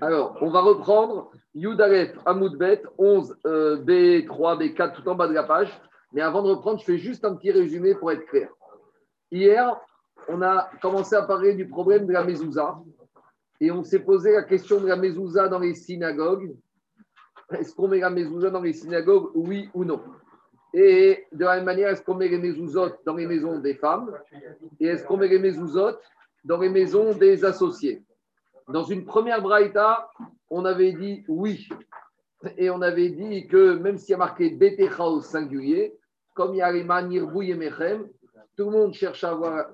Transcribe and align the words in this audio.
Alors, 0.00 0.36
on 0.40 0.50
va 0.50 0.60
reprendre 0.60 1.30
Yudalef 1.54 2.16
Amoudbet 2.24 2.82
11, 2.98 3.36
euh, 3.46 3.76
B3, 3.78 4.58
B4, 4.58 4.92
tout 4.94 5.08
en 5.08 5.14
bas 5.14 5.26
de 5.26 5.34
la 5.34 5.42
page. 5.42 5.70
Mais 6.12 6.20
avant 6.20 6.42
de 6.42 6.50
reprendre, 6.50 6.78
je 6.78 6.84
fais 6.84 6.98
juste 6.98 7.24
un 7.24 7.34
petit 7.34 7.50
résumé 7.50 7.94
pour 7.94 8.12
être 8.12 8.24
clair. 8.26 8.48
Hier, 9.30 9.76
on 10.28 10.40
a 10.42 10.70
commencé 10.80 11.16
à 11.16 11.22
parler 11.22 11.54
du 11.54 11.68
problème 11.68 12.06
de 12.06 12.12
la 12.12 12.24
mezouza 12.24 12.78
et 13.60 13.70
on 13.70 13.82
s'est 13.82 14.00
posé 14.00 14.32
la 14.32 14.42
question 14.42 14.80
de 14.80 14.86
la 14.86 14.96
mezouza 14.96 15.48
dans 15.48 15.58
les 15.58 15.74
synagogues. 15.74 16.54
Est-ce 17.50 17.74
qu'on 17.74 17.88
met 17.88 17.98
la 17.98 18.10
mezouza 18.10 18.50
dans 18.50 18.60
les 18.60 18.74
synagogues, 18.74 19.30
oui 19.34 19.68
ou 19.74 19.84
non? 19.84 20.00
Et 20.74 21.26
de 21.32 21.44
la 21.44 21.56
même 21.56 21.64
manière, 21.64 21.88
est-ce 21.88 22.02
qu'on 22.02 22.14
met 22.14 22.28
les 22.28 22.38
mezouzotes 22.38 23.00
dans 23.04 23.14
les 23.14 23.26
maisons 23.26 23.58
des 23.58 23.74
femmes? 23.74 24.12
Et 24.78 24.86
est-ce 24.86 25.04
qu'on 25.04 25.16
met 25.16 25.28
les 25.28 25.38
mezouzotes 25.38 26.02
dans 26.44 26.58
les 26.58 26.68
maisons 26.68 27.14
des 27.14 27.44
associés? 27.44 28.02
Dans 28.68 28.84
une 28.84 29.06
première 29.06 29.40
braïta, 29.40 30.10
on 30.50 30.64
avait 30.66 30.92
dit 30.92 31.24
oui. 31.26 31.68
Et 32.56 32.68
on 32.70 32.82
avait 32.82 33.08
dit 33.08 33.48
que 33.48 33.74
même 33.74 33.96
s'il 33.96 34.10
y 34.10 34.14
a 34.14 34.18
marqué 34.18 34.50
Betecha 34.50 35.04
au 35.06 35.22
singulier, 35.22 35.98
comme 36.34 36.54
il 36.54 36.58
y 36.58 36.62
a 36.62 36.70
les 36.70 36.84
Mechem, 36.84 38.08
tout 38.56 38.64
le 38.66 38.70
monde 38.70 38.92
cherche 38.92 39.24
à 39.24 39.30
avoir 39.30 39.66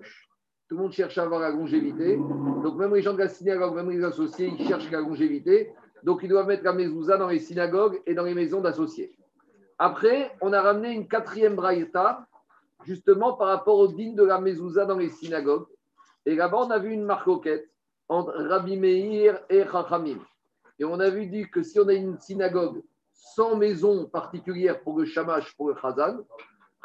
tout 0.68 0.76
le 0.76 0.82
monde 0.82 0.92
cherche 0.92 1.18
à 1.18 1.24
avoir 1.24 1.40
la 1.40 1.50
longévité. 1.50 2.16
Donc, 2.16 2.76
même 2.76 2.94
les 2.94 3.02
gens 3.02 3.12
de 3.12 3.18
la 3.18 3.28
synagogue, 3.28 3.74
même 3.74 3.90
les 3.90 4.02
associés, 4.02 4.50
ils 4.58 4.66
cherchent 4.66 4.90
la 4.90 5.00
longévité. 5.00 5.74
Donc, 6.04 6.20
ils 6.22 6.28
doivent 6.28 6.46
mettre 6.46 6.64
la 6.64 6.72
mezouza 6.72 7.18
dans 7.18 7.28
les 7.28 7.38
synagogues 7.38 8.00
et 8.06 8.14
dans 8.14 8.24
les 8.24 8.32
maisons 8.32 8.62
d'associés. 8.62 9.14
Après, 9.78 10.32
on 10.40 10.54
a 10.54 10.62
ramené 10.62 10.92
une 10.92 11.06
quatrième 11.06 11.54
braïta, 11.54 12.26
justement 12.84 13.34
par 13.34 13.48
rapport 13.48 13.78
au 13.78 13.88
digne 13.88 14.14
de 14.14 14.24
la 14.24 14.40
mezouza 14.40 14.86
dans 14.86 14.96
les 14.96 15.10
synagogues. 15.10 15.66
Et 16.24 16.34
là-bas, 16.34 16.58
on 16.62 16.70
a 16.70 16.78
vu 16.78 16.92
une 16.92 17.04
marcoquette 17.04 17.68
entre 18.08 18.32
Rabbi 18.34 18.76
Meir 18.76 19.40
et 19.48 19.64
Chachamim. 19.64 20.18
Et 20.78 20.84
on 20.84 20.98
a 21.00 21.10
vu 21.10 21.26
dit 21.26 21.48
que 21.48 21.62
si 21.62 21.78
on 21.78 21.88
a 21.88 21.94
une 21.94 22.18
synagogue 22.18 22.82
sans 23.12 23.56
maison 23.56 24.06
particulière 24.06 24.80
pour 24.82 24.98
le 24.98 25.04
shamash, 25.04 25.56
pour 25.56 25.68
le 25.68 25.76
chazan, 25.80 26.18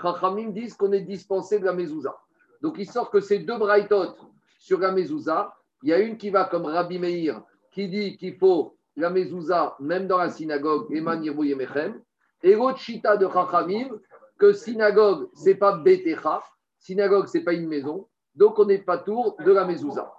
Chachamim 0.02 0.50
disent 0.50 0.76
qu'on 0.76 0.92
est 0.92 1.02
dispensé 1.02 1.60
de 1.60 1.66
la 1.66 1.74
mezouza. 1.74 2.16
Donc 2.62 2.76
il 2.78 2.90
sort 2.90 3.10
que 3.10 3.20
ces 3.20 3.40
deux 3.40 3.58
braïtot 3.58 4.16
sur 4.60 4.80
la 4.80 4.92
mezouza, 4.92 5.54
il 5.84 5.90
y 5.90 5.94
a 5.94 6.00
une 6.00 6.18
qui 6.18 6.30
va 6.30 6.46
comme 6.46 6.66
Rabbi 6.66 7.00
Meir, 7.00 7.42
qui 7.72 7.88
dit 7.88 8.18
qu'il 8.18 8.38
faut 8.38 8.78
la 8.96 9.10
mezouza 9.10 9.76
même 9.80 10.08
dans 10.08 10.18
la 10.18 10.30
synagogue, 10.30 10.94
Eman 10.94 11.22
Mechem, 11.22 12.02
et 12.44 12.56
l'autre 12.56 12.80
chita 12.80 13.18
de 13.18 13.28
Chachamim, 13.28 13.90
que 14.38 14.54
synagogue, 14.54 15.30
c'est 15.34 15.56
pas 15.56 15.74
Betecha, 15.74 16.42
synagogue, 16.80 17.28
c'est 17.28 17.44
pas 17.44 17.54
une 17.54 17.68
maison, 17.68 18.08
donc 18.36 18.58
on 18.60 18.66
n'est 18.66 18.80
pas 18.80 18.98
tour 18.98 19.36
de 19.44 19.52
la 19.52 19.66
mezouza. 19.66 20.12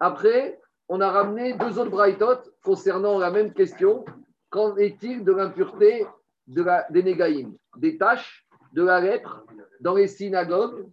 Après, 0.00 0.58
on 0.88 1.00
a 1.02 1.10
ramené 1.10 1.52
deux 1.52 1.78
autres 1.78 1.90
braïtot 1.90 2.40
concernant 2.64 3.18
la 3.18 3.30
même 3.30 3.52
question. 3.52 4.04
Qu'en 4.48 4.76
est-il 4.76 5.22
de 5.22 5.32
l'impureté 5.32 6.06
des 6.48 7.02
négaïm, 7.02 7.54
des 7.76 7.96
tâches 7.98 8.44
de 8.72 8.82
la 8.82 9.00
lèpre 9.00 9.44
dans 9.80 9.94
les 9.94 10.08
synagogues 10.08 10.88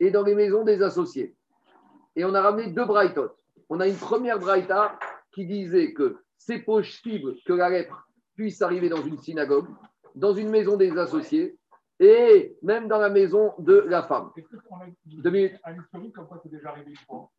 et 0.00 0.10
dans 0.10 0.22
les 0.22 0.34
maisons 0.34 0.64
des 0.64 0.80
associés? 0.82 1.36
Et 2.16 2.24
on 2.24 2.34
a 2.34 2.40
ramené 2.40 2.68
deux 2.68 2.86
braïtot. 2.86 3.30
On 3.68 3.80
a 3.80 3.88
une 3.88 3.96
première 3.96 4.38
braïta 4.38 4.98
qui 5.32 5.44
disait 5.44 5.92
que 5.92 6.18
c'est 6.38 6.60
possible 6.60 7.34
que 7.44 7.52
la 7.52 7.68
lèpre 7.68 8.08
puisse 8.36 8.62
arriver 8.62 8.88
dans 8.88 9.02
une 9.02 9.18
synagogue, 9.18 9.68
dans 10.14 10.32
une 10.32 10.50
maison 10.50 10.76
des 10.76 10.96
associés 10.96 11.58
et 12.00 12.56
même 12.62 12.88
dans 12.88 12.98
la 12.98 13.08
maison 13.08 13.52
de 13.58 13.74
la 13.86 14.02
femme. 14.02 14.30
Deux 15.06 15.30
minutes. 15.30 15.54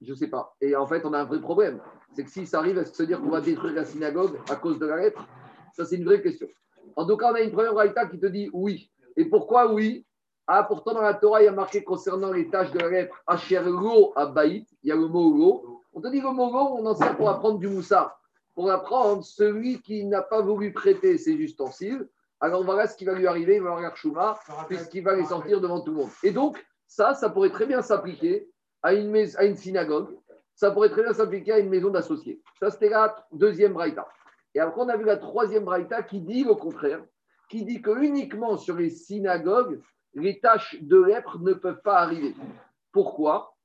Je 0.02 0.12
ne 0.12 0.16
sais 0.16 0.28
pas. 0.28 0.56
Et 0.62 0.76
en 0.76 0.88
fait, 0.88 1.06
on 1.06 1.14
a 1.14 1.20
un 1.20 1.26
vrai 1.26 1.42
problème. 1.42 1.82
C'est 2.14 2.24
que 2.24 2.30
si 2.30 2.46
ça 2.46 2.60
arrive, 2.60 2.82
que 2.82 2.86
se 2.86 3.04
dire 3.04 3.20
qu'on 3.20 3.30
va 3.30 3.42
détruire 3.42 3.74
la 3.74 3.86
synagogue 3.86 4.40
à 4.50 4.56
cause 4.56 4.80
de 4.80 4.86
la 4.86 4.98
lettre 4.98 5.28
Ça, 5.74 5.86
c'est 5.86 5.98
une 5.98 6.06
vraie 6.06 6.22
question. 6.22 6.48
En 6.96 7.06
tout 7.06 7.18
cas, 7.18 7.32
on 7.32 7.36
a 7.36 7.42
une 7.42 7.52
première 7.52 7.74
braïta 7.74 8.06
qui 8.08 8.20
te 8.20 8.28
dit 8.28 8.50
oui. 8.54 8.90
Et 9.16 9.26
pourquoi 9.26 9.74
oui? 9.74 10.06
Ah, 10.46 10.64
pourtant, 10.64 10.94
dans 10.94 11.02
la 11.02 11.14
Torah, 11.14 11.42
il 11.42 11.46
y 11.46 11.48
a 11.48 11.54
marqué 11.54 11.84
concernant 11.84 12.32
les 12.32 12.50
tâches 12.50 12.72
de 12.72 12.80
la 12.80 12.90
lettre 12.90 13.22
Asher 13.26 13.62
lo 13.64 14.12
abaït. 14.16 14.68
Il 14.84 14.90
y 14.90 14.92
a 14.92 14.96
le 14.96 15.08
mot 15.08 15.36
lo. 15.36 15.82
On 15.94 16.02
te 16.02 16.08
dit 16.10 16.22
le 16.22 16.32
mot 16.32 16.52
lo, 16.52 16.78
on 16.78 16.86
en 16.86 16.96
sert 16.96 17.16
pour 17.18 17.30
apprendre 17.30 17.60
du 17.60 17.68
moussa. 17.68 18.18
Pour 18.54 18.70
apprendre 18.70 19.24
celui 19.24 19.82
qui 19.82 20.06
n'a 20.06 20.22
pas 20.22 20.42
voulu 20.42 20.72
prêter 20.74 21.18
ses 21.18 21.34
ustensiles 21.34 22.08
alors 22.44 22.66
voilà 22.66 22.88
ce 22.88 22.98
qui 22.98 23.06
va 23.06 23.14
lui 23.14 23.26
arriver, 23.26 23.56
il 23.56 23.62
va 23.62 23.72
avoir 23.72 23.96
chouma, 23.96 24.38
puisqu'il 24.68 25.02
va 25.02 25.16
les 25.16 25.24
sortir 25.24 25.62
devant 25.62 25.80
tout 25.80 25.92
le 25.92 25.98
monde. 25.98 26.10
Et 26.24 26.32
donc, 26.32 26.62
ça, 26.86 27.14
ça 27.14 27.30
pourrait 27.30 27.52
très 27.52 27.66
bien 27.66 27.82
s'appliquer 27.82 28.50
à 28.82 28.94
une, 28.94 29.16
à 29.38 29.46
une 29.46 29.56
synagogue, 29.56 30.10
ça 30.54 30.70
pourrait 30.70 30.90
très 30.90 31.04
bien 31.04 31.14
s'appliquer 31.14 31.54
à 31.54 31.60
une 31.60 31.70
maison 31.70 31.90
d'associés. 31.90 32.42
Ça, 32.60 32.70
c'était 32.70 32.90
la 32.90 33.16
deuxième 33.32 33.72
braïta. 33.72 34.10
Et 34.54 34.60
après, 34.60 34.82
on 34.82 34.90
a 34.90 34.98
vu 34.98 35.06
la 35.06 35.16
troisième 35.16 35.64
braïta 35.64 36.04
qui 36.04 36.20
dit 36.20 36.44
le 36.44 36.54
contraire, 36.56 37.02
qui 37.48 37.64
dit 37.64 37.82
que 37.82 37.98
uniquement 38.04 38.58
sur 38.58 38.76
les 38.76 38.90
synagogues, 38.90 39.82
les 40.14 40.42
tâches 40.42 40.76
de 40.82 41.02
lèpre 41.02 41.40
ne 41.40 41.54
peuvent 41.54 41.82
pas 41.82 42.00
arriver. 42.00 42.36
Pourquoi? 42.92 43.56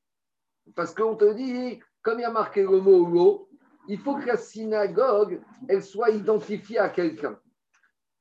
Parce 0.76 0.94
qu'on 0.94 1.16
te 1.16 1.32
dit, 1.32 1.80
comme 2.00 2.20
il 2.20 2.22
y 2.22 2.24
a 2.24 2.30
marqué 2.30 2.62
le 2.62 2.80
mot 2.80 3.04
l'eau, 3.06 3.48
il 3.88 3.98
faut 3.98 4.14
que 4.14 4.26
la 4.26 4.36
synagogue, 4.36 5.40
elle 5.68 5.82
soit 5.82 6.10
identifiée 6.10 6.78
à 6.78 6.90
quelqu'un. 6.90 7.40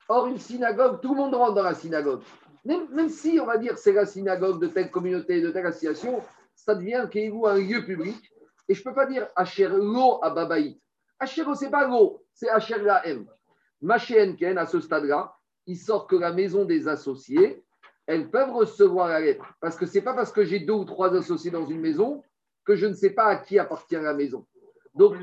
Or, 0.10 0.28
une 0.28 0.38
synagogue, 0.38 1.02
tout 1.02 1.14
le 1.14 1.18
monde 1.18 1.36
rentre 1.36 1.56
dans 1.56 1.64
la 1.64 1.74
synagogue. 1.74 2.22
Même, 2.66 3.10
si, 3.10 3.40
on 3.42 3.46
va 3.46 3.58
dire, 3.58 3.78
c'est 3.78 3.94
la 3.94 4.06
synagogue 4.06 4.60
de 4.60 4.68
telle 4.68 4.92
communauté, 4.92 5.42
de 5.42 5.52
telle 5.52 5.66
association, 5.66 6.22
ça 6.56 6.76
devient 6.76 6.96
un 6.96 7.58
lieu 7.58 7.86
public. 7.86 8.32
Et 8.68 8.74
je 8.74 8.82
ne 8.82 8.84
peux 8.84 8.94
pas 8.94 9.06
dire 9.06 9.28
Asher 9.36 9.70
Lo 9.70 10.24
à 10.24 10.30
Babaït. 10.30 10.82
Asher 11.20 11.44
ce 11.44 11.66
n'est 11.66 11.72
pas 11.72 11.88
Lo, 11.88 12.24
c'est 12.34 12.50
Asher 12.50 12.80
la 12.80 13.06
M. 13.08 13.26
Ken, 14.38 14.58
à 14.58 14.66
ce 14.66 14.80
stade-là, 14.80 15.34
il 15.66 15.78
sort 15.78 16.08
que 16.08 16.16
la 16.16 16.34
maison 16.34 16.66
des 16.66 16.88
associés, 16.88 17.64
elles 18.06 18.30
peuvent 18.30 18.52
recevoir 18.52 19.08
la 19.08 19.20
lettre. 19.20 19.46
Parce 19.60 19.76
que 19.78 19.86
ce 19.86 19.96
n'est 19.96 20.04
pas 20.04 20.14
parce 20.14 20.32
que 20.32 20.44
j'ai 20.44 20.60
deux 20.60 20.74
ou 20.74 20.86
trois 20.86 21.14
associés 21.16 21.52
dans 21.52 21.66
une 21.66 21.80
maison 21.80 22.24
que 22.66 22.76
je 22.76 22.86
ne 22.86 22.94
sais 22.94 23.12
pas 23.12 23.26
à 23.26 23.36
qui 23.38 23.60
appartient 23.60 23.96
la 23.96 24.14
maison. 24.14 24.46
Donc, 24.94 25.16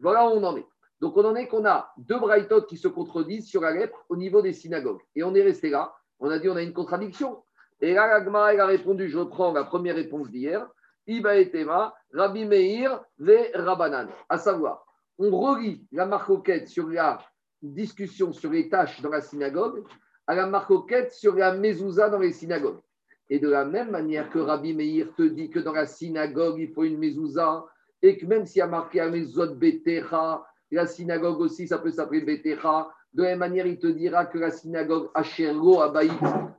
voilà 0.00 0.26
où 0.26 0.32
on 0.32 0.44
en 0.44 0.56
est. 0.56 0.66
Donc, 1.00 1.16
on 1.16 1.24
en 1.24 1.34
est 1.34 1.48
qu'on 1.48 1.64
a 1.66 1.92
deux 1.96 2.18
braïtot 2.18 2.62
qui 2.62 2.76
se 2.76 2.88
contredisent 2.88 3.48
sur 3.48 3.60
la 3.60 3.72
lettre 3.72 4.04
au 4.08 4.16
niveau 4.16 4.42
des 4.42 4.52
synagogues. 4.52 5.00
Et 5.14 5.22
on 5.22 5.34
est 5.34 5.42
resté 5.42 5.70
là. 5.70 5.94
On 6.20 6.30
a 6.30 6.38
dit 6.38 6.48
on 6.48 6.56
a 6.56 6.62
une 6.62 6.72
contradiction. 6.72 7.42
Et 7.80 7.94
là, 7.94 8.06
l'agma, 8.06 8.46
a 8.46 8.66
répondu 8.66 9.08
je 9.08 9.18
reprends 9.18 9.52
la 9.52 9.64
première 9.64 9.96
réponse 9.96 10.30
d'hier. 10.30 10.66
Iba 11.06 11.36
et 11.36 11.50
Tema, 11.50 11.94
Rabbi 12.12 12.46
Meir, 12.46 13.04
ve 13.18 13.50
Rabanan. 13.54 14.08
À 14.28 14.38
savoir, 14.38 14.86
on 15.18 15.30
relie 15.30 15.86
la 15.92 16.06
marcoquette 16.06 16.68
sur 16.68 16.88
la 16.88 17.18
discussion 17.60 18.32
sur 18.32 18.50
les 18.50 18.68
tâches 18.68 19.02
dans 19.02 19.10
la 19.10 19.20
synagogue 19.20 19.84
à 20.26 20.34
la 20.34 20.46
marcoquette 20.46 21.12
sur 21.12 21.34
la 21.34 21.54
mezouza 21.54 22.08
dans 22.08 22.18
les 22.18 22.32
synagogues. 22.32 22.80
Et 23.28 23.38
de 23.38 23.48
la 23.48 23.64
même 23.64 23.90
manière 23.90 24.30
que 24.30 24.38
Rabbi 24.38 24.74
Meir 24.74 25.08
te 25.16 25.22
dit 25.22 25.50
que 25.50 25.58
dans 25.58 25.72
la 25.72 25.86
synagogue, 25.86 26.58
il 26.58 26.72
faut 26.72 26.84
une 26.84 26.98
mezouza, 26.98 27.64
et 28.02 28.16
que 28.16 28.26
même 28.26 28.46
s'il 28.46 28.58
y 28.58 28.62
a 28.62 28.66
marqué 28.66 29.00
à 29.00 29.08
mezouza 29.08 29.46
betecha, 29.46 30.44
la 30.74 30.86
synagogue 30.86 31.40
aussi, 31.40 31.66
ça 31.68 31.78
peut 31.78 31.90
s'appeler 31.90 32.20
Betecha. 32.20 32.88
De 33.12 33.22
la 33.22 33.30
même 33.30 33.38
manière, 33.38 33.66
il 33.66 33.78
te 33.78 33.86
dira 33.86 34.26
que 34.26 34.38
la 34.38 34.50
synagogue 34.50 35.08
Ashergo 35.14 35.80
à 35.80 35.92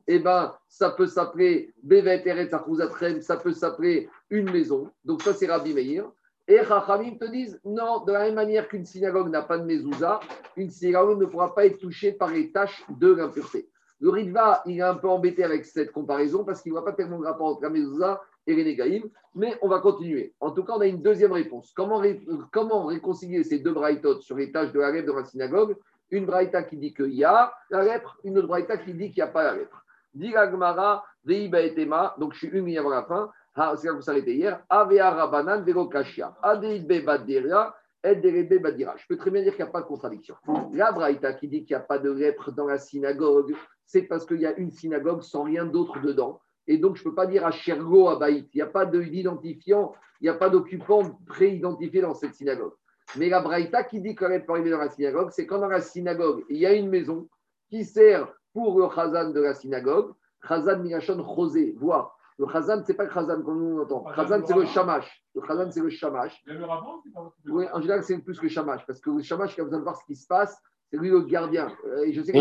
eh 0.08 0.20
ben, 0.20 0.54
ça 0.68 0.92
peut 0.92 1.08
s'appeler 1.08 1.74
Bevet 1.84 2.24
Eretz 2.26 2.52
ça 3.22 3.38
peut 3.38 3.52
s'appeler 3.52 4.10
une 4.30 4.52
maison. 4.52 4.90
Donc, 5.04 5.22
ça, 5.22 5.34
c'est 5.34 5.48
Rabbi 5.48 5.74
Meir. 5.74 6.10
Et 6.48 6.64
Chachamim 6.64 7.18
te 7.18 7.26
disent 7.26 7.60
non, 7.66 8.04
de 8.06 8.12
la 8.12 8.26
même 8.26 8.36
manière 8.36 8.68
qu'une 8.68 8.86
synagogue 8.86 9.30
n'a 9.30 9.42
pas 9.42 9.58
de 9.58 9.66
mezouza, 9.66 10.20
une 10.56 10.70
synagogue 10.70 11.20
ne 11.20 11.26
pourra 11.26 11.56
pas 11.56 11.66
être 11.66 11.80
touchée 11.80 12.12
par 12.12 12.30
les 12.30 12.52
tâches 12.52 12.86
de 12.90 13.12
l'impureté. 13.14 13.68
Le 14.00 14.10
Ritva, 14.10 14.62
il 14.68 14.78
est 14.78 14.84
un 14.84 14.94
peu 14.94 15.10
embêté 15.10 15.44
avec 15.44 15.66
cette 15.66 15.92
comparaison 15.92 16.44
parce 16.44 16.62
qu'il 16.62 16.72
ne 16.72 16.78
voit 16.78 16.86
pas 16.86 16.94
tellement 16.94 17.20
de 17.20 17.26
rapport 17.26 17.48
entre 17.48 17.64
la 17.64 17.70
mezouza 17.70 18.22
et 18.48 18.56
les 18.56 19.04
mais 19.34 19.58
on 19.62 19.68
va 19.68 19.80
continuer. 19.80 20.34
En 20.40 20.52
tout 20.52 20.64
cas, 20.64 20.74
on 20.74 20.82
a 20.82 20.88
une 20.88 21.02
deuxième 21.02 21.32
réponse. 21.32 21.74
Comment, 21.76 22.02
comment 22.52 22.86
réconcilier 22.86 23.44
ces 23.44 23.60
deux 23.60 23.74
braïtotes 23.74 24.22
sur 24.22 24.38
les 24.38 24.52
tâches 24.52 24.72
de 24.72 24.80
la 24.80 24.92
lèpre 24.92 25.08
de 25.08 25.18
la 25.18 25.26
synagogue? 25.26 25.76
Une 26.12 26.26
braïta 26.26 26.64
qui 26.64 26.78
dit 26.78 26.94
qu'il 26.94 27.14
y 27.14 27.24
a 27.24 27.52
la 27.70 27.84
lèpre, 27.84 28.18
une 28.24 28.38
autre 28.38 28.48
braïta 28.48 28.78
qui 28.78 28.94
dit 28.94 29.12
qu'il 29.12 29.24
n'y 29.24 29.30
a 29.30 29.32
pas 29.32 29.44
la 29.44 29.56
lèpre. 29.58 29.84
Gmara, 30.16 31.04
etema, 31.28 32.16
donc 32.20 32.34
je 32.34 32.48
suis 32.48 32.48
une 32.48 32.78
avant 32.78 32.90
la 32.90 33.04
fin, 33.04 33.32
c'est 33.56 33.88
là 33.88 33.92
que 33.92 33.96
vous 33.96 34.02
s'arrêtez 34.02 34.36
hier, 34.36 34.64
Avea 34.70 35.12
Rabanan, 35.12 35.64
Vero 35.64 35.88
Kashia, 35.88 36.36
Adeibe 36.42 37.04
Badira, 37.04 37.76
Ederebe 38.04 38.62
Badira. 38.62 38.96
Je 38.98 39.06
peux 39.08 39.18
très 39.18 39.32
bien 39.32 39.42
dire 39.42 39.56
qu'il 39.56 39.64
n'y 39.64 39.70
a 39.70 39.72
pas 39.72 39.82
de 39.82 39.88
contradiction. 39.88 40.36
La 40.74 40.92
braïta 40.92 41.34
qui 41.34 41.48
dit 41.48 41.66
qu'il 41.66 41.76
n'y 41.76 41.82
a 41.82 41.86
pas 41.86 41.98
de 41.98 42.12
lèpre 42.12 42.52
dans 42.52 42.68
la 42.68 42.78
synagogue, 42.78 43.56
c'est 43.86 44.04
parce 44.04 44.26
qu'il 44.26 44.40
y 44.40 44.46
a 44.46 44.56
une 44.58 44.72
synagogue 44.72 45.22
sans 45.22 45.44
rien 45.44 45.66
d'autre 45.66 46.00
dedans. 46.00 46.42
Et 46.68 46.78
donc, 46.78 46.96
je 46.96 47.02
ne 47.02 47.10
peux 47.10 47.16
pas 47.16 47.28
dire 47.28 47.46
à 47.46 47.52
Chergo, 47.52 48.08
à 48.10 48.18
Baït. 48.18 48.50
Il 48.54 48.58
n'y 48.58 48.62
a 48.62 48.68
pas 48.68 48.86
d'identifiant, 48.86 49.94
il 50.22 50.26
n'y 50.26 50.30
a 50.30 50.34
pas 50.34 50.50
d'occupant 50.50 51.20
pré-identifié 51.28 52.02
dans 52.02 52.14
cette 52.14 52.34
synagogue. 52.34 52.74
Mais 53.18 53.30
la 53.30 53.42
Braïta 53.42 53.84
qui 53.84 54.02
dit 54.02 54.16
qu'elle 54.16 54.46
peut 54.46 54.54
arriver 54.54 54.72
dans 54.72 54.80
la 54.80 54.90
synagogue, 54.90 55.30
c'est 55.32 55.46
quand 55.46 55.60
dans 55.60 55.68
la 55.68 55.82
synagogue, 55.82 56.44
il 56.50 56.58
y 56.58 56.66
a 56.66 56.74
une 56.74 56.90
maison 56.90 57.28
qui 57.70 57.86
sert 57.86 58.34
pour 58.54 58.80
le 58.80 58.88
chazan 58.90 59.30
de 59.30 59.42
la 59.42 59.54
synagogue, 59.54 60.14
chazan 60.48 60.80
minachon 60.80 61.22
rosé, 61.22 61.76
voire 61.78 62.16
Le 62.38 62.46
Khazan, 62.46 62.84
ce 62.84 62.92
n'est 62.92 62.98
pas 62.98 63.06
le 63.06 63.10
Khazan 63.10 63.42
comme 63.44 63.60
nous 63.60 63.82
entend. 63.82 64.04
Le 64.10 64.16
Khazan, 64.16 64.46
c'est 64.46 64.56
le 64.56 64.66
Shamash. 64.66 65.24
Le 65.36 65.42
Khazan, 65.42 65.72
c'est 65.72 65.82
le 65.82 65.90
Shamash. 65.90 66.44
Oui, 67.48 67.66
en 67.72 67.80
général, 67.80 68.04
c'est 68.04 68.18
plus 68.18 68.38
que 68.38 68.44
le 68.44 68.50
Shamash. 68.50 68.86
Parce 68.86 69.00
que 69.00 69.10
le 69.10 69.22
Shamash 69.22 69.56
qui 69.56 69.62
a 69.62 69.64
besoin 69.64 69.80
de 69.80 69.84
voir 69.84 69.96
ce 69.96 70.04
qui 70.06 70.16
se 70.16 70.28
passe, 70.28 70.62
c'est 70.92 70.98
lui 70.98 71.10
le 71.10 71.22
gardien. 71.22 71.68
Euh, 71.88 72.06
je 72.12 72.22
sais 72.22 72.32
que- 72.32 72.38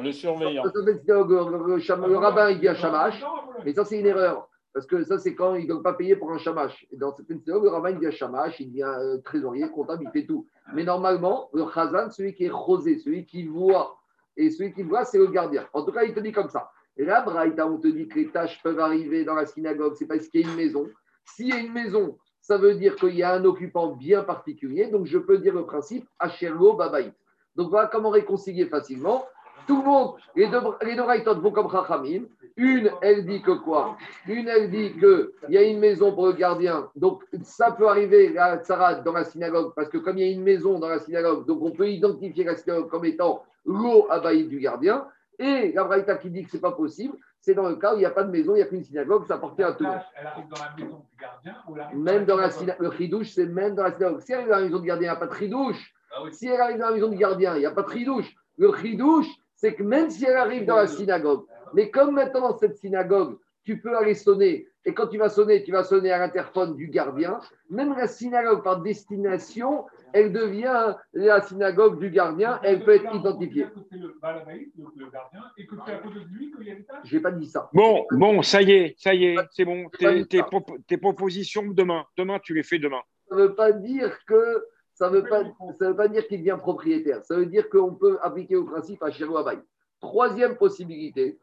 Le 0.00 0.12
surveillant, 0.12 0.62
le 0.64 0.98
surveillant. 0.98 1.52
Le, 1.66 1.72
le 1.76 2.08
le 2.08 2.16
rabbin, 2.16 2.50
il 2.50 2.60
dit 2.60 2.68
un 2.68 2.74
Shamash. 2.74 3.22
Mais 3.64 3.72
ça, 3.72 3.84
c'est 3.84 3.98
une 3.98 4.06
erreur. 4.06 4.48
Parce 4.72 4.86
que 4.86 5.04
ça, 5.04 5.18
c'est 5.18 5.34
quand 5.36 5.54
ils 5.54 5.62
ne 5.64 5.68
doivent 5.68 5.82
pas 5.82 5.94
payer 5.94 6.16
pour 6.16 6.32
un 6.32 6.38
chamash. 6.38 6.84
Et 6.90 6.96
dans 6.96 7.14
certaines 7.14 7.40
synagogues, 7.40 7.62
le 7.64 7.70
rabbin, 7.70 7.90
il 7.90 8.00
devient 8.00 8.10
chamash, 8.10 8.58
il 8.58 8.70
devient 8.70 8.82
euh, 8.98 9.18
trésorier, 9.18 9.68
comptable, 9.70 10.02
il 10.04 10.10
fait 10.10 10.26
tout. 10.26 10.48
Mais 10.74 10.82
normalement, 10.82 11.48
le 11.52 11.64
chazan, 11.72 12.10
celui 12.10 12.34
qui 12.34 12.46
est 12.46 12.50
rosé, 12.50 12.98
celui 12.98 13.24
qui 13.24 13.44
voit, 13.46 13.96
et 14.36 14.50
celui 14.50 14.72
qui 14.72 14.82
voit, 14.82 15.04
c'est 15.04 15.18
le 15.18 15.28
gardien. 15.28 15.64
En 15.74 15.84
tout 15.84 15.92
cas, 15.92 16.02
il 16.02 16.12
te 16.12 16.18
dit 16.18 16.32
comme 16.32 16.48
ça. 16.48 16.70
Et 16.96 17.04
là, 17.04 17.22
Braïta, 17.22 17.68
on 17.68 17.78
te 17.78 17.86
dit 17.86 18.08
que 18.08 18.16
les 18.18 18.30
tâches 18.30 18.60
peuvent 18.64 18.80
arriver 18.80 19.24
dans 19.24 19.34
la 19.34 19.46
synagogue, 19.46 19.94
c'est 19.96 20.06
parce 20.06 20.26
qu'il 20.26 20.40
y 20.40 20.44
a 20.44 20.50
une 20.50 20.56
maison. 20.56 20.88
S'il 21.24 21.48
y 21.50 21.52
a 21.52 21.58
une 21.60 21.72
maison, 21.72 22.18
ça 22.40 22.58
veut 22.58 22.74
dire 22.74 22.96
qu'il 22.96 23.14
y 23.14 23.22
a 23.22 23.32
un 23.32 23.44
occupant 23.44 23.92
bien 23.94 24.24
particulier. 24.24 24.88
Donc, 24.88 25.06
je 25.06 25.18
peux 25.18 25.38
dire 25.38 25.54
le 25.54 25.64
principe, 25.66 26.08
Asherlo 26.18 26.74
Babaït. 26.74 27.14
Donc, 27.56 27.70
voilà 27.70 27.88
comment 27.88 28.10
réconcilier 28.10 28.66
facilement. 28.66 29.26
Tout 29.66 29.78
le 29.78 29.84
monde, 29.84 30.14
les 30.36 30.46
deux, 30.48 30.60
les 30.82 30.94
deux 30.94 31.40
vont 31.40 31.50
comme 31.50 31.70
Chachamim. 31.70 32.24
Une, 32.56 32.90
elle 33.00 33.24
dit 33.26 33.40
que 33.42 33.52
quoi? 33.52 33.96
Une, 34.28 34.46
elle 34.46 34.70
dit 34.70 34.92
qu'il 34.92 35.30
y 35.48 35.56
a 35.58 35.62
une 35.62 35.78
maison 35.78 36.12
pour 36.14 36.26
le 36.26 36.34
gardien. 36.34 36.88
Donc, 36.94 37.24
ça 37.42 37.72
peut 37.72 37.88
arriver, 37.88 38.32
la 38.32 38.58
Tzara, 38.58 38.96
dans 38.96 39.12
la 39.12 39.24
synagogue, 39.24 39.72
parce 39.74 39.88
que 39.88 39.98
comme 39.98 40.18
il 40.18 40.26
y 40.26 40.28
a 40.28 40.32
une 40.32 40.42
maison 40.42 40.78
dans 40.78 40.88
la 40.88 40.98
synagogue, 40.98 41.46
donc 41.46 41.62
on 41.62 41.70
peut 41.70 41.88
identifier 41.88 42.44
la 42.44 42.56
synagogue 42.56 42.88
comme 42.90 43.06
étant 43.06 43.42
l'eau 43.64 44.06
abaïe 44.10 44.44
du 44.46 44.60
gardien. 44.60 45.06
Et 45.38 45.72
la 45.72 45.82
Braïta 45.84 46.16
qui 46.16 46.30
dit 46.30 46.44
que 46.44 46.50
ce 46.50 46.56
n'est 46.56 46.60
pas 46.60 46.72
possible, 46.72 47.16
c'est 47.40 47.54
dans 47.54 47.68
le 47.68 47.76
cas 47.76 47.92
où 47.94 47.96
il 47.96 48.00
n'y 48.00 48.06
a 48.06 48.10
pas 48.10 48.22
de 48.22 48.30
maison, 48.30 48.52
il 48.54 48.58
n'y 48.58 48.62
a 48.62 48.66
qu'une 48.66 48.84
synagogue, 48.84 49.26
ça 49.26 49.34
appartient 49.34 49.62
à 49.62 49.72
tout 49.72 49.82
le 49.82 49.90
monde. 49.90 49.98
Elle 50.20 50.26
arrive 50.26 50.48
dans 50.48 50.62
la 50.62 50.84
maison 50.84 50.98
du 51.10 51.16
gardien 51.20 51.54
ou 51.66 51.74
elle 51.74 51.82
arrive 51.82 51.98
Même 51.98 52.24
dans 52.24 52.36
la 52.36 52.50
synagogue? 52.50 52.76
synagogue, 52.76 52.92
le 52.92 53.04
chidouche, 53.04 53.30
c'est 53.30 53.46
même 53.46 53.74
dans 53.74 53.82
la 53.82 53.92
synagogue. 53.92 54.20
Si 54.20 54.32
elle 54.32 54.38
arrive 54.38 54.50
dans 54.50 54.56
la 54.58 54.64
maison 54.64 54.78
du 54.78 54.86
gardien, 54.86 55.08
il 55.08 55.10
n'y 55.10 55.16
a 55.16 55.20
pas 55.20 55.26
de 55.26 55.34
chidouche. 55.34 55.93
Ah. 56.16 56.22
Si 56.30 56.46
elle 56.46 56.60
arrive 56.60 56.78
dans 56.78 56.88
la 56.88 56.94
maison 56.94 57.08
du 57.08 57.16
gardien, 57.16 57.56
il 57.56 57.60
n'y 57.60 57.66
a 57.66 57.70
pas 57.70 57.82
de 57.82 57.90
chidouche. 57.90 58.34
Le 58.56 58.72
chidouche, 58.76 59.26
c'est 59.56 59.74
que 59.74 59.82
même 59.82 60.10
si 60.10 60.24
elle 60.24 60.36
arrive 60.36 60.64
dans 60.64 60.76
la 60.76 60.86
synagogue, 60.86 61.44
mais 61.74 61.90
comme 61.90 62.14
maintenant 62.14 62.50
dans 62.50 62.58
cette 62.58 62.76
synagogue, 62.76 63.38
tu 63.64 63.80
peux 63.80 63.96
aller 63.96 64.14
sonner, 64.14 64.68
et 64.84 64.92
quand 64.92 65.06
tu 65.06 65.16
vas 65.16 65.30
sonner, 65.30 65.64
tu 65.64 65.72
vas 65.72 65.84
sonner 65.84 66.12
à 66.12 66.18
l'interphone 66.18 66.76
du 66.76 66.88
gardien, 66.88 67.40
même 67.70 67.96
la 67.96 68.06
synagogue 68.06 68.62
par 68.62 68.82
destination, 68.82 69.86
elle 70.12 70.32
devient 70.32 70.94
la 71.14 71.40
synagogue 71.40 71.98
du 71.98 72.10
gardien, 72.10 72.60
elle 72.62 72.84
peut 72.84 72.94
être 72.94 73.14
identifiée. 73.14 73.64
Que 73.64 73.80
c'est 73.90 73.96
le 73.96 74.14
balabaït, 74.20 74.70
le, 74.76 74.84
le 74.96 75.10
gardien, 75.10 75.40
et 75.56 75.66
que 75.66 75.74
c'est 75.84 75.92
à 75.92 75.96
cause 75.96 76.14
de 76.14 76.20
lui 76.36 76.52
qu'il 76.52 76.68
y 76.68 76.70
a 76.70 76.74
l'étage. 76.74 77.00
Je 77.04 77.16
n'ai 77.16 77.22
pas 77.22 77.32
dit 77.32 77.46
ça. 77.46 77.70
Bon, 77.72 78.04
bon, 78.12 78.42
ça 78.42 78.60
y 78.60 78.70
est, 78.70 78.94
ça 78.98 79.14
y 79.14 79.24
est, 79.24 79.36
c'est 79.50 79.64
bon. 79.64 79.88
Tes, 79.98 80.26
tes 80.26 80.98
propositions 80.98 81.64
demain. 81.66 82.04
Demain, 82.18 82.38
tu 82.40 82.54
les 82.54 82.62
fais 82.62 82.78
demain. 82.78 83.00
Ça 83.30 83.36
ne 83.36 83.40
veut 83.42 83.54
pas 83.54 83.72
dire 83.72 84.16
que 84.26 84.62
ça 84.94 85.10
ça 85.10 85.88
veut 85.88 85.96
pas 85.96 86.08
dire 86.08 86.26
qu'il 86.28 86.38
devient 86.38 86.58
propriétaire. 86.58 87.24
Ça 87.24 87.36
veut 87.36 87.46
dire 87.46 87.68
qu'on 87.68 87.94
peut 87.94 88.18
appliquer 88.22 88.54
au 88.56 88.64
principe 88.64 89.02
à 89.02 89.10
Shiro 89.10 89.36
Abaye. 89.36 89.58
Troisième 90.00 90.56
possibilité. 90.56 91.38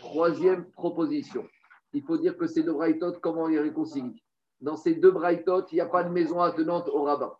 Troisième 0.00 0.70
proposition. 0.72 1.46
Il 1.92 2.02
faut 2.02 2.18
dire 2.18 2.36
que 2.36 2.46
ces 2.46 2.62
deux 2.62 2.72
braïtot, 2.72 3.12
comment 3.20 3.44
on 3.44 3.46
les 3.46 3.60
réconcilie? 3.60 4.22
Dans 4.60 4.76
ces 4.76 4.94
deux 4.94 5.12
braïtot, 5.12 5.66
il 5.70 5.76
n'y 5.76 5.80
a 5.80 5.86
pas 5.86 6.02
de 6.02 6.10
maison 6.10 6.40
attenante 6.40 6.88
au 6.88 7.04
rabbin. 7.04 7.32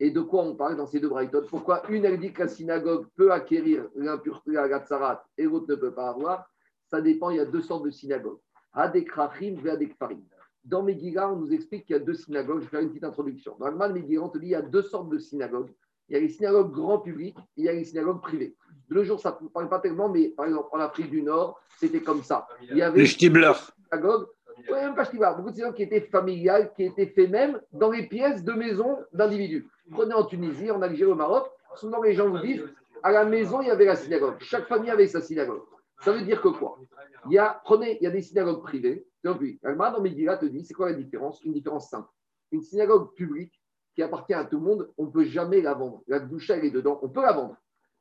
Et 0.00 0.10
de 0.10 0.20
quoi 0.20 0.42
on 0.42 0.56
parle 0.56 0.76
dans 0.76 0.86
ces 0.86 1.00
deux 1.00 1.10
braïtot 1.10 1.42
Pourquoi 1.50 1.88
une, 1.90 2.04
elle 2.06 2.18
dit 2.18 2.32
que 2.32 2.42
la 2.42 2.48
synagogue 2.48 3.06
peut 3.14 3.30
acquérir 3.30 3.86
l'impureté 3.94 4.56
à 4.56 4.66
la 4.66 4.80
tsarat 4.80 5.24
et 5.36 5.44
l'autre 5.44 5.66
ne 5.68 5.74
peut 5.74 5.92
pas 5.92 6.08
avoir? 6.08 6.46
Ça 6.86 7.00
dépend, 7.02 7.30
il 7.30 7.36
y 7.36 7.40
a 7.40 7.44
deux 7.44 7.62
sortes 7.62 7.84
de 7.84 7.90
synagogues. 7.90 8.40
Adekrachim 8.72 9.56
et 9.64 9.70
Adekfarim. 9.70 10.22
Dans 10.64 10.82
Megillah, 10.82 11.32
on 11.32 11.36
nous 11.36 11.52
explique 11.52 11.86
qu'il 11.86 11.96
y 11.96 11.98
a 11.98 12.02
deux 12.02 12.14
synagogues. 12.14 12.60
Je 12.60 12.64
vais 12.64 12.70
faire 12.70 12.80
une 12.80 12.88
petite 12.90 13.04
introduction. 13.04 13.56
Dans 13.58 13.68
le 13.68 13.76
Mal 13.76 13.92
Megillah, 13.92 14.22
on 14.22 14.28
te 14.28 14.38
dit 14.38 14.44
qu'il 14.44 14.52
y 14.52 14.54
a 14.54 14.62
deux 14.62 14.82
sortes 14.82 15.08
de 15.08 15.18
synagogues. 15.18 15.72
Il 16.08 16.14
y 16.14 16.18
a 16.18 16.20
les 16.20 16.28
synagogues 16.28 16.72
grand 16.72 16.98
public 16.98 17.36
et 17.38 17.42
il 17.56 17.64
y 17.64 17.68
a 17.68 17.72
les 17.72 17.84
synagogues 17.84 18.20
privées. 18.20 18.54
De 18.88 18.94
nos 18.94 19.04
jours, 19.04 19.20
ça 19.20 19.38
ne 19.40 19.48
parle 19.48 19.68
pas 19.68 19.80
tellement, 19.80 20.08
mais 20.08 20.28
par 20.28 20.46
exemple, 20.46 20.68
en 20.72 20.78
Afrique 20.80 21.10
du 21.10 21.22
Nord, 21.22 21.60
c'était 21.78 22.00
comme 22.00 22.22
ça. 22.22 22.46
Il 22.70 22.76
y 22.76 22.82
avait 22.82 23.00
Les 23.00 23.06
Stibler. 23.06 23.52
synagogues, 23.90 24.26
ouais, 24.70 24.82
même 24.82 24.94
pas 24.94 25.04
Shtibar, 25.04 25.36
beaucoup 25.36 25.50
de 25.50 25.54
synagogues 25.54 25.76
qui 25.76 25.82
étaient 25.84 26.00
familiales, 26.00 26.72
qui 26.74 26.84
étaient 26.84 27.06
faits 27.06 27.30
même 27.30 27.60
dans 27.72 27.90
les 27.90 28.06
pièces 28.06 28.44
de 28.44 28.52
maison 28.52 28.98
d'individus. 29.12 29.66
Prenez 29.90 30.14
en 30.14 30.24
Tunisie, 30.24 30.70
en 30.70 30.82
Algérie, 30.82 31.10
au 31.10 31.14
Maroc, 31.16 31.50
souvent 31.76 32.02
les 32.02 32.12
gens 32.14 32.28
vous 32.28 32.38
disent 32.38 32.64
à 33.02 33.10
la 33.10 33.24
maison, 33.24 33.60
il 33.62 33.68
y 33.68 33.70
avait 33.70 33.86
la 33.86 33.96
synagogue. 33.96 34.34
Chaque 34.40 34.68
famille 34.68 34.90
avait 34.90 35.06
sa 35.08 35.20
synagogue. 35.20 35.62
Ça 36.02 36.12
veut 36.12 36.22
dire 36.22 36.40
que 36.40 36.48
quoi? 36.48 36.78
Il 37.26 37.32
y 37.32 37.38
a, 37.38 37.60
Prenez, 37.64 37.96
il 38.00 38.04
y 38.04 38.06
a 38.06 38.10
des 38.10 38.22
synagogues 38.22 38.62
privées. 38.62 39.06
Donc, 39.24 39.38
oui, 39.40 39.58
Alma 39.62 39.90
dans 39.90 40.00
Megillah 40.00 40.36
te 40.36 40.46
dit 40.46 40.64
c'est 40.64 40.74
quoi 40.74 40.90
la 40.90 40.96
différence? 40.96 41.42
Une 41.44 41.52
différence 41.52 41.88
simple. 41.88 42.08
Une 42.50 42.62
synagogue 42.62 43.14
publique 43.14 43.60
qui 43.94 44.02
appartient 44.02 44.34
à 44.34 44.44
tout 44.44 44.58
le 44.58 44.64
monde, 44.64 44.90
on 44.98 45.06
ne 45.06 45.10
peut 45.10 45.24
jamais 45.24 45.60
la 45.60 45.74
vendre. 45.74 46.02
La 46.06 46.18
doucha, 46.18 46.56
elle 46.56 46.64
est 46.64 46.70
dedans, 46.70 46.98
on 47.02 47.08
peut 47.08 47.22
la 47.22 47.32
vendre. 47.32 47.56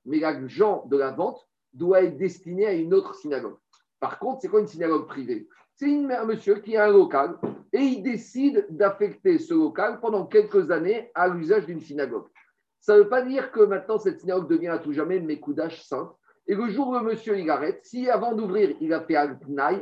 Mais 0.06 0.20
l'argent 0.20 0.86
de 0.88 0.98
la 0.98 1.12
vente 1.12 1.48
doit 1.74 2.04
être 2.04 2.18
destiné 2.18 2.66
à 2.66 2.74
une 2.74 2.94
autre 2.94 3.16
synagogue. 3.16 3.58
Par 4.00 4.18
contre, 4.20 4.42
c'est 4.42 4.48
quoi 4.48 4.62
une 4.62 4.68
synagogue 4.68 5.08
privée? 5.08 5.48
C'est 5.76 5.88
un 5.88 6.26
monsieur 6.26 6.56
qui 6.56 6.76
a 6.78 6.86
un 6.86 6.92
local 6.92 7.38
et 7.74 7.80
il 7.80 8.04
décide 8.04 8.66
d'affecter 8.70 9.40
ce 9.40 9.54
local 9.54 10.00
pendant 10.00 10.26
quelques 10.26 10.70
années 10.72 11.10
à 11.16 11.28
l'usage 11.28 11.66
d'une 11.66 11.80
synagogue. 11.82 12.28
Ça 12.80 12.96
ne 12.96 13.04
veut 13.04 13.10
pas 13.10 13.22
dire 13.22 13.52
que 13.52 13.62
maintenant 13.62 13.98
cette 13.98 14.20
synagogue 14.20 14.50
devient 14.50 14.70
à 14.70 14.80
tout 14.80 14.92
jamais 14.92 15.20
Mekoudash 15.20 15.84
sainte. 15.84 16.12
Et 16.48 16.56
le 16.56 16.68
jour 16.70 16.90
où 16.90 16.94
le 16.94 17.02
monsieur 17.02 17.38
il 17.38 17.50
arrête, 17.50 17.80
si 17.84 18.10
avant 18.10 18.34
d'ouvrir 18.34 18.76
il 18.82 18.94
a 18.94 19.02
fait 19.02 19.16
un 19.16 19.38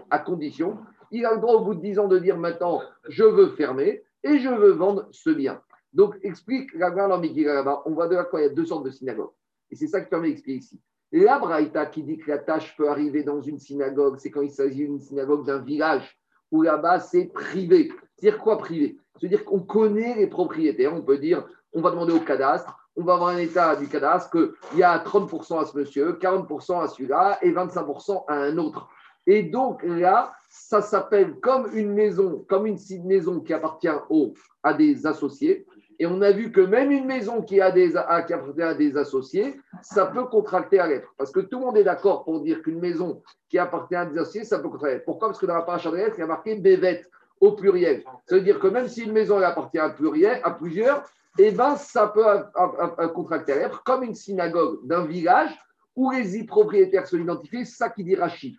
à 0.09 0.19
condition, 0.19 0.77
il 1.11 1.25
a 1.25 1.33
le 1.33 1.39
droit 1.39 1.55
au 1.55 1.63
bout 1.63 1.75
de 1.75 1.81
10 1.81 1.99
ans 1.99 2.07
de 2.07 2.19
dire 2.19 2.37
maintenant 2.37 2.81
je 3.07 3.23
veux 3.23 3.49
fermer 3.49 4.03
et 4.23 4.39
je 4.39 4.49
veux 4.49 4.71
vendre 4.71 5.07
ce 5.11 5.29
bien. 5.29 5.61
Donc 5.93 6.17
explique 6.21 6.73
là-bas, 6.73 7.83
on 7.85 7.91
voit 7.91 8.07
de 8.07 8.15
là 8.15 8.27
il 8.33 8.39
y 8.41 8.43
a 8.43 8.49
deux 8.49 8.65
sortes 8.65 8.85
de 8.85 8.91
synagogues. 8.91 9.31
Et 9.71 9.75
c'est 9.75 9.87
ça 9.87 10.01
qui 10.01 10.09
permet 10.09 10.29
d'expliquer 10.29 10.59
ici. 10.59 10.79
La 11.11 11.39
Braïta 11.39 11.87
qui 11.87 12.03
dit 12.03 12.17
que 12.17 12.29
la 12.29 12.37
tâche 12.37 12.75
peut 12.77 12.89
arriver 12.89 13.23
dans 13.23 13.41
une 13.41 13.57
synagogue, 13.57 14.17
c'est 14.19 14.29
quand 14.29 14.41
il 14.41 14.51
s'agit 14.51 14.85
d'une 14.85 14.99
synagogue 14.99 15.45
d'un 15.45 15.59
village 15.59 16.19
où 16.51 16.61
là-bas 16.61 16.99
c'est 16.99 17.25
privé. 17.25 17.91
C'est-à-dire 18.15 18.39
quoi 18.39 18.57
privé? 18.57 18.97
C'est-à-dire 19.19 19.43
qu'on 19.43 19.59
connaît 19.59 20.15
les 20.15 20.27
propriétaires. 20.27 20.93
On 20.93 21.01
peut 21.01 21.17
dire, 21.17 21.47
on 21.73 21.81
va 21.81 21.91
demander 21.91 22.13
au 22.13 22.19
cadastre, 22.19 22.77
on 22.95 23.03
va 23.03 23.13
avoir 23.13 23.29
un 23.29 23.37
état 23.37 23.75
du 23.75 23.87
cadastre 23.87 24.29
qu'il 24.31 24.79
y 24.79 24.83
a 24.83 24.97
30% 24.99 25.61
à 25.61 25.65
ce 25.65 25.77
monsieur, 25.77 26.13
40% 26.13 26.81
à 26.81 26.87
celui-là 26.87 27.39
et 27.41 27.51
25% 27.51 28.25
à 28.27 28.35
un 28.35 28.57
autre. 28.57 28.87
Et 29.25 29.43
donc 29.43 29.81
là, 29.83 30.33
ça 30.49 30.81
s'appelle 30.81 31.35
comme 31.35 31.69
une 31.73 31.93
maison, 31.93 32.43
comme 32.49 32.65
une 32.65 32.77
maison 33.05 33.39
qui 33.39 33.53
appartient 33.53 33.87
au, 34.09 34.33
à 34.63 34.73
des 34.73 35.05
associés. 35.05 35.65
Et 36.01 36.07
on 36.07 36.21
a 36.21 36.31
vu 36.31 36.51
que 36.51 36.61
même 36.61 36.91
une 36.91 37.05
maison 37.05 37.41
qui, 37.41 37.59
a 37.61 37.71
des, 37.71 37.89
qui 37.91 38.33
appartient 38.33 38.61
à 38.61 38.73
des 38.73 38.97
associés, 38.97 39.59
ça 39.81 40.05
peut 40.07 40.23
contracter 40.25 40.79
à 40.79 40.87
l'être. 40.87 41.13
Parce 41.17 41.31
que 41.31 41.41
tout 41.41 41.59
le 41.59 41.65
monde 41.65 41.77
est 41.77 41.83
d'accord 41.83 42.23
pour 42.23 42.39
dire 42.41 42.61
qu'une 42.63 42.79
maison 42.79 43.21
qui 43.49 43.57
appartient 43.57 43.95
à 43.95 44.05
des 44.05 44.17
associés, 44.17 44.45
ça 44.45 44.59
peut 44.59 44.69
contracter 44.69 44.91
à 44.91 44.93
l'être. 44.95 45.05
Pourquoi? 45.05 45.27
Parce 45.27 45.39
que 45.39 45.45
dans 45.45 45.55
la 45.55 45.61
paracha 45.61 45.91
de 45.91 45.97
l'être, 45.97 46.15
il 46.17 46.21
y 46.21 46.23
a 46.23 46.27
marqué 46.27 46.55
Bévet 46.55 47.05
au 47.41 47.51
pluriel. 47.51 48.03
Ça 48.25 48.35
veut 48.35 48.41
dire 48.41 48.59
que 48.59 48.67
même 48.67 48.87
si 48.87 49.03
une 49.03 49.11
maison 49.11 49.37
appartient 49.41 49.77
à, 49.77 49.89
pluriel, 49.89 50.39
à 50.43 50.51
plusieurs, 50.51 51.03
eh 51.37 51.51
ben, 51.51 51.75
ça 51.75 52.07
peut 52.07 52.25
à- 52.25 52.49
à- 52.55 52.93
à- 52.97 53.07
contracter 53.09 53.51
à 53.53 53.55
l'être 53.57 53.83
comme 53.83 54.03
une 54.03 54.15
synagogue 54.15 54.79
d'un 54.87 55.05
village 55.05 55.51
où 55.99 56.11
les 56.11 56.45
propriétaires 56.45 57.05
sont 57.05 57.17
identifiés. 57.17 57.65
C'est 57.65 57.75
ça 57.75 57.89
qui 57.89 58.05
dit 58.05 58.15
Rachid. 58.15 58.55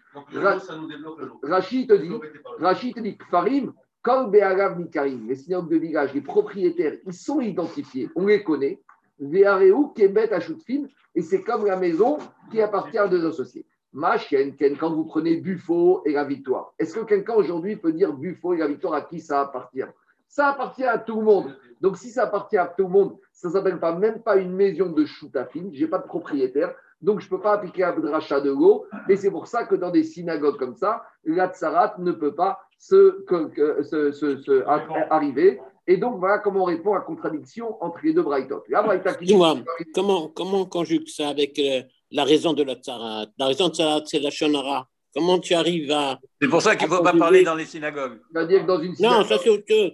Rachid 1.42 1.88
te 1.88 1.94
dit. 1.94 2.10
Rachid 2.58 2.94
te 2.94 3.00
dit 3.00 3.16
Farim, 3.30 3.72
Be'arav 4.04 4.78
Mikarim, 4.78 5.26
les 5.26 5.36
synagogues 5.36 5.70
de 5.70 5.78
village, 5.78 6.12
les 6.12 6.20
propriétaires, 6.20 6.98
ils 7.06 7.14
sont 7.14 7.40
identifiés, 7.40 8.10
on 8.14 8.26
les 8.26 8.42
connaît. 8.44 8.82
Ve'areu 9.18 9.92
Kebet 9.94 10.32
Ashutfin, 10.32 10.84
et 11.14 11.22
c'est 11.22 11.42
comme 11.42 11.64
la 11.66 11.76
maison 11.76 12.18
qui 12.50 12.60
appartient 12.60 12.98
à 12.98 13.08
deux 13.08 13.26
associés. 13.26 13.66
Machen, 13.92 14.54
quand 14.78 14.94
vous 14.94 15.04
prenez 15.04 15.36
Buffo 15.36 16.02
et 16.04 16.12
la 16.12 16.24
victoire, 16.24 16.74
est-ce 16.78 16.94
que 16.94 17.04
quelqu'un 17.04 17.34
aujourd'hui 17.34 17.76
peut 17.76 17.92
dire 17.92 18.12
Buffo 18.12 18.54
et 18.54 18.58
la 18.58 18.66
victoire 18.66 18.94
à 18.94 19.02
qui 19.02 19.20
ça 19.20 19.40
appartient? 19.40 19.84
Ça 20.28 20.48
appartient 20.48 20.84
à 20.84 20.98
tout 20.98 21.16
le 21.16 21.24
monde. 21.24 21.56
Donc 21.80 21.96
si 21.96 22.10
ça 22.10 22.24
appartient 22.24 22.56
à 22.56 22.66
tout 22.66 22.84
le 22.84 22.90
monde, 22.90 23.16
ça 23.32 23.48
ne 23.48 23.54
s'appelle 23.54 23.80
pas 23.80 23.94
même 23.94 24.22
pas 24.22 24.36
une 24.36 24.54
maison 24.54 24.90
de 24.90 25.04
choutafine, 25.04 25.70
je 25.74 25.80
n'ai 25.80 25.90
pas 25.90 25.98
de 25.98 26.06
propriétaire, 26.06 26.74
donc 27.00 27.20
je 27.20 27.26
ne 27.26 27.30
peux 27.30 27.40
pas 27.40 27.52
appliquer 27.54 27.86
dracha 28.02 28.40
de 28.40 28.50
l'eau, 28.50 28.86
et 29.08 29.16
c'est 29.16 29.30
pour 29.30 29.46
ça 29.46 29.64
que 29.64 29.74
dans 29.74 29.90
des 29.90 30.04
synagogues 30.04 30.58
comme 30.58 30.74
ça, 30.74 31.02
la 31.24 31.48
tsarat 31.48 31.94
ne 31.98 32.12
peut 32.12 32.34
pas 32.34 32.58
se, 32.78 33.22
que- 33.24 33.48
que- 33.48 33.82
se- 33.82 34.12
se- 34.12 34.36
se- 34.42 34.64
a- 34.66 35.06
arriver. 35.14 35.60
Et 35.86 35.96
donc 35.96 36.18
voilà 36.18 36.38
comment 36.38 36.62
on 36.62 36.64
répond 36.64 36.92
à 36.94 36.98
la 36.98 37.04
contradiction 37.04 37.82
entre 37.82 37.98
les 38.04 38.12
deux 38.12 38.22
braïtot. 38.22 38.62
La 38.68 38.82
braïta 38.82 39.14
qui 39.14 39.24
dit- 39.24 39.32
Dis-moi, 39.32 39.56
comment, 39.94 40.28
comment 40.28 40.60
on 40.60 40.66
conjugue 40.66 41.08
ça 41.08 41.28
avec 41.28 41.58
euh, 41.58 41.82
la 42.12 42.24
raison 42.24 42.52
de 42.52 42.62
la 42.62 42.74
tsarat? 42.74 43.26
La 43.38 43.46
raison 43.46 43.68
de 43.68 43.74
tsarat, 43.74 44.02
c'est 44.06 44.20
la 44.20 44.30
shonara. 44.30 44.86
Comment 45.12 45.40
tu 45.40 45.54
arrives 45.54 45.90
à. 45.90 46.18
C'est 46.40 46.48
pour 46.48 46.62
ça 46.62 46.76
qu'il 46.76 46.88
ne 46.88 46.94
faut 46.94 47.02
pas 47.02 47.12
parler 47.12 47.42
dans 47.42 47.56
les 47.56 47.64
synagogues. 47.64 48.20
C'est-à-dire 48.32 48.60
que 48.62 48.66
dans 48.66 48.80
une 48.80 48.94
Non, 49.00 49.24
ça 49.24 49.38
c'est 49.38 49.50
autre 49.50 49.64
chose. 49.68 49.92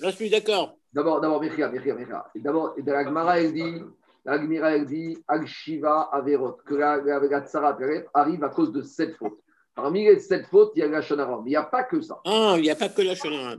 Là, 0.00 0.10
je 0.10 0.16
suis 0.16 0.28
d'accord. 0.30 0.74
D'abord, 0.92 1.20
d'abord, 1.20 1.40
Mechia, 1.40 1.68
Mechia, 1.70 1.94
Mechia. 1.94 2.26
D'abord, 2.34 2.74
la 2.84 3.04
Gemara, 3.04 3.40
elle 3.40 3.52
dit, 3.54 3.76
elle 4.26 4.84
dit, 4.86 5.18
Al 5.28 5.46
Shiva 5.46 6.08
Averot, 6.12 6.58
que 6.64 6.74
la, 6.74 6.98
la, 6.98 7.20
arrive 8.14 8.44
à 8.44 8.48
cause 8.48 8.72
de 8.72 8.82
sept 8.82 9.16
fautes. 9.16 9.38
Parmi 9.74 10.04
les 10.04 10.18
sept 10.18 10.46
fautes, 10.46 10.72
il 10.74 10.80
y 10.80 10.82
a 10.82 10.88
la 10.88 11.00
Shonara. 11.00 11.36
Mais 11.42 11.50
il 11.50 11.52
n'y 11.52 11.56
a 11.56 11.62
pas 11.62 11.84
que 11.84 12.00
ça. 12.00 12.20
Ah, 12.26 12.54
il 12.56 12.62
n'y 12.62 12.70
a 12.70 12.76
pas 12.76 12.88
que 12.88 13.02
la 13.02 13.14
Shonara. 13.14 13.56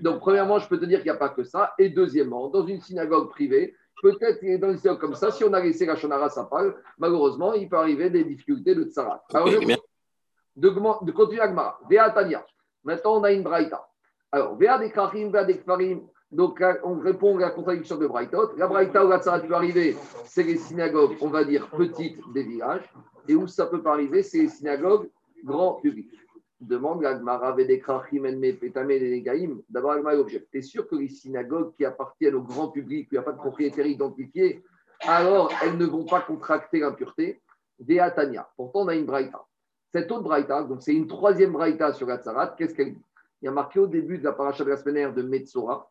Donc, 0.00 0.20
premièrement, 0.20 0.58
je 0.58 0.68
peux 0.68 0.78
te 0.78 0.84
dire 0.84 0.98
qu'il 0.98 1.10
n'y 1.10 1.16
a 1.16 1.18
pas 1.18 1.30
que 1.30 1.42
ça. 1.44 1.72
Et 1.78 1.88
deuxièmement, 1.88 2.48
dans 2.48 2.64
une 2.66 2.80
synagogue 2.80 3.30
privée, 3.30 3.74
peut-être 4.02 4.40
dans 4.60 4.70
une 4.70 4.78
synagogue 4.78 5.00
comme 5.00 5.14
ça, 5.14 5.30
si 5.30 5.42
on 5.44 5.52
a 5.52 5.60
laissé 5.60 5.86
la 5.86 5.96
Shonara 5.96 6.28
sa 6.28 6.44
part, 6.44 6.66
malheureusement, 6.98 7.54
il 7.54 7.68
peut 7.68 7.78
arriver 7.78 8.10
des 8.10 8.22
difficultés 8.24 8.74
de 8.74 8.84
Tsarat. 8.84 9.22
Alors, 9.32 9.48
Ok, 9.48 9.60
je- 9.62 9.76
de, 10.56 10.68
de 10.68 11.12
continuer 11.12 11.40
Agmara. 11.40 11.80
Maintenant, 12.84 13.16
on 13.20 13.24
a 13.24 13.32
une 13.32 13.42
Braïta. 13.42 13.88
Alors, 14.32 14.56
Vea 14.56 14.78
des 14.78 14.90
Krachim, 14.90 15.30
Vea 15.30 15.44
des 15.44 15.58
Kfarim. 15.58 16.02
Donc, 16.30 16.60
là, 16.60 16.78
on 16.84 16.98
répond 16.98 17.36
à 17.38 17.40
la 17.40 17.50
contradiction 17.50 17.96
de 17.96 18.06
Braïtot. 18.06 18.56
La 18.56 18.68
Braïta 18.68 19.04
où 19.04 19.08
la 19.08 19.20
Tsarat 19.20 19.40
peut 19.40 19.54
arriver, 19.54 19.96
c'est 20.24 20.44
les 20.44 20.56
synagogues, 20.56 21.16
on 21.20 21.28
va 21.28 21.44
dire, 21.44 21.68
petites 21.70 22.20
des 22.32 22.44
villages. 22.44 22.88
Et 23.28 23.34
où 23.34 23.46
ça 23.46 23.66
peut 23.66 23.82
pas 23.82 23.92
arriver, 23.92 24.22
c'est 24.22 24.38
les 24.38 24.48
synagogues 24.48 25.10
grand 25.44 25.74
public. 25.74 26.10
Demande 26.60 27.02
l'Agmara. 27.02 27.56
D'abord, 29.68 29.92
Agmara 29.92 30.16
objecte. 30.18 30.48
T'es 30.52 30.62
sûr 30.62 30.86
que 30.86 30.94
les 30.94 31.08
synagogues 31.08 31.72
qui 31.74 31.84
appartiennent 31.84 32.34
au 32.34 32.42
grand 32.42 32.68
public, 32.68 33.08
où 33.10 33.14
il 33.14 33.18
n'y 33.18 33.18
a 33.18 33.22
pas 33.22 33.32
de 33.32 33.38
propriétaire 33.38 33.86
identifié, 33.86 34.62
alors 35.00 35.50
elles 35.62 35.78
ne 35.78 35.86
vont 35.86 36.04
pas 36.04 36.20
contracter 36.20 36.80
l'impureté 36.80 37.40
Vea 37.78 38.10
Tania. 38.10 38.48
Pourtant, 38.56 38.82
on 38.82 38.88
a 38.88 38.94
une 38.94 39.06
Braïta. 39.06 39.42
Cette 39.92 40.12
autre 40.12 40.22
braïta, 40.22 40.62
donc 40.62 40.82
c'est 40.82 40.94
une 40.94 41.08
troisième 41.08 41.52
braïta 41.52 41.92
sur 41.92 42.06
la 42.06 42.18
qu'est-ce 42.56 42.74
qu'elle 42.74 42.94
dit? 42.94 43.04
Il 43.42 43.46
y 43.46 43.48
a 43.48 43.50
marqué 43.50 43.80
au 43.80 43.88
début 43.88 44.18
de 44.18 44.24
la 44.24 44.32
paracha 44.32 44.62
de 44.62 44.70
la 44.70 45.10
de 45.10 45.22
Metzora, 45.22 45.89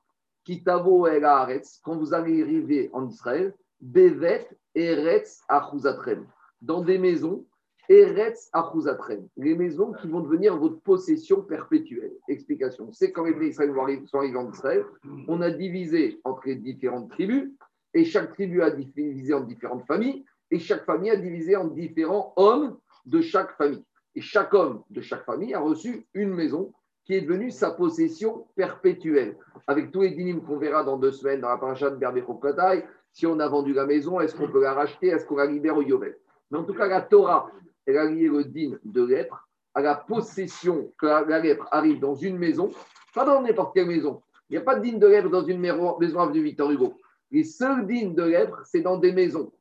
Kitavo 0.49 1.05
el 1.05 1.25
Haaretz, 1.25 1.79
quand 1.83 1.95
vous 1.95 2.11
allez 2.11 2.41
arriver 2.41 2.89
en 2.91 3.07
Israël, 3.07 3.53
Bevet 3.79 4.49
Eretz 4.73 5.43
Achuzatrem, 5.47 6.25
dans 6.59 6.81
des 6.81 6.97
maisons, 6.97 7.45
Eretz 7.87 8.49
Achuzatrem, 8.51 9.27
les 9.37 9.53
maisons 9.53 9.91
qui 9.93 10.07
vont 10.07 10.21
devenir 10.21 10.57
votre 10.57 10.79
possession 10.81 11.43
perpétuelle. 11.43 12.13
Explication 12.27 12.91
c'est 12.91 13.11
quand 13.11 13.25
les 13.25 13.59
arriver- 13.59 14.07
sont 14.07 14.17
arrivés 14.17 14.37
en 14.37 14.51
Israël, 14.51 14.85
on 15.27 15.39
a 15.41 15.51
divisé 15.51 16.19
entre 16.23 16.47
les 16.47 16.55
différentes 16.55 17.11
tribus, 17.11 17.51
et 17.93 18.03
chaque 18.03 18.33
tribu 18.33 18.63
a 18.63 18.71
divisé 18.71 19.35
en 19.35 19.41
différentes 19.41 19.85
familles, 19.85 20.25
et 20.49 20.57
chaque 20.57 20.83
famille 20.83 21.11
a 21.11 21.15
divisé 21.15 21.57
en 21.57 21.67
différents 21.67 22.33
hommes 22.37 22.75
de 23.05 23.21
chaque 23.21 23.55
famille. 23.55 23.85
Et 24.15 24.21
chaque 24.21 24.51
homme 24.55 24.81
de 24.89 24.99
chaque 25.01 25.25
famille 25.25 25.53
a 25.53 25.59
reçu 25.59 26.07
une 26.15 26.33
maison 26.33 26.73
qui 27.09 27.15
est 27.15 27.21
devenue 27.21 27.49
sa 27.49 27.71
possession 27.71 28.45
perpétuelle. 28.55 29.35
Avec 29.65 29.91
tous 29.91 30.01
les 30.01 30.11
dynimes 30.11 30.43
qu'on 30.43 30.57
verra 30.59 30.83
dans 30.83 30.95
deux 30.95 31.11
semaines 31.11 31.41
dans 31.41 31.49
la 31.49 31.57
paracha 31.57 31.89
de 31.89 31.95
Berbechokataï, 31.95 32.85
si 33.11 33.25
on 33.25 33.39
a 33.39 33.47
vendu 33.47 33.73
la 33.73 33.87
maison, 33.87 34.19
est-ce 34.19 34.35
qu'on 34.35 34.47
peut 34.47 34.61
la 34.61 34.75
racheter, 34.75 35.07
est-ce 35.07 35.25
qu'on 35.25 35.37
la 35.37 35.47
libère 35.47 35.75
au 35.75 35.81
Yovel 35.81 36.15
Mais 36.51 36.59
en 36.59 36.63
tout 36.63 36.75
cas, 36.75 36.85
la 36.85 37.01
Torah, 37.01 37.49
elle 37.87 37.97
a 37.97 38.05
lié 38.05 38.27
le 38.27 38.43
din 38.43 38.77
de 38.85 39.03
lèpre 39.03 39.49
à 39.73 39.81
la 39.81 39.95
possession 39.95 40.93
que 40.99 41.07
la, 41.07 41.39
lèpre 41.39 41.67
arrive 41.71 41.99
dans 41.99 42.13
une 42.13 42.37
maison, 42.37 42.69
pas 43.15 43.25
dans 43.25 43.41
n'importe 43.41 43.73
quelle 43.73 43.87
maison. 43.87 44.21
Il 44.47 44.53
n'y 44.53 44.57
a 44.59 44.61
pas 44.61 44.75
de 44.75 44.87
din 44.87 44.99
de 44.99 45.07
lèpre 45.07 45.31
dans 45.31 45.43
une 45.43 45.59
maison 45.59 46.19
avenue 46.19 46.43
Victor 46.43 46.69
Hugo. 46.69 46.93
Les 47.31 47.43
seuls 47.43 47.87
dînes 47.87 48.13
de 48.13 48.23
lèpre, 48.23 48.61
c'est 48.65 48.81
dans 48.81 48.97
des 48.97 49.13
maisons. 49.13 49.51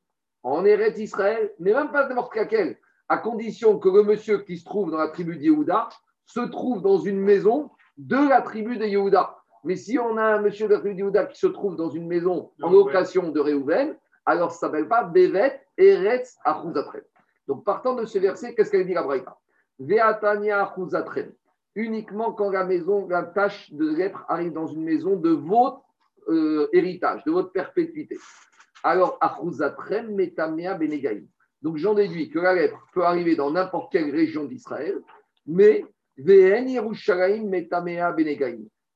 En 0.43 0.67
Eretz 0.67 0.99
Israël, 0.99 1.51
mais 1.59 1.73
même 1.73 1.93
pas 1.93 2.07
n'importe 2.07 2.37
laquelle 2.37 2.77
à 3.09 3.17
condition 3.17 3.79
que 3.79 3.89
le 3.89 4.03
monsieur 4.03 4.41
qui 4.41 4.59
se 4.59 4.67
trouve 4.67 4.91
dans 4.91 4.99
la 4.99 5.09
tribu 5.09 5.39
de 5.39 5.45
Yehuda 5.45 5.89
se 6.29 6.41
trouve 6.41 6.83
dans 6.83 6.99
une 6.99 7.21
maison 7.21 7.71
de 7.97 8.29
la 8.29 8.43
tribu 8.43 8.77
de 8.77 8.85
Yehuda. 8.85 9.37
Mais 9.65 9.77
si 9.77 9.99
on 9.99 10.17
a 10.17 10.23
un 10.23 10.41
monsieur 10.41 10.69
de 10.69 10.75
la 10.75 10.81
tribu 10.81 10.95
de 10.95 11.01
Yehuda 11.01 11.27
qui 11.27 11.39
se 11.39 11.47
trouve 11.49 11.75
dans 11.75 11.91
une 11.91 12.07
maison 12.07 12.53
en 12.63 12.71
location 12.71 13.31
de 13.31 13.41
Réhouven, 13.41 13.97
alors 14.25 14.53
ça 14.53 14.69
ne 14.69 14.73
s'appelle 14.73 14.89
pas 14.89 15.05
Bevet 15.05 15.61
Eretz 15.77 16.37
Achuzatrem. 16.45 17.03
Donc 17.49 17.65
partant 17.65 17.95
de 17.95 18.05
ce 18.05 18.19
verset, 18.19 18.55
qu'est-ce 18.55 18.71
qu'elle 18.71 18.87
dit 18.87 18.95
la 18.95 19.03
Braïta? 19.03 19.37
Veatania 19.79 20.65
Achuzatrem. 20.65 21.33
Uniquement 21.75 22.33
quand 22.33 22.51
la 22.51 22.65
maison, 22.65 23.09
la 23.09 23.23
tâche 23.23 23.73
de 23.73 23.89
lèpre 23.89 24.25
arrive 24.29 24.53
dans 24.53 24.67
une 24.67 24.85
maison 24.85 25.17
de 25.17 25.31
votre 25.31 25.83
euh, 26.29 26.69
héritage, 26.73 27.25
de 27.25 27.31
votre 27.31 27.53
perpétuité. 27.53 28.19
Alors, 28.85 29.17
Achuzatrem 29.21 30.15
Metamea 30.15 30.75
Benegaïm. 30.75 31.27
Donc 31.63 31.79
j'en 31.79 31.95
déduis 31.95 32.31
que 32.31 32.39
la 32.39 32.55
lèpre 32.55 32.87
peut 32.93 33.05
arriver 33.05 33.35
dans 33.35 33.51
n'importe 33.51 33.91
quelle 33.91 34.11
région 34.11 34.45
d'Israël, 34.45 35.01
mais 35.47 35.85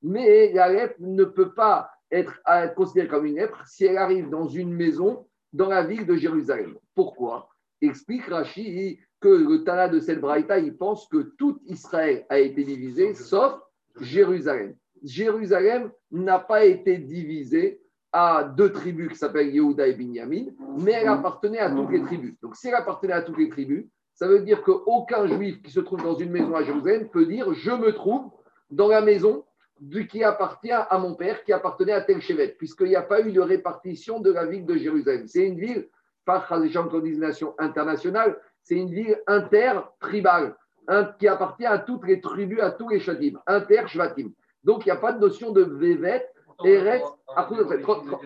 Mais 0.02 0.52
la 0.52 0.69
lèpre 0.69 0.97
ne 0.99 1.25
peut 1.25 1.55
pas 1.55 1.91
être 2.11 2.41
euh, 2.49 2.67
considérée 2.69 3.09
comme 3.09 3.26
une 3.26 3.37
lèpre 3.37 3.62
si 3.67 3.85
elle 3.85 3.97
arrive 3.97 4.29
dans 4.29 4.49
une 4.49 4.73
maison 4.73 5.26
dans 5.52 5.69
la 5.69 5.85
ville 5.85 6.07
de 6.07 6.17
Jérusalem. 6.17 6.76
Pourquoi? 6.95 7.49
Explique 7.81 8.26
Rashi 8.26 8.99
que 9.21 9.29
le 9.29 9.64
Tana 9.64 9.88
de 9.88 10.00
cette 10.00 10.21
il 10.59 10.76
pense 10.76 11.09
que 11.09 11.33
tout 11.38 11.61
Israël 11.67 12.26
a 12.29 12.38
été 12.38 12.64
divisé, 12.64 13.14
sauf 13.14 13.61
Jérusalem. 14.00 14.75
Jérusalem 15.05 15.91
n'a 16.11 16.38
pas 16.38 16.64
été 16.64 16.99
divisé 16.99 17.81
à 18.12 18.45
deux 18.45 18.73
tribus 18.73 19.09
qui 19.09 19.17
s'appellent 19.17 19.55
Yehuda 19.55 19.87
et 19.87 19.95
Binyamin, 19.95 20.47
mais 20.79 20.93
elle 20.93 21.09
appartenait 21.09 21.61
à 21.61 21.71
toutes 21.71 21.91
les 21.91 22.02
tribus. 22.02 22.35
Donc, 22.43 22.57
si 22.57 22.69
elle 22.69 22.75
appartenait 22.75 23.14
à 23.14 23.23
toutes 23.23 23.38
les 23.38 23.49
tribus, 23.49 23.87
ça 24.23 24.29
veut 24.29 24.38
dire 24.38 24.62
qu'aucun 24.62 25.26
juif 25.26 25.61
qui 25.62 25.73
se 25.73 25.81
trouve 25.81 26.00
dans 26.00 26.14
une 26.14 26.31
maison 26.31 26.55
à 26.55 26.62
Jérusalem 26.62 27.09
peut 27.09 27.26
dire 27.26 27.52
Je 27.55 27.73
me 27.73 27.93
trouve 27.93 28.31
dans 28.71 28.87
la 28.87 29.00
maison 29.00 29.45
du, 29.81 30.07
qui 30.07 30.23
appartient 30.23 30.71
à 30.71 30.97
mon 30.97 31.17
père, 31.17 31.43
qui 31.43 31.52
appartenait 31.52 31.91
à 31.91 32.02
tel 32.02 32.23
chevet, 32.23 32.55
puisqu'il 32.57 32.87
n'y 32.87 32.95
a 32.95 33.02
pas 33.02 33.21
eu 33.21 33.33
de 33.33 33.41
répartition 33.41 34.21
de 34.21 34.31
la 34.31 34.47
ville 34.47 34.64
de 34.64 34.76
Jérusalem. 34.76 35.26
C'est 35.26 35.45
une 35.45 35.59
ville, 35.59 35.88
comme 36.25 37.02
dit 37.02 37.19
nation 37.19 37.57
internationale, 37.59 38.38
c'est 38.62 38.76
une 38.76 38.95
ville 38.95 39.21
intertribale, 39.26 40.55
un, 40.87 41.02
qui 41.19 41.26
appartient 41.26 41.67
à 41.67 41.79
toutes 41.79 42.07
les 42.07 42.21
tribus, 42.21 42.61
à 42.61 42.71
tous 42.71 42.91
les 42.91 43.00
shadim, 43.00 43.41
inter-shvatim. 43.49 44.31
Donc, 44.62 44.87
il 44.87 44.91
n'y 44.91 44.93
a 44.93 44.99
pas 44.99 45.14
de 45.14 45.19
notion 45.19 45.50
de 45.50 45.62
Vévet, 45.62 46.25
Eretz, 46.64 47.02
après, 47.35 47.57
30 47.57 48.05
secondes, 48.05 48.21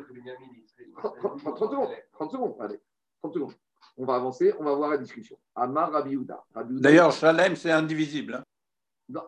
30 2.13 2.33
secondes, 2.33 2.55
allez, 2.61 2.81
30 3.23 3.33
secondes. 3.33 3.55
On 3.97 4.05
va 4.05 4.17
avancer, 4.17 4.53
on 4.59 4.65
va 4.65 4.75
voir 4.75 4.91
la 4.91 4.99
discussion. 4.99 5.39
Amar 5.55 5.91
Rabbi 5.93 6.17
Houda. 6.17 6.45
Rabbi 6.55 6.75
Houda- 6.75 6.81
D'ailleurs, 6.83 7.13
Shalem, 7.13 7.57
c'est 7.57 7.71
indivisible. 7.71 8.35
hein. 8.35 8.43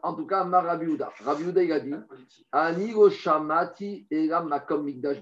En 0.02 0.12
tout 0.14 0.26
cas, 0.26 0.40
Amar 0.40 0.64
Rabbi 0.64 0.86
Houda. 0.86 1.10
Rabbi 1.24 1.44
Houda, 1.44 1.62
il 1.62 1.72
a 1.72 1.80
dit 1.80 1.94
Ani 2.52 2.92
shamati 3.10 4.06
elam 4.10 4.48
makom 4.48 4.84
mikdash. 4.84 5.18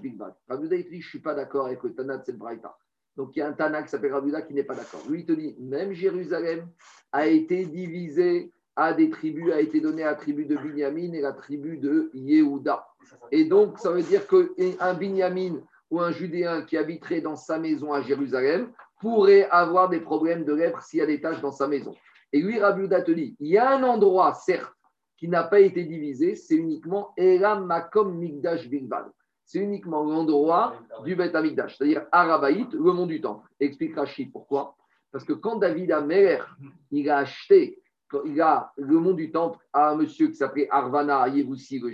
Rabbi 0.49 0.65
Houda, 0.65 0.75
il 0.75 0.83
dit 0.89 0.99
Je 1.01 1.05
ne 1.07 1.09
suis 1.09 1.19
pas 1.19 1.33
d'accord 1.35 1.67
avec 1.67 1.81
le 1.83 1.93
Tana 1.93 2.17
de 2.17 2.25
cette 2.25 2.37
Braïta. 2.37 2.75
Donc, 3.15 3.35
il 3.35 3.39
y 3.39 3.41
a 3.41 3.47
un 3.47 3.53
Tana 3.53 3.83
qui 3.83 3.89
s'appelle 3.89 4.13
Rabbi 4.13 4.29
Houda 4.29 4.41
qui 4.41 4.53
n'est 4.53 4.63
pas 4.63 4.75
d'accord. 4.75 5.01
Lui, 5.09 5.21
il 5.21 5.25
te 5.25 5.31
dit 5.31 5.55
Même 5.59 5.93
Jérusalem 5.93 6.67
a 7.11 7.27
été 7.27 7.65
divisé 7.65 8.51
à 8.75 8.93
des 8.93 9.09
tribus, 9.09 9.51
a 9.53 9.61
été 9.61 9.79
donné 9.79 10.03
à 10.03 10.07
la 10.07 10.15
tribu 10.15 10.45
de 10.45 10.55
Binyamin 10.57 11.13
et 11.13 11.21
la 11.21 11.33
tribu 11.33 11.77
de 11.77 12.11
Yehuda. 12.13 12.85
Et 13.31 13.45
donc, 13.45 13.79
ça 13.79 13.91
veut 13.91 14.03
dire 14.03 14.23
qu'un 14.27 14.93
Binyamin 14.93 15.61
ou 15.89 16.01
un 16.01 16.11
Judéen 16.11 16.63
qui 16.63 16.77
habiterait 16.77 17.21
dans 17.21 17.35
sa 17.35 17.57
maison 17.57 17.93
à 17.93 18.01
Jérusalem 18.01 18.71
pourrait 18.99 19.47
avoir 19.49 19.89
des 19.89 19.99
problèmes 19.99 20.43
de 20.43 20.53
lèpre 20.53 20.81
s'il 20.81 20.99
y 20.99 21.01
a 21.01 21.05
des 21.05 21.21
taches 21.21 21.41
dans 21.41 21.51
sa 21.51 21.67
maison. 21.67 21.95
Et 22.33 22.41
lui, 22.41 22.59
Rabbi 22.59 22.83
Houda 22.83 23.01
te 23.01 23.11
il 23.11 23.35
y 23.39 23.57
a 23.57 23.71
un 23.71 23.83
endroit, 23.83 24.33
certes, 24.33 24.73
qui 25.17 25.27
n'a 25.27 25.43
pas 25.43 25.59
été 25.59 25.83
divisé, 25.83 26.35
c'est 26.35 26.55
uniquement 26.55 27.13
Elam 27.17 27.65
Makom 27.65 28.15
Mikdash 28.17 28.67
Bilbad. 28.69 29.11
C'est 29.45 29.59
uniquement 29.59 30.03
l'endroit 30.03 30.75
du 31.05 31.15
Beth 31.15 31.33
Amikdash, 31.33 31.77
c'est-à-dire 31.77 32.05
Arabaït, 32.11 32.71
le 32.73 32.91
mont 32.91 33.05
du 33.05 33.21
Temple. 33.21 33.47
Explique 33.59 33.95
Rachid 33.95 34.31
pourquoi. 34.31 34.75
Parce 35.11 35.23
que 35.23 35.33
quand 35.33 35.55
David 35.55 35.91
Amer, 35.91 36.57
il 36.91 37.09
a 37.09 37.19
acheté, 37.19 37.81
il 38.25 38.41
a 38.41 38.71
le 38.75 38.99
mont 38.99 39.13
du 39.13 39.31
Temple 39.31 39.57
à 39.71 39.91
un 39.91 39.95
monsieur 39.95 40.27
qui 40.27 40.35
s'appelait 40.35 40.67
Arvana 40.69 41.27
Yevoussi, 41.29 41.79
le 41.79 41.91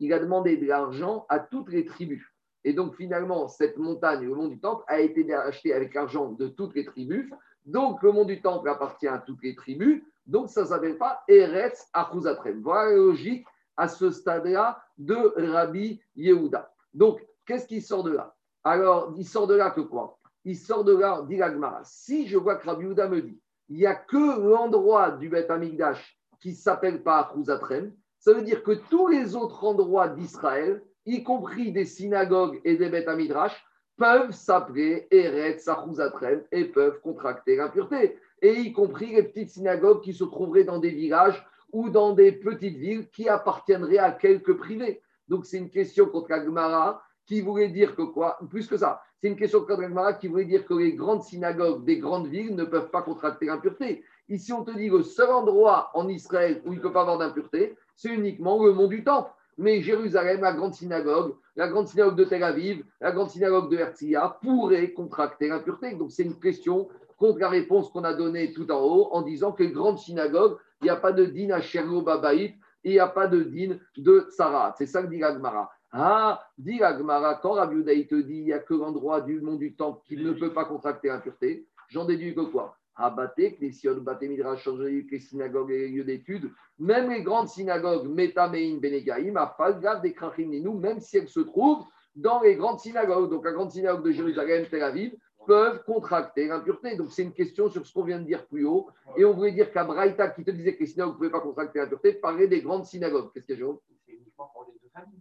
il 0.00 0.12
a 0.12 0.18
demandé 0.18 0.56
de 0.56 0.66
l'argent 0.66 1.26
à 1.28 1.40
toutes 1.40 1.70
les 1.70 1.84
tribus. 1.84 2.24
Et 2.64 2.72
donc 2.72 2.94
finalement, 2.94 3.48
cette 3.48 3.76
montagne, 3.78 4.26
le 4.26 4.34
mont 4.34 4.48
du 4.48 4.60
Temple, 4.60 4.84
a 4.86 5.00
été 5.00 5.32
acheté 5.32 5.72
avec 5.72 5.94
l'argent 5.94 6.30
de 6.32 6.48
toutes 6.48 6.74
les 6.74 6.84
tribus. 6.84 7.30
Donc 7.66 8.02
le 8.02 8.12
mont 8.12 8.24
du 8.24 8.40
Temple 8.42 8.68
appartient 8.68 9.08
à 9.08 9.18
toutes 9.18 9.42
les 9.42 9.54
tribus. 9.54 10.02
Donc 10.26 10.50
ça 10.50 10.62
ne 10.62 10.66
s'appelle 10.66 10.98
pas 10.98 11.22
Eretz 11.28 11.88
Achuzatrem. 11.92 12.60
Voilà 12.62 12.90
la 12.90 12.96
logique 12.96 13.46
à 13.76 13.88
ce 13.88 14.10
stade-là 14.10 14.82
de 14.98 15.16
Rabbi 15.52 16.00
Yehuda. 16.14 16.70
Donc, 16.92 17.24
qu'est-ce 17.46 17.66
qui 17.66 17.80
sort 17.80 18.02
de 18.02 18.12
là? 18.12 18.34
Alors, 18.62 19.14
il 19.16 19.26
sort 19.26 19.46
de 19.46 19.54
là 19.54 19.70
que 19.70 19.80
quoi? 19.80 20.18
Il 20.44 20.56
sort 20.56 20.84
de 20.84 20.94
là, 20.94 21.24
dit 21.26 21.38
l'Agmara, 21.38 21.80
si 21.84 22.26
je 22.26 22.36
vois 22.36 22.56
que 22.56 22.66
Rabbi 22.66 22.84
Yehuda 22.84 23.08
me 23.08 23.22
dit, 23.22 23.40
il 23.70 23.76
n'y 23.76 23.86
a 23.86 23.94
que 23.94 24.40
l'endroit 24.40 25.12
du 25.12 25.30
Beth 25.30 25.50
Amikdash 25.50 26.18
qui 26.40 26.50
ne 26.50 26.54
s'appelle 26.54 27.02
pas 27.02 27.20
Achuzatrem, 27.20 27.92
ça 28.18 28.34
veut 28.34 28.42
dire 28.42 28.62
que 28.62 28.72
tous 28.72 29.06
les 29.08 29.34
autres 29.34 29.64
endroits 29.64 30.08
d'Israël, 30.08 30.82
y 31.06 31.22
compris 31.22 31.72
des 31.72 31.84
synagogues 31.84 32.60
et 32.64 32.76
des 32.76 32.88
Beth 32.88 33.08
Amidrash, 33.08 33.64
peuvent 33.96 34.32
s'appeler 34.32 35.06
Eretz 35.10 35.68
Achuzatrem 35.68 36.42
et 36.52 36.64
peuvent 36.64 37.00
contracter 37.00 37.56
l'impureté. 37.56 38.18
Et 38.40 38.54
y 38.54 38.72
compris 38.72 39.14
les 39.14 39.22
petites 39.22 39.50
synagogues 39.50 40.00
qui 40.00 40.14
se 40.14 40.24
trouveraient 40.24 40.64
dans 40.64 40.78
des 40.78 40.90
villages 40.90 41.46
ou 41.72 41.90
dans 41.90 42.12
des 42.12 42.32
petites 42.32 42.78
villes 42.78 43.10
qui 43.10 43.28
appartiendraient 43.28 43.98
à 43.98 44.12
quelques 44.12 44.56
privés. 44.56 45.02
Donc 45.28 45.44
c'est 45.44 45.58
une 45.58 45.70
question 45.70 46.06
contre 46.06 46.32
Agmara 46.32 47.02
qui 47.26 47.42
voulait 47.42 47.68
dire 47.68 47.94
que 47.94 48.02
quoi? 48.02 48.38
Plus 48.48 48.66
que 48.66 48.76
ça, 48.76 49.02
c'est 49.18 49.28
une 49.28 49.36
question 49.36 49.60
contre 49.60 49.82
Agmara 49.82 50.14
qui 50.14 50.28
voulait 50.28 50.46
dire 50.46 50.64
que 50.64 50.74
les 50.74 50.94
grandes 50.94 51.22
synagogues 51.22 51.84
des 51.84 51.98
grandes 51.98 52.28
villes 52.28 52.56
ne 52.56 52.64
peuvent 52.64 52.90
pas 52.90 53.02
contracter 53.02 53.46
l'impureté. 53.46 54.02
Ici, 54.30 54.52
on 54.52 54.64
te 54.64 54.70
dit 54.70 54.88
le 54.88 55.02
seul 55.02 55.30
endroit 55.30 55.90
en 55.94 56.08
Israël 56.08 56.62
où 56.64 56.72
il 56.72 56.78
ne 56.78 56.82
peut 56.82 56.92
pas 56.92 57.02
avoir 57.02 57.18
d'impureté, 57.18 57.76
c'est 57.96 58.14
uniquement 58.14 58.64
le 58.64 58.72
mont 58.72 58.88
du 58.88 59.04
Temple. 59.04 59.30
Mais 59.58 59.82
Jérusalem, 59.82 60.40
la 60.40 60.52
grande 60.52 60.74
synagogue, 60.74 61.34
la 61.56 61.68
grande 61.68 61.88
synagogue 61.88 62.16
de 62.16 62.24
Tel 62.24 62.42
Aviv, 62.42 62.84
la 63.00 63.12
grande 63.12 63.30
synagogue 63.30 63.70
de 63.70 63.76
Herzliya 63.76 64.38
pourraient 64.42 64.92
contracter 64.92 65.48
l'impureté. 65.48 65.94
Donc, 65.94 66.12
c'est 66.12 66.22
une 66.22 66.38
question 66.38 66.88
contre 67.18 67.38
la 67.38 67.50
réponse 67.50 67.90
qu'on 67.90 68.04
a 68.04 68.14
donnée 68.14 68.52
tout 68.52 68.70
en 68.70 68.80
haut 68.80 69.08
en 69.12 69.22
disant 69.22 69.52
que 69.52 69.62
les 69.62 69.70
grandes 69.70 69.98
synagogues, 69.98 70.56
il 70.80 70.84
n'y 70.84 70.90
a 70.90 70.96
pas 70.96 71.12
de 71.12 71.26
din 71.26 71.50
à 71.50 71.60
Sherlo 71.60 72.00
Babaït 72.00 72.54
et 72.82 72.90
il 72.90 72.92
n'y 72.92 72.98
a 72.98 73.08
pas 73.08 73.26
de 73.26 73.42
din 73.42 73.76
de 73.98 74.26
Sarat. 74.30 74.74
C'est 74.78 74.86
ça 74.86 75.02
que 75.02 75.08
dit 75.08 75.18
l'Agmara. 75.18 75.70
Ah, 75.92 76.42
dit 76.56 76.78
l'Agmara, 76.78 77.34
quand 77.34 77.52
Rabbi 77.52 78.06
te 78.06 78.14
dit 78.14 78.38
il 78.38 78.44
n'y 78.44 78.52
a 78.52 78.60
que 78.60 78.74
l'endroit 78.74 79.20
du 79.20 79.40
mont 79.40 79.56
du 79.56 79.74
temple 79.74 80.00
qui 80.06 80.16
ne 80.16 80.32
peut 80.32 80.52
pas 80.54 80.64
contracter 80.64 81.08
l'impureté, 81.08 81.66
j'en 81.88 82.06
déduis 82.06 82.34
que 82.34 82.42
quoi? 82.42 82.78
Abaté, 82.96 83.56
Knession, 83.56 83.96
Baté 83.98 84.28
Midrash, 84.28 84.68
les 84.68 85.18
synagogues 85.18 85.70
et 85.70 85.78
les 85.78 85.88
lieux 85.88 86.04
d'études, 86.04 86.50
même 86.78 87.10
les 87.10 87.22
grandes 87.22 87.48
synagogues, 87.48 88.08
Metamein, 88.08 88.78
Benegaim, 88.78 89.36
Afalgav, 89.36 90.02
des 90.02 90.14
nous, 90.60 90.78
même 90.78 91.00
si 91.00 91.18
elles 91.18 91.28
se 91.28 91.40
trouvent 91.40 91.84
dans 92.14 92.42
les 92.42 92.56
grandes 92.56 92.80
synagogues, 92.80 93.30
donc 93.30 93.44
la 93.44 93.52
grande 93.52 93.70
synagogue 93.70 94.04
de 94.04 94.12
Jérusalem, 94.12 94.66
Tel 94.70 94.82
Aviv, 94.82 95.16
peuvent 95.46 95.82
contracter 95.84 96.48
l'impureté. 96.48 96.96
Donc 96.96 97.12
c'est 97.12 97.22
une 97.22 97.32
question 97.32 97.70
sur 97.70 97.86
ce 97.86 97.92
qu'on 97.92 98.04
vient 98.04 98.18
de 98.18 98.24
dire 98.24 98.46
plus 98.46 98.64
haut. 98.64 98.90
Et 99.16 99.24
on 99.24 99.34
voulait 99.34 99.52
dire 99.52 99.72
qu'à 99.72 99.84
Braïta, 99.84 100.28
qui 100.30 100.44
te 100.44 100.50
disait 100.50 100.74
que 100.74 100.80
les 100.80 100.86
synagogues 100.86 101.14
ne 101.14 101.18
pouvaient 101.18 101.30
pas 101.30 101.40
contracter 101.40 101.78
l'impureté, 101.78 102.14
parlait 102.14 102.48
des 102.48 102.60
grandes 102.60 102.84
synagogues. 102.84 103.32
Qu'est-ce 103.32 103.46
que 103.46 103.56
j'ai 103.56 103.64
C'est 104.06 104.12
uniquement 104.12 104.50
pour 104.52 104.66
les 104.66 104.78
deux 104.80 104.90
familles. 104.92 105.20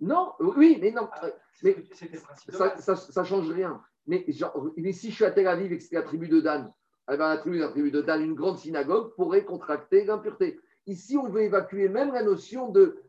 Non, 0.00 0.32
oui, 0.40 0.78
mais 0.80 0.92
non. 0.92 1.08
Ah, 1.12 1.28
mais 1.62 1.76
ça, 2.78 2.96
ça, 2.96 3.24
change 3.24 3.50
rien. 3.50 3.82
Mais, 4.06 4.24
genre, 4.28 4.70
si 4.92 5.10
je 5.10 5.14
suis 5.14 5.24
à 5.24 5.30
Tel 5.30 5.46
Aviv 5.46 5.72
et 5.72 5.78
que 5.78 5.84
c'est 5.84 5.94
la 5.94 6.02
tribu 6.02 6.26
de 6.26 6.40
Dan, 6.40 6.72
eh 7.12 7.16
ben, 7.16 7.28
la, 7.28 7.38
tribu, 7.38 7.58
la 7.58 7.68
tribu 7.68 7.90
de 7.90 8.00
Dan, 8.00 8.22
une 8.22 8.34
grande 8.34 8.58
synagogue, 8.58 9.14
pourrait 9.16 9.44
contracter 9.44 10.04
l'impureté. 10.04 10.60
Ici, 10.86 11.16
on 11.16 11.28
veut 11.28 11.42
évacuer 11.42 11.88
même 11.88 12.12
la 12.12 12.22
notion 12.22 12.70
de, 12.70 13.02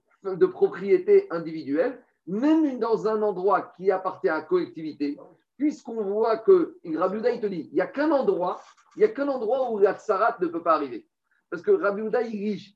propriété 0.48 1.27
individuelle, 1.29 2.01
même 2.27 2.79
dans 2.79 3.08
un 3.08 3.22
endroit 3.22 3.74
qui 3.77 3.91
appartient 3.91 4.29
à 4.29 4.38
la 4.38 4.41
collectivité, 4.41 5.17
puisqu'on 5.58 6.01
voit 6.01 6.38
que 6.38 6.77
Rabbi 6.96 7.22
te 7.22 7.48
dit, 7.48 7.70
il 7.72 7.75
n'y 7.75 7.81
a 7.81 7.88
qu'un 7.88 8.12
endroit, 8.12 8.62
il 8.96 9.00
n'y 9.00 9.05
a 9.05 9.10
qu'un 9.10 9.27
endroit 9.27 9.72
où 9.72 9.79
la 9.79 9.93
tsarat 9.93 10.38
ne 10.41 10.48
peut 10.48 10.63
pas 10.63 10.75
arriver. 10.75 11.08
Parce 11.50 11.62
que 11.62 11.72
Rabbi 11.72 12.01
il 12.01 12.39
lige 12.39 12.75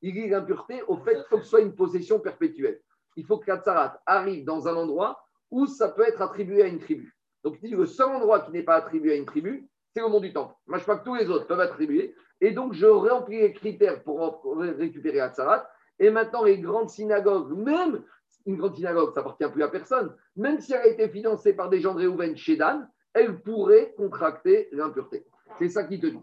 il 0.00 0.14
lige 0.14 0.30
l'impureté 0.30 0.82
au 0.86 0.96
fait 0.96 1.14
qu'il 1.14 1.24
faut 1.24 1.38
que 1.38 1.44
ce 1.44 1.50
soit 1.50 1.60
une 1.60 1.74
possession 1.74 2.20
perpétuelle. 2.20 2.80
Il 3.16 3.24
faut 3.24 3.38
que 3.38 3.50
la 3.50 3.58
tsarat 3.58 4.00
arrive 4.06 4.44
dans 4.44 4.68
un 4.68 4.76
endroit 4.76 5.24
où 5.50 5.66
ça 5.66 5.88
peut 5.88 6.06
être 6.06 6.20
attribué 6.22 6.62
à 6.62 6.66
une 6.66 6.78
tribu. 6.78 7.16
Donc 7.44 7.58
il 7.62 7.70
dit 7.70 7.76
le 7.76 7.86
seul 7.86 8.08
endroit 8.08 8.40
qui 8.40 8.50
n'est 8.52 8.62
pas 8.62 8.76
attribué 8.76 9.12
à 9.12 9.16
une 9.16 9.26
tribu, 9.26 9.68
c'est 9.94 10.02
au 10.02 10.08
monde 10.08 10.22
du 10.22 10.32
temple. 10.32 10.54
Que 10.68 11.04
tous 11.04 11.14
les 11.14 11.28
autres 11.28 11.46
peuvent 11.46 11.60
attribuer. 11.60 12.14
Et 12.40 12.52
donc, 12.52 12.72
je 12.74 12.86
remplis 12.86 13.40
les 13.40 13.52
critères 13.52 14.02
pour 14.02 14.42
récupérer 14.56 15.18
la 15.18 15.30
tsarat. 15.30 15.68
Et 15.98 16.10
maintenant, 16.10 16.44
les 16.44 16.58
grandes 16.58 16.90
synagogues, 16.90 17.50
même 17.56 18.02
une 18.46 18.56
grande 18.56 18.76
synagogue, 18.76 19.12
ça 19.12 19.20
appartient 19.20 19.48
plus 19.52 19.62
à 19.62 19.68
personne. 19.68 20.14
Même 20.36 20.60
si 20.60 20.72
elle 20.72 20.80
a 20.80 20.86
été 20.86 21.08
financée 21.08 21.54
par 21.54 21.68
des 21.68 21.80
gens 21.80 21.94
de 21.94 22.00
Réhouven 22.00 22.36
chez 22.36 22.56
Dan, 22.56 22.88
elle 23.12 23.40
pourrait 23.40 23.94
contracter 23.96 24.68
l'impureté. 24.72 25.26
C'est 25.58 25.68
ça 25.68 25.84
qui 25.84 25.98
te 25.98 26.06
dit. 26.06 26.20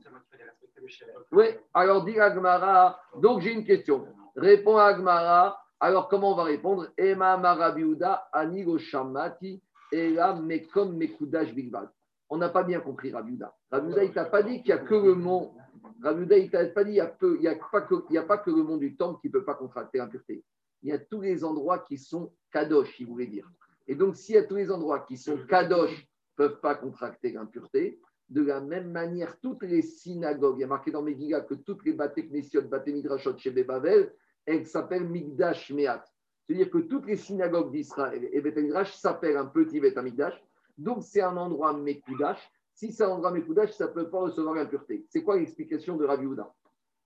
Oui, 1.32 1.46
alors 1.74 2.06
dit 2.06 2.20
Agmara, 2.20 3.00
donc 3.18 3.42
j'ai 3.42 3.52
une 3.52 3.66
question. 3.66 4.06
Réponds 4.36 4.78
à 4.78 4.86
Agmara, 4.86 5.60
alors 5.80 6.08
comment 6.08 6.32
on 6.32 6.36
va 6.36 6.44
répondre? 6.44 6.88
Emma 6.98 7.38
Marabiuda, 7.38 8.30
Anigo 8.32 8.78
Shamati, 8.78 9.62
Ela 9.92 10.36
Mekom 10.36 10.96
Mekudash 10.96 11.54
Bigbal. 11.54 11.90
On 12.29 12.38
n'a 12.38 12.50
pas 12.50 12.63
bien 12.63 12.79
compris 12.79 13.12
Rabiuda. 13.12 13.55
Rabiuda, 13.72 14.03
il 14.03 14.13
t'a 14.13 14.25
pas 14.25 14.44
dit 14.44 14.62
qu'il 14.63 14.74
n'y 14.74 14.79
a 14.79 14.84
que 14.84 14.96
le 14.96 15.15
mont. 15.15 15.53
Rabiuda, 16.01 16.38
il 16.38 16.50
t'a 16.50 16.65
pas 16.67 16.84
dit 16.84 17.00
qu'il 17.20 17.39
n'y 17.39 17.48
a, 17.48 17.51
a, 17.51 18.24
pas 18.24 18.38
que 18.38 18.50
le 18.50 18.63
mont 18.63 18.77
du 18.77 18.96
temple 18.96 19.22
qui 19.22 19.27
ne 19.27 19.34
peut 19.34 19.46
pas 19.46 19.55
contracter 19.55 20.00
l'impureté 20.00 20.44
il 20.86 20.89
y 20.89 20.91
a 20.91 21.00
tous 21.00 21.20
les 21.20 21.44
endroits 21.44 21.79
qui 21.79 21.98
sont 21.98 22.32
kadosh, 22.51 23.00
il 23.00 23.08
voulait 23.08 23.25
dire. 23.25 23.50
Et 23.88 23.96
donc, 23.96 24.15
s'il 24.15 24.36
y 24.36 24.38
a 24.38 24.44
tous 24.44 24.55
les 24.55 24.70
endroits 24.70 25.00
qui 25.00 25.17
sont 25.17 25.38
kadosh, 25.50 26.08
peuvent 26.36 26.60
pas 26.60 26.75
contracter 26.75 27.31
l'impureté, 27.31 28.00
de 28.29 28.44
la 28.44 28.61
même 28.61 28.92
manière, 28.92 29.40
toutes 29.40 29.64
les 29.64 29.81
synagogues, 29.81 30.57
il 30.57 30.61
y 30.61 30.64
a 30.64 30.68
marqué 30.68 30.92
dans 30.92 31.01
Megillah 31.01 31.42
que 31.42 31.55
toutes 31.55 31.83
les 31.85 31.94
Baté 31.94 32.27
Knessiot, 32.27 32.64
Baté 32.64 32.94
Midrashot 32.94 33.35
chez 33.38 33.50
Bebavel, 33.50 34.14
elles 34.46 34.68
s'appellent 34.68 35.09
Migdash 35.09 35.72
Meat. 35.72 36.01
C'est-à-dire 36.46 36.70
que 36.70 36.77
toutes 36.77 37.07
les 37.07 37.18
synagogues 37.18 37.72
d'Israël 37.72 38.29
et 38.31 38.42
Beth 38.42 38.57
Midrash 38.57 38.96
s'appellent 38.96 39.38
un 39.38 39.48
petit 39.48 39.79
Beth 39.79 39.98
Migdash. 39.98 40.40
Donc, 40.77 41.03
c'est 41.03 41.22
un 41.22 41.38
endroit 41.38 41.74
Mekudash. 41.74 42.40
Si 42.74 42.92
c'est 42.92 43.03
un 43.03 43.09
endroit 43.09 43.31
Mekudash, 43.31 43.72
ça 43.72 43.88
ne 43.88 43.92
peut 43.92 44.09
pas 44.09 44.20
recevoir 44.20 44.55
l'impureté. 44.55 45.05
C'est 45.09 45.24
quoi 45.24 45.38
l'explication 45.38 45.96
de 45.96 46.05
Rabbi 46.05 46.25
Houda? 46.25 46.53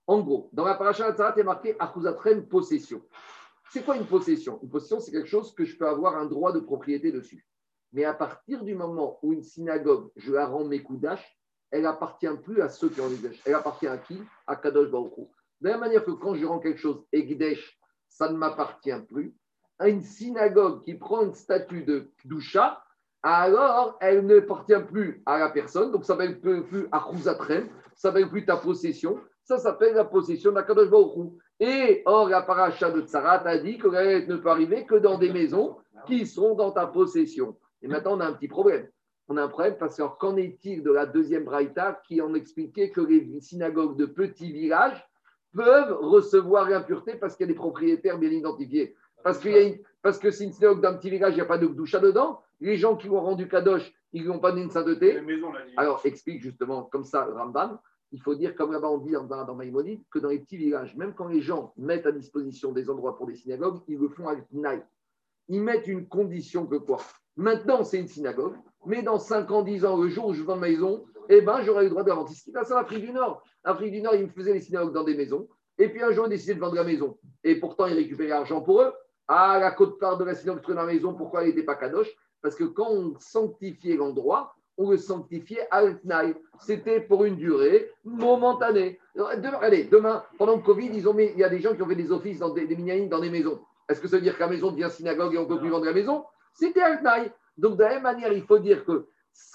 En 0.08 0.22
gros, 0.22 0.50
dans 0.54 0.66
la 0.66 0.74
paracha 0.74 1.10
y 1.10 1.40
a 1.40 1.44
marqué 1.44 1.76
Achuzatrem 1.80 2.48
possession. 2.48 3.04
C'est 3.72 3.86
quoi 3.86 3.96
une 3.96 4.08
possession? 4.08 4.60
Une 4.64 4.70
possession, 4.70 5.00
c'est 5.00 5.12
quelque 5.12 5.28
chose 5.30 5.54
que 5.54 5.66
je 5.66 5.78
peux 5.78 5.88
avoir 5.88 6.18
un 6.18 6.26
droit 6.26 6.52
de 6.52 6.60
propriété 6.60 7.12
dessus. 7.12 7.46
Mais 7.94 8.06
à 8.06 8.16
partir 8.16 8.64
du 8.64 8.74
moment 8.74 9.20
où 9.22 9.34
une 9.34 9.44
synagogue, 9.44 10.10
je 10.16 10.32
la 10.32 10.48
rends 10.48 10.66
mes 10.66 10.82
coudaches, 10.82 11.40
elle 11.70 11.86
appartient 11.86 12.28
plus 12.44 12.62
à 12.62 12.70
ceux 12.70 12.90
qui 12.90 13.02
ont 13.02 13.10
les 13.10 13.40
Elle 13.46 13.54
appartient 13.54 13.88
à 13.88 14.00
qui? 14.00 14.20
À 14.48 14.56
Kadosh 14.56 14.90
Baruch 14.90 15.14
De 15.62 15.68
la 15.68 15.72
même 15.72 15.82
manière 15.82 16.04
que 16.04 16.12
quand 16.12 16.34
je 16.34 16.46
rends 16.46 16.60
quelque 16.60 16.80
chose 16.80 17.06
Egdesh, 17.12 17.80
ça 18.08 18.32
ne 18.32 18.38
m'appartient 18.38 19.00
plus. 19.08 19.36
À 19.78 19.88
une 19.88 20.02
synagogue 20.02 20.84
qui 20.84 20.96
prend 20.96 21.22
une 21.22 21.36
statue 21.36 21.84
de 21.84 22.12
Kdusha, 22.26 22.84
alors 23.24 23.98
elle 24.00 24.26
ne 24.26 24.40
appartient 24.40 24.80
plus 24.88 25.22
à 25.26 25.40
la 25.40 25.50
personne, 25.50 25.92
donc 25.92 26.06
ça 26.06 26.16
ne 26.16 26.20
s'appelle 26.20 26.40
plus 26.40 26.88
à 26.92 27.06
Khuzatrem, 27.10 27.68
ça 27.96 28.10
ne 28.10 28.14
s'appelle 28.14 28.30
plus 28.30 28.46
ta 28.46 28.58
possession, 28.58 29.20
ça 29.44 29.58
s'appelle 29.58 29.96
la 29.96 30.06
possession 30.06 30.52
d'Akadosh 30.52 30.90
Baruch 30.90 31.34
Et 31.60 32.04
or, 32.06 32.30
la 32.30 32.44
paracha 32.44 32.92
de 32.92 33.02
Tsarat 33.02 33.42
a 33.48 33.58
dit 33.58 33.78
que 33.78 33.88
la 33.88 34.22
ne 34.22 34.36
peut 34.36 34.50
arriver 34.50 34.86
que 34.86 34.96
dans 34.96 35.18
des 35.18 35.34
maisons 35.34 35.78
qui 36.06 36.26
sont 36.26 36.56
dans 36.56 36.72
ta 36.72 36.88
possession. 36.88 37.58
Et 37.82 37.88
maintenant, 37.88 38.18
on 38.18 38.20
a 38.20 38.28
un 38.28 38.34
petit 38.34 38.48
problème. 38.48 38.88
On 39.28 39.38
a 39.38 39.44
un 39.44 39.48
problème 39.48 39.76
parce 39.78 39.98
que 39.98 40.04
qu'en 40.18 40.38
est-il 40.38 40.84
de 40.84 40.92
la 40.92 41.06
deuxième 41.06 41.46
braïta 41.46 42.02
qui 42.08 42.22
en 42.22 42.34
expliquait 42.34 42.90
que 42.90 43.02
les 43.02 43.42
synagogues 43.42 43.98
de 43.98 44.06
petits 44.06 44.52
villages 44.52 45.04
peuvent 45.54 45.98
recevoir 46.00 46.70
l'impureté 46.70 47.16
parce 47.16 47.40
a 47.40 47.46
des 47.46 47.54
propriétaires 47.54 48.18
bien 48.18 48.32
identifiés? 48.32 48.96
Parce, 49.24 49.40
qu'il 49.40 49.52
y 49.52 49.58
a 49.58 49.62
une, 49.62 49.78
parce 50.02 50.18
que 50.18 50.32
c'est 50.32 50.46
une 50.46 50.54
synagogue 50.54 50.82
d'un 50.82 50.94
petit 50.94 51.10
village, 51.10 51.34
il 51.34 51.38
n'y 51.38 51.42
a 51.42 51.46
pas 51.46 51.58
de 51.58 51.68
doucha 51.68 52.00
dedans. 52.00 52.42
Les 52.60 52.78
gens 52.78 52.96
qui 52.96 53.10
ont 53.10 53.22
rendu 53.22 53.48
Kadosh, 53.48 53.94
ils 54.14 54.26
n'ont 54.26 54.40
pas 54.40 54.52
d'une 54.52 54.70
sainteté. 54.70 55.22
Alors, 55.78 56.02
explique 56.06 56.42
justement 56.42 56.84
comme 56.84 57.04
ça 57.04 57.26
Ramban 57.26 57.80
il 58.12 58.22
faut 58.22 58.36
dire, 58.36 58.56
comme 58.56 58.72
là-bas 58.72 58.90
on 58.90 58.98
dit 58.98 59.12
dans, 59.12 59.24
dans 59.26 59.56
Maïmonide, 59.56 60.02
que 60.12 60.20
dans 60.20 60.30
les 60.30 60.40
petits 60.40 60.58
villages, 60.58 60.96
même 60.96 61.14
quand 61.14 61.28
les 61.28 61.42
gens 61.42 61.74
mettent 61.78 62.06
à 62.06 62.12
disposition 62.12 62.72
des 62.72 62.90
endroits 62.90 63.16
pour 63.16 63.28
des 63.28 63.36
synagogues, 63.36 63.80
ils 63.88 63.98
le 63.98 64.10
font 64.10 64.28
avec 64.28 64.46
naï. 64.52 64.84
Ils 65.48 65.62
mettent 65.62 65.88
une 65.88 66.08
condition 66.08 66.66
que 66.66 66.76
quoi? 66.76 67.00
Maintenant, 67.36 67.84
c'est 67.84 68.00
une 68.00 68.08
synagogue, 68.08 68.56
mais 68.86 69.02
dans 69.02 69.20
5 69.20 69.50
ans, 69.52 69.62
10 69.62 69.86
ans, 69.86 69.98
le 70.02 70.10
jour 70.10 70.28
où 70.28 70.34
je 70.34 70.44
vends 70.44 70.56
ma 70.56 70.68
maison, 70.68 71.06
eh 71.30 71.42
ben, 71.42 71.62
j'aurai 71.62 71.84
le 71.84 71.90
droit 71.90 72.04
de 72.04 72.10
la 72.10 72.16
vendre. 72.16 72.30
C'est 72.30 72.36
ce 72.36 72.44
qui 72.44 72.52
passe 72.52 72.72
en 72.72 72.78
Afrique 72.78 73.06
du 73.06 73.12
Nord. 73.12 73.44
En 73.64 73.72
Afrique 73.72 73.92
du 73.92 74.02
Nord, 74.02 74.16
ils 74.16 74.24
me 74.24 74.30
faisaient 74.30 74.54
les 74.54 74.62
synagogues 74.62 74.94
dans 74.94 75.04
des 75.04 75.16
maisons. 75.16 75.48
Et 75.78 75.90
puis 75.90 76.02
un 76.02 76.12
jour, 76.12 76.26
ils 76.26 76.32
décidaient 76.32 76.56
de 76.56 76.60
vendre 76.60 76.76
la 76.76 76.84
maison. 76.84 77.18
Et 77.44 77.60
pourtant, 77.60 77.86
ils 77.86 77.94
récupéraient 77.94 78.30
l'argent 78.30 78.62
pour 78.62 78.82
eux. 78.82 78.92
Ah, 79.32 79.60
la 79.60 79.70
côte-part 79.70 80.18
de 80.18 80.26
la 80.26 80.34
synagogue 80.34 80.66
dans 80.68 80.74
la 80.74 80.86
maison, 80.86 81.14
pourquoi 81.14 81.44
elle 81.44 81.50
n'était 81.50 81.64
pas 81.64 81.76
kadosh? 81.76 82.10
Parce 82.42 82.56
que 82.56 82.64
quand 82.64 82.90
on 82.90 83.14
sanctifiait 83.20 83.96
l'endroit, 83.96 84.56
on 84.76 84.90
le 84.90 84.98
sanctifiait 84.98 85.68
al 85.70 86.00
C'était 86.60 87.00
pour 87.00 87.26
une 87.26 87.36
durée 87.36 87.92
momentanée. 88.04 88.98
Demain, 89.16 89.60
allez, 89.62 89.84
demain, 89.84 90.24
pendant 90.40 90.56
le 90.56 90.64
Covid, 90.64 90.90
ils 90.94 91.08
ont 91.08 91.14
mis, 91.14 91.26
il 91.26 91.38
y 91.38 91.44
a 91.44 91.50
des 91.50 91.60
gens 91.60 91.76
qui 91.76 91.84
ont 91.84 91.88
fait 91.88 91.96
des 91.96 92.12
offices 92.12 92.40
dans 92.40 92.50
des, 92.50 92.66
des 92.66 93.08
dans 93.08 93.20
des 93.20 93.30
maisons. 93.30 93.62
Est-ce 93.88 94.02
que 94.02 94.08
ça 94.08 94.16
veut 94.16 94.24
dire 94.24 94.36
que 94.36 94.40
la 94.40 94.48
maison 94.48 94.72
devient 94.72 94.90
synagogue 94.90 95.36
et 95.36 95.38
on 95.38 95.46
peut 95.46 95.60
plus 95.60 95.70
vendre 95.70 95.86
la 95.86 95.94
maison? 95.94 96.26
C'était 96.54 96.82
al 96.82 97.32
Donc, 97.58 97.78
de 97.78 97.84
la 97.84 97.90
même 97.90 98.04
manière, 98.04 98.34
il 98.34 98.44
faut 98.44 98.58
dire 98.58 98.84
que 98.84 99.08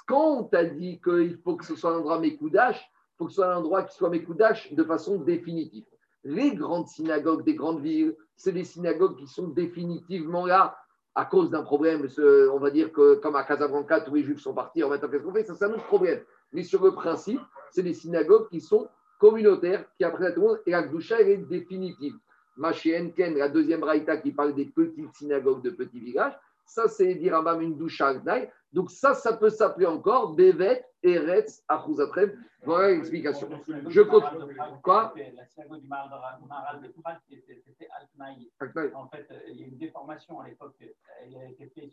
quand 0.07 0.39
on 0.39 0.45
t'a 0.45 0.65
dit 0.65 1.01
qu'il 1.01 1.37
faut 1.43 1.57
que 1.57 1.65
ce 1.65 1.75
soit 1.75 1.91
un 1.91 1.99
endroit 1.99 2.21
Mekoudash, 2.21 2.79
il 2.79 3.17
faut 3.19 3.25
que 3.25 3.33
ce 3.33 3.37
soit 3.37 3.53
un 3.53 3.57
endroit 3.57 3.83
qui 3.83 3.97
soit 3.97 4.11
Mekoudash 4.11 4.73
de 4.73 4.85
façon 4.85 5.19
définitive. 5.19 5.85
Les 6.23 6.55
grandes 6.55 6.87
synagogues 6.87 7.45
des 7.45 7.55
grandes 7.55 7.81
villes, 7.81 8.17
c'est 8.37 8.53
des 8.53 8.65
synagogues 8.65 9.17
qui 9.17 9.27
sont 9.27 9.49
définitivement 9.49 10.47
là 10.47 10.77
à 11.15 11.25
cause 11.25 11.49
d'un 11.51 11.63
problème, 11.63 12.09
on 12.53 12.59
va 12.59 12.71
dire 12.71 12.93
que 12.93 13.15
comme 13.17 13.37
à 13.37 13.45
Casablanca, 13.45 14.01
tous 14.01 14.15
les 14.15 14.25
juifs 14.25 14.41
sont 14.41 14.53
partis, 14.53 14.83
en 14.83 14.89
temps, 14.99 15.09
qu'est-ce 15.09 15.23
qu'on 15.23 15.33
fait? 15.33 15.45
Ça, 15.45 15.55
c'est 15.55 15.65
un 15.65 15.73
autre 15.73 15.87
problème. 15.87 16.21
Mais 16.53 16.65
sur 16.65 16.83
le 16.85 16.93
principe, 16.93 17.41
c'est 17.71 17.85
des 17.85 17.95
synagogues 17.95 18.49
qui 18.49 18.61
sont 18.61 18.89
communautaires, 19.21 19.85
qui 19.97 20.03
apprennent 20.03 20.35
tout 20.35 20.41
le 20.41 20.47
monde, 20.49 20.61
et 20.67 20.73
la 20.73 20.83
Gdusha, 20.83 21.21
elle 21.21 21.29
est 21.29 21.37
définitive. 21.39 22.15
Enken, 22.59 23.37
la 23.37 23.49
deuxième 23.49 23.85
raïta 23.85 24.17
qui 24.17 24.33
parle 24.33 24.55
des 24.55 24.67
petites 24.67 25.15
synagogues 25.15 25.63
de 25.63 25.71
petits 25.71 26.01
villages, 26.01 26.37
ça, 26.67 26.89
c'est 26.89 27.15
dire 27.15 27.35
une 27.61 27.77
doucha 27.77 28.15
Donc, 28.73 28.91
ça, 28.91 29.15
ça 29.15 29.37
peut 29.37 29.51
s'appeler 29.51 29.87
encore 29.87 30.35
Bevet, 30.35 30.85
Eretz, 31.03 31.63
Achuzatrem. 31.69 32.33
Voilà 32.65 32.93
l'explication. 32.93 33.49
Je 33.89 34.01
continue. 34.01 34.57
Quoi? 34.83 35.13
La 35.37 35.47
synagogue 35.47 35.81
du 35.81 35.89
Maharal 35.89 36.81
de 36.81 36.93
c'était 37.67 37.89
Altnaï. 37.99 38.51
En 38.95 39.09
fait, 39.09 39.29
il 39.49 39.61
y 39.61 39.65
a 39.65 39.67
une 39.67 39.77
déformation 39.77 40.41
à 40.41 40.49
l'époque. 40.49 40.77
Elle 40.81 41.37
a 41.37 41.51
été 41.51 41.67
faite 41.69 41.93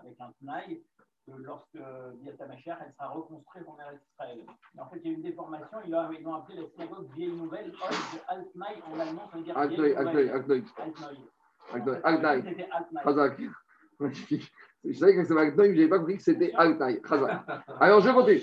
avec 0.00 0.20
un 0.20 0.32
tnaï 0.40 0.80
que 1.26 1.32
lorsque 1.42 1.78
Biata 2.20 2.46
Mashiach, 2.46 2.78
elle 2.86 2.92
sera 2.92 3.08
reconstruite 3.08 3.66
en 3.66 3.76
Eretz 3.80 4.00
Israël. 4.12 4.46
Mais 4.74 4.82
en 4.82 4.88
fait, 4.88 5.00
il 5.02 5.06
y 5.06 5.08
a 5.08 5.12
eu 5.12 5.16
une 5.16 5.22
déformation. 5.22 5.78
Ils 5.84 5.94
ont, 5.94 6.12
ils 6.12 6.26
ont 6.26 6.34
appelé 6.34 6.60
la 6.60 6.68
synagogue 6.68 7.12
vieille 7.14 7.32
nouvelle, 7.32 7.66
Old 7.66 8.22
Altnaï 8.28 8.76
en 8.86 8.98
allemand, 8.98 9.28
ça 9.30 9.36
veut 9.36 9.42
dire 9.42 9.58
Altnaï. 12.04 12.42
Chazak. 13.04 13.38
Je 14.84 14.92
savais 14.92 15.14
que 15.16 15.24
c'était 15.24 15.40
Altnoï, 15.40 15.68
mais 15.70 15.74
je 15.74 15.80
n'avais 15.80 15.88
pas 15.90 15.98
compris 15.98 16.16
que 16.18 16.22
c'était 16.22 16.52
Altaï. 16.56 17.00
Chazak. 17.08 17.40
Alors, 17.80 18.00
je 18.00 18.10
continue. 18.10 18.42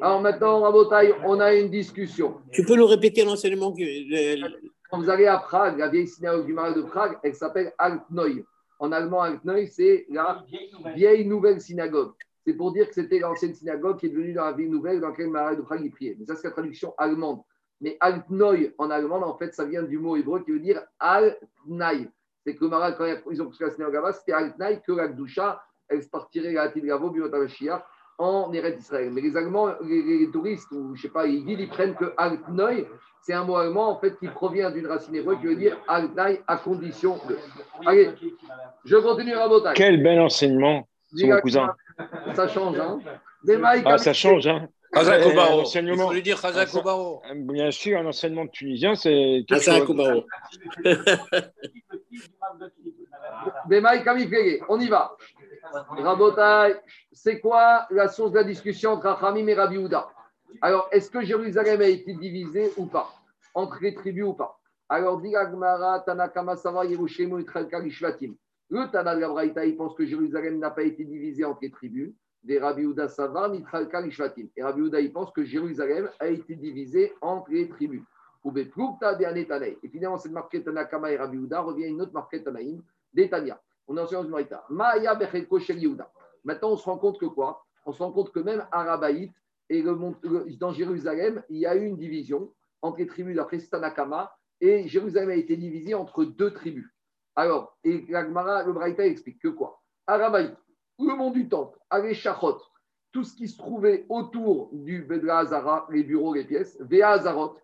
Alors 0.00 0.22
maintenant, 0.22 0.60
Rabotaï, 0.62 1.14
on 1.24 1.38
a 1.40 1.54
une 1.54 1.68
discussion. 1.70 2.36
Tu 2.52 2.64
peux 2.64 2.76
nous 2.76 2.86
répéter 2.86 3.24
l'enseignement 3.24 3.72
que- 3.72 4.60
Quand 4.90 4.98
vous 4.98 5.10
allez 5.10 5.26
à 5.26 5.38
Prague, 5.38 5.78
la 5.78 5.88
vieille 5.88 6.08
synagogue 6.08 6.46
du 6.46 6.52
marais 6.52 6.74
de 6.74 6.82
Prague, 6.82 7.18
elle 7.22 7.34
s'appelle 7.34 7.72
Altnoï. 7.78 8.44
En 8.80 8.90
allemand, 8.92 9.20
Altnoï, 9.22 9.68
c'est 9.68 10.06
la 10.10 10.42
Vieille 10.94 11.26
nouvelle. 11.26 11.60
synagogue. 11.60 12.12
C'est 12.46 12.54
pour 12.54 12.72
dire 12.72 12.88
que 12.88 12.94
c'était 12.94 13.18
l'ancienne 13.18 13.54
synagogue 13.54 13.98
qui 13.98 14.06
est 14.06 14.08
devenue 14.08 14.32
dans 14.32 14.46
la 14.46 14.52
ville 14.52 14.70
nouvelle 14.70 14.98
dans 15.00 15.08
laquelle 15.10 15.26
le 15.26 15.32
marais 15.32 15.56
de 15.56 15.60
Prague 15.60 15.84
y 15.84 15.90
priait. 15.90 16.16
Mais 16.18 16.24
ça, 16.24 16.34
c'est 16.34 16.48
la 16.48 16.52
traduction 16.52 16.94
allemande. 16.96 17.40
Mais 17.80 17.96
Altnoï 18.00 18.74
en 18.78 18.90
allemand, 18.90 19.22
en 19.26 19.36
fait, 19.36 19.54
ça 19.54 19.64
vient 19.64 19.82
du 19.82 19.98
mot 19.98 20.16
hébreu 20.16 20.40
qui 20.44 20.52
veut 20.52 20.60
dire 20.60 20.82
Altnaï. 20.98 22.08
C'est 22.44 22.54
que 22.54 22.64
le 22.64 22.70
marais, 22.70 22.94
quand 22.96 23.06
ils 23.30 23.42
ont 23.42 23.46
construit 23.46 23.68
la 23.78 23.88
là-bas, 23.88 24.12
c'était 24.12 24.32
Altnaï, 24.32 24.82
que 24.82 24.92
la 24.92 25.08
Gdusha, 25.08 25.62
elle 25.88 26.02
se 26.02 26.08
partirait 26.08 26.56
à 26.56 26.68
Tilgavo, 26.68 27.10
Biotavashia, 27.10 27.84
en 28.18 28.52
Eretz 28.52 28.78
Israël. 28.78 29.10
Mais 29.10 29.22
les 29.22 29.36
Allemands, 29.36 29.74
les, 29.82 30.02
les 30.02 30.30
touristes, 30.30 30.70
ou 30.72 30.94
je 30.94 31.02
sais 31.02 31.08
pas, 31.08 31.26
ils 31.26 31.48
ils 31.48 31.68
prennent 31.68 31.94
que 31.94 32.12
Altnoï, 32.16 32.86
c'est 33.22 33.32
un 33.32 33.44
mot 33.44 33.56
allemand, 33.56 33.90
en 33.90 33.98
fait, 33.98 34.18
qui 34.18 34.28
provient 34.28 34.70
d'une 34.70 34.86
racine 34.86 35.14
hébreu 35.14 35.36
qui 35.36 35.46
veut 35.46 35.56
dire 35.56 35.78
Altnaï 35.88 36.40
à 36.46 36.56
condition 36.56 37.18
de. 37.28 37.36
Allez. 37.86 38.10
Je 38.84 38.96
continue 38.96 39.34
à. 39.34 39.72
Quel 39.74 40.02
bel 40.02 40.20
enseignement, 40.20 40.86
mon 41.12 41.40
cousin. 41.40 41.74
Ça 42.34 42.48
change, 42.48 42.78
hein. 42.78 42.98
Des 43.44 43.58
Ah, 43.62 43.98
ça 43.98 44.12
change, 44.12 44.46
hein. 44.46 44.68
Chazak 44.94 45.20
Euh, 45.20 45.30
Obaro. 45.30 45.52
Il 45.54 45.58
l'enseignement- 45.58 46.06
faut 46.08 46.12
lui 46.14 46.22
dire 46.22 46.38
Obaro. 46.76 47.22
Bien 47.34 47.70
sûr, 47.70 47.98
un 47.98 48.06
enseignement 48.06 48.44
de 48.44 48.50
tunisien, 48.50 48.94
c'est 48.94 49.44
il 54.18 54.28
fait. 54.28 54.60
On 54.68 54.80
y 54.80 54.88
va. 54.88 55.16
Rabotaï, 55.72 56.74
c'est 57.12 57.40
quoi 57.40 57.86
la 57.90 58.08
source 58.08 58.32
de 58.32 58.36
la 58.38 58.44
discussion 58.44 58.92
entre 58.92 59.06
Achamim 59.06 59.46
et 59.46 59.54
Rabbi 59.54 59.78
Houda? 59.78 60.08
Alors, 60.62 60.88
est-ce 60.90 61.10
que 61.10 61.22
Jérusalem 61.22 61.80
a 61.80 61.86
été 61.86 62.12
divisée 62.14 62.72
ou 62.76 62.86
pas? 62.86 63.08
Entre 63.54 63.78
les 63.80 63.94
tribus 63.94 64.24
ou 64.24 64.32
pas? 64.34 64.58
Alors, 64.88 65.20
dit 65.20 65.34
Agmara, 65.36 66.00
Tanakama, 66.00 66.56
Sava, 66.56 66.84
Yerushalmu, 66.84 67.42
Israël, 67.42 67.68
Kalishvatim. 67.68 68.34
Le 68.70 68.90
Tana 68.90 69.14
de 69.14 69.20
la 69.20 69.28
Braïta, 69.28 69.64
il 69.64 69.76
pense 69.76 69.94
que 69.94 70.04
Jérusalem 70.04 70.58
n'a 70.58 70.70
pas 70.70 70.82
été 70.82 71.04
divisée 71.04 71.44
entre 71.44 71.60
les 71.62 71.70
tribus. 71.70 72.12
Des 72.42 72.58
Rabbi 72.58 72.84
Houda 72.84 73.08
Savar, 73.08 73.50
Kalishvatim. 73.90 74.48
Et 74.56 74.62
Rabbi 74.62 74.80
Houda, 74.80 75.00
il 75.00 75.12
pense 75.12 75.30
que 75.32 75.44
Jérusalem 75.44 76.08
a 76.18 76.28
été 76.28 76.54
divisée 76.56 77.12
entre 77.20 77.50
les 77.50 77.68
tribus. 77.68 78.02
Et 78.42 79.88
finalement, 79.88 80.16
cette 80.16 80.32
marquette 80.32 80.64
Tanakama 80.64 81.12
et 81.12 81.18
Rabbi 81.18 81.36
Houda 81.36 81.60
revient 81.60 81.84
à 81.84 81.88
une 81.88 82.00
autre 82.00 82.14
marquette 82.14 82.44
Tanaïm, 82.44 82.82
d'Etania. 83.12 83.60
On 83.86 83.96
est 83.96 84.14
en 84.14 84.24
du 84.24 84.30
Marita. 84.30 84.64
Maya 84.70 85.14
Bechelko 85.14 85.58
Yehuda. 85.58 86.10
Maintenant, 86.44 86.70
on 86.70 86.76
se 86.76 86.84
rend 86.84 86.96
compte 86.96 87.18
que 87.18 87.26
quoi? 87.26 87.62
On 87.84 87.92
se 87.92 88.02
rend 88.02 88.12
compte 88.12 88.32
que 88.32 88.40
même 88.40 88.66
Arabaït 88.72 89.30
et 89.68 89.82
dans 89.82 90.72
Jérusalem, 90.72 91.42
il 91.50 91.58
y 91.58 91.66
a 91.66 91.76
eu 91.76 91.84
une 91.84 91.96
division 91.96 92.50
entre 92.80 92.98
les 92.98 93.06
tribus 93.06 93.36
d'après 93.36 93.60
Stanakama 93.60 94.34
et 94.60 94.88
Jérusalem 94.88 95.28
a 95.28 95.34
été 95.34 95.56
divisée 95.56 95.94
entre 95.94 96.24
deux 96.24 96.52
tribus. 96.52 96.88
Alors, 97.36 97.76
et 97.84 98.06
le 98.08 98.72
Braïta 98.72 99.06
explique 99.06 99.38
que 99.40 99.48
quoi? 99.48 99.82
Arabaït, 100.06 100.56
le 101.08 101.16
mont 101.16 101.30
du 101.30 101.48
temple, 101.48 101.78
avec 101.88 102.14
Shachot, 102.14 102.58
tout 103.12 103.24
ce 103.24 103.34
qui 103.34 103.48
se 103.48 103.56
trouvait 103.58 104.06
autour 104.08 104.70
du 104.72 105.02
Bedra 105.02 105.38
Hazara, 105.40 105.86
les 105.90 106.04
bureaux, 106.04 106.34
les 106.34 106.44
pièces, 106.44 106.76
Vea 106.80 107.10
Hazarot. 107.10 107.56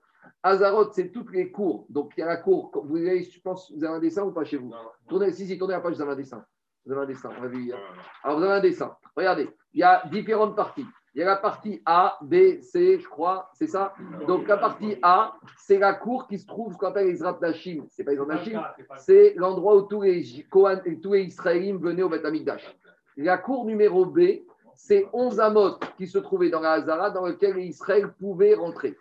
Hazarot, 0.42 0.92
c'est 0.92 1.12
toutes 1.12 1.32
les 1.32 1.50
cours. 1.52 1.86
Donc, 1.88 2.12
il 2.16 2.20
y 2.20 2.22
a 2.22 2.26
la 2.26 2.36
cour. 2.36 2.70
Vous 2.84 2.96
avez, 2.96 3.22
je 3.22 3.40
pense, 3.40 3.72
vous 3.72 3.84
avez 3.84 3.94
un 3.94 4.00
dessin 4.00 4.24
ou 4.24 4.32
pas 4.32 4.44
chez 4.44 4.56
vous? 4.56 4.70
Tournez, 5.08 5.32
si, 5.32 5.46
si, 5.46 5.56
tournez 5.56 5.74
la 5.74 5.80
page, 5.80 5.94
vous 5.94 6.02
avez 6.02 6.12
un 6.12 6.16
dessin. 6.16 6.44
Vous 6.84 6.92
avez 6.92 7.02
un 7.02 7.06
dessin, 7.06 7.30
on 7.40 7.46
vu 7.46 7.64
hier. 7.64 7.78
Alors, 8.24 8.38
vous 8.38 8.44
avez 8.44 8.54
un 8.54 8.60
dessin. 8.60 8.96
Regardez, 9.16 9.48
il 9.72 9.80
y 9.80 9.82
a 9.84 10.02
différentes 10.10 10.56
parties. 10.56 10.86
Il 11.14 11.20
y 11.20 11.22
a 11.22 11.26
la 11.26 11.36
partie 11.36 11.80
A, 11.86 12.18
B, 12.22 12.60
C, 12.60 12.98
je 13.00 13.08
crois, 13.08 13.50
c'est 13.54 13.66
ça? 13.68 13.94
Donc, 14.26 14.46
la 14.48 14.56
partie 14.58 14.96
A, 15.02 15.34
c'est 15.56 15.78
la 15.78 15.94
cour 15.94 16.26
qui 16.28 16.38
se 16.38 16.46
trouve 16.46 16.72
ce 16.74 16.78
qu'on 16.78 16.88
appelle 16.88 17.14
Zrat 17.16 17.38
Nashim. 17.40 17.86
C'est 17.90 18.04
pas 18.04 18.14
Zrat 18.14 18.26
Nashim, 18.26 18.60
c'est 18.98 19.32
l'endroit 19.36 19.76
où 19.76 19.82
tous 19.82 20.02
les, 20.02 20.22
Kohan- 20.50 21.00
tous 21.00 21.12
les 21.14 21.22
Israéliens 21.24 21.78
venaient 21.78 22.02
au 22.02 22.08
Beth 22.08 22.24
Amikdash. 22.24 22.76
La 23.16 23.38
cour 23.38 23.64
numéro 23.64 24.04
B, 24.04 24.42
c'est 24.74 25.08
11 25.12 25.40
amot 25.40 25.78
qui 25.96 26.06
se 26.06 26.18
trouvaient 26.18 26.50
dans 26.50 26.60
la 26.60 26.72
Hazara, 26.72 27.10
dans 27.10 27.26
lequel 27.26 27.58
Israël 27.58 28.12
pouvait 28.18 28.54
rentrer. 28.54 28.96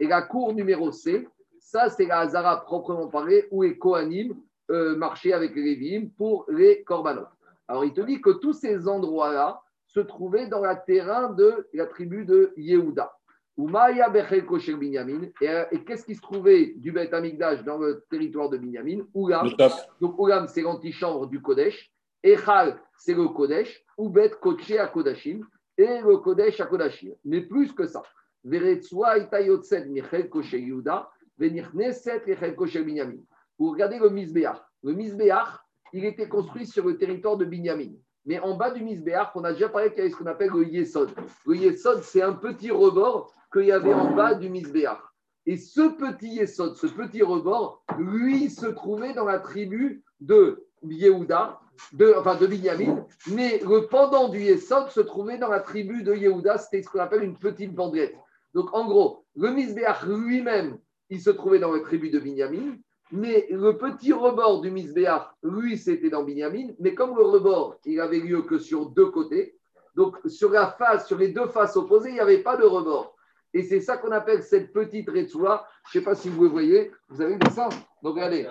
Et 0.00 0.08
la 0.08 0.22
cour 0.22 0.52
numéro 0.52 0.90
C, 0.90 1.28
ça, 1.60 1.88
c'est 1.88 2.06
la 2.06 2.20
Hazara 2.20 2.64
proprement 2.64 3.06
parlée, 3.06 3.46
où 3.50 3.62
les 3.62 3.78
Kohanim 3.78 4.34
euh, 4.70 4.96
marchaient 4.96 5.32
avec 5.32 5.54
les 5.54 5.62
Lévi'im 5.62 6.08
pour 6.16 6.46
les 6.48 6.82
Korbanot. 6.82 7.26
Alors, 7.68 7.84
il 7.84 7.92
te 7.92 8.00
dit 8.00 8.20
que 8.20 8.30
tous 8.30 8.54
ces 8.54 8.88
endroits-là 8.88 9.60
se 9.86 10.00
trouvaient 10.00 10.48
dans 10.48 10.62
le 10.62 10.74
terrain 10.84 11.30
de 11.30 11.68
la 11.72 11.86
tribu 11.86 12.24
de 12.24 12.52
Yehuda. 12.56 13.12
Et, 13.58 13.64
euh, 15.48 15.64
et 15.70 15.84
qu'est-ce 15.84 16.04
qui 16.04 16.14
se 16.14 16.22
trouvait 16.22 16.74
du 16.76 16.92
Beth 16.92 17.12
Amikdash 17.12 17.62
dans 17.62 17.78
le 17.78 18.04
territoire 18.10 18.48
de 18.48 18.56
Binyamin? 18.56 19.04
Oulam. 19.14 19.48
Donc, 20.00 20.18
Oulam, 20.18 20.48
c'est 20.48 20.62
l'antichambre 20.62 21.26
du 21.26 21.40
Kodesh. 21.42 21.92
Echal, 22.22 22.80
c'est 22.96 23.14
le 23.14 23.28
Kodesh. 23.28 23.84
Oubet 23.96 24.30
Koché 24.40 24.78
à 24.78 24.86
Kodashim. 24.88 25.46
Et 25.76 26.00
le 26.00 26.18
Kodesh 26.18 26.60
à 26.60 26.66
Kodashim. 26.66 27.14
Mais 27.24 27.42
plus 27.42 27.72
que 27.72 27.86
ça. 27.86 28.02
Vous 33.58 33.70
regardez 33.70 33.98
le 33.98 34.08
Misbéach. 34.10 34.56
Le 34.82 34.92
Misbéach, 34.92 35.58
il 35.92 36.04
était 36.04 36.28
construit 36.28 36.66
sur 36.66 36.86
le 36.86 36.96
territoire 36.96 37.36
de 37.36 37.44
Binyamin. 37.44 37.92
Mais 38.24 38.38
en 38.40 38.56
bas 38.56 38.70
du 38.70 38.82
Misbéach, 38.82 39.30
on 39.34 39.44
a 39.44 39.52
déjà 39.52 39.68
parlé 39.68 39.90
qu'il 39.90 39.98
y 39.98 40.00
avait 40.02 40.10
ce 40.10 40.16
qu'on 40.16 40.26
appelle 40.26 40.50
le 40.50 40.66
Yesod. 40.66 41.10
Le 41.46 41.56
Yesod, 41.56 42.02
c'est 42.02 42.22
un 42.22 42.34
petit 42.34 42.70
rebord 42.70 43.34
qu'il 43.52 43.64
y 43.64 43.72
avait 43.72 43.94
en 43.94 44.14
bas 44.14 44.34
du 44.34 44.48
Misbéach. 44.48 45.00
Et 45.46 45.56
ce 45.56 45.96
petit 45.96 46.36
Yesod, 46.36 46.76
ce 46.76 46.86
petit 46.86 47.22
rebord, 47.22 47.82
lui, 47.98 48.50
se 48.50 48.66
trouvait 48.66 49.14
dans 49.14 49.24
la 49.24 49.38
tribu 49.38 50.04
de 50.20 50.66
Yehuda, 50.82 51.60
de, 51.92 52.14
enfin 52.18 52.36
de 52.36 52.46
Binyamin, 52.46 53.04
mais 53.28 53.60
le 53.66 53.86
pendant 53.86 54.28
du 54.28 54.40
Yesod 54.40 54.90
se 54.90 55.00
trouvait 55.00 55.38
dans 55.38 55.48
la 55.48 55.60
tribu 55.60 56.02
de 56.02 56.14
Yehuda, 56.14 56.58
c'était 56.58 56.82
ce 56.82 56.88
qu'on 56.88 57.00
appelle 57.00 57.22
une 57.22 57.36
petite 57.36 57.74
bandelette. 57.74 58.16
Donc 58.54 58.74
en 58.74 58.86
gros, 58.86 59.24
le 59.36 59.50
Misbéach 59.50 60.04
lui-même, 60.06 60.78
il 61.08 61.20
se 61.20 61.30
trouvait 61.30 61.58
dans 61.58 61.72
la 61.72 61.80
tribu 61.80 62.10
de 62.10 62.18
Binyamin, 62.18 62.76
mais 63.12 63.48
le 63.50 63.76
petit 63.76 64.12
rebord 64.12 64.60
du 64.60 64.70
Misbéach, 64.70 65.30
lui, 65.42 65.76
c'était 65.76 66.10
dans 66.10 66.22
Binyamin, 66.22 66.68
mais 66.78 66.94
comme 66.94 67.16
le 67.16 67.24
rebord, 67.24 67.76
il 67.84 68.00
avait 68.00 68.20
lieu 68.20 68.42
que 68.42 68.58
sur 68.58 68.90
deux 68.90 69.10
côtés, 69.10 69.56
donc 69.96 70.16
sur 70.26 70.50
la 70.50 70.68
face, 70.68 71.06
sur 71.06 71.18
les 71.18 71.28
deux 71.28 71.48
faces 71.48 71.76
opposées, 71.76 72.10
il 72.10 72.14
n'y 72.14 72.20
avait 72.20 72.42
pas 72.42 72.56
de 72.56 72.64
rebord. 72.64 73.16
Et 73.52 73.62
c'est 73.62 73.80
ça 73.80 73.96
qu'on 73.96 74.12
appelle 74.12 74.42
cette 74.42 74.72
petite 74.72 75.10
Retsoua. 75.10 75.66
Je 75.90 75.98
ne 75.98 76.00
sais 76.00 76.04
pas 76.04 76.14
si 76.14 76.28
vous 76.28 76.48
voyez. 76.48 76.92
Vous 77.08 77.20
avez 77.20 77.32
le 77.32 77.40
dessin 77.40 77.68
Donc 78.02 78.14
regardez. 78.14 78.46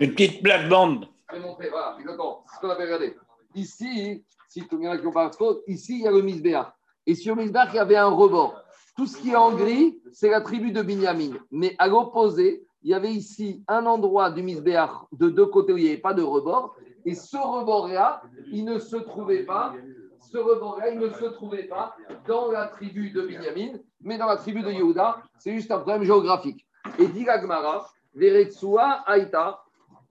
Une 0.00 0.14
petite 0.14 0.42
plate-bande. 0.42 1.06
Vais 1.34 1.40
montrer. 1.40 1.68
Voilà, 1.68 1.96
exactement. 1.98 2.44
C'est 2.46 2.56
ce 2.56 2.60
qu'on 2.60 2.70
appelle, 2.70 2.86
regardez. 2.86 3.16
Ici, 3.54 4.24
si 4.48 4.66
tout 4.68 4.76
le 4.76 4.88
monde 4.88 5.30
qui 5.30 5.36
trop, 5.36 5.60
ici, 5.66 5.98
il 5.98 6.02
y 6.02 6.06
a 6.06 6.10
le 6.10 6.22
Misbéach. 6.22 6.72
Et 7.06 7.14
sur 7.14 7.34
le 7.34 7.42
Misbéach, 7.42 7.70
il 7.72 7.76
y 7.76 7.78
avait 7.78 7.96
un 7.96 8.08
rebord. 8.08 8.62
Tout 8.96 9.06
ce 9.06 9.16
qui 9.16 9.30
est 9.30 9.36
en 9.36 9.52
gris, 9.52 10.00
c'est 10.12 10.30
la 10.30 10.40
tribu 10.40 10.70
de 10.70 10.82
Binyamin. 10.82 11.32
Mais 11.50 11.74
à 11.78 11.88
l'opposé, 11.88 12.64
il 12.82 12.90
y 12.90 12.94
avait 12.94 13.12
ici 13.12 13.64
un 13.66 13.84
endroit 13.86 14.30
du 14.30 14.42
Misbéach 14.42 15.06
de 15.12 15.28
deux 15.28 15.46
côtés 15.46 15.72
où 15.72 15.76
il 15.76 15.84
n'y 15.84 15.90
avait 15.90 15.98
pas 15.98 16.14
de 16.14 16.22
rebord. 16.22 16.76
Et 17.04 17.14
ce 17.14 17.36
rebord-là, 17.36 18.22
il 18.52 18.64
ne 18.64 18.78
se 18.78 18.96
trouvait 18.96 19.42
pas. 19.42 19.74
Ce 20.20 20.38
rebord-là, 20.38 20.90
il 20.90 20.98
ne 21.00 21.10
se 21.10 21.24
trouvait 21.24 21.64
pas 21.64 21.96
dans 22.26 22.50
la 22.52 22.68
tribu 22.68 23.10
de 23.10 23.22
Binyamin, 23.22 23.78
mais 24.00 24.18
dans 24.18 24.26
la 24.26 24.36
tribu 24.36 24.62
de 24.62 24.70
Yehuda. 24.70 25.22
C'est 25.38 25.52
juste 25.52 25.70
un 25.70 25.78
problème 25.78 26.04
géographique. 26.04 26.64
Et 26.98 27.08
dit 27.08 27.24
Gagmara, 27.24 27.90
Veretsua 28.14 29.02
Aïta, 29.06 29.63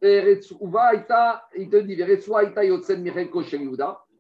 il 0.04 1.70
te 1.70 1.78
dit. 1.78 1.94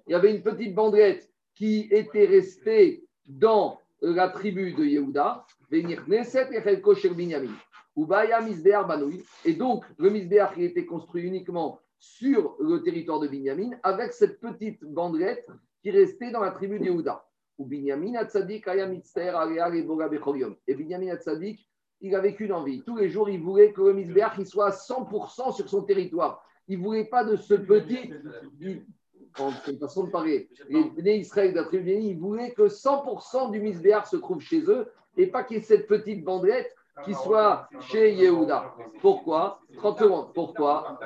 Il 0.05 0.07
y 0.07 0.13
avait 0.13 0.35
une 0.35 0.41
petite 0.41 0.75
bandelette 0.75 1.29
qui 1.55 1.87
était 1.91 2.25
restée 2.25 3.05
dans 3.25 3.79
la 4.01 4.29
tribu 4.29 4.73
de 4.73 4.85
Yehuda. 4.85 5.45
Et 9.45 9.53
donc, 9.53 9.85
le 9.97 10.09
Misbéar 10.09 10.53
qui 10.53 10.63
était 10.63 10.85
construit 10.85 11.23
uniquement 11.23 11.79
sur 11.99 12.55
le 12.59 12.81
territoire 12.81 13.19
de 13.19 13.27
Binyamin, 13.27 13.71
avec 13.83 14.13
cette 14.13 14.39
petite 14.39 14.83
bandelette 14.83 15.45
qui 15.81 15.91
restait 15.91 16.31
dans 16.31 16.41
la 16.41 16.51
tribu 16.51 16.79
de 16.79 16.85
Yehuda. 16.85 17.25
Et 17.59 17.65
Binyamin 20.75 21.17
il 22.03 22.13
avait 22.15 22.35
qu'une 22.35 22.53
envie. 22.53 22.83
Tous 22.83 22.97
les 22.97 23.09
jours, 23.09 23.29
il 23.29 23.41
voulait 23.41 23.71
que 23.71 23.81
le 23.81 23.93
Misbéach 23.93 24.33
il 24.37 24.45
soit 24.45 24.67
à 24.67 24.71
100% 24.71 25.51
sur 25.55 25.67
son 25.69 25.81
territoire. 25.83 26.43
il 26.67 26.79
ne 26.79 26.83
voulait 26.83 27.05
pas 27.05 27.23
de 27.25 27.35
ce 27.35 27.55
petit. 27.55 28.13
il- 28.61 28.85
C'est 29.65 29.71
une 29.71 29.79
façon 29.79 30.03
de 30.03 30.11
parler. 30.11 30.47
Les 30.69 30.83
Bnei 30.83 31.17
Israël 31.19 31.53
ils 31.73 32.19
voulaient 32.19 32.51
que 32.53 32.67
100% 32.69 33.49
du 33.49 33.59
misbéar 33.59 34.05
se 34.07 34.15
trouve 34.17 34.39
chez 34.39 34.61
eux 34.69 34.91
et 35.17 35.25
pas 35.27 35.43
qu'il 35.43 35.57
y 35.57 35.59
ait 35.59 35.63
cette 35.63 35.87
petite 35.87 36.23
bandelette 36.23 36.71
qui 37.03 37.13
soit 37.15 37.67
chez 37.81 38.13
Yehuda. 38.13 38.75
Pourquoi? 39.01 39.59
30 39.77 39.97
secondes. 39.99 40.33
Pourquoi? 40.35 40.99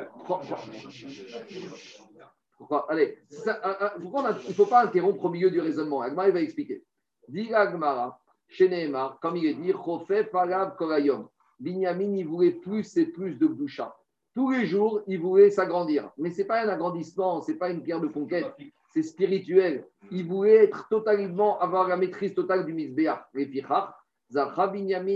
Pourquoi? 2.57 2.85
Allez, 2.91 3.17
ça- 3.29 3.61
pourquoi 4.01 4.21
on 4.23 4.25
a- 4.25 4.37
il 4.43 4.49
ne 4.49 4.53
faut 4.53 4.65
pas 4.65 4.83
interrompre 4.83 5.23
au 5.25 5.29
milieu 5.29 5.49
du 5.49 5.61
raisonnement. 5.61 6.01
Agmar, 6.01 6.27
il 6.27 6.33
va 6.33 6.41
expliquer. 6.41 6.83
Dit 7.29 7.53
Agmara, 7.53 8.19
chez 8.49 8.69
Nehemar, 8.69 9.19
comme 9.19 9.35
il 9.37 9.45
est 9.45 9.53
dit, 9.53 9.71
Chofef 9.71 10.33
Arav 10.33 10.75
Korayom. 10.75 11.27
Binyamin, 11.59 12.15
il 12.15 12.27
voulait 12.27 12.51
plus 12.51 12.95
et 12.97 13.07
plus 13.07 13.35
de 13.35 13.47
Boucha. 13.47 13.95
Tous 14.35 14.51
les 14.51 14.67
jours, 14.67 15.01
il 15.07 15.19
voulait 15.19 15.49
s'agrandir. 15.49 16.11
Mais 16.17 16.29
ce 16.29 16.39
n'est 16.39 16.47
pas 16.47 16.63
un 16.63 16.69
agrandissement, 16.69 17.41
ce 17.41 17.51
n'est 17.51 17.57
pas 17.57 17.71
une 17.71 17.81
pierre 17.81 17.99
de 17.99 18.07
conquête, 18.07 18.53
c'est 18.93 19.01
spirituel. 19.01 19.87
Il 20.11 20.27
voulait 20.27 20.65
être 20.65 20.87
totalement, 20.89 21.59
avoir 21.59 21.87
la 21.87 21.97
maîtrise 21.97 22.35
totale 22.35 22.65
du 22.65 22.73
Binyamin 22.73 23.23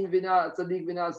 Vena 0.08 0.54
Vena. 0.58 1.12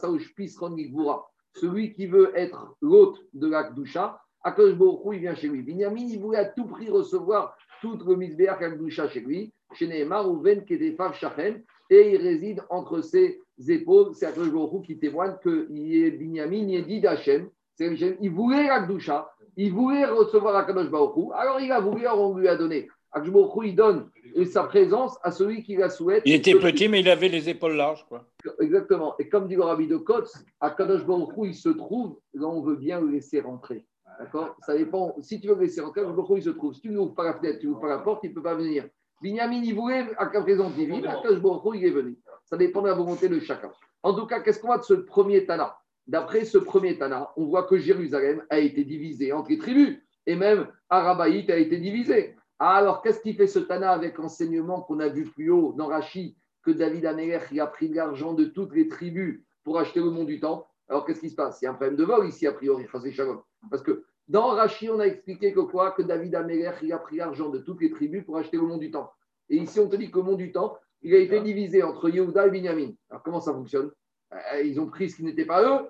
Celui 1.55 1.93
qui 1.93 2.07
veut 2.07 2.31
être 2.35 2.75
l'hôte 2.81 3.21
de 3.33 3.47
la 3.47 3.63
Kdusha, 3.63 4.19
Akadosh 4.43 4.75
Baruch 4.75 5.05
Hu, 5.05 5.15
il 5.15 5.19
vient 5.21 5.35
chez 5.35 5.47
lui. 5.47 5.61
Binyamin, 5.61 6.07
il 6.09 6.19
voulait 6.19 6.39
à 6.39 6.45
tout 6.45 6.65
prix 6.65 6.89
recevoir 6.89 7.55
tout 7.81 7.97
le 8.05 8.15
Misbéach 8.15 8.59
Kdusha 8.59 9.07
chez 9.07 9.21
lui. 9.21 9.53
Chez 9.73 9.87
Nehemar, 9.87 10.29
ou 10.29 10.41
Ven 10.41 10.65
Kedefav 10.65 11.13
Shachen, 11.15 11.63
et 11.89 12.13
il 12.13 12.17
réside 12.17 12.61
entre 12.69 13.01
ses 13.01 13.39
épaules. 13.67 14.13
C'est 14.13 14.25
Akadosh 14.25 14.51
Baruch 14.51 14.85
qui 14.85 14.97
témoigne 14.97 15.35
qu'il 15.41 15.95
est 15.95 16.11
Binyamin, 16.11 16.67
il 16.67 16.75
est 16.75 16.81
dit 16.83 17.01
d'Hachem. 17.01 17.49
Il 17.79 18.31
voulait 18.31 18.67
la 18.67 18.81
Kdusha, 18.81 19.29
il 19.57 19.73
voulait 19.73 20.05
recevoir 20.05 20.55
Akadosh 20.55 20.89
Baruch. 20.89 21.31
Alors 21.35 21.59
il 21.59 21.71
a 21.71 21.79
voulu, 21.79 22.05
alors 22.05 22.31
on 22.31 22.37
lui 22.37 22.47
a 22.47 22.55
donné. 22.55 22.87
Akadosh 23.11 23.33
Baruch 23.33 23.65
il 23.65 23.75
donne 23.75 24.09
sa 24.45 24.63
présence 24.63 25.17
à 25.21 25.31
celui 25.31 25.63
qui 25.63 25.75
la 25.75 25.89
souhaite. 25.89 26.23
Il 26.25 26.33
était 26.33 26.55
petit, 26.55 26.87
mais 26.87 27.01
il 27.01 27.09
avait 27.09 27.29
les 27.29 27.49
épaules 27.49 27.75
larges. 27.75 28.05
Quoi. 28.07 28.27
Exactement. 28.59 29.15
Et 29.19 29.29
comme 29.29 29.47
dit 29.47 29.55
le 29.55 29.63
rabbi 29.63 29.87
de 29.87 29.97
Kotz, 29.97 30.43
à 30.59 30.71
Kadosh 30.71 31.05
Baruch 31.05 31.29
il 31.43 31.55
se 31.55 31.69
trouve, 31.69 32.17
là, 32.33 32.47
on 32.47 32.61
veut 32.61 32.75
bien 32.75 32.99
le 32.99 33.09
laisser 33.09 33.41
rentrer. 33.41 33.85
D'accord? 34.19 34.55
Ça 34.65 34.77
dépend. 34.77 35.15
Si 35.21 35.39
tu 35.39 35.47
veux 35.47 35.55
le 35.55 35.61
laisser 35.61 35.81
rentrer, 35.81 36.01
Kadosh 36.01 36.15
Baruch 36.15 36.29
Hu, 36.29 36.37
il 36.37 36.43
se 36.43 36.49
trouve. 36.49 36.73
Si 36.73 36.81
tu 36.81 36.89
n'ouvres 36.89 37.15
pas 37.15 37.25
la 37.25 37.33
fenêtre, 37.33 37.59
tu 37.59 37.67
n'ouvres 37.67 37.81
pas 37.81 37.89
la 37.89 37.99
porte, 37.99 38.23
il 38.23 38.29
ne 38.29 38.35
peut 38.35 38.43
pas 38.43 38.55
venir. 38.55 38.87
Binyamin, 39.23 39.63
il 39.63 39.73
voulait 39.73 40.05
à 40.17 40.29
la 40.33 40.41
présence 40.41 40.73
divine, 40.73 41.07
à 41.07 41.21
il 41.23 41.85
est 41.85 41.89
venu? 41.91 42.17
Ça 42.43 42.57
dépend 42.57 42.81
de 42.81 42.89
la 42.89 42.93
volonté 42.93 43.29
de 43.29 43.39
chacun. 43.39 43.71
En 44.03 44.13
tout 44.13 44.25
cas, 44.25 44.41
qu'est-ce 44.41 44.59
qu'on 44.59 44.67
voit 44.67 44.79
de 44.79 44.83
ce 44.83 44.95
premier 44.95 45.45
Tana? 45.45 45.77
D'après 46.05 46.43
ce 46.43 46.57
premier 46.57 46.97
Tana, 46.97 47.31
on 47.37 47.45
voit 47.45 47.63
que 47.63 47.77
Jérusalem 47.77 48.43
a 48.49 48.59
été 48.59 48.83
divisé 48.83 49.31
entre 49.31 49.51
les 49.51 49.57
tribus. 49.57 49.97
Et 50.25 50.35
même 50.35 50.67
Arabaït 50.89 51.49
a 51.49 51.55
été 51.55 51.77
divisé. 51.77 52.35
Ah, 52.59 52.75
Alors, 52.75 53.01
qu'est-ce 53.01 53.21
qui 53.21 53.33
fait 53.33 53.47
ce 53.47 53.59
Tana 53.59 53.91
avec 53.93 54.17
l'enseignement 54.17 54.81
qu'on 54.81 54.99
a 54.99 55.07
vu 55.07 55.23
plus 55.23 55.49
haut 55.49 55.73
dans 55.77 55.87
Rachi 55.87 56.37
que 56.61 56.71
David 56.71 57.05
Améler 57.05 57.39
a 57.59 57.67
pris 57.67 57.87
de 57.87 57.95
l'argent 57.95 58.33
de 58.33 58.43
toutes 58.43 58.75
les 58.75 58.89
tribus 58.89 59.41
pour 59.63 59.79
acheter 59.79 60.01
le 60.01 60.09
mont 60.09 60.25
du 60.25 60.41
temps? 60.41 60.67
Alors 60.89 61.05
qu'est-ce 61.05 61.21
qui 61.21 61.29
se 61.29 61.35
passe? 61.35 61.61
Il 61.61 61.65
y 61.65 61.67
a 61.69 61.71
un 61.71 61.75
problème 61.75 61.95
de 61.95 62.03
vol 62.03 62.27
ici, 62.27 62.45
a 62.45 62.51
priori. 62.51 62.85
Parce 63.71 63.83
que 63.83 64.03
dans 64.27 64.49
Rachi, 64.49 64.89
on 64.89 64.99
a 64.99 65.05
expliqué 65.05 65.53
que 65.53 65.59
quoi? 65.59 65.91
Que 65.91 66.01
David 66.01 66.35
Améler 66.35 66.71
il 66.81 66.93
a 66.93 66.97
pris 66.97 67.17
l'argent 67.17 67.49
de 67.49 67.59
toutes 67.59 67.81
les 67.81 67.91
tribus 67.91 68.23
pour 68.23 68.37
acheter 68.37 68.57
le 68.57 68.63
mont 68.63 68.77
du 68.77 68.89
temps. 68.89 69.11
Et 69.49 69.57
ici, 69.57 69.79
on 69.79 69.89
te 69.89 69.95
dit 69.95 70.09
que 70.09 70.17
le 70.17 70.23
mont 70.23 70.35
du 70.35 70.51
temps, 70.51 70.77
il 71.01 71.13
a 71.13 71.17
été 71.17 71.41
divisé 71.41 71.83
entre 71.83 72.09
Yehuda 72.09 72.47
et 72.47 72.49
Binyamin. 72.49 72.91
Alors 73.09 73.23
comment 73.23 73.41
ça 73.41 73.53
fonctionne? 73.53 73.91
Euh, 74.33 74.61
Ils 74.63 74.79
ont 74.79 74.87
pris 74.87 75.09
ce 75.09 75.17
qui 75.17 75.23
n'était 75.23 75.45
pas 75.45 75.61
eux. 75.63 75.89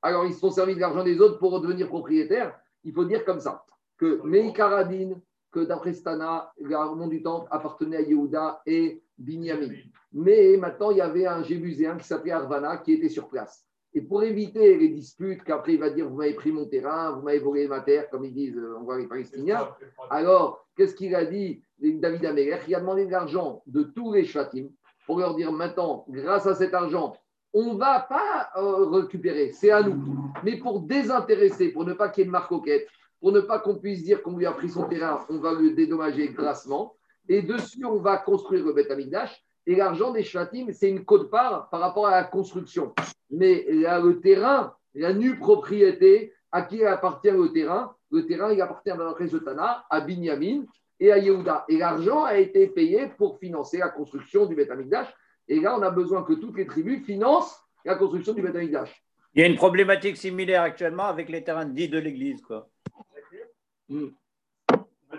Alors 0.00 0.24
ils 0.24 0.32
se 0.32 0.40
sont 0.40 0.50
servis 0.50 0.74
de 0.74 0.80
l'argent 0.80 1.04
des 1.04 1.20
autres 1.20 1.38
pour 1.38 1.60
devenir 1.60 1.88
propriétaires. 1.88 2.58
Il 2.82 2.92
faut 2.92 3.04
dire 3.04 3.24
comme 3.24 3.40
ça 3.40 3.64
que 3.98 4.22
Meikaradin, 4.24 5.20
que 5.52 5.60
d'après 5.60 5.92
Stana, 5.92 6.52
le 6.58 6.94
mont 6.94 7.06
du 7.06 7.22
temple 7.22 7.48
appartenait 7.50 7.98
à 7.98 8.00
Yehuda 8.00 8.62
et 8.66 9.02
Binyamin. 9.18 9.74
Mais 10.12 10.56
maintenant, 10.56 10.90
il 10.90 10.98
y 10.98 11.00
avait 11.00 11.26
un 11.26 11.42
Jébuséen 11.42 11.96
qui 11.96 12.06
s'appelait 12.06 12.32
Arvana 12.32 12.78
qui 12.78 12.92
était 12.92 13.08
sur 13.08 13.28
place. 13.28 13.66
Et 13.96 14.00
pour 14.00 14.24
éviter 14.24 14.76
les 14.76 14.88
disputes, 14.88 15.44
qu'après 15.44 15.74
il 15.74 15.80
va 15.80 15.90
dire 15.90 16.08
Vous 16.08 16.16
m'avez 16.16 16.34
pris 16.34 16.50
mon 16.50 16.66
terrain, 16.66 17.12
vous 17.12 17.22
m'avez 17.22 17.38
volé 17.38 17.68
ma 17.68 17.80
terre, 17.80 18.10
comme 18.10 18.24
ils 18.24 18.34
disent, 18.34 18.56
euh, 18.56 18.76
on 18.78 18.82
voit 18.82 18.98
les 18.98 19.06
Palestiniens. 19.06 19.68
Alors, 20.10 20.66
qu'est-ce 20.76 20.94
qu'il 20.94 21.14
a 21.14 21.24
dit 21.24 21.62
David 21.78 22.26
Améler? 22.26 22.58
Il 22.66 22.74
a 22.74 22.80
demandé 22.80 23.06
de 23.06 23.12
l'argent 23.12 23.62
de 23.66 23.84
tous 23.84 24.12
les 24.12 24.24
Shvatim 24.24 24.68
pour 25.06 25.20
leur 25.20 25.36
dire 25.36 25.52
Maintenant, 25.52 26.04
grâce 26.08 26.46
à 26.46 26.54
cet 26.54 26.74
argent, 26.74 27.14
on 27.52 27.74
ne 27.74 27.78
va 27.78 28.00
pas 28.00 28.50
euh, 28.56 28.86
récupérer, 28.86 29.52
c'est 29.52 29.70
à 29.70 29.82
nous. 29.82 30.32
Mais 30.42 30.56
pour 30.58 30.80
désintéresser, 30.80 31.68
pour 31.68 31.84
ne 31.84 31.92
pas 31.92 32.08
qu'il 32.08 32.22
y 32.22 32.24
ait 32.24 32.26
de 32.26 32.32
marcoquette, 32.32 32.88
pour 33.20 33.30
ne 33.30 33.40
pas 33.40 33.60
qu'on 33.60 33.76
puisse 33.76 34.02
dire 34.02 34.22
qu'on 34.22 34.36
lui 34.36 34.44
a 34.44 34.52
pris 34.52 34.68
son 34.68 34.88
terrain, 34.88 35.24
on 35.30 35.38
va 35.38 35.52
le 35.52 35.70
dédommager 35.70 36.28
grassement. 36.30 36.96
Et 37.28 37.42
dessus, 37.42 37.84
on 37.84 37.98
va 37.98 38.18
construire 38.18 38.66
le 38.66 38.72
Beth 38.72 38.90
Amikdash. 38.90 39.40
Et 39.66 39.76
l'argent 39.76 40.10
des 40.10 40.24
Shvatim, 40.24 40.72
c'est 40.72 40.90
une 40.90 41.04
cote-part 41.04 41.70
par 41.70 41.80
rapport 41.80 42.06
à 42.06 42.10
la 42.10 42.24
construction. 42.24 42.92
Mais 43.30 43.64
là, 43.68 44.00
le 44.00 44.20
terrain, 44.20 44.74
la 44.94 45.12
nue 45.12 45.38
propriété, 45.38 46.32
à 46.52 46.62
qui 46.62 46.84
appartient 46.84 47.30
le 47.30 47.52
terrain 47.52 47.94
Le 48.10 48.26
terrain, 48.26 48.52
il 48.52 48.60
appartient 48.62 48.90
à 48.90 48.96
l'entrée 48.96 49.26
de 49.26 49.38
Tana, 49.38 49.84
à 49.90 50.00
Binyamin 50.00 50.64
et 51.00 51.10
à 51.10 51.18
Yehuda. 51.18 51.64
Et 51.68 51.78
l'argent 51.78 52.22
a 52.24 52.36
été 52.38 52.68
payé 52.68 53.08
pour 53.18 53.38
financer 53.38 53.78
la 53.78 53.88
construction 53.88 54.46
du 54.46 54.54
Beth 54.54 54.70
Amikdash. 54.70 55.12
Et 55.48 55.58
là, 55.60 55.76
on 55.76 55.82
a 55.82 55.90
besoin 55.90 56.22
que 56.22 56.34
toutes 56.34 56.56
les 56.56 56.66
tribus 56.66 57.04
financent 57.04 57.58
la 57.84 57.96
construction 57.96 58.32
du 58.32 58.42
Beth 58.42 58.54
Amikdash. 58.54 59.04
Il 59.34 59.40
y 59.40 59.44
a 59.44 59.48
une 59.48 59.56
problématique 59.56 60.16
similaire 60.16 60.62
actuellement 60.62 61.06
avec 61.06 61.28
les 61.28 61.42
terrains 61.42 61.66
dits 61.66 61.88
de 61.88 61.98
l'Église. 61.98 62.40
quoi. 62.40 62.68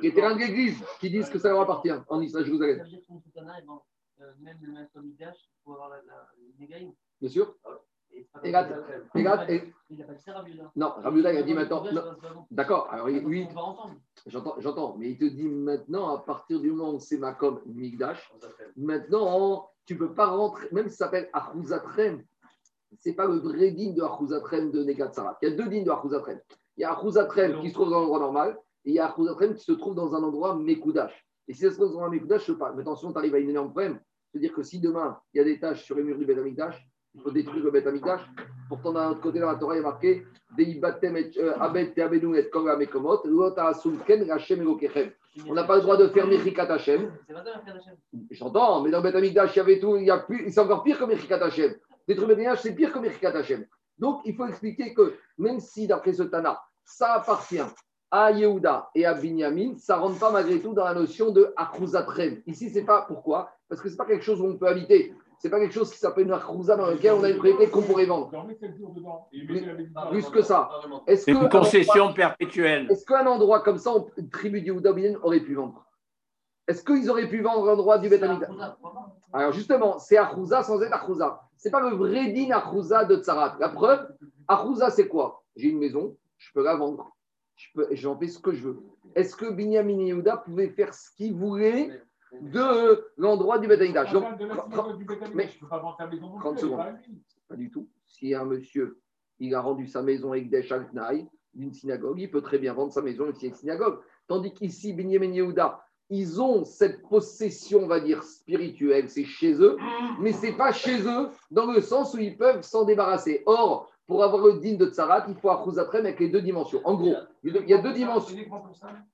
Les 0.02 0.14
terrains 0.14 0.36
de 0.36 0.40
l'église 0.40 0.82
qui 1.00 1.10
disent 1.10 1.30
que 1.30 1.40
ça 1.40 1.50
leur 1.50 1.62
appartient 1.62 1.92
en 2.08 2.22
Israël, 2.22 2.46
Jérusalem. 2.46 2.80
euh. 6.82 6.92
Bien 7.20 7.30
sûr. 7.30 7.56
Et 8.16 8.28
pas 8.32 8.40
là, 8.44 8.70
et 9.14 9.24
là, 9.24 9.52
et- 9.52 9.74
Il 9.90 10.02
a 10.02 10.06
pas 10.06 10.14
dit 10.14 10.22
ça. 10.24 10.44
Non, 10.76 10.94
Rabbi 10.98 11.18
Yehuda, 11.18 11.34
il 11.34 11.38
a 11.38 11.44
dit 11.44 11.54
maintenant. 11.54 11.84
Pas. 11.84 12.18
D'accord, 12.50 12.88
alors 12.92 13.08
ensemble. 13.08 13.96
j'entends, 14.26 14.56
j'entends, 14.60 14.96
mais 14.98 15.12
il 15.12 15.18
te 15.18 15.26
dit 15.26 15.48
maintenant, 15.48 16.16
à 16.16 16.20
partir 16.20 16.60
du 16.60 16.72
moment 16.72 16.94
où 16.94 17.00
c'est 17.00 17.18
Makom 17.18 17.62
Migdash, 17.66 18.32
maintenant, 18.78 19.70
tu 19.86 19.94
ne 19.96 20.00
peux 20.00 20.14
pas 20.14 20.28
rentrer, 20.28 20.68
même 20.72 20.90
si 20.90 20.96
ça 20.96 21.06
s'appelle 21.06 21.30
Achuzatrem, 21.34 22.24
ce 22.98 23.10
n'est 23.10 23.16
pas 23.16 23.28
le 23.28 23.36
vrai 23.36 23.72
digne 23.72 23.94
de 23.94 24.02
Achuzatrem 24.02 24.72
de 24.72 24.84
Negatsara. 24.84 25.38
Il 25.42 25.50
y 25.50 25.52
a 25.52 25.56
deux 25.56 25.68
dignes 25.68 25.84
de 25.84 25.92
Achuzatrem. 25.92 26.40
Il 26.78 26.82
y 26.82 26.84
a 26.84 26.94
Achuzatrem 26.94 27.62
qui 27.62 27.70
se 27.70 27.74
trouve 27.74 27.90
dans 27.90 28.00
l'endroit 28.00 28.20
normal, 28.20 28.58
et 28.86 28.92
il 28.92 28.96
y 28.96 29.00
a 29.00 29.08
Achuzatrem 29.08 29.54
qui 29.56 29.64
se 29.64 29.74
trouve 29.74 29.96
dans 29.96 30.16
un 30.16 30.24
endroit 30.24 30.56
Mekoudash. 30.56 31.28
Et 31.48 31.54
si 31.54 31.62
ça 31.62 31.72
se 31.72 31.76
trouve 31.76 31.94
dans 31.94 32.02
un 32.02 32.10
Mekoudash, 32.10 32.48
je 32.48 32.54
parle. 32.54 32.76
Mais 32.76 32.82
attention, 32.82 33.12
tu 33.12 33.18
arrives 33.18 33.36
à 33.36 33.40
une 33.40 33.50
énorme 33.50 33.70
problème. 33.72 34.00
C'est-à-dire 34.32 34.54
que 34.54 34.64
si 34.64 34.80
demain, 34.80 35.20
il 35.34 35.38
y 35.38 35.42
a 35.42 35.44
des 35.44 35.60
taches 35.60 35.84
sur 35.84 35.96
les 35.96 36.04
murs 36.04 36.18
du 36.18 36.26
Beth 36.26 36.40
Amikdash, 36.40 36.88
il 37.16 37.22
faut 37.22 37.32
détruire 37.32 37.64
le 37.64 37.72
Beth 37.72 37.88
Amikdash. 37.88 38.22
Pourtant, 38.68 38.94
d'un 38.94 39.10
autre 39.10 39.22
côté, 39.22 39.40
dans 39.40 39.52
la 39.52 39.56
Torah, 39.56 39.76
il 39.76 39.80
a 39.80 39.84
marqué 39.84 40.26
euh. 40.60 41.54
On 45.48 45.54
n'a 45.54 45.64
pas 45.64 45.76
le 45.76 45.82
droit 45.82 45.98
de 45.98 46.08
faire 46.08 46.28
Mechikat 46.28 46.72
Hashem. 46.72 47.12
C'est. 47.28 47.34
J'entends, 48.32 48.82
mais 48.82 48.92
dans 48.92 49.02
Beth 49.02 49.16
Amikdash, 49.16 49.56
il 49.56 49.58
y 49.58 49.62
avait 49.62 49.80
tout, 49.80 49.98
il 49.98 50.06
y 50.06 50.12
a 50.12 50.20
plus, 50.20 50.50
c'est 50.52 50.60
encore 50.60 50.84
pire 50.84 50.98
que 50.98 51.06
Mechikat 51.06 51.44
Hashem. 51.44 51.76
Détruire 52.08 52.28
Beth 52.30 52.38
Amikdash, 52.38 52.62
c'est 52.62 52.76
pire 52.76 52.92
que 52.92 53.00
Mechikat 53.00 53.32
Hashem. 53.32 53.66
Donc, 53.98 54.22
il 54.26 54.36
faut 54.36 54.46
expliquer 54.48 54.94
que 54.94 55.16
même 55.38 55.60
si, 55.60 55.88
d'après 55.88 56.14
ce 56.14 56.24
Tana, 56.24 56.62
ça 56.84 57.14
appartient 57.14 57.62
à 58.12 58.32
Yehuda 58.32 58.90
et 58.96 59.06
à 59.06 59.14
Binyamin, 59.14 59.76
ça 59.78 59.98
ne 59.98 60.02
rentre 60.04 60.20
pas 60.20 60.32
malgré 60.32 60.60
tout 60.60 60.74
dans 60.74 60.86
la 60.86 60.94
notion 60.94 61.32
de 61.32 61.54
Achuzatrem. 61.58 62.42
Ici, 62.46 62.70
c'est 62.70 62.86
pas 62.86 63.02
pourquoi? 63.02 63.52
Parce 63.68 63.82
que 63.82 63.90
ce 63.90 63.94
n'est 63.94 63.98
pas 63.98 64.06
quelque 64.06 64.24
chose 64.24 64.40
où 64.42 64.46
on 64.46 64.58
peut 64.58 64.68
habiter. 64.68 65.14
Ce 65.40 65.48
n'est 65.48 65.52
pas 65.52 65.60
quelque 65.60 65.74
chose 65.74 65.92
qui 65.92 65.98
s'appelle 65.98 66.26
une 66.26 66.32
Achouza 66.32 66.76
dans 66.76 66.88
lequel 66.88 67.14
on 67.14 67.24
a 67.24 67.30
une 67.30 67.36
propriété 67.36 67.70
qu'on 67.70 67.82
pourrait 67.82 68.06
vendre. 68.06 68.32
Dormez 68.32 68.56
7 68.56 68.78
jours 68.78 68.94
dedans. 68.94 69.28
Et 69.34 69.44
mettez 69.46 69.66
la 69.66 69.74
bénédiction. 69.74 70.10
Plus 70.10 70.30
que 70.30 70.42
ça. 70.42 70.70
C'est 71.08 71.32
que 71.32 71.38
une 71.38 71.50
concession 71.50 72.14
perpétuelle. 72.14 72.88
Est-ce 72.90 73.06
qu'un 73.06 73.26
endroit 73.28 73.62
comme 73.62 73.78
ça, 73.78 73.92
une 74.18 74.30
tribu 74.30 74.62
Binyamin 74.62 75.20
aurait 75.24 75.42
pu 75.42 75.56
vendre? 75.56 75.86
Est-ce 76.68 76.84
qu'ils 76.84 77.10
auraient 77.10 77.30
pu 77.30 77.42
vendre 77.42 77.66
l'endroit 77.66 78.00
du 78.00 78.10
C'est 78.10 78.20
pas 78.20 78.78
Alors 79.34 79.52
justement, 79.52 80.00
c'est 80.00 80.18
Achouza 80.18 80.64
sans 80.64 80.82
être 80.82 80.94
Achouza. 80.94 81.42
Ce 81.58 81.68
n'est 81.68 81.72
pas 81.72 81.82
le 81.82 81.96
vrai 81.96 82.32
din 82.32 82.52
Achouza 82.52 83.06
de 83.06 83.18
Tsarat. 83.18 83.58
La 83.60 83.70
preuve, 83.70 84.08
Achouza, 84.48 84.90
c'est 84.90 85.08
quoi? 85.08 85.44
J'ai 85.56 85.70
une 85.70 85.80
maison, 85.80 86.16
je 86.38 86.52
peux 86.54 86.64
la 86.64 86.76
vendre. 86.76 87.12
Je 87.56 87.70
j'en 87.92 88.18
fais 88.18 88.28
ce 88.28 88.40
que 88.40 88.52
je 88.52 88.64
veux. 88.64 88.80
Est-ce 89.14 89.36
que 89.36 89.50
Binyamin 89.50 90.00
et 90.00 90.08
Yehuda 90.08 90.38
pouvaient 90.38 90.70
faire 90.70 90.94
ce 90.94 91.10
qu'ils 91.16 91.34
voulaient? 91.34 92.02
De 92.42 93.06
l'endroit 93.18 93.60
du 93.60 93.68
Beth 93.68 93.82
Amikdash 93.82 94.12
Donc, 94.14 94.24
mais- 95.34 95.48
je 95.48 95.60
peux 95.60 95.68
pas 95.68 95.80
vendre 95.80 95.96
ta 95.98 96.08
maison 96.08 96.30
non 96.30 96.38
30 96.40 96.58
plus, 96.58 96.68
elle 96.68 96.70
est 96.70 96.72
secondes. 96.72 97.20
pas 97.48 97.56
du 97.56 97.70
tout. 97.70 97.88
Si 98.06 98.34
un 98.34 98.46
monsieur, 98.46 99.00
il 99.40 99.54
a 99.56 99.62
rendu 99.62 99.88
sa 99.88 100.02
maison 100.02 100.32
avec 100.32 100.50
des 100.50 100.64
Tnaï 100.64 101.28
d'une 101.54 101.74
synagogue, 101.74 102.20
il 102.20 102.30
peut 102.30 102.42
très 102.42 102.58
bien 102.58 102.74
vendre 102.74 102.92
sa 102.92 103.02
maison 103.02 103.24
avec 103.26 103.42
une 103.42 103.54
synagogue. 103.54 104.00
Tandis 104.28 104.54
qu'ici, 104.54 104.94
Binyamin 104.94 105.32
Yehuda, 105.32 105.82
ils 106.10 106.42
ont 106.42 106.64
cette 106.66 107.02
possession, 107.02 107.80
on 107.84 107.88
va 107.88 108.00
dire, 108.00 108.24
spirituelle, 108.24 109.10
c'est 109.10 109.26
chez 109.26 109.54
eux, 109.62 109.78
mais 110.20 110.32
c'est 110.34 110.54
pas 110.54 110.72
chez 110.72 111.02
eux 111.08 111.30
dans 111.50 111.66
le 111.66 111.82
sens 111.82 112.14
où 112.14 112.20
ils 112.20 112.38
peuvent 112.38 112.62
s'en 112.62 112.86
débarrasser. 112.86 113.42
Or, 113.46 113.92
pour 114.08 114.24
avoir 114.24 114.46
le 114.46 114.60
din 114.60 114.76
de 114.76 114.86
Tsarat, 114.86 115.26
il 115.28 115.36
faut 115.36 115.50
un 115.50 115.64
Khuzatrem 115.64 116.06
avec 116.06 116.20
les 116.20 116.30
deux 116.30 116.42
dimensions. 116.42 116.82
En 116.86 116.96
gros, 116.96 117.16
il 117.44 117.54
y 117.68 117.74
a 117.74 117.80
deux 117.80 117.94
dimensions. 117.94 118.36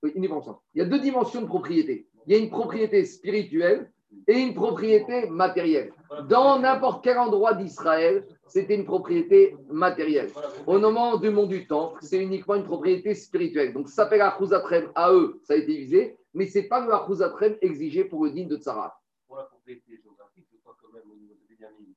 Oui, 0.03 0.11
uniquement 0.15 0.41
ça. 0.41 0.59
Il 0.73 0.79
y 0.79 0.81
a 0.81 0.85
deux 0.85 0.99
dimensions 0.99 1.41
de 1.41 1.47
propriété. 1.47 2.07
Il 2.27 2.33
y 2.33 2.35
a 2.35 2.39
une 2.39 2.49
propriété 2.49 3.05
spirituelle 3.05 3.89
et 4.27 4.37
une 4.37 4.53
propriété 4.53 5.27
matérielle. 5.29 5.93
Dans 6.27 6.59
n'importe 6.59 7.03
quel 7.03 7.17
endroit 7.17 7.53
d'Israël, 7.53 8.27
c'était 8.47 8.75
une 8.75 8.83
propriété 8.83 9.55
matérielle. 9.69 10.29
Au 10.67 10.77
moment 10.77 11.17
du 11.17 11.29
monde 11.29 11.49
du 11.49 11.65
temps, 11.67 11.93
c'est 12.01 12.21
uniquement 12.21 12.55
une 12.55 12.65
propriété 12.65 13.15
spirituelle. 13.15 13.73
Donc 13.73 13.87
ça 13.87 14.03
s'appelle 14.03 14.21
Achouzatrem 14.21 14.91
à 14.95 15.13
eux, 15.13 15.39
ça 15.43 15.53
a 15.53 15.57
été 15.57 15.77
visé, 15.77 16.17
mais 16.33 16.47
ce 16.47 16.59
n'est 16.59 16.67
pas 16.67 16.85
le 16.85 16.93
Achouzatrem 16.93 17.55
exigé 17.61 18.03
pour 18.03 18.25
le 18.25 18.31
din 18.31 18.47
de 18.47 18.57
Tsarat. 18.57 18.99
pour 19.25 19.37
la 19.37 19.45
propriété 19.45 19.97
géographique, 20.03 20.45
je 20.51 20.57
crois 20.57 20.75
quand 20.81 20.91
même 20.93 21.09
au 21.09 21.15
niveau 21.15 21.33
de 21.33 21.55
Benjamin 21.55 21.93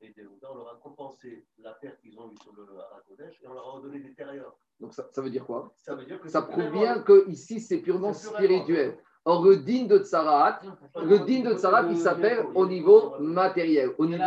et 0.00 0.10
des 0.10 0.26
on 0.26 0.54
leur 0.54 0.68
a 0.68 0.78
compensé 0.82 1.46
la 1.58 1.72
perte 1.72 2.00
qu'ils 2.00 2.18
ont 2.18 2.30
eue 2.30 2.36
sur 2.42 2.52
le 2.54 2.66
Harakodesh 2.78 3.40
et 3.42 3.46
on 3.48 3.54
leur 3.54 3.66
a 3.66 3.70
redonné 3.72 4.00
des 4.00 4.14
terrailleurs. 4.14 4.56
Donc 4.80 4.94
ça, 4.94 5.08
ça 5.10 5.20
veut 5.20 5.30
dire 5.30 5.44
quoi? 5.44 5.72
Ça 5.76 5.94
veut 5.94 6.04
dire 6.04 6.20
que 6.20 6.28
Ça 6.28 6.42
prouve 6.42 6.70
bien 6.70 7.00
que 7.00 7.28
ici 7.28 7.60
c'est 7.60 7.78
purement 7.78 8.12
spirituel. 8.12 8.96
Or, 9.24 9.44
le 9.44 9.56
din 9.56 9.84
de 9.84 9.98
Tsarat, 9.98 10.60
le 10.96 11.18
din 11.18 11.42
de 11.42 11.54
Tsarat, 11.54 11.86
il 11.90 11.98
s'appelle 11.98 12.46
au 12.54 12.66
niveau 12.66 13.18
matériel. 13.18 13.90
Au 13.98 14.06
niveau... 14.06 14.22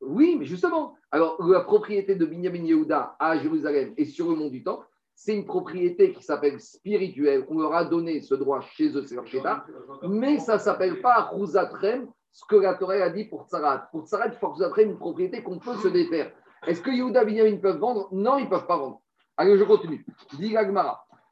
Oui, 0.00 0.36
mais 0.38 0.44
justement. 0.44 0.96
Alors, 1.10 1.40
la 1.46 1.60
propriété 1.60 2.16
de 2.16 2.24
Binyamin 2.24 2.64
Yehuda 2.64 3.16
à 3.18 3.38
Jérusalem 3.38 3.94
et 3.96 4.04
sur 4.04 4.30
le 4.30 4.36
mont 4.36 4.48
du 4.48 4.64
Temple, 4.64 4.86
c'est 5.14 5.36
une 5.36 5.46
propriété 5.46 6.12
qui 6.12 6.22
s'appelle 6.22 6.60
spirituelle. 6.60 7.46
On 7.48 7.58
leur 7.58 7.74
a 7.74 7.84
donné 7.84 8.20
ce 8.20 8.34
droit 8.34 8.60
chez 8.60 8.96
eux, 8.96 9.02
c'est 9.04 9.14
leur 9.14 9.26
chéta. 9.26 9.64
Mais 10.08 10.38
ça 10.38 10.54
ne 10.54 10.60
s'appelle 10.60 11.00
pas 11.00 11.22
Rouzatrem, 11.32 12.08
ce 12.32 12.44
que 12.46 12.56
la 12.56 12.74
Torah 12.74 12.94
a 12.94 13.10
dit 13.10 13.24
pour 13.24 13.46
Tsarat. 13.46 13.88
Pour 13.92 14.06
Tsarat, 14.06 14.26
il 14.26 14.34
faut 14.34 14.48
Rouzatrem 14.48 14.90
une 14.90 14.98
propriété 14.98 15.42
qu'on 15.42 15.58
peut 15.58 15.76
se 15.76 15.88
défaire. 15.88 16.32
Est-ce 16.66 16.80
que 16.80 16.90
Yehuda 16.90 17.24
Binyamin 17.24 17.58
peuvent 17.58 17.78
vendre? 17.78 18.08
Non, 18.12 18.38
ils 18.38 18.44
ne 18.44 18.50
peuvent 18.50 18.66
pas 18.66 18.78
vendre. 18.78 19.02
Allez, 19.36 19.56
je 19.58 19.64
continue. 19.64 20.04
Dit. 20.38 20.54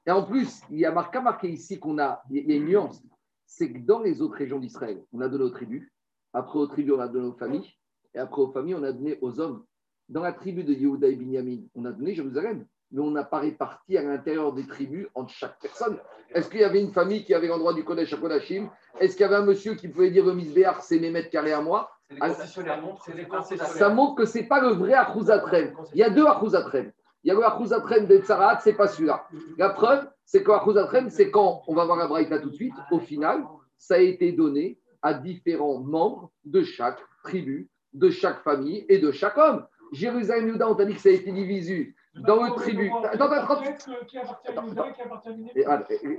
Et 0.07 0.11
en 0.11 0.25
plus, 0.25 0.63
il 0.71 0.79
y 0.79 0.85
a 0.85 0.93
marqué, 0.93 1.21
marqué 1.21 1.49
ici 1.49 1.79
qu'on 1.79 1.99
a, 1.99 2.23
il 2.31 2.51
y 2.51 2.61
nuance, 2.61 3.03
c'est 3.47 3.73
que 3.73 3.79
dans 3.79 4.01
les 4.01 4.21
autres 4.21 4.37
régions 4.37 4.59
d'Israël, 4.59 5.03
on 5.13 5.21
a 5.21 5.29
donné 5.29 5.45
aux 5.45 5.51
tribus, 5.51 5.89
après 6.33 6.59
aux 6.59 6.67
tribus, 6.67 6.95
on 6.97 7.01
a 7.01 7.09
donné 7.09 7.29
aux 7.29 7.35
familles, 7.35 7.71
et 8.15 8.19
après 8.19 8.43
aux 8.43 8.51
familles, 8.51 8.75
on 8.75 8.83
a 8.83 8.93
donné 8.93 9.19
aux 9.21 9.39
hommes. 9.41 9.65
Dans 10.09 10.23
la 10.23 10.33
tribu 10.33 10.65
de 10.65 10.73
Yehuda 10.73 11.09
et 11.09 11.17
Binyamin, 11.17 11.63
on 11.75 11.85
a 11.85 11.93
donné 11.93 12.15
Jérusalem, 12.15 12.67
mais 12.93 13.01
on 13.01 13.11
n'a 13.11 13.25
pas 13.25 13.39
réparti 13.39 13.97
à 13.97 14.03
l'intérieur 14.03 14.53
des 14.53 14.67
tribus 14.67 15.09
entre 15.15 15.33
chaque 15.33 15.59
personne. 15.61 15.99
Est-ce 16.35 16.49
qu'il 16.49 16.61
y 16.61 16.65
avait 16.65 16.81
une 16.81 16.93
famille 16.93 17.25
qui 17.25 17.35
avait 17.35 17.49
l'endroit 17.49 17.75
du 17.75 17.85
Kodesh 17.85 18.13
à 18.13 18.17
Kodashim? 18.17 18.69
Est-ce 19.01 19.17
qu'il 19.17 19.23
y 19.23 19.25
avait 19.25 19.37
un 19.37 19.45
monsieur 19.45 19.75
qui 19.75 19.89
pouvait 19.89 20.11
dire 20.11 20.25
le 20.25 20.35
Misbéar, 20.35 20.83
c'est 20.83 20.99
mes 20.99 21.11
mètres 21.11 21.31
carrés 21.31 21.53
à 21.53 21.61
moi? 21.61 21.91
Ah. 22.21 22.31
Ça 22.33 23.89
montre 23.89 24.17
que 24.17 24.27
ce 24.27 24.39
n'est 24.39 24.47
pas 24.47 24.61
le 24.61 24.75
vrai 24.75 24.93
Achouzatrem. 24.93 25.73
Il 25.95 26.01
y 26.01 26.03
a 26.03 26.11
deux 26.11 26.27
Achouzatrem. 26.27 26.93
Il 27.25 27.29
y 27.29 27.31
a 27.31 27.35
le 27.35 27.45
Achouzatrem 27.45 28.07
de 28.07 28.19
Tsarat, 28.19 28.61
ce 28.61 28.69
n'est 28.69 28.77
pas 28.77 28.89
celui-là. 28.89 29.27
La 29.57 29.71
preuve, 29.71 30.07
c'est 30.25 30.43
que 30.43 30.51
Achouzatrem, 30.51 31.09
c'est 31.09 31.31
quand, 31.31 31.63
on 31.67 31.75
va 31.75 31.85
voir 31.85 31.97
la 31.97 32.07
Braïta 32.07 32.39
tout 32.39 32.51
de 32.51 32.55
suite, 32.55 32.75
au 32.91 32.99
final, 32.99 33.45
ça 33.79 33.95
a 33.95 33.99
été 33.99 34.33
donné 34.33 34.79
à 35.01 35.15
différents 35.15 35.79
membres 35.79 36.31
de 36.45 36.63
chaque 36.63 36.99
tribu, 37.25 37.69
de 37.95 38.11
chaque 38.11 38.43
famille 38.43 38.85
et 38.89 38.99
de 38.99 39.11
chaque 39.11 39.39
homme. 39.39 39.67
Jérusalem, 39.93 40.51
Juda, 40.51 40.69
on 40.69 40.75
t'a 40.75 40.85
dit 40.85 40.95
que 40.95 41.01
ça 41.01 41.11
a 41.11 41.13
été 41.13 41.33
divisé 41.33 41.95
dans 42.15 42.45
le 42.45 42.51
tribu. 42.55 42.91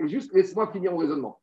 Juste 0.07 0.33
laisse-moi 0.33 0.71
finir 0.71 0.91
mon 0.91 0.97
raisonnement. 0.97 1.39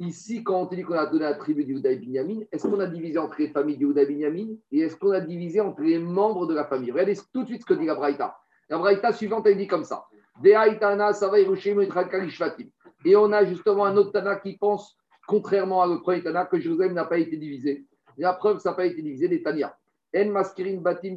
Ici, 0.00 0.42
quand 0.42 0.62
on 0.62 0.66
te 0.66 0.74
dit 0.74 0.82
qu'on 0.82 0.94
a 0.94 1.06
donné 1.06 1.22
la 1.22 1.34
tribu 1.34 1.64
d'Yehuda 1.64 1.92
et 1.92 1.96
Binyamin, 1.96 2.40
est-ce 2.50 2.66
qu'on 2.66 2.80
a 2.80 2.86
divisé 2.86 3.16
entre 3.18 3.36
les 3.38 3.48
familles 3.48 3.76
d'Yehuda 3.76 4.02
et 4.02 4.06
Binyamin 4.06 4.56
et 4.72 4.80
est-ce 4.80 4.96
qu'on 4.96 5.12
a 5.12 5.20
divisé 5.20 5.60
entre 5.60 5.82
les 5.82 6.00
membres 6.00 6.46
de 6.46 6.54
la 6.54 6.64
famille? 6.64 6.90
Regardez 6.90 7.16
tout 7.32 7.42
de 7.42 7.46
suite 7.46 7.60
ce 7.60 7.66
que 7.66 7.74
dit 7.74 7.86
la 7.86 7.94
Braïta. 7.94 8.36
La 8.68 8.78
Braïta 8.78 9.12
suivante, 9.12 9.46
elle 9.46 9.56
dit 9.56 9.68
comme 9.68 9.84
ça. 9.84 10.04
Et 10.42 10.56
on 13.16 13.32
a 13.32 13.44
justement 13.44 13.84
un 13.84 13.96
autre 13.96 14.10
Tana 14.10 14.34
qui 14.36 14.56
pense, 14.56 14.96
contrairement 15.28 15.82
à 15.82 15.86
le 15.86 16.00
premier 16.00 16.24
Tana, 16.24 16.44
que 16.46 16.58
Jérusalem 16.58 16.94
n'a 16.94 17.04
pas 17.04 17.18
été 17.18 17.36
divisé. 17.36 17.86
La 18.18 18.32
preuve, 18.32 18.58
ça 18.58 18.70
n'a 18.70 18.76
pas 18.76 18.86
été 18.86 19.00
divisé 19.00 19.28
des 19.28 19.44
Tania. 19.44 19.76
En 20.16 20.30
maskirin 20.30 20.78
batim. 20.80 21.14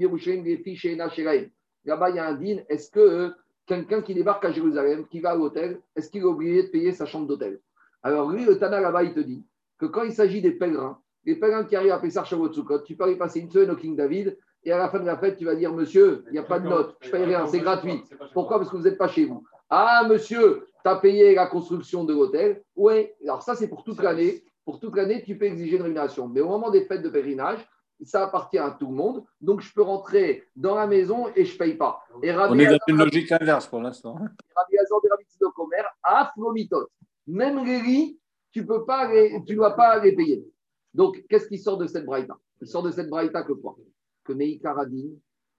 Là-bas, 1.88 2.10
il 2.10 2.18
y 2.18 2.20
a 2.20 2.28
un 2.28 2.34
din. 2.34 2.58
Est-ce 2.70 2.92
que 2.92 3.00
euh, 3.00 3.30
quelqu'un 3.66 4.02
qui 4.02 4.14
débarque 4.14 4.44
à 4.46 4.52
Jérusalem, 4.52 5.08
qui 5.08 5.22
va 5.22 5.32
à 5.32 5.36
l'hôtel, 5.36 5.80
est-ce 5.96 6.10
qu'il 6.10 6.22
est 6.22 6.26
obligé 6.26 6.64
de 6.64 6.68
payer 6.68 6.92
sa 6.92 7.06
chambre 7.06 7.28
d'hôtel? 7.28 7.62
Alors 8.04 8.30
lui, 8.30 8.46
le 8.46 8.58
Tana 8.58 8.80
là-bas, 8.82 9.04
il 9.04 9.14
te 9.14 9.22
dit 9.22 9.46
que 9.80 9.86
quand 9.86 10.04
il 10.04 10.12
s'agit 10.12 10.42
des 10.42 10.52
pèlerins, 10.52 11.00
les 11.26 11.36
pèlerins 11.36 11.64
qui 11.64 11.76
arrivent 11.76 11.94
à 11.94 12.00
Pessar 12.00 12.26
Shavuot 12.26 12.52
Sukkot, 12.52 12.80
tu 12.80 12.96
peux 12.96 13.06
aller 13.06 13.16
passer 13.16 13.40
une 13.40 13.50
semaine 13.50 13.72
au 13.72 13.76
King 13.76 13.96
David 13.96 14.38
et 14.64 14.72
à 14.72 14.78
la 14.78 14.90
fin 14.90 15.00
de 15.00 15.06
la 15.06 15.18
fête, 15.18 15.38
tu 15.38 15.46
vas 15.46 15.56
dire 15.56 15.74
Monsieur, 15.74 16.24
il 16.28 16.34
n'y 16.34 16.40
a 16.40 16.44
pas 16.44 16.60
de 16.60 16.68
note, 16.68 16.98
je 17.00 17.10
paye 17.10 17.24
rien, 17.24 17.48
c'est 17.48 17.60
gratuit. 17.60 18.04
Pourquoi? 18.34 18.58
Parce 18.58 18.70
que 18.70 18.76
vous 18.76 18.84
n'êtes 18.84 18.98
pas 18.98 19.08
chez 19.08 19.26
vous. 19.26 19.44
Ah, 19.70 20.06
monsieur, 20.10 20.68
tu 20.84 20.90
as 20.90 20.96
payé 20.98 21.36
la 21.36 21.48
construction 21.48 22.04
de 22.04 22.14
l'hôtel. 22.14 22.64
Oui, 22.76 23.08
alors 23.24 23.44
ça, 23.44 23.56
c'est 23.56 23.68
pour 23.70 23.84
toute 23.84 24.02
l'année. 24.02 24.44
Pour 24.66 24.80
toute 24.82 24.96
l'année, 24.98 25.24
tu 25.24 25.38
peux 25.38 25.46
exiger 25.46 25.78
une 25.78 25.84
rémunération. 25.84 26.28
Mais 26.28 26.42
au 26.42 26.50
moment 26.50 26.70
des 26.70 26.84
fêtes 26.86 27.02
de 27.02 27.10
pèlerinage, 27.10 27.66
ça 28.04 28.24
appartient 28.26 28.58
à 28.58 28.72
tout 28.72 28.88
le 28.88 28.94
monde. 28.96 29.24
Donc, 29.42 29.62
je 29.62 29.74
peux 29.74 29.82
rentrer 29.82 30.44
dans 30.56 30.76
la 30.76 30.88
maison 30.88 31.28
et 31.36 31.46
je 31.46 31.54
ne 31.54 31.58
paye 31.58 31.76
pas. 31.76 32.02
Et 32.22 32.32
On 32.32 32.58
est 32.60 32.66
dans 32.68 32.78
une 32.88 32.98
logique 32.98 33.32
inverse 33.32 33.68
pour 33.68 33.82
l'instant. 33.82 34.14
Rabbi 34.16 34.78
Hazar 34.78 35.02
de 35.04 35.10
Rabbi 35.10 35.24
Tzedok 35.26 35.58
Omer, 35.60 35.84
Afromitot. 36.04 36.88
Même 37.28 37.64
les 37.66 37.82
lits, 37.82 38.20
tu 38.52 38.66
peux 38.66 38.86
pas 38.86 39.12
les- 39.12 39.44
tu 39.46 39.54
ne 39.54 39.58
dois 39.58 39.76
pas 39.76 40.00
les 40.00 40.16
payer. 40.16 40.46
Donc, 40.94 41.24
qu'est-ce 41.30 41.48
qui 41.48 41.58
sort 41.58 41.78
de 41.78 41.88
cette 41.88 42.06
braïta? 42.06 42.36
Il 42.62 42.68
sort 42.68 42.84
de 42.84 42.92
cette 42.92 43.10
braïta 43.10 43.44
que 43.44 43.54
quoi? 43.54 43.76
Que 44.24 44.34
Meïkaradin, 44.34 45.10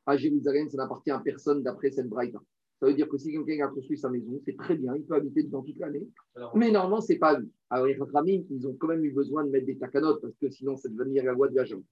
à 0.07 0.17
Jérusalem, 0.17 0.69
ça 0.69 0.77
n'appartient 0.79 1.11
à 1.11 1.19
personne 1.21 1.63
d'après 1.63 1.91
cette 1.91 2.09
braïta. 2.09 2.39
Ça 2.81 2.87
veut 2.87 2.95
dire 2.95 3.09
que 3.09 3.19
si 3.19 3.33
quelqu'un 3.33 3.67
a 3.67 3.69
construit 3.69 3.99
sa 3.99 4.09
maison, 4.09 4.41
c'est 4.45 4.57
très 4.57 4.77
bien, 4.77 4.95
il 4.95 5.05
peut 5.05 5.15
habiter 5.15 5.43
dedans 5.43 5.63
toute 5.63 5.79
l'année. 5.79 6.07
Mais 6.55 6.71
normalement, 6.71 7.01
ce 7.01 7.13
n'est 7.13 7.19
pas 7.19 7.31
à 7.31 7.41
lui. 7.41 7.51
Alors, 7.71 7.87
les 7.87 8.47
ils 8.51 8.67
ont 8.69 8.75
quand 8.75 8.87
même 8.87 9.05
eu 9.05 9.13
besoin 9.13 9.45
de 9.45 9.51
mettre 9.51 9.67
des 9.67 9.77
takanotes 9.77 10.23
parce 10.23 10.37
que 10.41 10.49
sinon, 10.49 10.77
ça 10.77 10.89
devenir 10.89 11.25
la 11.25 11.33
loi 11.33 11.49
de 11.49 11.57
la 11.57 11.65
jambe. 11.65 11.83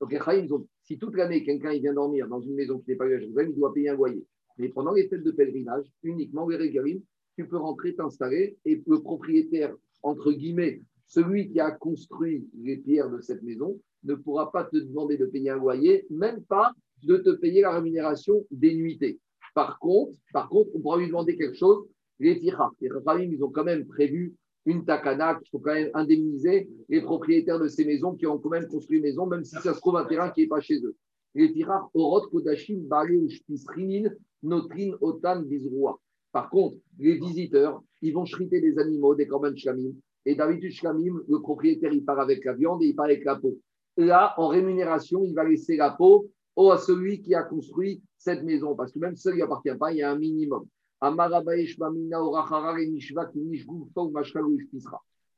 Donc, 0.00 0.10
les 0.10 0.18
Chachamim, 0.18 0.44
ils 0.44 0.54
ont, 0.54 0.66
si 0.82 0.98
toute 0.98 1.14
l'année, 1.14 1.44
quelqu'un 1.44 1.72
vient 1.72 1.92
dormir 1.92 2.26
dans 2.26 2.40
une 2.40 2.54
maison 2.54 2.78
qui 2.78 2.90
n'est 2.90 2.96
pas 2.96 3.04
à 3.04 3.18
Jérusalem, 3.18 3.50
il 3.50 3.56
doit 3.56 3.74
payer 3.74 3.90
un 3.90 3.96
loyer. 3.96 4.24
Mais 4.56 4.70
pendant 4.70 4.92
les 4.92 5.08
fêtes 5.08 5.22
de 5.22 5.30
pèlerinage, 5.30 5.84
uniquement 6.02 6.48
les 6.48 6.56
régalim, 6.56 7.00
tu 7.36 7.46
peux 7.46 7.58
rentrer, 7.58 7.94
t'installer 7.94 8.56
et 8.64 8.82
le 8.86 9.00
propriétaire, 9.00 9.74
entre 10.02 10.32
guillemets, 10.32 10.82
celui 11.06 11.50
qui 11.50 11.60
a 11.60 11.70
construit 11.70 12.48
les 12.62 12.78
pierres 12.78 13.10
de 13.10 13.20
cette 13.20 13.42
maison, 13.42 13.78
ne 14.04 14.14
pourra 14.14 14.50
pas 14.50 14.64
te 14.64 14.78
demander 14.78 15.18
de 15.18 15.26
payer 15.26 15.50
un 15.50 15.56
loyer, 15.56 16.06
même 16.10 16.42
pas 16.44 16.72
de 17.02 17.16
te 17.16 17.30
payer 17.30 17.62
la 17.62 17.74
rémunération 17.74 18.46
des 18.50 18.74
nuitées. 18.74 19.18
Par 19.54 19.78
contre, 19.78 20.12
par 20.32 20.48
contre, 20.48 20.70
on 20.74 20.80
pourra 20.80 20.98
lui 20.98 21.06
demander 21.06 21.36
quelque 21.36 21.56
chose, 21.56 21.86
les 22.18 22.38
tirats. 22.38 22.70
Les 22.80 22.88
Rachamim, 22.88 23.30
ils 23.32 23.42
ont 23.42 23.50
quand 23.50 23.64
même 23.64 23.86
prévu 23.86 24.34
une 24.66 24.84
takana 24.84 25.36
qu'il 25.36 25.48
faut 25.50 25.58
quand 25.58 25.72
même 25.72 25.90
indemniser 25.94 26.68
les 26.88 27.00
propriétaires 27.00 27.58
de 27.58 27.68
ces 27.68 27.84
maisons 27.84 28.14
qui 28.14 28.26
ont 28.26 28.38
quand 28.38 28.50
même 28.50 28.66
construit 28.66 28.98
une 28.98 29.04
maison, 29.04 29.26
même 29.26 29.44
si 29.44 29.56
ça 29.56 29.74
se 29.74 29.80
trouve 29.80 29.96
un 29.96 30.04
terrain 30.04 30.30
qui 30.30 30.42
n'est 30.42 30.48
pas 30.48 30.60
chez 30.60 30.76
eux. 30.84 30.94
Les 31.34 31.52
tirats, 31.52 31.88
Orot, 31.94 32.28
Kodashim, 32.28 32.86
Rinin, 32.90 34.10
Notrin, 34.42 34.92
Otan, 35.00 35.42
Bizroua. 35.42 35.98
Par 36.32 36.50
contre, 36.50 36.76
les 36.98 37.16
visiteurs, 37.16 37.82
ils 38.02 38.12
vont 38.12 38.24
chriter 38.24 38.60
des 38.60 38.78
animaux, 38.78 39.14
des 39.14 39.26
korban 39.26 39.54
shlamim. 39.56 39.92
Et 40.26 40.34
d'habitude, 40.34 40.72
shlamim, 40.72 41.20
le 41.28 41.40
propriétaire, 41.40 41.92
il 41.92 42.04
part 42.04 42.20
avec 42.20 42.44
la 42.44 42.52
viande 42.52 42.82
et 42.82 42.88
il 42.88 42.94
part 42.94 43.06
avec 43.06 43.24
la 43.24 43.36
peau. 43.36 43.58
Là, 43.96 44.34
en 44.36 44.48
rémunération, 44.48 45.24
il 45.24 45.34
va 45.34 45.44
laisser 45.44 45.76
la 45.76 45.90
peau 45.90 46.30
au- 46.56 46.70
à 46.70 46.78
celui 46.78 47.20
qui 47.20 47.34
a 47.34 47.42
construit 47.42 48.02
cette 48.20 48.44
maison. 48.44 48.76
Parce 48.76 48.92
que 48.92 48.98
même 48.98 49.16
si 49.16 49.22
ça 49.22 49.30
ne 49.30 49.36
lui 49.36 49.42
appartient 49.42 49.74
pas, 49.74 49.90
il 49.92 49.98
y 49.98 50.02
a 50.02 50.10
un 50.10 50.18
minimum. 50.18 50.66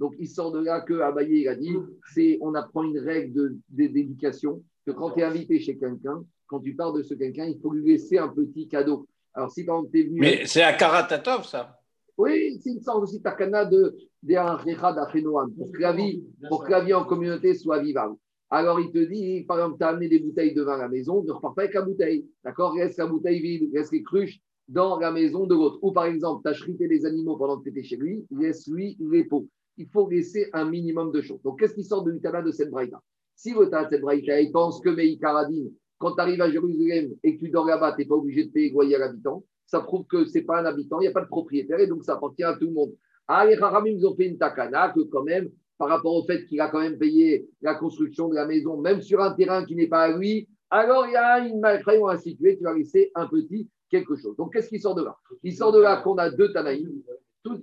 Donc, 0.01 0.15
il 0.19 0.29
sort 0.29 0.51
de 0.51 0.59
là 0.59 0.81
que 0.81 0.95
Abaye 1.01 1.43
il 1.43 1.49
a 1.49 1.55
dit, 1.55 1.77
c'est, 2.13 2.39
on 2.41 2.55
apprend 2.55 2.83
une 2.83 2.99
règle 2.99 3.57
d'éducation, 3.69 4.63
que 4.85 4.91
quand 4.91 5.13
tu 5.13 5.21
es 5.21 5.23
invité 5.23 5.61
chez 5.61 5.79
quelqu'un, 5.79 6.25
quand 6.49 6.59
tu 6.59 6.75
pars 6.75 6.93
de 6.93 7.05
ce 7.05 7.15
quelqu'un, 7.15 7.47
il 7.47 7.61
faut 7.61 7.71
lui 7.71 7.93
laisser 7.93 8.19
un 8.19 8.29
petit 8.29 8.67
cadeau. 8.67 9.07
Alors, 9.35 9.53
si 9.53 9.61
exemple, 9.61 9.91
tu 9.93 10.01
es 10.01 10.05
venu. 10.05 10.21
Mais 10.21 10.45
c'est 10.47 10.63
à 10.63 10.73
Karatatov, 10.73 11.47
ça. 11.47 11.79
Oui, 12.19 12.59
c'est 12.61 12.71
une 12.71 12.83
sorte 12.83 13.05
aussi 13.05 13.23
takana 13.23 13.65
de 13.65 13.97
d'Achenoam, 14.23 15.53
pour 15.55 15.73
que 15.73 15.79
la 15.79 15.93
vie, 15.93 16.25
pour 16.49 16.65
que 16.65 16.71
la 16.71 16.81
vie 16.81 16.95
en 16.95 17.05
communauté 17.05 17.55
soit 17.55 17.81
vivable. 17.81 18.17
Alors 18.55 18.79
il 18.81 18.93
te 18.93 18.99
dit, 18.99 19.45
par 19.45 19.57
exemple, 19.57 19.79
tu 19.79 19.85
as 19.85 19.89
amené 19.89 20.11
des 20.11 20.19
bouteilles 20.19 20.53
de 20.53 20.61
vin 20.61 20.75
à 20.75 20.83
la 20.83 20.89
maison, 20.89 21.25
ne 21.25 21.33
repars 21.33 21.55
pas 21.55 21.63
avec 21.63 21.75
la 21.75 21.81
bouteille. 21.81 22.29
D'accord? 22.45 22.75
Reste 22.75 22.99
la 22.99 23.07
bouteille 23.07 23.41
vide, 23.41 23.71
reste 23.75 23.93
les 23.93 24.03
cruches 24.03 24.41
dans 24.69 24.99
la 24.99 25.11
maison 25.11 25.47
de 25.47 25.55
l'autre. 25.55 25.79
Ou 25.81 25.91
par 25.91 26.05
exemple, 26.05 26.43
tu 26.45 26.51
as 26.51 26.61
chrité 26.61 26.87
les 26.87 27.07
animaux 27.07 27.39
pendant 27.39 27.57
que 27.57 27.63
tu 27.63 27.71
étais 27.71 27.83
chez 27.83 27.97
lui, 27.97 28.27
laisse-lui 28.31 28.99
les 29.01 29.25
pots. 29.25 29.49
Il 29.79 29.89
faut 29.89 30.07
laisser 30.07 30.51
un 30.53 30.67
minimum 30.67 31.13
de 31.13 31.23
choses. 31.23 31.41
Donc 31.43 31.61
qu'est-ce 31.61 31.73
qui 31.75 31.83
sort 31.83 32.05
de 32.05 32.11
l'Utana 32.11 32.43
de 32.43 32.51
cette 32.51 32.71
braïta? 32.71 33.01
Si 33.35 33.55
le 33.55 33.65
de 33.65 33.89
cette 33.89 34.03
braïta, 34.03 34.39
il 34.39 34.53
pense 34.53 34.83
que 34.83 34.91
Meïkaradine, 34.91 35.73
quand 35.97 36.15
tu 36.15 36.21
arrives 36.21 36.43
à 36.43 36.51
Jérusalem 36.51 37.11
et 37.25 37.39
que 37.39 37.45
tu 37.47 37.51
dors 37.51 37.65
là-bas, 37.65 37.93
tu 37.93 38.03
n'es 38.03 38.07
pas 38.07 38.17
obligé 38.17 38.45
de 38.45 38.51
payer 38.51 38.71
loyer 38.71 38.97
à 38.97 38.99
l'habitant, 38.99 39.47
ça 39.65 39.81
prouve 39.81 40.05
que 40.05 40.27
ce 40.27 40.37
n'est 40.37 40.45
pas 40.45 40.61
un 40.61 40.67
habitant, 40.67 41.01
il 41.01 41.05
n'y 41.05 41.09
a 41.09 41.13
pas 41.13 41.23
de 41.23 41.29
propriétaire 41.29 41.81
et 41.81 41.87
donc 41.87 42.05
ça 42.05 42.17
appartient 42.17 42.45
à 42.45 42.55
tout 42.59 42.67
le 42.67 42.75
monde. 42.75 42.93
Ah, 43.27 43.47
les 43.47 43.57
Haramim, 43.57 43.93
ils 43.93 44.07
ont 44.07 44.15
fait 44.15 44.27
une 44.27 44.37
takana 44.37 44.93
que 44.95 45.01
quand 45.01 45.23
même, 45.23 45.49
par 45.83 45.89
rapport 45.89 46.15
au 46.15 46.23
fait 46.23 46.45
qu'il 46.47 46.61
a 46.61 46.69
quand 46.69 46.79
même 46.79 46.97
payé 46.97 47.49
la 47.61 47.75
construction 47.75 48.29
de 48.29 48.37
la 48.37 48.47
maison, 48.47 48.77
même 48.77 49.03
sur 49.03 49.21
un 49.21 49.33
terrain 49.33 49.65
qui 49.65 49.75
n'est 49.75 49.89
pas 49.89 50.03
à 50.03 50.17
lui, 50.17 50.49
Alors, 50.71 51.09
il 51.09 51.13
y 51.13 51.17
a 51.17 51.41
une 51.41 51.59
malfrance, 51.59 51.97
on 52.01 52.07
va 52.07 52.19
situer, 52.19 52.57
tu 52.57 52.63
vas 52.63 52.73
laisser 52.73 53.11
un 53.17 53.27
petit 53.27 53.69
quelque 53.91 54.15
chose. 54.15 54.37
Donc, 54.37 54.53
qu'est-ce 54.53 54.69
qui 54.69 54.79
sort 54.79 54.95
de 54.95 55.03
là? 55.03 55.17
Il 55.43 55.57
sort 55.57 55.73
de 55.73 55.81
là 55.81 55.97
qu'on 55.97 56.17
a 56.19 56.31
deux 56.31 56.53
Tanaïm. 56.53 56.89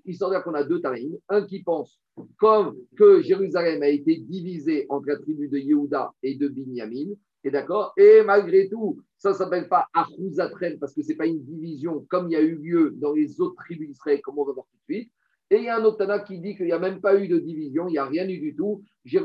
Il 0.03 0.17
sort 0.17 0.31
de 0.31 0.33
là 0.33 0.41
qu'on 0.41 0.53
a 0.53 0.65
deux 0.65 0.81
Tanaïm. 0.81 1.17
Un 1.29 1.45
qui 1.45 1.63
pense 1.63 1.97
comme 2.37 2.75
que 2.97 3.21
Jérusalem 3.21 3.81
a 3.83 3.87
été 3.87 4.17
divisé 4.17 4.85
entre 4.89 5.07
la 5.07 5.15
tribu 5.15 5.47
de 5.47 5.57
Yehuda 5.57 6.11
et 6.21 6.35
de 6.35 6.49
Binyamin. 6.49 7.13
Et 7.45 7.51
d'accord? 7.51 7.93
Et 7.95 8.21
malgré 8.23 8.67
tout, 8.67 8.99
ça 9.17 9.29
ne 9.29 9.35
s'appelle 9.35 9.69
pas 9.69 9.87
Achouzatrem 9.93 10.77
parce 10.77 10.93
que 10.93 11.01
ce 11.01 11.07
n'est 11.07 11.15
pas 11.15 11.25
une 11.25 11.41
division 11.41 12.05
comme 12.09 12.27
il 12.27 12.33
y 12.33 12.35
a 12.35 12.41
eu 12.41 12.55
lieu 12.55 12.93
dans 12.97 13.13
les 13.13 13.39
autres 13.39 13.55
tribus 13.63 13.87
d'Israël, 13.87 14.21
comme 14.21 14.37
on 14.37 14.43
va 14.43 14.51
voir 14.51 14.65
tout 14.69 14.77
de 14.77 14.93
suite. 14.93 15.11
Et 15.51 15.57
il 15.57 15.63
y 15.63 15.69
a 15.69 15.77
un 15.77 15.83
autre 15.83 15.97
Tana 15.97 16.19
qui 16.19 16.39
dit 16.39 16.55
qu'il 16.55 16.67
n'y 16.67 16.71
a 16.71 16.79
même 16.79 17.01
pas 17.01 17.19
eu 17.19 17.27
de 17.27 17.39
division, 17.39 17.87
il 17.87 17.93
n'y 17.93 17.97
a 17.97 18.05
rien 18.05 18.27
eu 18.27 18.39
du 18.39 18.55
tout. 18.55 18.83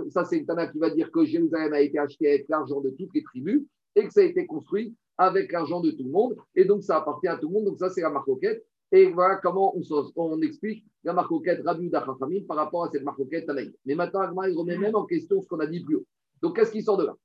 Ça, 0.08 0.24
c'est 0.24 0.38
le 0.38 0.46
Tana 0.46 0.68
qui 0.68 0.78
va 0.78 0.88
dire 0.88 1.10
que 1.10 1.24
Jérusalem 1.24 1.72
a 1.74 1.80
été 1.80 1.98
acheté 1.98 2.28
avec 2.28 2.48
l'argent 2.48 2.80
de 2.80 2.90
toutes 2.90 3.14
les 3.14 3.22
tribus 3.22 3.62
et 3.94 4.06
que 4.06 4.12
ça 4.12 4.20
a 4.20 4.24
été 4.24 4.46
construit 4.46 4.94
avec 5.18 5.52
l'argent 5.52 5.80
de 5.80 5.90
tout 5.90 6.04
le 6.04 6.10
monde. 6.10 6.36
Et 6.56 6.64
donc, 6.64 6.82
ça 6.82 6.96
appartient 6.96 7.28
à 7.28 7.36
tout 7.36 7.48
le 7.48 7.54
monde. 7.54 7.64
Donc, 7.66 7.78
ça, 7.78 7.90
c'est 7.90 8.00
la 8.00 8.10
marcoquette. 8.10 8.64
Et 8.90 9.10
voilà 9.10 9.36
comment 9.36 9.74
on, 10.16 10.40
explique 10.40 10.84
la 11.02 11.12
marcoquette 11.12 11.62
Rabbi 11.64 11.90
Dachachamim 11.90 12.44
par 12.46 12.56
rapport 12.56 12.84
à 12.84 12.90
cette 12.90 13.02
marcoquette 13.02 13.46
Tanaï. 13.46 13.72
Mais 13.84 13.94
maintenant, 13.94 14.20
Agma, 14.20 14.48
il 14.48 14.56
remet 14.56 14.78
même 14.78 14.94
en 14.94 15.04
question 15.04 15.42
ce 15.42 15.48
qu'on 15.48 15.60
a 15.60 15.66
dit 15.66 15.80
plus 15.80 15.96
haut. 15.96 16.06
Donc, 16.40 16.56
qu'est-ce 16.56 16.72
qui 16.72 16.82
sort 16.82 16.96
de 16.96 17.04
là? 17.04 17.16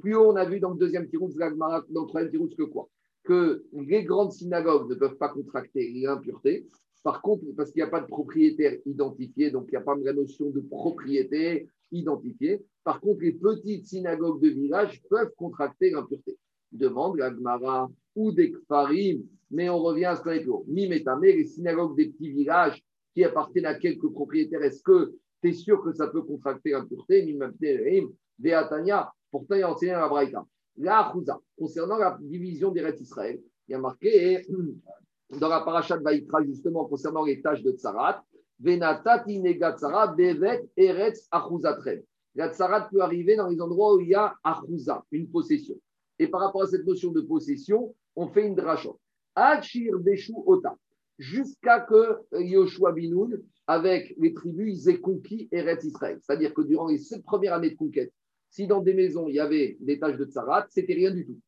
Plus 0.00 0.16
haut, 0.16 0.32
on 0.32 0.36
a 0.36 0.44
vu 0.44 0.58
dans 0.58 0.70
le 0.70 0.78
deuxième 0.78 1.08
tirouz, 1.08 1.36
dans 1.36 1.48
le 1.48 2.06
troisième 2.08 2.30
tirouz, 2.30 2.54
que 2.56 2.64
quoi? 2.64 2.88
Que 3.24 3.64
les 3.72 4.02
grandes 4.02 4.32
synagogues 4.32 4.90
ne 4.90 4.96
peuvent 4.96 5.16
pas 5.16 5.28
contracter 5.28 5.92
l'impureté. 5.94 6.66
Par 7.02 7.20
contre, 7.20 7.44
parce 7.56 7.72
qu'il 7.72 7.82
n'y 7.82 7.88
a 7.88 7.90
pas 7.90 8.00
de 8.00 8.06
propriétaire 8.06 8.78
identifié, 8.86 9.50
donc 9.50 9.64
il 9.68 9.70
n'y 9.72 9.76
a 9.76 9.80
pas 9.80 9.96
la 9.96 10.12
notion 10.12 10.50
de 10.50 10.60
propriété 10.60 11.68
identifiée. 11.90 12.64
Par 12.84 13.00
contre, 13.00 13.22
les 13.22 13.32
petites 13.32 13.86
synagogues 13.86 14.40
de 14.40 14.48
village 14.48 15.02
peuvent 15.10 15.32
contracter 15.36 15.90
l'impureté. 15.90 16.38
Demande 16.70 17.18
la 17.18 17.30
Gemara 17.30 17.90
ou 18.14 18.32
des 18.32 18.52
Kfarim, 18.52 19.22
mais 19.50 19.68
on 19.68 19.78
revient 19.78 20.06
à 20.06 20.16
ce 20.16 20.22
qu'on 20.22 20.30
a 20.30 20.38
dit. 20.38 20.46
Mimetame, 20.68 21.22
les 21.24 21.44
synagogues 21.44 21.96
des 21.96 22.08
petits 22.10 22.30
villages 22.30 22.82
qui 23.14 23.24
appartiennent 23.24 23.66
à 23.66 23.74
quelques 23.74 24.08
propriétaires, 24.08 24.62
est-ce 24.62 24.82
que 24.82 25.14
tu 25.42 25.50
es 25.50 25.52
sûr 25.52 25.82
que 25.82 25.92
ça 25.92 26.06
peut 26.06 26.22
contracter 26.22 26.70
l'impureté? 26.70 27.24
Mimetame, 27.26 28.12
Veatania, 28.38 29.12
pourtant 29.30 29.56
il 29.56 29.60
y 29.60 29.62
a 29.62 29.70
enseigné 29.70 29.92
la 29.92 30.08
Braïta. 30.08 30.46
La 30.76 31.06
Achouza, 31.06 31.38
concernant 31.58 31.96
la 31.98 32.16
division 32.20 32.70
des 32.70 32.80
il 32.80 33.72
y 33.72 33.74
a 33.74 33.78
marqué 33.78 34.46
dans 35.38 35.48
la 35.48 35.60
paracha 35.60 35.96
de 35.96 36.02
Vaïtra, 36.02 36.42
justement, 36.44 36.84
concernant 36.84 37.24
les 37.24 37.40
tâches 37.40 37.62
de 37.62 37.72
Tsarat, 37.72 38.22
Venatati 38.60 39.40
Negatsarat, 39.40 40.08
Bevet, 40.08 40.68
Eretz, 40.76 41.26
Achouzatrem. 41.30 42.02
La 42.34 42.52
Tsarat 42.52 42.88
peut 42.90 43.00
arriver 43.00 43.36
dans 43.36 43.48
les 43.48 43.60
endroits 43.60 43.94
où 43.94 44.00
il 44.00 44.08
y 44.08 44.14
a 44.14 44.34
Achouza, 44.44 45.04
une 45.10 45.28
possession. 45.28 45.74
Et 46.18 46.28
par 46.28 46.40
rapport 46.40 46.62
à 46.62 46.66
cette 46.66 46.86
notion 46.86 47.12
de 47.12 47.20
possession, 47.20 47.94
on 48.14 48.28
fait 48.28 48.46
une 48.46 48.54
dracha. 48.54 48.90
Achir 49.34 49.98
Beshu 49.98 50.34
Ota, 50.46 50.76
jusqu'à 51.18 51.80
que 51.80 52.18
Yoshua 52.38 52.92
Binoun, 52.92 53.42
avec 53.66 54.14
les 54.18 54.34
tribus, 54.34 54.84
ils 54.84 54.90
aient 54.90 55.00
conquis 55.00 55.48
Eretz 55.50 55.84
Israël. 55.84 56.18
C'est-à-dire 56.20 56.52
que 56.52 56.62
durant 56.62 56.88
les 56.88 56.98
sept 56.98 57.24
premières 57.24 57.54
années 57.54 57.70
de 57.70 57.76
conquête, 57.76 58.12
si 58.50 58.66
dans 58.66 58.80
des 58.80 58.92
maisons 58.92 59.28
il 59.28 59.36
y 59.36 59.40
avait 59.40 59.78
des 59.80 59.98
tâches 59.98 60.18
de 60.18 60.26
Tsarat, 60.26 60.66
c'était 60.68 60.92
rien 60.92 61.10
du 61.10 61.24
tout. 61.24 61.38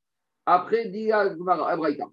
Après, 0.47 0.89
dit 0.89 1.13
Abraïta. 1.13 2.07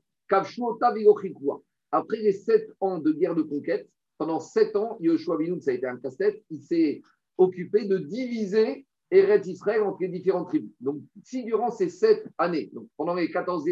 Après 1.91 2.17
les 2.17 2.31
sept 2.31 2.71
ans 2.79 2.99
de 2.99 3.11
guerre 3.11 3.35
de 3.35 3.41
conquête, 3.41 3.87
pendant 4.17 4.39
sept 4.39 4.75
ans, 4.75 4.97
Yoshua 4.99 5.37
Binoun, 5.37 5.59
ça 5.61 5.71
a 5.71 5.73
été 5.73 5.85
un 5.87 5.97
casse-tête, 5.97 6.43
il 6.49 6.61
s'est 6.61 7.01
occupé 7.37 7.85
de 7.85 7.97
diviser 7.97 8.85
Eretz 9.09 9.47
Israël 9.47 9.81
entre 9.81 9.97
les 10.01 10.09
différentes 10.09 10.47
tribus. 10.47 10.71
Donc, 10.79 11.01
si 11.23 11.43
durant 11.43 11.69
ces 11.69 11.89
sept 11.89 12.25
années, 12.37 12.71
pendant 12.97 13.15
les 13.15 13.29
14, 13.29 13.65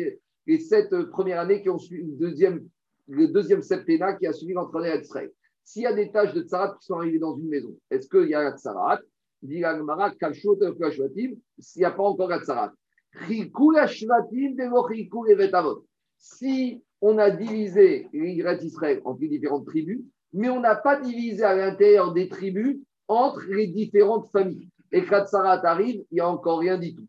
les 0.48 0.60
sept 0.60 0.90
premières 1.12 1.40
années 1.40 1.62
qui 1.62 1.70
ont 1.70 1.78
suivi 1.78 2.04
le 2.04 2.18
deuxième, 2.18 2.68
le 3.08 3.28
deuxième 3.28 3.62
septennat 3.62 4.16
qui 4.16 4.28
a 4.28 4.34
suivi 4.34 4.54
l'entraînement 4.54 5.00
Israël, 5.00 5.32
s'il 5.64 5.84
y 5.84 5.86
a 5.86 5.94
des 5.94 6.12
tâches 6.12 6.34
de 6.34 6.42
tsarat 6.42 6.76
qui 6.80 6.88
sont 6.88 6.96
arrivées 6.96 7.20
dans 7.20 7.38
une 7.38 7.48
maison, 7.48 7.78
est-ce 7.92 8.10
qu'il 8.10 8.28
y 8.28 8.34
a 8.34 8.44
la 8.44 8.58
tsarat? 8.58 9.00
Dit 9.42 9.64
s'il 11.60 11.80
n'y 11.80 11.86
a 11.86 11.92
pas 11.92 12.04
encore 12.04 12.28
la 12.28 12.44
tsarat. 12.44 12.74
Chikou 13.28 13.72
la 13.72 13.88
Shvatim, 13.88 14.56
Devo 14.56 14.88
Chikou 14.90 15.26
les 15.26 15.36
Vetavot. 15.36 15.86
Si 16.20 16.84
on 17.02 17.18
a 17.18 17.32
divisé 17.32 18.08
l'Eretz 18.12 18.62
Israël 18.64 19.02
entre 19.06 19.22
les 19.22 19.30
différentes 19.30 19.66
tribus, 19.66 20.02
mais 20.34 20.50
on 20.50 20.60
n'a 20.60 20.76
pas 20.76 21.00
divisé 21.00 21.44
à 21.44 21.56
l'intérieur 21.56 22.14
des 22.14 22.28
tribus 22.28 22.78
entre 23.08 23.46
les 23.50 23.68
différentes 23.68 24.30
familles. 24.32 24.70
Et 24.92 25.06
quand 25.06 25.26
Sarat 25.26 25.66
arrive, 25.66 26.04
il 26.12 26.16
n'y 26.16 26.20
a 26.20 26.30
encore 26.30 26.60
rien 26.60 26.78
du 26.78 26.94
tout. 26.94 27.08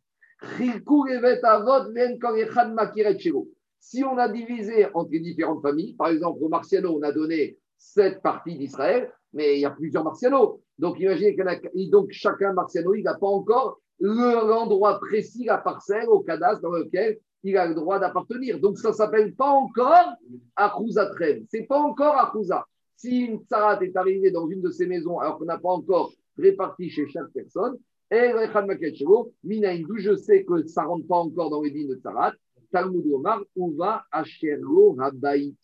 Si 3.81 4.05
on 4.05 4.17
a 4.17 4.29
divisé 4.29 4.87
entre 4.95 5.11
les 5.11 5.21
différentes 5.21 5.63
familles, 5.63 5.95
par 5.95 6.09
exemple, 6.09 6.39
au 6.43 6.49
Marciano, 6.49 6.97
on 6.97 7.03
a 7.03 7.13
donné 7.13 7.59
sept 7.77 8.23
parties 8.23 8.57
d'Israël, 8.57 9.13
mais 9.33 9.57
il 9.57 9.61
y 9.61 9.65
a 9.65 9.71
plusieurs 9.71 10.05
Marciano. 10.05 10.63
Donc, 10.79 10.99
imaginez 11.01 11.35
qu'il 11.35 11.43
en 11.43 11.49
a, 11.49 11.57
donc 11.91 12.11
chacun 12.13 12.53
Marciano, 12.53 12.95
il 12.95 13.03
n'a 13.03 13.15
pas 13.15 13.27
encore 13.27 13.81
l'endroit 13.99 14.99
précis, 15.01 15.45
la 15.45 15.59
parcelle, 15.59 16.09
au 16.09 16.21
cadastre 16.21 16.63
dans 16.63 16.71
lequel 16.71 17.19
il 17.43 17.57
a 17.57 17.67
le 17.67 17.75
droit 17.75 17.99
d'appartenir. 17.99 18.61
Donc, 18.61 18.79
ça 18.79 18.93
s'appelle 18.93 19.35
pas 19.35 19.51
encore 19.51 20.15
Akouza 20.57 21.07
Trem. 21.07 21.45
Ce 21.51 21.57
n'est 21.57 21.67
pas 21.67 21.79
encore 21.79 22.17
Akouza. 22.19 22.67
Si 22.97 23.21
une 23.21 23.41
tsarat 23.45 23.83
est 23.83 23.97
arrivée 23.97 24.31
dans 24.31 24.49
une 24.49 24.61
de 24.61 24.71
ces 24.71 24.87
maisons 24.87 25.19
alors 25.19 25.39
qu'on 25.39 25.47
n'a 25.47 25.59
pas 25.59 25.71
encore 25.71 26.13
réparti 26.37 26.91
chez 26.91 27.09
chaque 27.09 27.31
personne, 27.33 27.79
d'où 28.11 29.99
je 29.99 30.17
sais 30.17 30.45
que 30.45 30.67
ça 30.67 30.85
rentre 30.85 31.07
pas 31.07 31.17
encore 31.17 31.51
dans 31.51 31.63
les 31.63 31.71
lignes 31.71 31.89
de 31.89 31.95
tsarat, 31.95 32.35
Talmud 32.73 33.07
Omar, 33.11 33.43
Uva 33.57 34.05
Asherlo 34.13 34.97
Habaït. 35.01 35.57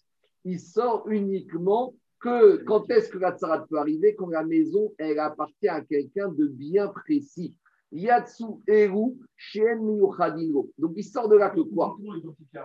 Il 0.45 0.59
sort 0.59 1.09
uniquement 1.09 1.95
que 2.20 2.62
quand 2.64 2.91
est-ce 2.91 3.11
que 3.11 3.18
la 3.18 3.37
tsarat 3.37 3.66
peut 3.68 3.79
arriver 3.79 4.14
Quand 4.14 4.29
la 4.29 4.45
maison, 4.45 4.95
elle 4.99 5.18
appartient 5.18 5.68
à 5.68 5.83
quelqu'un 5.83 6.29
de 6.29 6.47
bien 6.47 6.89
précis. 6.89 7.55
Yatsu 7.93 8.62
Eru 8.66 9.16
Shen 9.37 9.80
Miyuchadingo. 9.80 10.70
Donc 10.78 10.93
il 10.97 11.05
sort 11.05 11.28
de 11.28 11.37
là 11.37 11.51
que 11.51 11.61
quoi? 11.61 11.97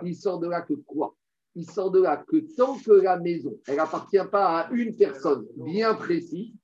Il 0.02 0.16
sort 0.16 0.38
de 0.40 0.48
là 0.48 0.62
que 0.62 0.74
quoi? 0.74 1.14
Il 1.54 1.70
sort 1.70 1.90
de 1.90 2.02
là 2.02 2.24
que 2.26 2.38
tant 2.56 2.78
que 2.78 2.92
la 2.92 3.18
maison, 3.18 3.58
elle 3.66 3.76
n'appartient 3.76 4.16
pas 4.30 4.60
à 4.60 4.70
une 4.72 4.96
personne 4.96 5.46
bien 5.56 5.94
précise, 5.94 6.54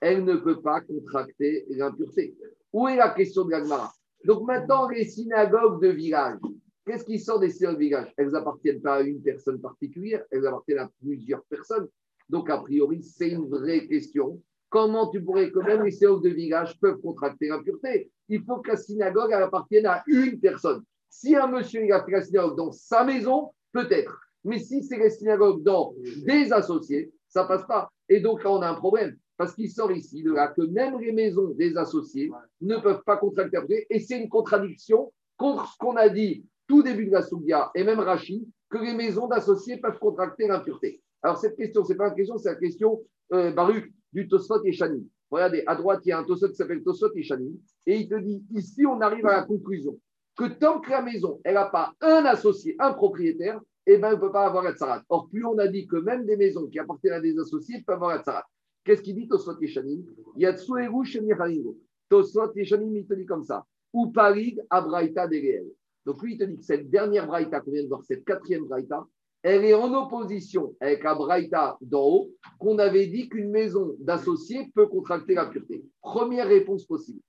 elle 0.00 0.24
ne 0.24 0.36
peut 0.36 0.60
pas 0.60 0.80
contracter 0.80 1.66
l'impureté. 1.70 2.36
Où 2.72 2.86
est 2.88 2.96
la 2.96 3.10
question 3.10 3.44
de 3.44 3.50
l'Agmara? 3.50 3.92
Donc 4.24 4.46
maintenant, 4.46 4.88
les 4.88 5.04
synagogues 5.04 5.82
de 5.82 5.88
village, 5.88 6.38
qu'est-ce 6.86 7.04
qui 7.04 7.18
sort 7.18 7.40
des 7.40 7.50
synagogues 7.50 7.78
de 7.78 7.84
village? 7.84 8.14
Elles 8.16 8.30
n'appartiennent 8.30 8.80
pas 8.80 8.96
à 8.96 9.00
une 9.00 9.20
personne 9.22 9.60
particulière, 9.60 10.24
elles 10.30 10.46
appartiennent 10.46 10.78
à 10.78 10.90
plusieurs 11.00 11.42
personnes. 11.44 11.88
Donc 12.28 12.50
a 12.50 12.58
priori, 12.58 13.02
c'est 13.02 13.30
une 13.30 13.48
vraie 13.48 13.86
question. 13.86 14.40
Comment 14.68 15.08
tu 15.08 15.22
pourrais 15.22 15.50
que 15.50 15.60
même 15.60 15.84
les 15.84 15.92
synagogues 15.92 16.24
de 16.24 16.30
village 16.30 16.78
peuvent 16.80 17.00
contracter 17.00 17.48
l'impureté? 17.48 18.10
Il 18.28 18.42
faut 18.42 18.58
que 18.58 18.70
la 18.70 18.76
synagogue 18.76 19.32
appartienne 19.32 19.86
à 19.86 20.02
une 20.06 20.40
personne. 20.40 20.82
Si 21.08 21.36
un 21.36 21.46
monsieur 21.46 21.82
a 21.94 22.04
fait 22.04 22.12
la 22.12 22.22
synagogue 22.22 22.56
dans 22.56 22.72
sa 22.72 23.04
maison, 23.04 23.52
peut-être. 23.72 24.20
Mais 24.44 24.58
si 24.58 24.82
c'est 24.82 24.98
la 24.98 25.10
synagogue 25.10 25.62
dans 25.62 25.94
des 26.24 26.52
associés, 26.52 27.12
ça 27.28 27.44
passe 27.44 27.66
pas. 27.66 27.90
Et 28.08 28.20
donc 28.20 28.42
là, 28.44 28.50
on 28.50 28.62
a 28.62 28.68
un 28.68 28.74
problème. 28.74 29.16
Parce 29.36 29.54
qu'il 29.54 29.70
sort 29.70 29.92
ici 29.92 30.22
de 30.22 30.32
là 30.32 30.48
que 30.48 30.62
même 30.62 30.98
les 30.98 31.12
maisons 31.12 31.48
des 31.50 31.76
associés 31.76 32.30
ne 32.60 32.76
peuvent 32.78 33.02
pas 33.04 33.18
contracter 33.18 33.56
l'impureté. 33.56 33.86
Et 33.90 34.00
c'est 34.00 34.18
une 34.18 34.28
contradiction 34.28 35.12
contre 35.36 35.70
ce 35.72 35.78
qu'on 35.78 35.96
a 35.96 36.08
dit 36.08 36.44
tout 36.66 36.82
début 36.82 37.06
de 37.06 37.12
la 37.12 37.22
Soudia 37.22 37.70
et 37.74 37.84
même 37.84 38.00
Rachid, 38.00 38.46
que 38.70 38.78
les 38.78 38.94
maisons 38.94 39.28
d'associés 39.28 39.76
peuvent 39.76 39.98
contracter 39.98 40.48
l'impureté. 40.48 41.02
Alors 41.22 41.38
cette 41.38 41.56
question, 41.56 41.84
ce 41.84 41.92
n'est 41.92 41.96
pas 41.96 42.08
une 42.08 42.14
question, 42.14 42.38
c'est 42.38 42.48
la 42.48 42.56
question 42.56 43.02
euh, 43.32 43.52
Baruch 43.52 43.92
du 44.16 44.26
Tosfot 44.26 44.64
et 44.64 44.72
Chanim. 44.72 45.04
Regardez, 45.30 45.62
à 45.66 45.74
droite, 45.76 46.00
il 46.06 46.08
y 46.08 46.12
a 46.12 46.18
un 46.18 46.24
Tosfot 46.24 46.48
qui 46.48 46.54
s'appelle 46.54 46.82
Tosfot 46.82 47.12
et 47.14 47.22
Chanim. 47.22 47.52
Et 47.84 47.98
il 47.98 48.08
te 48.08 48.14
dit, 48.14 48.42
ici, 48.54 48.86
on 48.86 49.00
arrive 49.02 49.26
à 49.26 49.36
la 49.36 49.42
conclusion 49.42 50.00
que 50.36 50.44
tant 50.44 50.80
que 50.80 50.90
la 50.90 51.02
maison, 51.02 51.38
elle 51.44 51.54
n'a 51.54 51.66
pas 51.66 51.92
un 52.00 52.24
associé, 52.24 52.76
un 52.78 52.94
propriétaire, 52.94 53.60
eh 53.86 53.98
ben, 53.98 54.08
elle 54.08 54.14
ne 54.16 54.20
peut 54.20 54.32
pas 54.32 54.46
avoir 54.46 54.64
la 54.64 54.74
tsarat. 54.74 55.02
Or, 55.10 55.28
plus 55.28 55.44
on 55.44 55.58
a 55.58 55.68
dit 55.68 55.86
que 55.86 55.96
même 55.96 56.24
des 56.24 56.36
maisons 56.36 56.66
qui 56.66 56.78
appartiennent 56.78 57.14
à 57.14 57.20
des 57.20 57.38
associés 57.38 57.82
peuvent 57.86 57.96
avoir 57.96 58.16
la 58.16 58.22
tsarat. 58.22 58.44
Qu'est-ce 58.84 59.02
qu'il 59.02 59.14
dit 59.14 59.28
Tosfot 59.28 59.60
et 59.60 59.66
Chanim 59.66 60.02
Il 60.36 60.42
y 60.42 60.46
a 60.46 60.56
Tsueru 60.56 61.04
Shemichalingo. 61.04 61.76
Tosfot 62.08 62.52
et 62.56 62.64
Chanim, 62.64 62.96
il 62.96 63.06
te 63.06 63.14
dit 63.14 63.26
comme 63.26 63.44
ça. 63.44 63.66
Ou 63.92 64.08
Parig 64.08 64.60
Abraïta 64.70 65.26
des 65.26 65.62
Donc 66.06 66.22
lui, 66.22 66.34
il 66.34 66.38
te 66.38 66.44
dit 66.44 66.56
que 66.56 66.64
cette 66.64 66.88
dernière 66.88 67.26
Braïta 67.26 67.60
qu'on 67.60 67.70
vient 67.70 67.82
de 67.82 67.88
voir, 67.88 68.02
cette 68.02 68.24
quatrième 68.24 68.64
Braïta, 68.64 69.06
elle 69.48 69.64
est 69.64 69.74
en 69.74 69.94
opposition 69.94 70.74
avec 70.80 71.04
la 71.04 71.14
Braïta 71.14 71.78
d'en 71.80 72.02
haut, 72.02 72.30
qu'on 72.58 72.80
avait 72.80 73.06
dit 73.06 73.28
qu'une 73.28 73.52
maison 73.52 73.94
d'associés 74.00 74.72
peut 74.74 74.88
contracter 74.88 75.34
la 75.34 75.46
pureté. 75.46 75.84
Première 76.02 76.48
réponse 76.48 76.84
possible. 76.84 77.20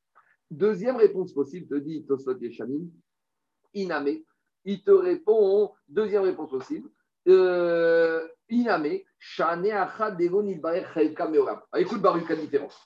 Deuxième 0.50 0.96
réponse 0.96 1.32
possible, 1.32 1.68
te 1.68 1.76
dit 1.76 2.04
Tosfot 2.08 2.42
et 2.42 2.52
Chanim, 2.52 2.90
Iname. 3.76 4.18
Il 4.66 4.84
te 4.84 4.90
répond, 4.90 5.70
deuxième 5.88 6.24
réponse 6.24 6.50
possible, 6.50 6.90
euh, 7.28 8.28
Iname, 8.50 8.98
Shane 9.20 9.68
Achad. 9.68 10.18
Ah, 10.20 11.80
Écoute, 11.80 12.02
Baruch, 12.02 12.30
la 12.30 12.36
différence. 12.36 12.80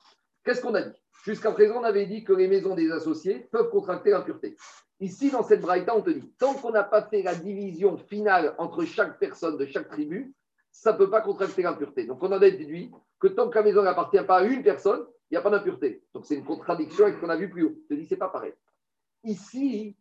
Qu'est-ce 0.44 0.62
qu'on 0.62 0.76
a 0.76 0.82
dit? 0.82 0.98
Jusqu'à 1.24 1.54
présent, 1.54 1.80
on 1.80 1.86
avait 1.86 2.06
dit 2.06 2.26
que 2.26 2.34
les 2.34 2.50
maisons 2.50 2.76
des 2.76 2.92
associés 2.92 3.48
peuvent 3.50 3.70
contracter 3.70 4.10
l'impureté. 4.10 4.58
Ici, 5.02 5.32
dans 5.32 5.42
cette 5.42 5.62
braïta, 5.62 5.98
on 5.98 6.04
te 6.04 6.12
dit, 6.12 6.32
tant 6.38 6.54
qu'on 6.54 6.70
n'a 6.70 6.84
pas 6.84 7.02
fait 7.02 7.24
la 7.24 7.34
division 7.34 7.98
finale 7.98 8.54
entre 8.60 8.86
chaque 8.86 9.18
personne 9.18 9.58
de 9.58 9.66
chaque 9.66 9.90
tribu, 9.90 10.36
ça 10.72 10.94
ne 10.94 10.98
peut 11.00 11.10
pas 11.10 11.22
contracter 11.22 11.64
l'impureté. 11.64 12.06
Donc, 12.06 12.22
on 12.22 12.28
en 12.28 12.34
a 12.34 12.40
déduit 12.40 12.92
que 13.20 13.28
tant 13.28 13.50
que 13.50 13.58
la 13.58 13.64
maison 13.64 13.82
n'appartient 13.82 14.24
pas 14.24 14.38
à 14.38 14.44
une 14.44 14.62
personne, 14.62 15.04
il 15.30 15.34
n'y 15.34 15.38
a 15.38 15.42
pas 15.42 15.50
d'impureté. 15.50 16.04
Donc, 16.14 16.28
c'est 16.28 16.36
une 16.36 16.46
contradiction 16.46 17.06
avec 17.06 17.16
ce 17.16 17.22
qu'on 17.22 17.30
a 17.30 17.36
vu 17.36 17.50
plus 17.50 17.64
haut. 17.64 17.76
Je 17.90 17.96
te 17.96 18.00
dis, 18.00 18.06
c'est 18.06 18.16
pas 18.16 18.30
pareil. 18.30 18.54
Ici, 19.24 19.98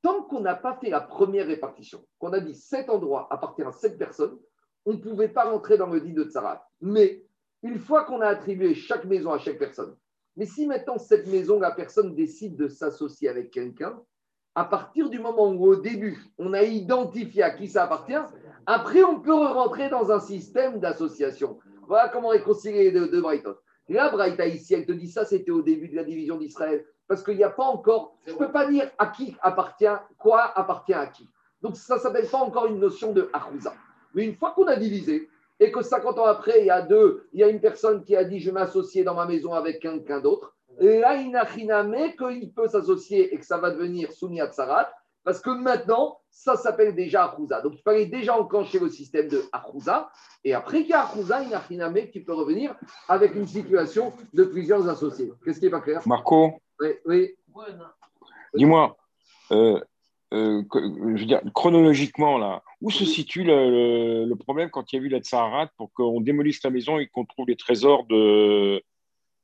tant 0.00 0.22
qu'on 0.22 0.40
n'a 0.40 0.54
pas 0.54 0.74
fait 0.76 0.88
la 0.88 1.02
première 1.02 1.46
répartition, 1.46 2.02
qu'on 2.18 2.32
a 2.32 2.40
dit 2.40 2.54
sept 2.54 2.88
endroits 2.88 3.28
appartiennent 3.30 3.68
à 3.68 3.72
sept 3.72 3.98
personnes, 3.98 4.38
on 4.86 4.94
ne 4.94 4.98
pouvait 4.98 5.28
pas 5.28 5.50
rentrer 5.50 5.76
dans 5.76 5.88
le 5.88 6.00
dit 6.00 6.14
de 6.14 6.24
Tsarat. 6.24 6.66
Mais 6.80 7.26
une 7.62 7.78
fois 7.78 8.04
qu'on 8.04 8.22
a 8.22 8.28
attribué 8.28 8.74
chaque 8.74 9.04
maison 9.04 9.32
à 9.32 9.38
chaque 9.38 9.58
personne, 9.58 9.94
mais 10.36 10.46
si 10.46 10.66
maintenant 10.66 10.98
cette 10.98 11.26
maison, 11.26 11.60
la 11.60 11.72
personne 11.72 12.14
décide 12.14 12.56
de 12.56 12.68
s'associer 12.68 13.28
avec 13.28 13.50
quelqu'un, 13.50 14.02
à 14.54 14.64
partir 14.64 15.10
du 15.10 15.18
moment 15.18 15.48
où 15.48 15.66
au 15.66 15.76
début, 15.76 16.22
on 16.38 16.52
a 16.52 16.62
identifié 16.62 17.42
à 17.42 17.50
qui 17.50 17.68
ça 17.68 17.84
appartient, 17.84 18.14
après 18.66 19.02
on 19.02 19.20
peut 19.20 19.34
rentrer 19.34 19.88
dans 19.88 20.12
un 20.12 20.20
système 20.20 20.78
d'association. 20.78 21.58
Voilà 21.88 22.08
comment 22.08 22.28
réconcilier 22.28 22.84
les 22.84 22.92
deux, 22.92 23.08
deux 23.08 23.20
Braithot. 23.20 23.56
Braïta 23.88 24.46
ici, 24.46 24.74
elle 24.74 24.86
te 24.86 24.92
dit 24.92 25.08
ça, 25.08 25.24
c'était 25.24 25.50
au 25.50 25.62
début 25.62 25.88
de 25.88 25.96
la 25.96 26.04
division 26.04 26.38
d'Israël. 26.38 26.84
Parce 27.06 27.22
qu'il 27.22 27.36
n'y 27.36 27.44
a 27.44 27.50
pas 27.50 27.64
encore, 27.64 28.16
je 28.26 28.32
ne 28.32 28.38
peux 28.38 28.50
pas 28.50 28.66
dire 28.66 28.90
à 28.96 29.08
qui 29.08 29.36
appartient, 29.42 29.84
quoi 30.16 30.58
appartient 30.58 30.94
à 30.94 31.06
qui. 31.06 31.28
Donc 31.60 31.76
ça 31.76 31.96
ne 31.96 32.00
s'appelle 32.00 32.26
pas 32.26 32.38
encore 32.38 32.66
une 32.66 32.78
notion 32.78 33.12
de 33.12 33.28
Arouza. 33.32 33.74
Mais 34.14 34.24
une 34.24 34.34
fois 34.34 34.52
qu'on 34.52 34.66
a 34.66 34.76
divisé, 34.76 35.28
et 35.60 35.70
que 35.70 35.82
50 35.82 36.18
ans 36.18 36.24
après, 36.24 36.60
il 36.60 36.66
y 36.66 36.70
a 36.70 36.82
deux, 36.82 37.28
il 37.32 37.40
y 37.40 37.44
a 37.44 37.48
une 37.48 37.60
personne 37.60 38.02
qui 38.02 38.16
a 38.16 38.24
dit 38.24 38.40
je 38.40 38.50
m'associer 38.50 39.04
dans 39.04 39.14
ma 39.14 39.26
maison 39.26 39.52
avec 39.52 39.80
quelqu'un 39.80 40.20
d'autre, 40.20 40.53
là, 40.80 41.16
il 41.16 41.30
n'a 41.30 41.44
qu'il 42.16 42.52
peut 42.52 42.68
s'associer 42.68 43.32
et 43.34 43.38
que 43.38 43.44
ça 43.46 43.58
va 43.58 43.70
devenir 43.70 44.12
Sounia 44.12 44.46
Tsarat, 44.48 44.90
parce 45.22 45.40
que 45.40 45.50
maintenant, 45.50 46.18
ça 46.30 46.56
s'appelle 46.56 46.94
déjà 46.94 47.24
Arouza. 47.24 47.62
Donc, 47.62 47.74
il 47.76 47.82
fallait 47.82 48.06
déjà 48.06 48.38
enclencher 48.38 48.78
le 48.78 48.90
système 48.90 49.28
de 49.28 49.42
Arouza. 49.52 50.10
Et 50.44 50.52
après 50.52 50.80
qu'il 50.82 50.90
y 50.90 50.92
a 50.92 51.00
n'a 51.78 52.10
qui 52.10 52.20
peut 52.20 52.34
revenir 52.34 52.74
avec 53.08 53.34
une 53.34 53.46
situation 53.46 54.12
de 54.34 54.44
plusieurs 54.44 54.86
associés. 54.88 55.32
Qu'est-ce 55.44 55.60
qui 55.60 55.64
n'est 55.66 55.70
pas 55.70 55.80
clair? 55.80 56.02
Marco, 56.06 56.60
Oui, 56.80 56.88
oui. 57.06 57.34
dis-moi, 58.54 58.96
euh, 59.52 59.80
euh, 60.34 60.62
je 60.74 61.20
veux 61.20 61.26
dire, 61.26 61.40
chronologiquement, 61.54 62.36
là, 62.38 62.62
où 62.82 62.90
se 62.90 63.04
situe 63.04 63.44
le, 63.44 63.70
le- 63.70 64.24
le 64.26 64.36
problème 64.36 64.68
quand 64.70 64.92
il 64.92 64.96
y 64.96 65.02
a 65.02 65.06
eu 65.06 65.08
la 65.08 65.20
Tsaharat 65.20 65.68
pour 65.76 65.92
qu'on 65.92 66.20
démolisse 66.20 66.62
la 66.64 66.70
maison 66.70 66.98
et 66.98 67.06
qu'on 67.06 67.24
trouve 67.24 67.46
les 67.48 67.56
trésors 67.56 68.04
de. 68.06 68.82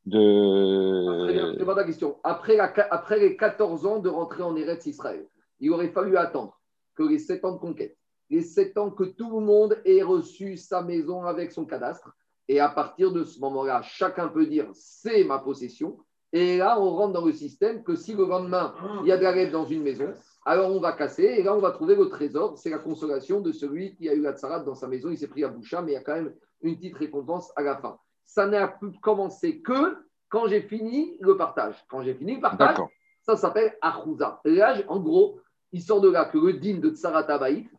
De... 0.07 1.55
c'est 1.59 1.65
pas 1.65 1.75
ta 1.75 1.85
question. 1.85 2.17
Après, 2.25 2.57
la- 2.57 2.73
après 2.91 3.19
les 3.19 3.37
14 3.37 3.87
ans 3.87 3.99
de 3.99 4.09
rentrer 4.09 4.43
en 4.43 4.57
Eretz 4.57 4.87
Israël, 4.87 5.27
il 5.61 5.71
aurait 5.71 5.89
fallu 5.89 6.17
attendre 6.17 6.59
que 6.95 7.03
les 7.03 7.19
7 7.19 7.45
ans 7.45 7.53
de 7.53 7.59
conquête, 7.59 7.97
les 8.31 8.43
7 8.43 8.79
ans 8.79 8.91
que 8.91 9.05
tout 9.05 9.39
le 9.39 9.45
monde 9.45 9.79
ait 9.85 10.03
reçu 10.03 10.57
sa 10.57 10.83
maison 10.83 11.25
avec 11.25 11.53
son 11.53 11.65
cadastre. 11.67 12.15
Et 12.49 12.59
à 12.61 12.69
partir 12.69 13.13
de 13.13 13.23
ce 13.25 13.39
moment-là, 13.41 13.83
chacun 13.83 14.29
peut 14.29 14.47
dire 14.47 14.69
c'est 14.73 15.23
ma 15.25 15.39
possession. 15.39 15.99
Et 16.33 16.59
là, 16.59 16.81
on 16.81 16.91
rentre 16.91 17.13
dans 17.13 17.25
le 17.25 17.33
système 17.33 17.83
que 17.83 17.95
si 17.95 18.15
le 18.15 18.25
lendemain, 18.25 18.75
il 19.03 19.09
y 19.09 19.13
a 19.13 19.17
de 19.19 19.23
la 19.23 19.47
dans 19.51 19.65
une 19.65 19.83
maison, 19.83 20.13
alors 20.45 20.71
on 20.75 20.81
va 20.81 20.93
casser 20.93 21.25
et 21.25 21.43
là, 21.43 21.55
on 21.55 21.61
va 21.61 21.71
trouver 21.73 21.95
le 21.95 22.09
trésor. 22.09 22.57
C'est 22.57 22.71
la 22.71 22.79
consolation 22.79 23.41
de 23.41 23.53
celui 23.53 23.95
qui 23.97 24.09
a 24.09 24.15
eu 24.15 24.21
la 24.23 24.33
tsarade 24.33 24.65
dans 24.65 24.75
sa 24.75 24.89
maison. 24.89 25.11
Il 25.11 25.19
s'est 25.19 25.29
pris 25.29 25.45
à 25.45 25.49
boucha, 25.49 25.83
mais 25.83 25.93
il 25.93 25.95
y 25.95 25.99
a 25.99 26.03
quand 26.03 26.15
même 26.15 26.35
une 26.63 26.77
petite 26.77 26.97
récompense 26.97 27.53
à 27.57 27.63
la 27.63 27.77
fin. 27.77 27.99
Ça 28.33 28.47
n'a 28.47 28.69
pu 28.69 28.93
commencer 29.01 29.61
que 29.61 29.99
quand 30.29 30.47
j'ai 30.47 30.63
fini 30.63 31.17
le 31.21 31.37
partage. 31.37 31.75
Quand 31.89 32.05
j'ai 32.05 32.15
fini 32.15 32.37
le 32.37 32.41
partage, 32.41 32.77
ça 33.23 33.37
s'appelle 33.37 33.77
Achouza. 33.83 34.41
Là, 34.45 34.77
en 34.87 35.01
gros, 35.01 35.41
il 35.73 35.83
sort 35.83 36.01
de 36.01 36.09
là 36.09 36.27
que 36.27 36.39
le 36.39 36.53
din 36.53 36.79
de 36.79 36.91
Tsarat 36.91 37.27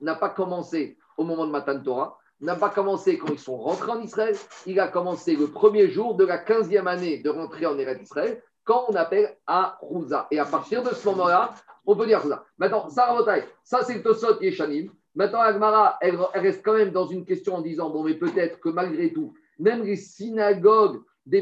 n'a 0.01 0.15
pas 0.15 0.29
commencé 0.29 0.97
au 1.17 1.23
moment 1.23 1.45
de 1.45 1.51
Matan 1.51 1.79
Torah, 1.79 2.17
n'a 2.41 2.57
pas 2.57 2.69
commencé 2.69 3.17
quand 3.17 3.31
ils 3.31 3.39
sont 3.39 3.55
rentrés 3.55 3.91
en 3.91 4.01
Israël, 4.01 4.35
il 4.65 4.77
a 4.81 4.89
commencé 4.89 5.37
le 5.37 5.47
premier 5.47 5.87
jour 5.87 6.15
de 6.15 6.25
la 6.25 6.43
15e 6.43 6.85
année 6.85 7.19
de 7.19 7.29
rentrer 7.29 7.65
en 7.65 7.77
Eretz 7.79 8.01
Israël, 8.01 8.43
quand 8.65 8.87
on 8.89 8.95
appelle 8.95 9.37
Achouza. 9.47 10.27
Et 10.31 10.39
à 10.39 10.45
partir 10.45 10.83
de 10.83 10.89
ce 10.89 11.07
moment-là, 11.07 11.51
on 11.85 11.95
peut 11.95 12.07
dire 12.07 12.17
Achouza. 12.17 12.43
Maintenant, 12.57 12.89
Botaï, 13.15 13.45
ça 13.63 13.83
c'est 13.83 13.93
le 13.93 14.03
Tosot 14.03 14.41
Yeshanim. 14.41 14.91
Maintenant, 15.15 15.39
Agmara, 15.39 15.97
elle, 16.01 16.19
elle 16.33 16.41
reste 16.41 16.61
quand 16.63 16.73
même 16.73 16.91
dans 16.91 17.05
une 17.05 17.23
question 17.23 17.55
en 17.55 17.61
disant 17.61 17.89
bon, 17.89 18.03
mais 18.03 18.15
peut-être 18.15 18.59
que 18.59 18.67
malgré 18.67 19.13
tout, 19.13 19.33
même 19.61 19.83
les 19.83 19.95
synagogues 19.95 21.01
de 21.25 21.41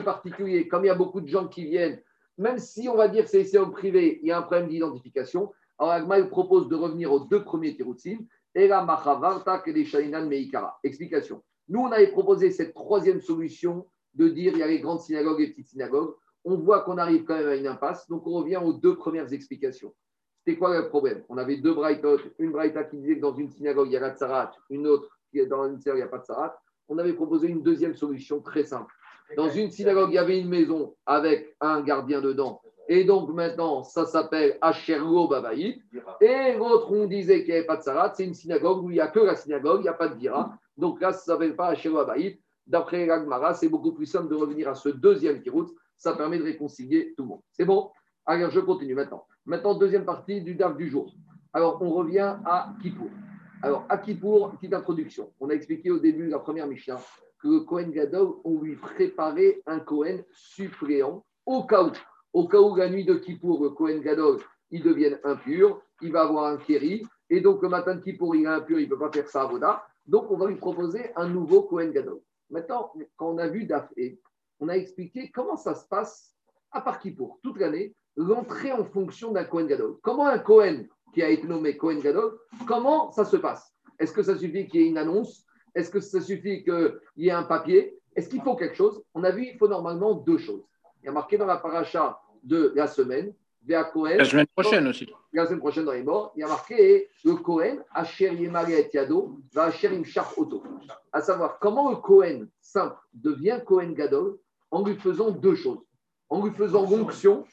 particuliers, 0.00 0.66
comme 0.66 0.84
il 0.84 0.88
y 0.88 0.90
a 0.90 0.94
beaucoup 0.94 1.20
de 1.20 1.28
gens 1.28 1.46
qui 1.46 1.64
viennent, 1.64 2.00
même 2.36 2.58
si 2.58 2.88
on 2.88 2.96
va 2.96 3.08
dire 3.08 3.24
que 3.24 3.30
c'est 3.30 3.40
essai 3.40 3.58
privé, 3.72 4.18
il 4.22 4.28
y 4.28 4.32
a 4.32 4.38
un 4.38 4.42
problème 4.42 4.68
d'identification. 4.68 5.52
Alors, 5.78 5.92
Agma 5.92 6.22
propose 6.24 6.68
de 6.68 6.74
revenir 6.74 7.12
aux 7.12 7.20
deux 7.20 7.44
premiers 7.44 7.76
tiroutsim, 7.76 8.18
et 8.54 8.66
la 8.66 8.84
machavarta 8.84 9.58
que 9.60 9.70
les 9.70 9.84
shainan 9.84 10.26
meikara. 10.26 10.78
Explication. 10.82 11.42
Nous, 11.68 11.80
on 11.80 11.92
avait 11.92 12.10
proposé 12.10 12.50
cette 12.50 12.74
troisième 12.74 13.20
solution 13.20 13.86
de 14.14 14.28
dire 14.28 14.52
il 14.54 14.58
y 14.58 14.62
a 14.62 14.66
les 14.66 14.80
grandes 14.80 15.00
synagogues 15.00 15.40
et 15.40 15.46
les 15.46 15.50
petites 15.52 15.68
synagogues. 15.68 16.14
On 16.44 16.56
voit 16.56 16.80
qu'on 16.80 16.98
arrive 16.98 17.24
quand 17.24 17.36
même 17.36 17.48
à 17.48 17.54
une 17.54 17.68
impasse, 17.68 18.08
donc 18.08 18.26
on 18.26 18.32
revient 18.32 18.56
aux 18.56 18.72
deux 18.72 18.96
premières 18.96 19.32
explications. 19.32 19.94
C'était 20.38 20.58
quoi 20.58 20.76
le 20.76 20.88
problème? 20.88 21.22
On 21.28 21.36
avait 21.36 21.58
deux 21.58 21.74
braïtot, 21.74 22.18
une 22.38 22.52
braïta 22.52 22.84
qui 22.84 22.96
disait 22.96 23.16
que 23.16 23.20
dans 23.20 23.34
une 23.34 23.50
synagogue 23.50 23.88
il 23.88 23.92
y 23.92 23.96
a 23.96 24.00
la 24.00 24.16
tsarat, 24.16 24.50
une 24.70 24.86
autre 24.86 25.08
qui 25.30 25.38
est 25.40 25.46
dans 25.46 25.68
une 25.68 25.78
synagogue 25.78 26.00
il 26.00 26.04
n'y 26.04 26.08
a 26.08 26.10
pas 26.10 26.18
de 26.18 26.24
tsarat. 26.24 26.58
On 26.88 26.98
avait 26.98 27.12
proposé 27.12 27.48
une 27.48 27.62
deuxième 27.62 27.94
solution 27.94 28.40
très 28.40 28.64
simple. 28.64 28.92
Dans 29.36 29.50
une 29.50 29.70
synagogue, 29.70 30.10
il 30.10 30.14
y 30.14 30.18
avait 30.18 30.40
une 30.40 30.48
maison 30.48 30.94
avec 31.04 31.54
un 31.60 31.82
gardien 31.82 32.20
dedans. 32.20 32.62
Et 32.88 33.04
donc 33.04 33.28
maintenant, 33.30 33.84
ça 33.84 34.06
s'appelle 34.06 34.56
Ashergo 34.62 35.28
Babaït. 35.28 35.82
Et 36.22 36.54
l'autre, 36.56 36.90
on 36.90 37.06
disait 37.06 37.40
qu'il 37.40 37.52
n'y 37.52 37.58
avait 37.58 37.66
pas 37.66 37.76
de 37.76 37.82
Sarat. 37.82 38.14
C'est 38.14 38.24
une 38.24 38.32
synagogue 38.32 38.82
où 38.82 38.90
il 38.90 38.94
n'y 38.94 39.00
a 39.00 39.08
que 39.08 39.20
la 39.20 39.36
synagogue, 39.36 39.80
il 39.80 39.82
n'y 39.82 39.88
a 39.88 39.94
pas 39.94 40.08
de 40.08 40.14
Dira. 40.14 40.56
Donc 40.78 41.00
là, 41.02 41.12
ça 41.12 41.18
ne 41.18 41.36
s'appelle 41.36 41.54
pas 41.54 41.68
Ashergo 41.68 41.98
Babaït. 41.98 42.40
D'après 42.66 43.04
l'Agmara, 43.04 43.52
c'est 43.52 43.68
beaucoup 43.68 43.92
plus 43.92 44.06
simple 44.06 44.28
de 44.28 44.34
revenir 44.34 44.68
à 44.68 44.74
ce 44.74 44.88
deuxième 44.88 45.42
kirout. 45.42 45.68
Ça 45.96 46.14
permet 46.14 46.38
de 46.38 46.44
réconcilier 46.44 47.12
tout 47.16 47.24
le 47.24 47.28
monde. 47.28 47.40
C'est 47.52 47.66
bon? 47.66 47.90
Alors, 48.24 48.50
je 48.50 48.60
continue 48.60 48.94
maintenant. 48.94 49.26
Maintenant, 49.44 49.74
deuxième 49.74 50.04
partie 50.04 50.40
du 50.40 50.54
DAF 50.54 50.76
du 50.76 50.88
jour. 50.88 51.12
Alors, 51.52 51.82
on 51.82 51.90
revient 51.90 52.36
à 52.44 52.72
Kippour. 52.80 53.08
Alors, 53.60 53.86
à 53.88 53.98
Kippour, 53.98 54.52
petite 54.52 54.72
introduction. 54.72 55.32
On 55.40 55.50
a 55.50 55.52
expliqué 55.52 55.90
au 55.90 55.98
début 55.98 56.26
de 56.26 56.30
la 56.30 56.38
première 56.38 56.68
Mishnah 56.68 57.00
que 57.42 57.48
le 57.48 57.60
Kohen 57.60 57.90
Gadol, 57.90 58.34
on 58.44 58.60
lui 58.60 58.76
préparait 58.76 59.60
un 59.66 59.80
Kohen 59.80 60.22
suppléant 60.30 61.24
au 61.44 61.64
cas 61.64 61.82
où. 61.82 61.90
Au 62.32 62.46
cas 62.46 62.60
où 62.60 62.76
la 62.76 62.88
nuit 62.88 63.04
de 63.04 63.14
Kippour, 63.14 63.62
le 63.64 63.70
Kohen 63.70 64.00
Gadol, 64.00 64.38
il 64.70 64.82
devienne 64.82 65.18
impur, 65.24 65.82
il 66.02 66.12
va 66.12 66.22
avoir 66.22 66.44
un 66.46 66.58
kéri, 66.58 67.04
et 67.30 67.40
donc 67.40 67.60
le 67.62 67.68
matin 67.68 67.96
de 67.96 68.00
Kippour, 68.00 68.36
il 68.36 68.44
est 68.44 68.46
impur, 68.46 68.78
il 68.78 68.84
ne 68.84 68.90
peut 68.90 68.98
pas 68.98 69.10
faire 69.10 69.28
ça 69.28 69.42
à 69.42 69.46
Voda. 69.46 69.84
Donc, 70.06 70.30
on 70.30 70.36
va 70.36 70.46
lui 70.46 70.56
proposer 70.56 71.10
un 71.16 71.28
nouveau 71.28 71.62
Kohen 71.62 71.90
Gadol. 71.90 72.20
Maintenant, 72.50 72.92
quand 73.16 73.30
on 73.30 73.38
a 73.38 73.48
vu 73.48 73.64
Dafé, 73.64 74.20
on 74.60 74.68
a 74.68 74.74
expliqué 74.74 75.30
comment 75.32 75.56
ça 75.56 75.74
se 75.74 75.86
passe 75.88 76.32
à 76.70 76.80
part 76.80 77.00
Kippour, 77.00 77.40
toute 77.42 77.58
l'année, 77.58 77.92
l'entrée 78.16 78.72
en 78.72 78.84
fonction 78.84 79.32
d'un 79.32 79.44
Kohen 79.44 79.66
Gadol. 79.66 79.96
Comment 80.02 80.26
un 80.26 80.38
Kohen 80.38 80.88
qui 81.12 81.22
a 81.22 81.28
été 81.28 81.46
nommé 81.46 81.76
Kohen 81.76 82.00
Gadol, 82.00 82.38
comment 82.66 83.10
ça 83.12 83.24
se 83.24 83.36
passe? 83.36 83.72
Est-ce 83.98 84.12
que 84.12 84.22
ça 84.22 84.36
suffit 84.36 84.66
qu'il 84.68 84.80
y 84.80 84.84
ait 84.84 84.88
une 84.88 84.98
annonce? 84.98 85.44
Est-ce 85.74 85.90
que 85.90 86.00
ça 86.00 86.20
suffit 86.20 86.62
qu'il 86.64 86.98
y 87.16 87.28
ait 87.28 87.32
un 87.32 87.42
papier? 87.42 87.98
Est-ce 88.14 88.28
qu'il 88.28 88.42
faut 88.42 88.56
quelque 88.56 88.76
chose? 88.76 89.02
On 89.14 89.24
a 89.24 89.30
vu 89.30 89.46
il 89.52 89.58
faut 89.58 89.68
normalement 89.68 90.14
deux 90.14 90.38
choses. 90.38 90.64
Il 91.02 91.06
y 91.06 91.08
a 91.08 91.12
marqué 91.12 91.36
dans 91.38 91.46
la 91.46 91.56
paracha 91.56 92.20
de 92.42 92.72
la 92.74 92.86
semaine, 92.86 93.32
Véa 93.64 93.84
Kohen, 93.84 94.18
La 94.18 94.24
semaine 94.24 94.46
prochaine 94.46 94.86
aussi. 94.86 95.08
la 95.32 95.46
semaine 95.46 95.58
prochaine 95.58 95.84
dans 95.84 95.92
les 95.92 96.02
morts, 96.02 96.32
il 96.36 96.40
y 96.40 96.42
a 96.42 96.48
marqué 96.48 97.08
le 97.24 97.34
Kohen, 97.34 97.84
Asher 97.92 98.32
Yemaret 98.34 98.90
Yado, 98.92 99.38
va 99.52 99.64
Asher 99.64 99.90
Oto. 100.36 100.62
À 101.12 101.20
savoir, 101.20 101.58
comment 101.58 101.90
le 101.90 101.96
Kohen 101.96 102.48
simple 102.60 102.96
devient 103.12 103.60
Kohen 103.64 103.94
Gadol 103.94 104.38
en 104.70 104.84
lui 104.84 104.96
faisant 104.96 105.30
deux 105.30 105.54
choses. 105.54 105.80
En 106.28 106.44
lui 106.44 106.52
faisant 106.54 106.88
l'onction 106.88 107.44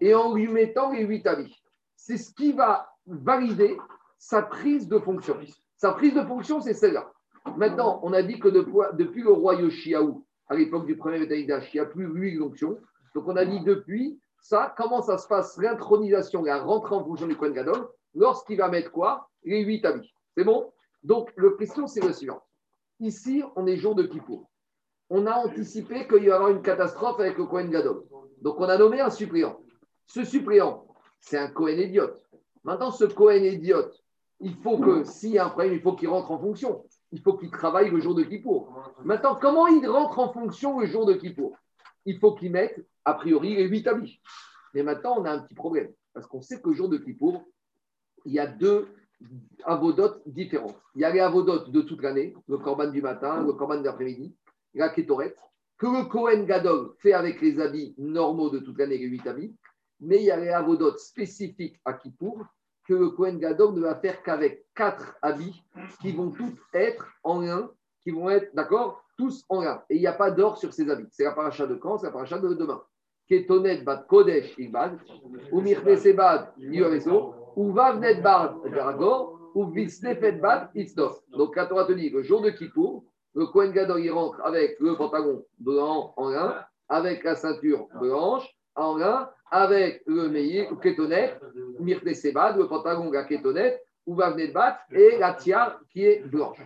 et 0.00 0.14
en 0.14 0.34
lui 0.34 0.48
mettant 0.48 0.92
les 0.92 1.04
huit 1.04 1.26
habits. 1.26 1.54
C'est 1.96 2.16
ce 2.16 2.32
qui 2.32 2.52
va 2.52 2.87
valider 3.08 3.76
sa 4.18 4.42
prise 4.42 4.88
de 4.88 4.98
fonction. 4.98 5.36
Sa 5.76 5.92
prise 5.92 6.14
de 6.14 6.22
fonction, 6.22 6.60
c'est 6.60 6.74
celle-là. 6.74 7.10
Maintenant, 7.56 8.00
on 8.02 8.12
a 8.12 8.22
dit 8.22 8.38
que 8.38 8.48
depuis, 8.48 9.22
le 9.22 9.32
roi 9.32 9.54
Yoshiaou, 9.54 10.24
à 10.48 10.54
l'époque 10.54 10.86
du 10.86 10.96
premier 10.96 11.18
Bétaïdash, 11.18 11.72
il 11.72 11.76
n'y 11.76 11.80
a 11.80 11.86
plus 11.86 12.06
huit 12.06 12.34
l'onction. 12.34 12.78
Donc, 13.14 13.24
on 13.26 13.36
a 13.36 13.44
dit 13.44 13.60
depuis 13.60 14.20
ça, 14.40 14.74
comment 14.76 15.02
ça 15.02 15.18
se 15.18 15.26
passe, 15.26 15.56
l'intronisation, 15.58 16.42
la 16.42 16.62
rentrée 16.62 16.94
en 16.94 17.04
fonction 17.04 17.26
du 17.26 17.36
Kohen 17.36 17.52
Gadol, 17.52 17.88
lorsqu'il 18.14 18.58
va 18.58 18.68
mettre 18.68 18.90
quoi? 18.92 19.28
Les 19.44 19.62
huit 19.62 19.84
habits. 19.84 20.12
C'est 20.36 20.44
bon? 20.44 20.72
Donc, 21.02 21.32
la 21.36 21.50
question, 21.58 21.86
c'est 21.86 22.04
la 22.04 22.12
suivante. 22.12 22.42
Ici, 23.00 23.42
on 23.56 23.66
est 23.66 23.76
jour 23.76 23.94
de 23.94 24.02
Kippour. 24.02 24.50
On 25.10 25.26
a 25.26 25.32
anticipé 25.32 26.06
qu'il 26.06 26.24
y 26.24 26.30
avoir 26.30 26.50
une 26.50 26.62
catastrophe 26.62 27.20
avec 27.20 27.38
le 27.38 27.46
Kohen 27.46 27.70
Gadol. 27.70 28.04
Donc, 28.42 28.56
on 28.58 28.64
a 28.64 28.76
nommé 28.76 29.00
un 29.00 29.10
suppléant. 29.10 29.60
Ce 30.06 30.24
suppléant, 30.24 30.86
c'est 31.20 31.38
un 31.38 31.48
Kohen 31.48 31.78
idiote. 31.78 32.27
Maintenant, 32.68 32.90
ce 32.90 33.06
Kohen 33.06 33.46
idiote, 33.46 33.98
il 34.40 34.54
faut 34.56 34.76
que, 34.76 35.02
s'il 35.02 35.30
y 35.30 35.38
a 35.38 35.46
un 35.46 35.48
problème, 35.48 35.72
il 35.72 35.80
faut 35.80 35.94
qu'il 35.94 36.10
rentre 36.10 36.30
en 36.30 36.38
fonction. 36.38 36.84
Il 37.12 37.20
faut 37.22 37.32
qu'il 37.32 37.50
travaille 37.50 37.90
le 37.90 37.98
jour 37.98 38.14
de 38.14 38.22
Kippour. 38.24 38.92
Maintenant, 39.04 39.38
comment 39.40 39.66
il 39.68 39.88
rentre 39.88 40.18
en 40.18 40.30
fonction 40.30 40.78
le 40.78 40.86
jour 40.86 41.06
de 41.06 41.14
Kippour? 41.14 41.56
Il 42.04 42.18
faut 42.18 42.34
qu'il 42.34 42.52
mette, 42.52 42.86
a 43.06 43.14
priori, 43.14 43.56
les 43.56 43.64
huit 43.64 43.86
habits. 43.86 44.20
Mais 44.74 44.82
maintenant, 44.82 45.14
on 45.16 45.24
a 45.24 45.30
un 45.30 45.38
petit 45.38 45.54
problème. 45.54 45.90
Parce 46.12 46.26
qu'on 46.26 46.42
sait 46.42 46.60
qu'au 46.60 46.74
jour 46.74 46.90
de 46.90 46.98
Kippour, 46.98 47.42
il 48.26 48.34
y 48.34 48.38
a 48.38 48.46
deux 48.46 48.86
avodotes 49.64 50.20
différentes. 50.26 50.76
Il 50.94 51.00
y 51.00 51.04
a 51.06 51.10
les 51.10 51.20
avodotes 51.20 51.70
de 51.70 51.80
toute 51.80 52.02
l'année, 52.02 52.34
le 52.48 52.58
corban 52.58 52.88
du 52.88 53.00
matin, 53.00 53.42
le 53.46 53.54
corban 53.54 53.78
de 53.78 53.84
l'après-midi, 53.84 54.36
la 54.74 54.90
kétorette, 54.90 55.38
que 55.78 55.86
le 55.86 56.04
Kohen 56.04 56.44
Gadol 56.44 56.92
fait 56.98 57.14
avec 57.14 57.40
les 57.40 57.60
habits 57.60 57.94
normaux 57.96 58.50
de 58.50 58.58
toute 58.58 58.76
l'année, 58.76 58.98
les 58.98 59.06
huit 59.06 59.26
habits. 59.26 59.56
Mais 60.00 60.18
il 60.18 60.24
y 60.24 60.30
a 60.30 60.36
les 60.36 60.50
avodotes 60.50 60.98
spécifiques 60.98 61.80
à 61.86 61.94
Kippour 61.94 62.44
que 62.88 62.94
le 62.94 63.10
Kohen 63.10 63.38
Gadol 63.38 63.74
ne 63.74 63.82
va 63.82 63.96
faire 63.96 64.22
qu'avec 64.22 64.64
quatre 64.74 65.14
habits 65.20 65.62
qui 66.00 66.12
vont 66.12 66.30
tous 66.30 66.54
être 66.72 67.06
en 67.22 67.42
lin, 67.42 67.70
qui 68.02 68.10
vont 68.10 68.30
être, 68.30 68.54
d'accord, 68.54 69.04
tous 69.18 69.44
en 69.50 69.60
lin. 69.60 69.82
Et 69.90 69.96
il 69.96 70.00
n'y 70.00 70.06
a 70.06 70.14
pas 70.14 70.30
d'or 70.30 70.56
sur 70.56 70.72
ces 70.72 70.88
habits. 70.88 71.08
C'est 71.10 71.24
la 71.24 71.32
paracha 71.32 71.66
de 71.66 71.74
quand? 71.74 71.98
C'est 71.98 72.06
la 72.06 72.12
paracha 72.12 72.38
de 72.38 72.54
demain. 72.54 72.82
Ketonet 73.28 73.82
bat 73.82 74.06
Kodesh 74.08 74.54
Ibad, 74.56 74.98
ou 75.52 75.60
Mirne 75.60 76.14
Bad 76.16 76.52
Yoreso, 76.56 77.34
ou 77.56 77.72
Vavnet 77.72 78.22
Garagor, 78.22 79.38
ou 79.54 79.66
Visnefet 79.66 80.40
Itznof. 80.74 81.20
Donc 81.28 81.56
la 81.56 81.66
Torah 81.66 81.84
te 81.84 81.92
dit, 81.92 82.08
le 82.08 82.22
jour 82.22 82.40
de 82.40 82.48
Kippour, 82.50 83.04
le 83.34 83.46
Kohen 83.48 83.72
Gadol 83.72 84.00
il 84.00 84.10
rentre 84.10 84.40
avec 84.40 84.80
le 84.80 84.96
pantalon 84.96 85.44
blanc 85.58 86.14
en 86.16 86.30
lin, 86.30 86.64
avec 86.88 87.22
la 87.22 87.34
ceinture 87.34 87.86
blanche 88.00 88.48
en 88.78 88.96
lin, 88.96 89.30
avec 89.50 90.02
le 90.06 90.28
meilleur, 90.28 90.72
ou 90.72 90.76
Ketonet, 90.76 91.38
Mirne 91.80 92.14
Sebad, 92.14 92.56
le 92.56 92.68
pantalon, 92.68 93.10
la 93.10 93.24
Ketonet, 93.24 93.82
ou 94.06 94.14
Vavnet 94.14 94.48
Bat, 94.48 94.78
et 94.90 95.18
la 95.18 95.34
tiare 95.34 95.80
qui 95.90 96.04
est 96.04 96.20
blanche. 96.20 96.60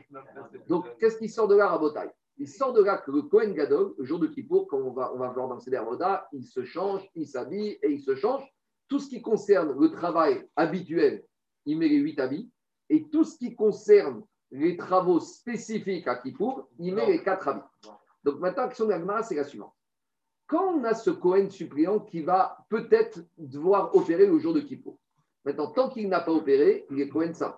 Donc 0.68 0.86
qu'est-ce 0.98 1.18
qui 1.18 1.28
sort 1.28 1.48
de 1.48 1.56
là, 1.56 1.68
Rabotai? 1.68 2.08
Il 2.38 2.48
sort 2.48 2.72
de 2.72 2.82
là 2.82 2.98
que 2.98 3.10
le 3.10 3.22
Kohen 3.22 3.52
Gadol, 3.52 3.94
le 3.98 4.04
jour 4.04 4.18
de 4.18 4.26
Kippour, 4.26 4.66
comme 4.66 4.86
on 4.86 4.92
va, 4.92 5.12
on 5.14 5.18
va 5.18 5.28
voir 5.28 5.48
dans 5.48 5.54
le 5.54 5.60
Seder 5.60 5.82
Moda, 5.84 6.26
il 6.32 6.44
se 6.44 6.64
change, 6.64 7.08
il 7.14 7.26
s'habille 7.26 7.78
et 7.82 7.90
il 7.90 8.00
se 8.00 8.14
change. 8.14 8.42
Tout 8.88 8.98
ce 8.98 9.08
qui 9.08 9.22
concerne 9.22 9.78
le 9.78 9.90
travail 9.90 10.48
habituel, 10.56 11.24
il 11.66 11.78
met 11.78 11.88
les 11.88 11.98
huit 11.98 12.18
habits. 12.18 12.50
Et 12.88 13.08
tout 13.10 13.24
ce 13.24 13.38
qui 13.38 13.54
concerne 13.54 14.24
les 14.50 14.76
travaux 14.76 15.20
spécifiques 15.20 16.08
à 16.08 16.16
Kippour, 16.16 16.68
il 16.78 16.94
met 16.94 17.06
les 17.06 17.22
quatre 17.22 17.48
habits. 17.48 17.62
Donc 18.24 18.40
maintenant, 18.40 18.62
la 18.62 18.68
question 18.68 18.86
de 18.86 18.90
l'Agmara, 18.90 19.22
c'est 19.22 19.34
la 19.34 19.44
suivante. 19.44 19.74
Quand 20.52 20.74
on 20.74 20.84
a 20.84 20.92
ce 20.92 21.08
Kohen 21.08 21.48
suppléant 21.48 21.98
qui 21.98 22.20
va 22.20 22.58
peut-être 22.68 23.20
devoir 23.38 23.96
opérer 23.96 24.26
le 24.26 24.38
jour 24.38 24.52
de 24.52 24.60
Kippour, 24.60 24.98
maintenant, 25.46 25.68
tant 25.68 25.88
qu'il 25.88 26.10
n'a 26.10 26.20
pas 26.20 26.32
opéré, 26.32 26.84
il 26.90 27.00
est 27.00 27.08
Kohen 27.08 27.32
simple. 27.32 27.56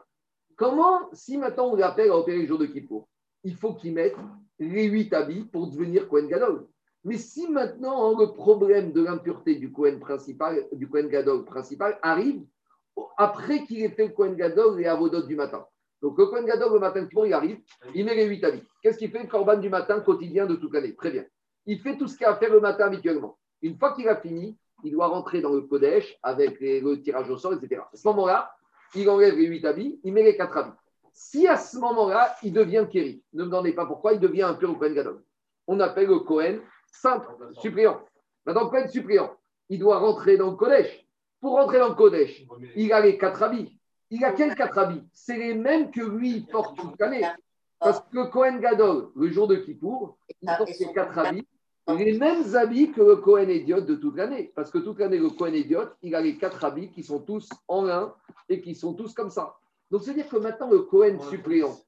Comment, 0.55 1.09
si 1.13 1.37
maintenant 1.37 1.73
on 1.73 1.75
l'appelle 1.75 2.13
à 2.13 2.17
opérer 2.17 2.43
le 2.43 2.47
jour 2.47 2.57
de 2.57 2.67
Kippour, 2.67 3.09
il 3.43 3.57
faut 3.57 3.75
qu'il 3.75 3.95
mette 3.95 4.15
les 4.61 4.85
huit 4.85 5.13
habits 5.13 5.43
pour 5.43 5.67
devenir 5.67 6.07
Kohen 6.07 6.29
Gadol. 6.29 6.69
Mais 7.03 7.19
si 7.19 7.49
maintenant 7.49 8.17
le 8.17 8.33
problème 8.33 8.93
de 8.93 9.03
l'impureté 9.03 9.57
du 9.57 9.73
Kohen 9.73 9.99
principal, 9.99 10.65
du 10.71 10.89
Kohen 10.89 11.09
Gadol 11.09 11.45
principal 11.45 11.99
arrive 12.01 12.45
après 13.17 13.65
qu'il 13.65 13.83
ait 13.83 13.89
fait 13.89 14.07
le 14.07 14.13
Kohen 14.13 14.37
Gadol 14.37 14.81
et 14.81 14.87
Avodot 14.87 15.23
du 15.23 15.35
matin. 15.35 15.67
Donc 16.01 16.17
le 16.17 16.27
Kohen 16.27 16.45
Gadol 16.45 16.73
le 16.75 16.79
matin 16.79 17.09
il 17.13 17.33
arrive, 17.33 17.59
il 17.93 18.05
met 18.05 18.15
les 18.15 18.27
huit 18.27 18.45
habits. 18.45 18.63
Qu'est-ce 18.81 18.99
qu'il 18.99 19.11
fait 19.11 19.25
le 19.25 19.29
Corban 19.29 19.57
du 19.57 19.69
matin 19.69 19.99
quotidien 19.99 20.47
de 20.47 20.55
toute 20.55 20.73
l'année? 20.73 20.95
Très 20.95 21.11
bien. 21.11 21.25
Il 21.67 21.79
fait 21.81 21.97
tout 21.97 22.09
ce 22.09 22.17
qu'il 22.17 22.27
a 22.27 22.31
à 22.31 22.37
faire 22.37 22.53
le 22.53 22.61
matin 22.61 22.87
habituellement. 22.87 23.39
Une 23.63 23.79
fois 23.79 23.93
qu'il 23.95 24.09
a 24.09 24.17
fini, 24.17 24.57
il 24.83 24.93
doit 24.93 25.07
rentrer 25.07 25.41
dans 25.41 25.53
le 25.53 25.63
Kodesh 25.63 26.19
avec 26.23 26.61
le 26.61 26.97
tirage 27.01 27.31
au 27.31 27.39
sort, 27.39 27.55
etc. 27.55 27.83
À 27.93 27.97
ce 27.97 28.07
moment-là, 28.09 28.55
il 28.95 29.09
enlève 29.09 29.35
les 29.37 29.47
huit 29.47 29.65
habits, 29.65 29.99
il 30.05 30.13
met 30.13 30.23
les 30.23 30.37
quatre 30.37 30.57
habits. 30.57 30.77
Si 31.13 31.47
à 31.47 31.57
ce 31.57 31.79
moment-là, 31.79 32.35
il 32.43 32.53
devient 32.53 32.87
Kéri, 32.91 33.23
ne 33.33 33.45
me 33.45 33.49
demandez 33.49 33.73
pas 33.73 33.87
pourquoi, 33.87 34.13
il 34.13 34.21
devient 34.21 34.43
un 34.43 34.55
pur 34.55 34.77
Kohen 34.79 34.95
Gadol. 34.95 35.23
On 35.67 35.81
appelle 35.81 36.09
le 36.09 36.19
Kohen 36.19 36.61
simple, 36.87 37.29
suppléant. 37.53 38.01
Maintenant, 38.45 38.69
Kohen 38.69 38.89
suppléant, 38.89 39.33
il 39.69 39.79
doit 39.79 39.99
rentrer 39.99 40.37
dans 40.37 40.51
le 40.51 40.57
Kodesh. 40.57 41.07
Pour 41.41 41.55
rentrer 41.55 41.79
dans 41.79 41.91
le 41.91 41.95
Kodesh, 41.95 42.45
il 42.77 42.93
a 42.93 43.01
les 43.01 43.17
quatre 43.17 43.43
habits. 43.43 43.79
Il 44.11 44.25
a 44.25 44.33
quels 44.33 44.55
quatre 44.55 44.79
habits? 44.79 45.03
C'est 45.13 45.37
les 45.37 45.55
mêmes 45.55 45.91
que 45.91 46.03
lui 46.03 46.41
porte 46.41 46.77
toute 46.77 47.01
l'année. 47.01 47.27
Parce 47.79 48.01
que 48.01 48.31
Kohen 48.31 48.61
Gadol, 48.61 49.11
le 49.17 49.31
jour 49.31 49.47
de 49.47 49.57
Kippour, 49.57 50.19
il 50.43 50.47
porte 50.47 50.69
ses 50.71 50.93
quatre 50.93 51.19
habits, 51.19 51.47
les 51.93 52.19
mêmes 52.19 52.55
habits 52.55 52.93
que 52.93 53.03
le 53.03 53.17
Kohen 53.17 53.51
Idiot 53.51 53.83
de 53.83 53.95
toute 53.95 54.17
l'année. 54.17 54.53
Parce 54.55 54.71
que 54.71 54.79
toute 54.79 54.99
l'année, 54.99 55.19
le 55.19 55.31
Kohen 55.31 55.55
Idiot, 55.55 55.89
il 56.03 56.15
a 56.15 56.21
les 56.21 56.37
quatre 56.37 56.65
habits 56.65 56.91
qui 56.91 57.03
sont 57.03 57.21
tous 57.21 57.49
en 57.69 57.83
lin 57.83 58.15
et 58.49 58.61
qui 58.61 58.75
sont 58.75 58.95
tous 58.95 59.13
comme 59.13 59.31
ça. 59.31 59.57
Donc, 59.91 60.03
c'est-à-dire 60.03 60.29
que 60.29 60.37
maintenant, 60.37 60.71
le 60.71 60.81
Cohen 60.81 61.21
suppléant, 61.31 61.79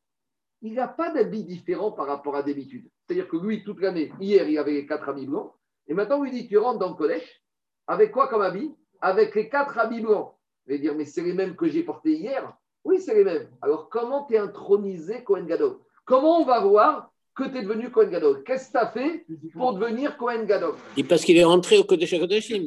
il 0.62 0.74
n'a 0.74 0.88
pas 0.88 1.10
d'habit 1.10 1.44
différent 1.44 1.92
par 1.92 2.06
rapport 2.06 2.36
à 2.36 2.42
d'habitude. 2.42 2.88
C'est-à-dire 3.06 3.28
que 3.28 3.36
lui, 3.36 3.64
toute 3.64 3.80
l'année, 3.80 4.12
hier, 4.20 4.48
il 4.48 4.58
avait 4.58 4.72
les 4.72 4.86
quatre 4.86 5.08
habits 5.08 5.26
blancs. 5.26 5.52
Et 5.86 5.94
maintenant, 5.94 6.18
on 6.18 6.24
lui 6.24 6.30
dit, 6.30 6.48
tu 6.48 6.58
rentres 6.58 6.78
dans 6.78 6.90
le 6.90 6.94
collège, 6.94 7.42
avec 7.86 8.12
quoi 8.12 8.28
comme 8.28 8.42
habit? 8.42 8.74
Avec 9.00 9.34
les 9.34 9.48
quatre 9.48 9.78
habits 9.78 10.00
blancs. 10.00 10.32
Il 10.66 10.72
va 10.72 10.78
dire, 10.78 10.94
mais 10.94 11.04
c'est 11.04 11.22
les 11.22 11.32
mêmes 11.32 11.56
que 11.56 11.68
j'ai 11.68 11.82
portés 11.82 12.14
hier? 12.14 12.52
Oui, 12.84 13.00
c'est 13.00 13.14
les 13.14 13.24
mêmes. 13.24 13.48
Alors, 13.62 13.88
comment 13.88 14.24
tu 14.24 14.34
es 14.34 14.38
intronisé 14.38 15.22
Cohen 15.24 15.44
Gadol? 15.44 15.78
Comment 16.04 16.40
on 16.40 16.44
va 16.44 16.60
voir 16.60 17.12
que 17.36 17.44
tu 17.44 17.58
es 17.58 17.62
devenu 17.62 17.90
Cohen 17.90 18.08
Gadol 18.08 18.42
Qu'est-ce 18.44 18.68
que 18.68 18.72
tu 18.72 18.78
as 18.78 18.88
fait 18.88 19.26
pour 19.52 19.74
devenir 19.74 20.16
Cohen 20.16 20.44
Gadol? 20.44 20.74
Et 20.96 21.04
parce 21.04 21.22
qu'il 21.22 21.36
est 21.36 21.44
rentré 21.44 21.78
au 21.78 21.84
Kodesh 21.84 22.18
Kodeshim. 22.18 22.64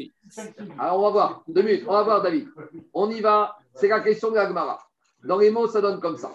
Alors, 0.78 1.00
on 1.00 1.02
va 1.02 1.10
voir. 1.10 1.44
Deux 1.48 1.64
minutes. 1.64 1.84
On 1.88 1.94
va 1.94 2.04
voir, 2.04 2.22
David. 2.22 2.48
On 2.94 3.10
y 3.10 3.20
va. 3.20 3.58
C'est 3.74 3.88
la 3.88 4.00
question 4.02 4.30
de 4.30 4.36
la 4.36 4.48
Gemara. 4.48 4.80
Dans 5.24 5.40
les 5.40 5.50
mots, 5.50 5.68
ça 5.68 5.82
donne 5.82 6.00
comme 6.00 6.18
ça. 6.18 6.32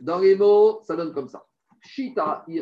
Dans 0.00 0.18
les 0.18 0.36
mots, 0.36 0.80
ça 0.84 0.94
donne 0.94 1.12
comme 1.12 1.28
ça. 1.28 1.44
Shita. 1.80 2.44
Il 2.46 2.56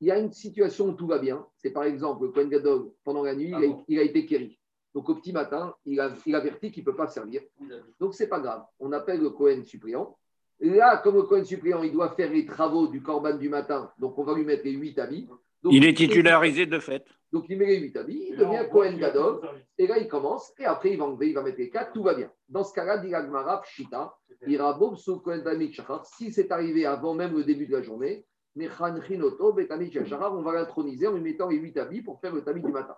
y 0.00 0.10
a 0.10 0.18
une 0.18 0.32
situation 0.32 0.86
où 0.86 0.92
tout 0.92 1.06
va 1.06 1.18
bien. 1.18 1.44
C'est 1.56 1.70
par 1.70 1.84
exemple 1.84 2.24
le 2.24 2.30
Kohen 2.30 2.48
Gadol, 2.48 2.92
pendant 3.02 3.24
la 3.24 3.34
nuit, 3.34 3.48
il 3.48 3.54
a, 3.54 3.76
il 3.88 3.98
a 3.98 4.02
été 4.02 4.24
kéri. 4.26 4.60
Donc 4.94 5.08
au 5.08 5.16
petit 5.16 5.32
matin, 5.32 5.74
il, 5.84 5.98
a, 6.00 6.12
il 6.24 6.34
avertit 6.34 6.70
qu'il 6.70 6.84
ne 6.84 6.90
peut 6.90 6.96
pas 6.96 7.08
servir. 7.08 7.42
Donc 7.98 8.14
c'est 8.14 8.28
pas 8.28 8.40
grave. 8.40 8.64
On 8.78 8.92
appelle 8.92 9.20
le 9.20 9.30
Kohen 9.30 9.64
suppléant. 9.64 10.16
Là, 10.60 10.98
comme 10.98 11.16
le 11.16 11.22
Kohen 11.22 11.44
suppléant, 11.44 11.82
il 11.82 11.92
doit 11.92 12.14
faire 12.14 12.30
les 12.30 12.46
travaux 12.46 12.88
du 12.88 13.02
Corban 13.02 13.36
du 13.36 13.48
matin. 13.48 13.90
Donc 13.98 14.18
on 14.18 14.24
va 14.24 14.34
lui 14.34 14.44
mettre 14.44 14.64
les 14.64 14.72
huit 14.72 14.98
habits. 14.98 15.28
Donc, 15.62 15.72
Il 15.72 15.84
est 15.84 15.94
titularisé 15.94 16.66
de 16.66 16.78
fait. 16.78 17.04
donc 17.32 17.46
il 17.48 17.58
met 17.58 17.66
les 17.66 17.78
huit 17.78 17.96
habits, 17.96 18.28
il 18.30 18.36
devient 18.36 18.68
Kohen 18.70 18.96
Gadol, 18.98 19.40
et 19.78 19.86
là 19.86 19.98
il 19.98 20.06
commence, 20.06 20.52
et 20.58 20.64
après 20.64 20.92
il 20.92 20.98
va 20.98 21.06
enlever, 21.06 21.28
il 21.28 21.34
va 21.34 21.42
mettre 21.42 21.58
les 21.58 21.70
quatre, 21.70 21.92
tout 21.92 22.02
va 22.02 22.14
bien. 22.14 22.30
Dans 22.48 22.62
ce 22.62 22.72
cas-là, 22.74 22.98
dit 22.98 23.10
l'Agmara, 23.10 23.62
Pshita, 23.62 24.14
Irabob 24.46 24.96
Tamid 25.42 25.72
Shachar, 25.72 26.06
si 26.06 26.32
c'est 26.32 26.52
arrivé 26.52 26.86
avant 26.86 27.14
même 27.14 27.36
le 27.36 27.42
début 27.44 27.66
de 27.66 27.72
la 27.72 27.82
journée, 27.82 28.24
on 28.58 30.42
va 30.42 30.52
l'introniser 30.52 31.06
en 31.06 31.12
lui 31.12 31.20
mettant 31.20 31.48
les 31.48 31.56
huit 31.56 31.76
habits 31.76 32.02
pour 32.02 32.20
faire 32.20 32.34
le 32.34 32.42
Tamid 32.42 32.64
du 32.64 32.72
matin. 32.72 32.96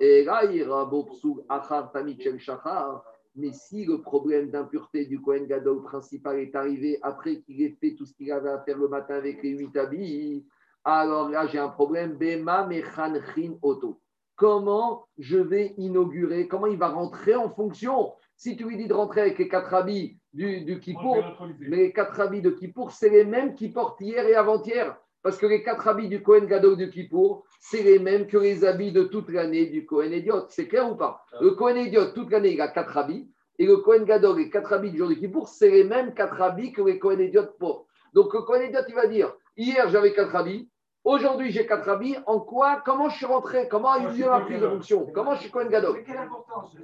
Et 0.00 0.24
là, 0.24 0.44
Irabob 0.44 1.10
sous 1.20 1.44
Achar 1.48 1.92
Shel 2.18 2.38
Shachar, 2.38 3.04
mais 3.36 3.52
si 3.52 3.84
le 3.84 4.00
problème 4.00 4.50
d'impureté 4.50 5.06
du 5.06 5.20
Kohen 5.20 5.46
Gadol 5.46 5.82
principal 5.82 6.38
est 6.38 6.54
arrivé 6.54 6.98
après 7.02 7.40
qu'il 7.40 7.62
ait 7.62 7.76
fait 7.80 7.94
tout 7.94 8.06
ce 8.06 8.14
qu'il 8.14 8.30
avait 8.30 8.50
à 8.50 8.60
faire 8.60 8.78
le 8.78 8.88
matin 8.88 9.14
avec 9.14 9.42
les 9.42 9.50
huit 9.50 9.76
habits, 9.76 10.46
alors 10.84 11.30
là, 11.30 11.46
j'ai 11.46 11.58
un 11.58 11.68
problème. 11.68 12.16
Bema 12.16 12.66
mechanchin 12.66 13.56
auto. 13.62 14.00
Comment 14.36 15.06
je 15.16 15.38
vais 15.38 15.74
inaugurer 15.78 16.46
Comment 16.48 16.66
il 16.66 16.76
va 16.76 16.88
rentrer 16.88 17.34
en 17.34 17.48
fonction? 17.50 18.12
Si 18.36 18.56
tu 18.56 18.64
lui 18.64 18.76
dis 18.76 18.88
de 18.88 18.94
rentrer 18.94 19.22
avec 19.22 19.38
les 19.38 19.48
quatre 19.48 19.72
habits 19.72 20.18
du, 20.32 20.62
du 20.62 20.80
Kippour, 20.80 21.24
mais 21.60 21.76
les 21.76 21.92
quatre 21.92 22.20
habits 22.20 22.42
de 22.42 22.50
Kippour, 22.50 22.90
c'est 22.90 23.10
les 23.10 23.24
mêmes 23.24 23.54
qu'il 23.54 23.72
porte 23.72 24.00
hier 24.00 24.26
et 24.26 24.34
avant-hier. 24.34 24.98
Parce 25.24 25.38
que 25.38 25.46
les 25.46 25.62
quatre 25.62 25.88
habits 25.88 26.08
du 26.08 26.22
Kohen 26.22 26.44
Gadol 26.46 26.76
du 26.76 26.90
Kippour, 26.90 27.46
c'est 27.58 27.82
les 27.82 27.98
mêmes 27.98 28.26
que 28.26 28.36
les 28.36 28.62
habits 28.62 28.92
de 28.92 29.04
toute 29.04 29.30
l'année 29.30 29.64
du 29.64 29.86
Kohen 29.86 30.12
Idiot. 30.12 30.44
C'est 30.50 30.68
clair 30.68 30.92
ou 30.92 30.96
pas 30.96 31.24
Le 31.40 31.52
Kohen 31.52 31.78
Idiot, 31.78 32.12
toute 32.14 32.30
l'année, 32.30 32.52
il 32.52 32.60
a 32.60 32.68
quatre 32.68 32.98
habits. 32.98 33.26
Et 33.58 33.64
le 33.64 33.78
Kohen 33.78 34.04
Gadol, 34.04 34.36
les 34.36 34.50
quatre 34.50 34.74
habits 34.74 34.90
du 34.90 34.98
jour 34.98 35.08
du 35.08 35.18
Kippour, 35.18 35.48
c'est 35.48 35.70
les 35.70 35.84
mêmes 35.84 36.12
quatre 36.12 36.42
habits 36.42 36.72
que 36.72 36.82
les 36.82 36.98
Kohen 36.98 37.20
Idiot 37.20 37.46
portent. 37.58 37.86
Donc 38.12 38.34
le 38.34 38.42
Kohen 38.42 38.68
Idiot, 38.68 38.82
il 38.86 38.94
va 38.94 39.06
dire 39.06 39.34
hier, 39.56 39.88
j'avais 39.88 40.12
quatre 40.12 40.36
habits. 40.36 40.68
Aujourd'hui, 41.04 41.50
j'ai 41.52 41.66
quatre 41.66 41.88
habits. 41.88 42.16
En 42.26 42.40
quoi? 42.40 42.82
Comment 42.84 43.08
je 43.08 43.16
suis 43.16 43.26
rentré? 43.26 43.66
Comment 43.68 43.92
a 43.92 44.00
eu 44.00 44.08
lieu 44.18 44.26
ma 44.28 44.40
prise 44.40 44.60
de 44.60 44.68
fonction? 44.68 45.06
Comment 45.14 45.34
je 45.36 45.40
suis 45.40 45.50
Kohen 45.50 45.68
Gadol? 45.68 46.02
Quelle 46.04 46.18
importance? 46.18 46.76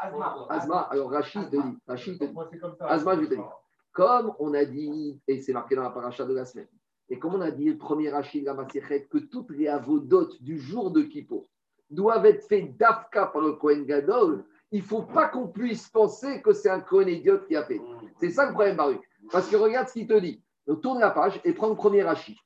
Asma. 0.00 0.46
Asma, 0.48 0.80
alors 0.90 1.10
Rachid 1.12 1.50
te 1.50 1.56
dit, 1.56 1.78
Rachid 1.86 2.18
te 2.18 2.24
dit, 2.24 2.34
Asma, 2.80 3.14
je 3.14 3.20
vais 3.20 3.26
te 3.28 3.34
dire. 3.34 3.48
Comme 3.98 4.32
on 4.38 4.54
a 4.54 4.64
dit, 4.64 5.20
et 5.26 5.40
c'est 5.40 5.52
marqué 5.52 5.74
dans 5.74 5.82
la 5.82 5.90
paracha 5.90 6.24
de 6.24 6.32
la 6.32 6.44
semaine, 6.44 6.68
et 7.08 7.18
comme 7.18 7.34
on 7.34 7.40
a 7.40 7.50
dit, 7.50 7.64
le 7.64 7.78
premier 7.78 8.10
Rachid, 8.10 8.44
la 8.44 8.54
que 8.54 9.18
toutes 9.18 9.50
les 9.50 9.66
avodotes 9.66 10.40
du 10.40 10.56
jour 10.56 10.92
de 10.92 11.02
Kippour 11.02 11.48
doivent 11.90 12.26
être 12.26 12.46
faites 12.46 12.76
d'Afka 12.76 13.26
par 13.26 13.42
le 13.42 13.54
Kohen 13.54 13.84
Gadol, 13.84 14.44
il 14.70 14.82
ne 14.82 14.84
faut 14.84 15.02
pas 15.02 15.26
qu'on 15.26 15.48
puisse 15.48 15.88
penser 15.88 16.40
que 16.42 16.52
c'est 16.52 16.70
un 16.70 16.78
Kohen 16.78 17.08
idiot 17.08 17.40
qui 17.48 17.56
a 17.56 17.64
fait. 17.64 17.80
C'est 18.20 18.30
ça 18.30 18.46
le 18.46 18.52
problème, 18.52 18.76
Baruch. 18.76 19.02
Parce 19.32 19.48
que 19.48 19.56
regarde 19.56 19.88
ce 19.88 19.94
qu'il 19.94 20.06
te 20.06 20.16
dit. 20.20 20.44
Donc, 20.68 20.80
tourne 20.80 21.00
la 21.00 21.10
page 21.10 21.40
et 21.42 21.52
prends 21.52 21.70
le 21.70 21.74
premier 21.74 22.04
Rachid. 22.04 22.36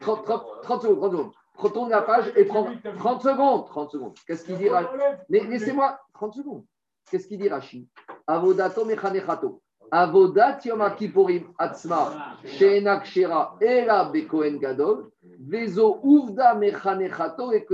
30, 0.00 0.24
30, 0.24 0.46
30 0.62 0.82
secondes, 0.82 0.98
30 0.98 1.12
secondes. 1.12 1.32
Retourne 1.54 1.90
la 1.90 2.02
page 2.02 2.32
et 2.34 2.44
prends 2.44 2.68
30 2.98 3.22
secondes. 3.22 3.66
30 3.66 3.90
secondes. 3.92 4.14
Qu'est-ce 4.26 4.44
qu'il 4.44 4.58
dit 4.58 4.68
Rachid? 4.68 4.98
Laissez-moi 5.28 6.00
30 6.14 6.34
secondes. 6.34 6.64
Qu'est-ce 7.08 7.28
qu'il 7.28 7.38
dit 7.38 7.48
Rachid? 7.48 7.86
Avodato 8.26 8.84
mechanechato. 8.84 9.62
Avodat 9.90 10.60
Yom 10.64 10.82
Kippourim 10.96 11.44
Atzma, 11.58 12.38
Kshera, 12.44 13.56
Era 13.60 14.10
Bekohen 14.10 14.58
Gadol, 14.58 15.10
Vezo 15.40 16.00
Uvda 16.02 16.54
Mechanechato 16.54 17.52
et. 17.52 17.66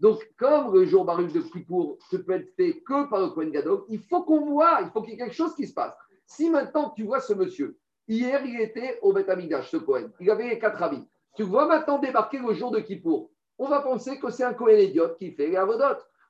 Donc, 0.00 0.28
comme 0.36 0.74
le 0.74 0.84
jour 0.86 1.04
Baruch 1.04 1.32
de 1.32 1.40
Kippour 1.40 1.98
ne 2.12 2.18
peut 2.18 2.32
être 2.32 2.52
fait 2.56 2.80
que 2.80 3.08
par 3.08 3.20
le 3.20 3.28
Kohen 3.28 3.50
Gadol, 3.50 3.84
il 3.88 4.00
faut 4.00 4.22
qu'on 4.22 4.44
voit, 4.44 4.80
il 4.82 4.90
faut 4.90 5.00
qu'il 5.02 5.12
y 5.12 5.14
ait 5.14 5.18
quelque 5.18 5.34
chose 5.34 5.54
qui 5.54 5.66
se 5.66 5.72
passe. 5.72 5.94
Si 6.26 6.50
maintenant 6.50 6.90
tu 6.90 7.04
vois 7.04 7.20
ce 7.20 7.32
monsieur, 7.32 7.78
hier 8.08 8.44
il 8.44 8.60
était 8.60 8.98
au 9.02 9.12
Beth 9.12 9.30
ce 9.62 9.76
Kohen, 9.76 10.10
il 10.20 10.30
avait 10.30 10.48
les 10.48 10.58
quatre 10.58 10.82
habits. 10.82 11.06
Tu 11.36 11.42
vois 11.42 11.66
maintenant 11.66 11.98
débarquer 11.98 12.38
le 12.38 12.52
jour 12.54 12.70
de 12.70 12.80
Kippour, 12.80 13.30
on 13.56 13.68
va 13.68 13.80
penser 13.80 14.18
que 14.18 14.30
c'est 14.30 14.44
un 14.44 14.54
Kohen 14.54 14.80
idiote 14.80 15.16
qui 15.16 15.30
fait 15.30 15.46
les. 15.46 15.56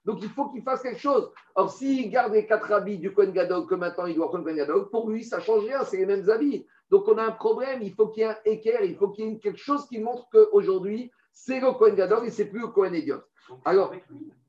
Donc 0.04 0.22
il 0.22 0.28
faut 0.28 0.48
qu'il 0.48 0.62
fasse 0.62 0.82
quelque 0.82 1.00
chose. 1.00 1.30
Or, 1.54 1.70
s'il 1.70 2.10
garde 2.10 2.32
les 2.32 2.46
quatre 2.46 2.70
habits 2.72 2.98
du 2.98 3.12
Kohen 3.12 3.32
Gadol 3.32 3.66
que 3.66 3.74
maintenant 3.74 4.06
il 4.06 4.14
doit 4.14 4.28
prendre 4.28 4.44
le 4.44 4.52
Kohen 4.52 4.56
Gadol, 4.56 4.90
pour 4.90 5.08
lui, 5.08 5.24
ça 5.24 5.38
ne 5.38 5.42
change 5.42 5.64
rien, 5.64 5.82
c'est 5.84 5.96
les 5.96 6.06
mêmes 6.06 6.28
habits. 6.28 6.66
Donc 6.90 7.08
on 7.08 7.16
a 7.16 7.24
un 7.24 7.32
problème, 7.32 7.80
il 7.82 7.92
faut 7.94 8.08
qu'il 8.08 8.22
y 8.22 8.26
ait 8.26 8.30
un 8.30 8.36
équerre, 8.44 8.82
il 8.84 8.96
faut 8.96 9.08
qu'il 9.08 9.26
y 9.26 9.32
ait 9.32 9.38
quelque 9.38 9.58
chose 9.58 9.86
qui 9.86 9.98
montre 9.98 10.28
qu'aujourd'hui, 10.30 11.10
c'est 11.32 11.60
le 11.60 11.72
Kohen 11.72 11.94
Gadol 11.94 12.26
et 12.26 12.30
c'est 12.30 12.46
plus 12.46 12.60
le 12.60 12.68
Kohen 12.68 12.94
idiote. 12.94 13.24
Alors, 13.64 13.92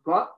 quoi 0.04 0.38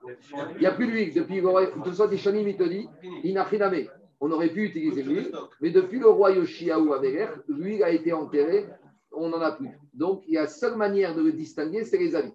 Il 0.55 0.59
n'y 0.59 0.65
a 0.65 0.71
plus 0.71 0.87
d'huile. 0.87 1.13
Depuis 1.13 1.41
le 1.41 1.49
roi, 1.49 1.67
tout 1.67 1.93
ça, 1.93 2.07
des 2.07 2.17
Shanim, 2.17 2.47
il 2.47 2.57
te 2.57 2.63
dit, 2.63 2.87
il 3.23 3.33
n'a 3.33 3.43
rien 3.43 3.61
à 3.61 3.71
On 4.19 4.31
aurait 4.31 4.49
pu 4.49 4.63
utiliser 4.63 5.03
l'huile, 5.03 5.31
mais 5.61 5.71
depuis 5.71 5.99
le 5.99 6.07
roi 6.07 6.31
Yoshiaou 6.31 6.93
Aveler, 6.93 7.27
l'huile 7.47 7.83
a 7.83 7.91
été 7.91 8.13
enterrée, 8.13 8.65
on 9.11 9.29
n'en 9.29 9.41
a 9.41 9.51
plus. 9.51 9.69
Donc, 9.93 10.23
il 10.27 10.33
y 10.33 10.37
a 10.37 10.43
la 10.43 10.47
seule 10.47 10.75
manière 10.75 11.15
de 11.15 11.21
le 11.21 11.31
distinguer, 11.31 11.83
c'est 11.83 11.97
les 11.97 12.15
habits. 12.15 12.33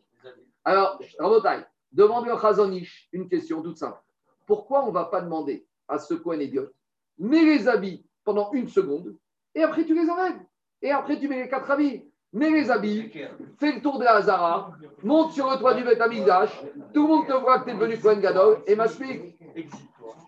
Alors, 0.64 1.00
Rabotai, 1.18 1.64
demandez 1.92 2.30
au 2.30 2.38
Chazonish 2.38 3.08
une 3.12 3.28
question 3.28 3.62
toute 3.62 3.78
simple. 3.78 4.00
Pourquoi 4.46 4.84
on 4.84 4.88
ne 4.88 4.92
va 4.92 5.04
pas 5.04 5.20
demander 5.20 5.66
à 5.88 5.98
ce 5.98 6.14
coin 6.14 6.38
idiote, 6.38 6.72
mets 7.18 7.44
les 7.44 7.68
habits 7.68 8.04
pendant 8.24 8.52
une 8.52 8.68
seconde, 8.68 9.16
et 9.54 9.62
après 9.62 9.84
tu 9.84 9.94
les 9.94 10.08
enlèves. 10.08 10.40
Et 10.80 10.90
après 10.90 11.18
tu 11.18 11.28
mets 11.28 11.42
les 11.42 11.48
quatre 11.48 11.70
habits. 11.70 12.04
Mets 12.34 12.50
les 12.50 12.70
habits, 12.70 13.10
fais 13.58 13.72
le 13.72 13.82
tour 13.82 13.98
de 13.98 14.04
la 14.04 14.16
Hazara, 14.16 14.72
monte 15.02 15.32
sur 15.32 15.50
le 15.50 15.58
toit 15.58 15.74
du 15.74 15.84
Beth 15.84 16.00
Amikdash, 16.00 16.62
tout 16.94 17.02
le 17.02 17.08
monde 17.08 17.26
te 17.26 17.34
voit 17.34 17.58
que 17.58 17.64
tu 17.66 17.70
es 17.72 17.74
devenu 17.74 17.98
Kohen 17.98 18.20
Gadol, 18.20 18.62
et 18.66 18.74
m'explique. 18.74 19.38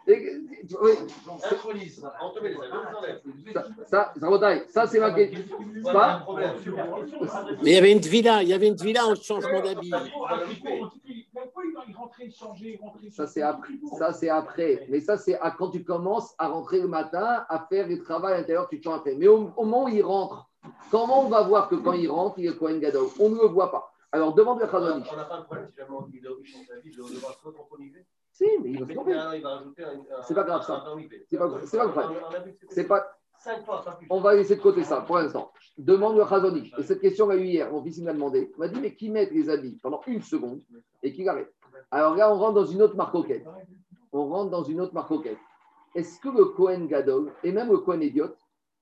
Et- 0.06 0.36
oui, 0.82 0.90
Intronis, 1.50 2.00
on 2.22 2.30
te 2.30 2.40
met 2.40 2.50
les 2.50 2.54
habits, 2.56 2.68
on 2.72 2.92
t'enlève. 2.92 3.20
ça, 3.86 4.12
ça, 4.68 4.86
c'est 4.86 4.98
ma 5.00 5.12
question. 5.12 5.42
Mais 7.62 7.70
il 7.70 7.74
y 7.74 7.76
avait 7.76 7.92
une 7.92 7.98
villa, 8.00 8.42
il 8.42 8.48
y 8.48 8.52
avait 8.52 8.68
une 8.68 8.74
villa 8.76 9.06
en 9.06 9.14
changement 9.14 9.60
d'habit. 9.62 9.90
Ça, 13.10 13.26
c'est 13.26 13.42
après. 13.42 13.72
Ça, 13.98 14.12
c'est 14.12 14.28
après. 14.28 14.86
Mais 14.88 15.00
ça, 15.00 15.16
c'est 15.16 15.38
quand 15.58 15.70
tu 15.70 15.82
commences 15.84 16.34
à 16.38 16.48
rentrer 16.48 16.80
le 16.80 16.88
matin, 16.88 17.44
à 17.48 17.66
faire 17.68 17.86
le 17.88 18.02
travail 18.02 18.34
à 18.34 18.36
l'intérieur, 18.38 18.68
tu 18.68 18.78
te 18.80 18.84
changes 18.84 18.98
après. 18.98 19.14
Mais 19.14 19.28
au, 19.28 19.50
au 19.56 19.64
moment 19.64 19.84
où 19.84 19.88
il 19.88 20.02
rentre, 20.02 20.48
comment 20.90 21.24
on 21.24 21.28
va 21.28 21.42
voir 21.42 21.68
que 21.68 21.76
quand 21.76 21.92
il 21.92 22.10
rentre, 22.10 22.38
il 22.38 22.46
est 22.46 22.56
Kohen 22.56 22.80
Gadol 22.80 23.08
On 23.18 23.30
ne 23.30 23.36
le 23.40 23.46
voit 23.48 23.70
pas. 23.70 23.90
Alors, 24.12 24.32
demande 24.34 24.60
le 24.60 24.66
On 24.66 24.70
Chazonish. 24.70 25.08
on 25.12 25.16
n'a 25.16 25.24
pas 25.24 25.38
de 25.38 25.44
problème 25.44 25.68
si 25.70 25.76
jamais 25.76 25.90
on- 25.90 26.44
change 26.44 26.68
d'avis, 26.68 26.94
doit 26.96 27.08
devoir 27.10 27.32
se. 27.32 27.48
Si, 28.34 28.44
mais 28.62 28.70
il 28.72 28.80
va 28.80 28.86
se 28.88 28.92
tromper. 28.94 29.12
C'est 30.26 30.34
pas 30.34 30.42
grave, 30.42 30.62
ça. 30.66 30.84
C'est 31.24 31.38
pas- 31.38 31.48
pas. 31.48 32.08
On 32.10 32.34
a 32.34 32.40
que 32.40 32.50
c'était 32.50 32.66
C'est 32.68 32.84
pas. 32.88 33.16
On 34.10 34.20
va 34.20 34.34
laisser 34.34 34.56
de 34.56 34.60
côté 34.60 34.82
ça 34.82 35.02
pour 35.02 35.18
l'instant. 35.18 35.52
Demande 35.78 36.16
le 36.16 36.24
Chazonish. 36.26 36.72
Et 36.76 36.82
cette 36.82 37.00
question 37.00 37.28
l'a 37.28 37.36
eu 37.36 37.44
hier. 37.44 37.70
Mon 37.70 37.80
fils 37.82 37.98
il 37.98 38.04
m'a 38.04 38.12
demandé. 38.12 38.50
Il 38.52 38.58
m'a 38.58 38.66
dit 38.66 38.80
mais 38.80 38.96
qui 38.96 39.08
met 39.08 39.26
les 39.30 39.48
habits 39.50 39.78
pendant 39.80 40.00
une 40.08 40.20
seconde 40.20 40.62
et 41.02 41.12
qui 41.12 41.22
l'arrête 41.22 41.52
Alors 41.92 42.16
là, 42.16 42.32
on 42.34 42.38
rentre 42.38 42.54
dans 42.54 42.64
une 42.64 42.82
autre 42.82 42.96
marcoquette. 42.96 43.46
On 44.12 44.26
rentre 44.26 44.50
dans 44.50 44.64
une 44.64 44.80
autre 44.80 44.94
marcoquette. 44.94 45.38
Est-ce 45.94 46.18
que 46.20 46.28
le 46.28 46.46
Kohen 46.46 46.88
Gadol 46.88 47.32
et 47.44 47.52
même 47.52 47.70
le 47.70 47.78
Kohen 47.78 48.02
Idiot 48.02 48.30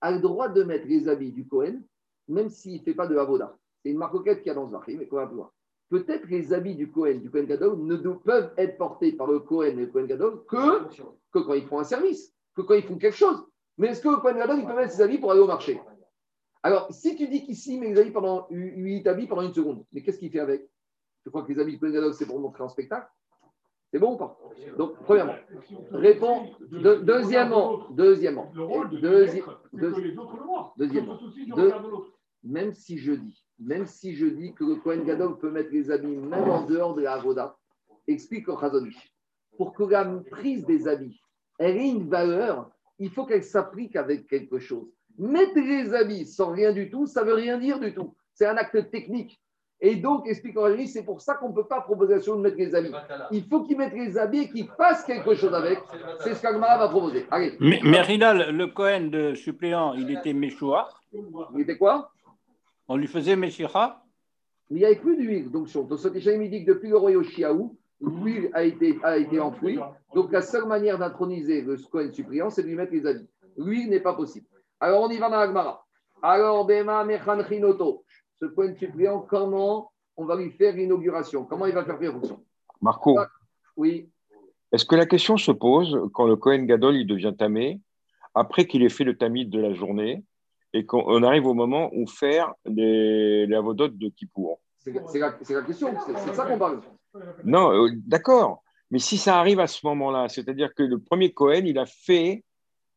a 0.00 0.12
le 0.12 0.20
droit 0.20 0.48
de 0.48 0.62
mettre 0.62 0.86
les 0.86 1.08
habits 1.08 1.32
du 1.32 1.46
Kohen, 1.46 1.82
même 2.28 2.48
s'il 2.48 2.78
ne 2.78 2.82
fait 2.84 2.94
pas 2.94 3.06
de 3.06 3.16
Avoda? 3.18 3.54
C'est 3.82 3.90
une 3.90 3.98
marcoquette 3.98 4.38
qu'il 4.38 4.46
y 4.46 4.50
a 4.50 4.54
dans 4.54 4.66
ce 4.66 4.72
marqué, 4.72 4.96
mais 4.96 5.06
qu'on 5.06 5.16
va 5.16 5.26
plus. 5.26 5.40
Peut-être 5.92 6.26
les 6.28 6.54
habits 6.54 6.74
du 6.74 6.90
Kohen, 6.90 7.20
du 7.20 7.30
Kohen 7.30 7.44
Gadol, 7.44 7.78
ne 7.84 7.96
peuvent 7.96 8.50
être 8.56 8.78
portés 8.78 9.12
par 9.12 9.26
le 9.26 9.40
Kohen 9.40 9.78
et 9.78 9.82
le 9.82 9.86
Kohen 9.88 10.06
Gadol 10.06 10.42
que, 10.46 10.84
que 11.30 11.38
quand 11.40 11.52
ils 11.52 11.66
font 11.66 11.80
un 11.80 11.84
service, 11.84 12.34
que 12.56 12.62
quand 12.62 12.72
ils 12.72 12.82
font 12.82 12.96
quelque 12.96 13.14
chose. 13.14 13.44
Mais 13.76 13.88
est-ce 13.88 14.00
que 14.00 14.08
le 14.08 14.16
Kohen 14.16 14.38
Gadol, 14.38 14.56
il 14.60 14.66
peut 14.66 14.74
mettre 14.74 14.92
ses 14.92 15.02
habits 15.02 15.18
pour 15.18 15.30
aller 15.32 15.42
au 15.42 15.46
marché? 15.46 15.78
Alors, 16.62 16.90
si 16.90 17.14
tu 17.14 17.28
dis 17.28 17.44
qu'ici, 17.44 17.74
il 17.74 17.80
met 17.80 17.88
les 17.88 17.98
habits 18.00 18.10
pendant 18.10 18.46
8 18.48 19.06
habits 19.06 19.26
pendant 19.26 19.42
une 19.42 19.52
seconde, 19.52 19.84
mais 19.92 20.02
qu'est-ce 20.02 20.18
qu'il 20.18 20.30
fait 20.30 20.40
avec? 20.40 20.66
Je 21.26 21.30
crois 21.30 21.42
que 21.42 21.52
les 21.52 21.60
habits 21.60 21.72
du 21.72 21.78
Kohen 21.78 21.92
Gadol, 21.92 22.14
c'est 22.14 22.24
pour 22.26 22.40
montrer 22.40 22.62
en 22.64 22.68
spectacle. 22.70 23.08
C'est 23.92 23.98
bon 23.98 24.14
ou 24.14 24.16
pas? 24.16 24.38
Donc, 24.78 24.94
premièrement, 25.04 25.34
réponds. 25.90 26.46
de- 26.70 26.94
deuxièmement, 27.04 27.86
deuxièmement, 27.90 28.50
deuxièmement, 30.76 31.12
Se 31.18 31.20
soucie 31.20 31.44
du 31.44 31.52
deux- 31.52 31.64
regard 31.64 31.82
de 31.82 31.88
l'autre. 31.90 32.12
même 32.42 32.72
si 32.72 32.96
je 32.96 33.12
dis, 33.12 33.44
même 33.64 33.86
si 33.86 34.14
je 34.14 34.26
dis 34.26 34.52
que 34.54 34.64
le 34.64 34.76
Kohen 34.76 35.04
Gadol 35.04 35.38
peut 35.38 35.50
mettre 35.50 35.70
les 35.72 35.90
habits 35.90 36.16
même 36.16 36.48
en 36.50 36.64
dehors 36.66 36.94
de 36.94 37.02
la 37.02 37.14
Avoda, 37.14 37.56
explique 38.06 38.48
au 38.48 38.58
Chazonish. 38.58 39.12
Pour 39.56 39.74
que 39.74 39.84
la 39.84 40.04
prise 40.30 40.64
des 40.66 40.88
habits, 40.88 41.20
elle 41.58 41.76
ait 41.76 41.88
une 41.90 42.08
valeur, 42.08 42.70
il 42.98 43.10
faut 43.10 43.24
qu'elle 43.26 43.44
s'applique 43.44 43.96
avec 43.96 44.26
quelque 44.26 44.58
chose. 44.58 44.88
Mettre 45.18 45.56
les 45.56 45.94
habits 45.94 46.26
sans 46.26 46.52
rien 46.52 46.72
du 46.72 46.90
tout, 46.90 47.06
ça 47.06 47.22
veut 47.22 47.34
rien 47.34 47.58
dire 47.58 47.78
du 47.78 47.94
tout. 47.94 48.14
C'est 48.34 48.46
un 48.46 48.56
acte 48.56 48.90
technique. 48.90 49.38
Et 49.84 49.96
donc, 49.96 50.28
explique 50.28 50.54
Chazonish, 50.54 50.90
c'est 50.90 51.04
pour 51.04 51.20
ça 51.20 51.34
qu'on 51.34 51.50
ne 51.50 51.54
peut 51.54 51.66
pas 51.66 51.80
proposer 51.82 52.14
de 52.18 52.36
mettre 52.36 52.56
les 52.56 52.74
habits. 52.74 52.92
Il 53.30 53.44
faut 53.44 53.62
qu'ils 53.64 53.76
mettent 53.76 53.94
les 53.94 54.16
habits 54.16 54.42
et 54.44 54.48
qu'ils 54.48 54.68
fassent 54.68 55.04
quelque 55.04 55.34
chose 55.34 55.52
avec. 55.54 55.78
C'est 56.20 56.34
ce 56.34 56.42
qu'Agmara 56.42 56.78
va 56.78 56.88
proposer. 56.88 57.26
Allez, 57.30 57.56
Mais, 57.60 57.80
mais 57.82 58.00
Rinal, 58.00 58.56
le 58.56 58.66
Cohen 58.68 59.08
de 59.08 59.34
suppléant, 59.34 59.92
il 59.94 60.10
était 60.10 60.32
Meshoua. 60.32 60.88
il 61.12 61.60
était 61.60 61.76
quoi? 61.76 62.10
On 62.92 62.96
lui 62.96 63.06
faisait 63.06 63.36
Meshira. 63.36 64.04
Mais 64.68 64.76
il 64.76 64.80
n'y 64.80 64.84
avait 64.84 64.96
plus 64.96 65.16
d'huile. 65.16 65.50
Donc, 65.50 65.70
sur 65.70 65.88
Tosot 65.88 66.12
il 66.14 66.50
dit 66.50 66.62
que 66.62 66.72
depuis 66.72 66.90
le 66.90 66.98
roi 66.98 67.12
Yoshiaou, 67.12 67.74
l'huile 68.02 68.50
a 68.52 68.64
été, 68.64 68.98
a 69.02 69.16
été 69.16 69.40
enfouie. 69.40 69.78
Donc, 70.14 70.30
la 70.30 70.42
seule 70.42 70.66
manière 70.66 70.98
d'introniser 70.98 71.62
le 71.62 71.78
Kohen 71.90 72.12
suppléant, 72.12 72.50
c'est 72.50 72.62
de 72.62 72.68
lui 72.68 72.74
mettre 72.74 72.92
les 72.92 73.06
habits. 73.06 73.30
L'huile 73.56 73.88
n'est 73.88 74.00
pas 74.00 74.12
possible. 74.12 74.44
Alors, 74.78 75.04
on 75.04 75.08
y 75.08 75.16
va 75.16 75.30
dans 75.30 75.38
l'Agmara. 75.38 75.86
Alors, 76.20 76.66
Bema 76.66 77.02
Mechan 77.04 77.42
Chinoto, 77.48 78.04
ce 78.38 78.44
Kohen 78.44 78.76
suppléant, 78.76 79.20
comment 79.20 79.90
on 80.18 80.26
va 80.26 80.36
lui 80.36 80.50
faire 80.50 80.76
l'inauguration? 80.76 81.46
Comment 81.46 81.64
il 81.64 81.72
va 81.72 81.86
faire 81.86 82.12
fonction? 82.12 82.44
Marco, 82.82 83.18
Oui, 83.74 84.10
est-ce 84.70 84.84
que 84.84 84.96
la 84.96 85.06
question 85.06 85.38
se 85.38 85.50
pose 85.50 85.98
quand 86.12 86.26
le 86.26 86.36
Cohen 86.36 86.64
Gadol 86.64 86.96
il 86.96 87.06
devient 87.06 87.32
tamé, 87.38 87.80
après 88.34 88.66
qu'il 88.66 88.82
ait 88.82 88.90
fait 88.90 89.04
le 89.04 89.16
tamid 89.16 89.48
de 89.48 89.60
la 89.60 89.72
journée, 89.72 90.24
et 90.74 90.86
qu'on 90.86 91.22
arrive 91.22 91.46
au 91.46 91.54
moment 91.54 91.90
où 91.92 92.06
faire 92.06 92.54
les, 92.64 93.46
avodotes 93.54 93.96
de 93.96 94.08
Kippour 94.08 94.58
c'est 94.78 95.18
la, 95.20 95.28
la 95.50 95.62
question. 95.62 95.94
C'est 96.16 96.34
ça 96.34 96.44
qu'on 96.44 96.58
parle. 96.58 96.80
Non, 97.44 97.72
euh, 97.72 97.90
d'accord. 98.06 98.62
Mais 98.90 98.98
si 98.98 99.16
ça 99.16 99.38
arrive 99.38 99.60
à 99.60 99.68
ce 99.68 99.86
moment-là, 99.86 100.28
c'est-à-dire 100.28 100.74
que 100.74 100.82
le 100.82 100.98
premier 100.98 101.32
Cohen, 101.32 101.62
il 101.64 101.78
a 101.78 101.86
fait 101.86 102.42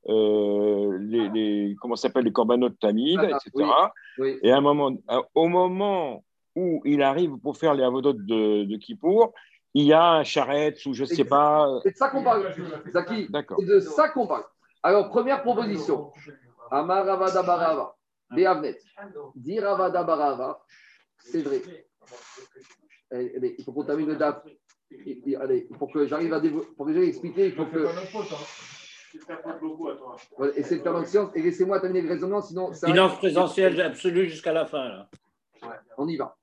euh, 0.09 0.97
les, 0.99 1.29
les- 1.29 1.75
comment 1.79 1.95
s'appelle 1.95 2.23
les 2.25 2.31
corbanotes 2.31 2.79
tamid, 2.79 3.19
Ah, 3.21 3.37
etc. 3.37 3.69
Oui. 4.17 4.39
Et 4.41 4.51
à 4.51 4.57
un 4.57 4.61
moment, 4.61 4.91
au 5.35 5.47
moment 5.47 6.23
où 6.55 6.81
il 6.85 7.01
arrive 7.03 7.37
pour 7.37 7.55
faire 7.57 7.73
les 7.73 7.83
avodotes 7.83 8.25
de, 8.25 8.63
de 8.63 8.77
Kippour, 8.77 9.33
il 9.73 9.85
y 9.85 9.93
a 9.93 10.13
un 10.13 10.23
charrette 10.23 10.83
ou 10.85 10.93
je 10.93 11.03
ne 11.03 11.07
sais 11.07 11.25
pas. 11.25 11.67
C'est 11.83 11.91
de 11.91 11.97
ça 11.97 12.09
qu'on 12.09 12.23
parle. 12.23 12.51
Zaki, 12.91 13.27
D'accord. 13.29 13.57
c'est 13.59 13.65
de 13.67 13.79
ça 13.79 14.09
qu'on 14.09 14.25
parle. 14.25 14.43
Alors, 14.81 15.09
première 15.09 15.41
proposition. 15.41 16.11
Amaravada 16.71 17.43
Barava, 17.43 17.95
Beavnet. 18.31 18.77
Diravada 19.35 20.03
Barava, 20.03 20.59
c'est 21.17 21.41
vrai. 21.41 21.61
Allez, 23.11 23.33
allez, 23.35 23.55
il 23.57 23.63
faut 23.63 23.71
qu'on 23.71 23.83
termine 23.85 24.07
le 24.07 24.15
DAF. 24.15 24.43
Et- 24.91 25.21
et- 25.31 25.35
Allez, 25.35 25.61
pour 25.79 25.91
que 25.91 26.05
j'arrive 26.05 26.33
à 26.33 26.39
dévo- 26.39 26.65
pour 26.75 26.85
que 26.85 26.93
j'aille 26.93 27.09
expliquer, 27.09 27.47
il 27.47 27.55
faut 27.55 27.65
que. 27.65 27.85
Hein. 27.85 27.91
C'est 30.37 30.57
essayez 30.59 30.81
de 30.81 30.89
le 30.89 31.05
silence 31.05 31.31
et 31.35 31.41
laissez-moi 31.41 31.79
terminer 31.79 32.01
le 32.01 32.09
raisonnement, 32.09 32.41
sinon 32.41 32.73
ça. 32.73 32.87
Silence 32.87 33.17
présentiel 33.17 33.79
absolu 33.81 34.29
jusqu'à 34.29 34.51
la 34.53 34.65
fin. 34.65 34.87
Là. 34.89 35.09
On 35.97 36.07
y 36.07 36.17
va. 36.17 36.35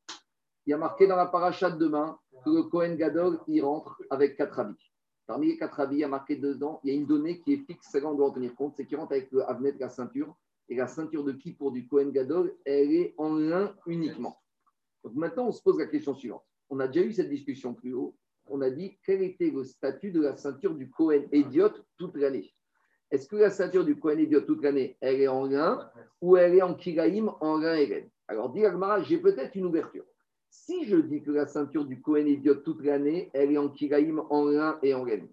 Il 0.67 0.71
y 0.71 0.73
a 0.73 0.79
marqué 0.79 1.07
dans 1.07 1.17
la 1.17 1.27
paracha 1.27 1.71
de 1.71 1.77
demain 1.79 2.19
que 2.45 2.51
le 2.51 2.63
Kohen 2.65 2.97
Gadol, 2.97 3.39
il 3.49 3.63
rentre 3.63 4.01
avec 4.11 4.37
quatre 4.37 4.59
habits. 4.59 4.92
Parmi 5.33 5.47
les 5.47 5.57
quatre 5.57 5.81
habits, 5.81 5.97
il 5.97 6.01
y 6.01 6.05
a 6.05 6.09
marqué 6.09 6.37
dedans, 6.37 6.79
il 6.85 6.91
y 6.91 6.93
a 6.93 6.95
une 6.95 7.07
donnée 7.07 7.41
qui 7.41 7.55
est 7.55 7.65
fixe, 7.65 7.89
celle-là 7.91 8.11
on 8.11 8.15
doit 8.15 8.27
en 8.27 8.33
tenir 8.33 8.55
compte, 8.55 8.75
c'est 8.77 8.85
qu'il 8.85 8.99
rentre 8.99 9.13
avec 9.13 9.33
le 9.33 9.43
Avnet, 9.49 9.73
la 9.81 9.89
ceinture, 9.89 10.37
et 10.69 10.75
la 10.75 10.87
ceinture 10.87 11.25
de 11.25 11.33
qui 11.33 11.53
pour 11.53 11.73
du 11.73 11.87
Kohen 11.87 12.13
Gadol, 12.13 12.55
elle 12.67 12.93
est 12.93 13.15
en 13.17 13.33
lin 13.33 13.75
uniquement. 13.87 14.43
Donc 15.03 15.15
maintenant, 15.15 15.47
on 15.47 15.53
se 15.53 15.63
pose 15.63 15.79
la 15.79 15.87
question 15.87 16.15
suivante. 16.15 16.45
On 16.69 16.81
a 16.81 16.87
déjà 16.87 17.07
eu 17.07 17.13
cette 17.15 17.31
discussion 17.31 17.73
plus 17.73 17.95
haut. 17.95 18.15
On 18.45 18.61
a 18.61 18.69
dit 18.69 18.99
quel 19.07 19.23
était 19.23 19.49
le 19.49 19.65
statut 19.65 20.11
de 20.11 20.21
la 20.21 20.37
ceinture 20.37 20.75
du 20.75 20.91
Kohen 20.91 21.27
Idiot 21.33 21.71
toute 21.97 22.15
l'année? 22.19 22.53
Est-ce 23.11 23.27
que 23.27 23.37
la 23.37 23.49
ceinture 23.49 23.87
du 23.87 23.99
Kohen 23.99 24.21
Idiot 24.21 24.43
toute 24.43 24.63
l'année, 24.63 24.99
elle 25.01 25.23
est 25.23 25.29
en 25.29 25.47
lin 25.47 25.91
ou 26.21 26.37
elle 26.37 26.57
est 26.57 26.63
en 26.63 26.75
Kiraïm, 26.75 27.33
en 27.41 27.57
lin 27.57 27.77
et 27.77 27.87
laine 27.87 28.11
Alors, 28.29 28.51
dit 28.51 28.65
j'ai 29.05 29.17
peut-être 29.17 29.55
une 29.55 29.65
ouverture. 29.65 30.05
Si 30.55 30.85
je 30.85 30.97
dis 30.97 31.23
que 31.23 31.31
la 31.31 31.47
ceinture 31.47 31.87
du 31.87 32.03
Kohen 32.03 32.27
Idiot 32.29 32.57
toute 32.57 32.85
l'année, 32.85 33.31
elle 33.33 33.53
est 33.53 33.57
en 33.59 33.71
Kiraïm, 33.71 34.23
en 34.29 34.45
lin 34.45 34.79
et 34.83 34.93
en 34.93 35.03
laine, 35.03 35.27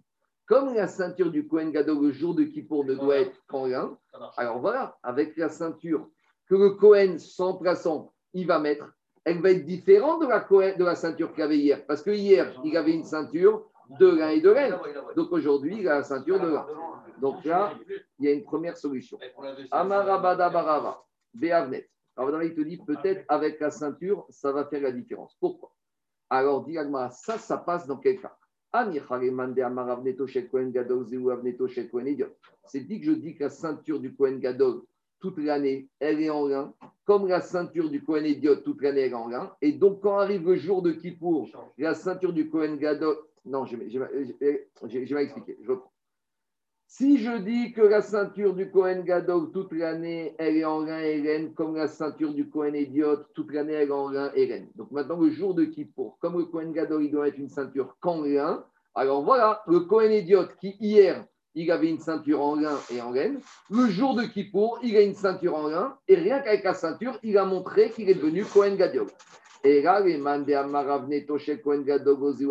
Comme 0.46 0.74
la 0.74 0.88
ceinture 0.88 1.30
du 1.30 1.46
Kohen 1.46 1.72
Gadol 1.72 2.02
le 2.06 2.12
jour 2.12 2.34
de 2.34 2.44
Kippour 2.44 2.86
ne 2.86 2.96
doit 2.96 3.18
être 3.18 3.36
qu'en 3.48 3.68
lin, 3.68 3.98
alors 4.38 4.60
voilà, 4.60 4.98
avec 5.04 5.36
la 5.36 5.50
ceinture 5.50 6.08
que 6.48 6.56
le 6.56 6.70
Kohen 6.72 7.20
sans 7.20 7.54
plaçant, 7.56 8.14
il 8.34 8.48
va 8.48 8.60
mettre, 8.60 8.86
elle 9.26 9.42
va 9.42 9.52
être 9.52 9.66
différente 9.66 10.22
de 10.22 10.28
la, 10.28 10.40
Kohen- 10.40 10.78
de 10.78 10.86
la 10.86 10.96
ceinture 10.96 11.34
qu'il 11.34 11.44
avait 11.44 11.58
hier. 11.60 11.86
Parce 11.86 12.02
que 12.02 12.12
hier, 12.12 12.60
il 12.64 12.76
avait 12.78 12.94
une 12.94 13.04
ceinture 13.04 13.70
de 14.00 14.08
lin 14.08 14.30
et 14.30 14.40
de 14.42 14.50
laine. 14.52 14.76
Donc 15.18 15.32
aujourd'hui, 15.34 15.80
il 15.82 15.88
a 15.90 15.96
la 15.96 16.04
ceinture 16.04 16.40
de 16.40 16.48
lin. 16.48 16.66
Donc 17.22 17.44
là, 17.44 17.74
il 18.20 18.26
y 18.26 18.30
a 18.30 18.32
une 18.32 18.44
première 18.46 18.78
solution. 18.78 19.20
Amarabada 19.72 20.50
Barava, 20.50 21.04
Beavnet. 21.34 21.90
Alors, 22.18 22.43
il 22.43 22.53
te 22.53 22.62
dit 22.62 22.78
peut-être 22.78 23.26
avec 23.28 23.60
la 23.60 23.72
ceinture, 23.72 24.26
ça 24.30 24.51
va 24.51 24.66
faire 24.66 24.82
la 24.82 24.91
différence. 24.91 25.36
Pourquoi? 25.39 25.72
Alors, 26.30 26.66
dit 26.66 26.78
ça, 27.12 27.38
ça 27.38 27.57
passe 27.57 27.88
dans 27.88 27.97
quel 27.97 28.20
cas? 28.20 28.36
C'est 28.72 28.89
dit 32.82 32.99
que 32.99 33.05
je 33.05 33.12
dis 33.14 33.36
que 33.36 33.43
la 33.43 33.49
ceinture 33.49 33.99
du 33.99 34.14
Kohen 34.16 34.39
Gadol, 34.39 34.84
toute 35.20 35.39
l'année, 35.39 35.89
elle 35.99 36.22
est 36.22 36.30
en 36.30 36.47
lin, 36.47 36.74
comme 37.03 37.28
la 37.28 37.41
ceinture 37.41 37.89
du 37.89 38.03
Kohen 38.03 38.26
Idiot, 38.26 38.57
toute 38.57 38.82
l'année, 38.84 39.01
elle 39.01 39.12
est 39.12 39.16
en 39.16 39.28
lin. 39.28 39.55
Et 39.62 39.72
donc, 39.72 40.01
quand 40.01 40.20
arrive 40.20 40.47
le 40.47 40.55
jour 40.55 40.84
de 40.84 40.91
Kippour, 40.91 41.49
la 41.80 41.95
ceinture 41.95 42.32
du 42.32 42.49
Kohen 42.49 42.78
Gadol. 42.78 43.18
Non, 43.45 43.66
j'ai 43.66 43.78
mal 43.78 45.24
expliqué. 45.24 45.57
Je 45.62 45.72
reprends. 45.72 45.91
Si 46.92 47.20
je 47.20 47.38
dis 47.38 47.72
que 47.72 47.82
la 47.82 48.02
ceinture 48.02 48.56
du 48.56 48.72
Kohen 48.72 49.04
Gadol, 49.04 49.52
toute 49.52 49.72
l'année, 49.74 50.34
elle 50.40 50.58
est 50.58 50.66
en 50.66 50.80
lin 50.80 50.98
et 50.98 51.22
laine, 51.22 51.54
comme 51.54 51.76
la 51.76 51.88
ceinture 51.88 52.34
du 52.34 52.50
Kohen 52.50 52.76
Idiot, 52.76 53.26
toute 53.36 53.54
l'année, 53.54 53.74
elle 53.74 53.90
est 53.90 53.92
en 53.92 54.10
lin 54.10 54.32
et 54.34 54.48
laine. 54.48 54.70
Donc 54.76 54.90
maintenant, 54.90 55.20
le 55.22 55.30
jour 55.30 55.54
de 55.54 55.66
Kippour, 55.66 56.18
comme 56.20 56.40
le 56.40 56.46
Kohen 56.46 56.74
Gadol, 56.74 57.04
il 57.04 57.12
doit 57.12 57.28
être 57.28 57.38
une 57.38 57.48
ceinture 57.48 57.96
qu'en 58.00 58.24
lin, 58.24 58.66
alors 58.96 59.24
voilà, 59.24 59.62
le 59.68 59.82
Kohen 59.82 60.12
Idiot 60.12 60.48
qui, 60.60 60.78
hier, 60.80 61.24
il 61.54 61.70
avait 61.72 61.90
une 61.90 62.00
ceinture 62.00 62.42
en 62.42 62.56
lin 62.56 62.80
et 62.92 63.00
en 63.02 63.12
laine, 63.12 63.40
le 63.70 63.86
jour 63.86 64.16
de 64.16 64.24
Kippour, 64.24 64.80
il 64.82 64.98
a 64.98 65.02
une 65.02 65.14
ceinture 65.14 65.56
en 65.56 65.68
lin, 65.68 65.96
et 66.08 66.16
rien 66.16 66.40
qu'avec 66.40 66.64
la 66.64 66.74
ceinture, 66.74 67.20
il 67.22 67.38
a 67.38 67.46
montré 67.46 67.92
qu'il 67.92 68.10
est 68.10 68.16
devenu 68.16 68.44
Kohen 68.46 68.76
Gadol. 68.78 69.06
Et 69.64 69.84
là, 69.84 70.00
les 70.00 70.18
mandé 70.18 70.56
amaravne 70.56 71.24
toshe 71.28 71.52
Kohen 71.64 71.84
Gadol, 71.84 72.18
gozi. 72.18 72.48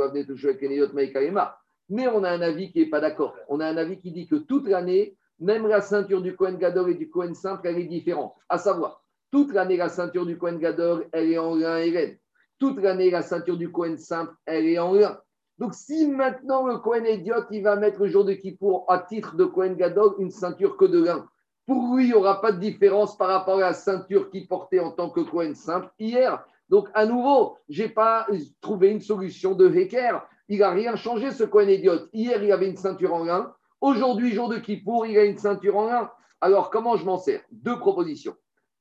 Mais 1.88 2.08
on 2.08 2.24
a 2.24 2.30
un 2.30 2.40
avis 2.40 2.70
qui 2.70 2.80
n'est 2.80 2.90
pas 2.90 3.00
d'accord. 3.00 3.34
On 3.48 3.60
a 3.60 3.66
un 3.66 3.76
avis 3.76 3.98
qui 3.98 4.12
dit 4.12 4.26
que 4.26 4.36
toute 4.36 4.68
l'année, 4.68 5.16
même 5.40 5.66
la 5.66 5.80
ceinture 5.80 6.20
du 6.20 6.36
Kohen 6.36 6.58
Gadol 6.58 6.90
et 6.90 6.94
du 6.94 7.08
Kohen 7.08 7.34
simple, 7.34 7.66
elle 7.68 7.78
est 7.78 7.84
différente. 7.84 8.34
À 8.48 8.58
savoir, 8.58 9.02
toute 9.30 9.52
l'année, 9.52 9.76
la 9.76 9.88
ceinture 9.88 10.26
du 10.26 10.36
Kohen 10.38 10.58
Gadol, 10.58 11.06
elle 11.12 11.30
est 11.30 11.38
en 11.38 11.54
lin 11.54 11.78
et. 11.78 12.20
Toute 12.58 12.80
l'année, 12.80 13.10
la 13.10 13.22
ceinture 13.22 13.56
du 13.56 13.70
Kohen 13.70 13.96
simple, 13.96 14.34
elle 14.44 14.66
est 14.66 14.78
en 14.78 14.92
lin. 14.92 15.18
Donc, 15.58 15.74
si 15.74 16.08
maintenant 16.08 16.66
le 16.66 16.78
Kohen 16.78 17.06
idiot, 17.06 17.44
il 17.50 17.62
va 17.62 17.76
mettre 17.76 18.00
le 18.00 18.08
jour 18.08 18.24
de 18.24 18.32
Kippour 18.32 18.84
à 18.88 18.98
titre 19.00 19.36
de 19.36 19.44
Kohen 19.44 19.76
Gadol 19.76 20.14
une 20.18 20.30
ceinture 20.30 20.76
que 20.76 20.84
de 20.84 21.04
lin, 21.04 21.28
pour 21.66 21.94
lui, 21.94 22.04
il 22.04 22.08
n'y 22.08 22.14
aura 22.14 22.40
pas 22.40 22.50
de 22.50 22.58
différence 22.58 23.16
par 23.18 23.28
rapport 23.28 23.58
à 23.58 23.60
la 23.60 23.72
ceinture 23.74 24.30
qu'il 24.30 24.48
portait 24.48 24.80
en 24.80 24.90
tant 24.90 25.10
que 25.10 25.20
Kohen 25.20 25.54
simple 25.54 25.90
hier. 25.98 26.42
Donc, 26.70 26.88
à 26.94 27.04
nouveau, 27.04 27.58
je 27.68 27.82
n'ai 27.82 27.88
pas 27.90 28.26
trouvé 28.62 28.90
une 28.90 29.00
solution 29.00 29.54
de 29.54 29.68
Heker. 29.68 30.26
Il 30.48 30.60
n'a 30.60 30.70
rien 30.70 30.96
changé, 30.96 31.30
ce 31.30 31.44
Kohen 31.44 31.68
idiot. 31.68 32.08
Hier, 32.12 32.42
il 32.42 32.50
avait 32.50 32.68
une 32.68 32.76
ceinture 32.76 33.12
en 33.14 33.24
lin. 33.24 33.54
Aujourd'hui, 33.80 34.32
jour 34.32 34.48
de 34.48 34.56
Kippour, 34.56 35.06
il 35.06 35.18
a 35.18 35.24
une 35.24 35.36
ceinture 35.36 35.76
en 35.76 35.86
lin. 35.86 36.10
Alors, 36.40 36.70
comment 36.70 36.96
je 36.96 37.04
m'en 37.04 37.18
sers? 37.18 37.42
Deux 37.50 37.78
propositions. 37.78 38.34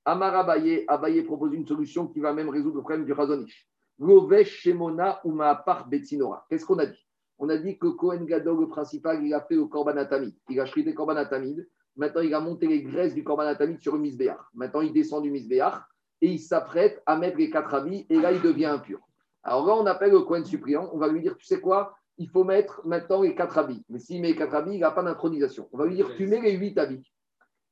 Amar 0.06 0.34
Abaye, 0.36 0.86
Abaye 0.88 1.22
propose 1.24 1.54
une 1.54 1.68
solution 1.68 2.08
qui 2.08 2.22
va 2.22 2.32
même 2.34 2.48
résoudre 2.50 2.78
le 2.78 2.82
problème 2.82 3.04
du 3.04 3.12
Razonish. 3.12 3.68
Lovesh 4.00 4.62
Shemona 4.62 5.20
ou 5.26 5.32
Maapar 5.34 5.90
Betsinora. 5.90 6.46
Qu'est-ce 6.50 6.66
qu'on 6.66 6.80
a 6.80 6.86
dit? 6.86 7.06
On 7.38 7.50
a 7.50 7.58
dit 7.58 7.78
que 7.78 7.88
Kohen 7.88 8.26
Gadol, 8.26 8.62
le 8.62 8.68
principal, 8.68 9.24
il 9.26 9.34
a 9.34 9.42
fait 9.42 9.58
au 9.58 9.68
Korban 9.68 9.98
Atamid. 9.98 10.36
Il 10.50 10.60
a 10.62 10.66
shrité 10.66 10.94
Korban 10.94 11.18
Atamid. 11.18 11.68
Maintenant, 11.98 12.22
il 12.22 12.34
a 12.34 12.40
monté 12.40 12.68
les 12.68 12.84
graisses 12.84 13.14
du 13.14 13.24
Korban 13.24 13.44
Atamid 13.44 13.82
sur 13.82 13.94
le 13.94 14.00
Misbéach. 14.00 14.40
Maintenant, 14.54 14.82
il 14.82 14.94
descend 14.94 15.24
du 15.24 15.32
Misbéach 15.32 15.82
et 16.22 16.28
il 16.28 16.40
s'apprête 16.40 17.02
à 17.06 17.18
mettre 17.18 17.38
les 17.38 17.50
quatre 17.50 17.74
habits 17.74 18.06
et 18.10 18.16
là, 18.20 18.32
il 18.32 18.42
devient 18.42 18.66
impur. 18.66 19.00
Alors 19.48 19.66
là, 19.66 19.76
on 19.76 19.86
appelle 19.86 20.12
le 20.12 20.20
Kohen 20.22 20.44
suppliant. 20.44 20.90
On 20.94 20.98
va 20.98 21.08
lui 21.08 21.22
dire, 21.22 21.38
tu 21.38 21.46
sais 21.46 21.62
quoi 21.62 21.96
Il 22.18 22.30
faut 22.30 22.44
mettre 22.44 22.82
maintenant 22.86 23.22
les 23.22 23.34
quatre 23.34 23.58
habits. 23.58 23.82
Mais 23.90 23.98
s'il 23.98 24.22
met 24.22 24.28
les 24.28 24.36
quatre 24.36 24.54
habits, 24.54 24.74
il 24.76 24.82
n'a 24.82 24.92
pas 24.92 25.04
d'intronisation. 25.04 25.70
On 25.72 25.78
va 25.78 25.86
lui 25.86 25.96
dire, 25.96 26.14
tu 26.18 26.28
mets 26.28 26.42
les 26.42 26.52
huit 26.52 26.78
habits 26.78 27.10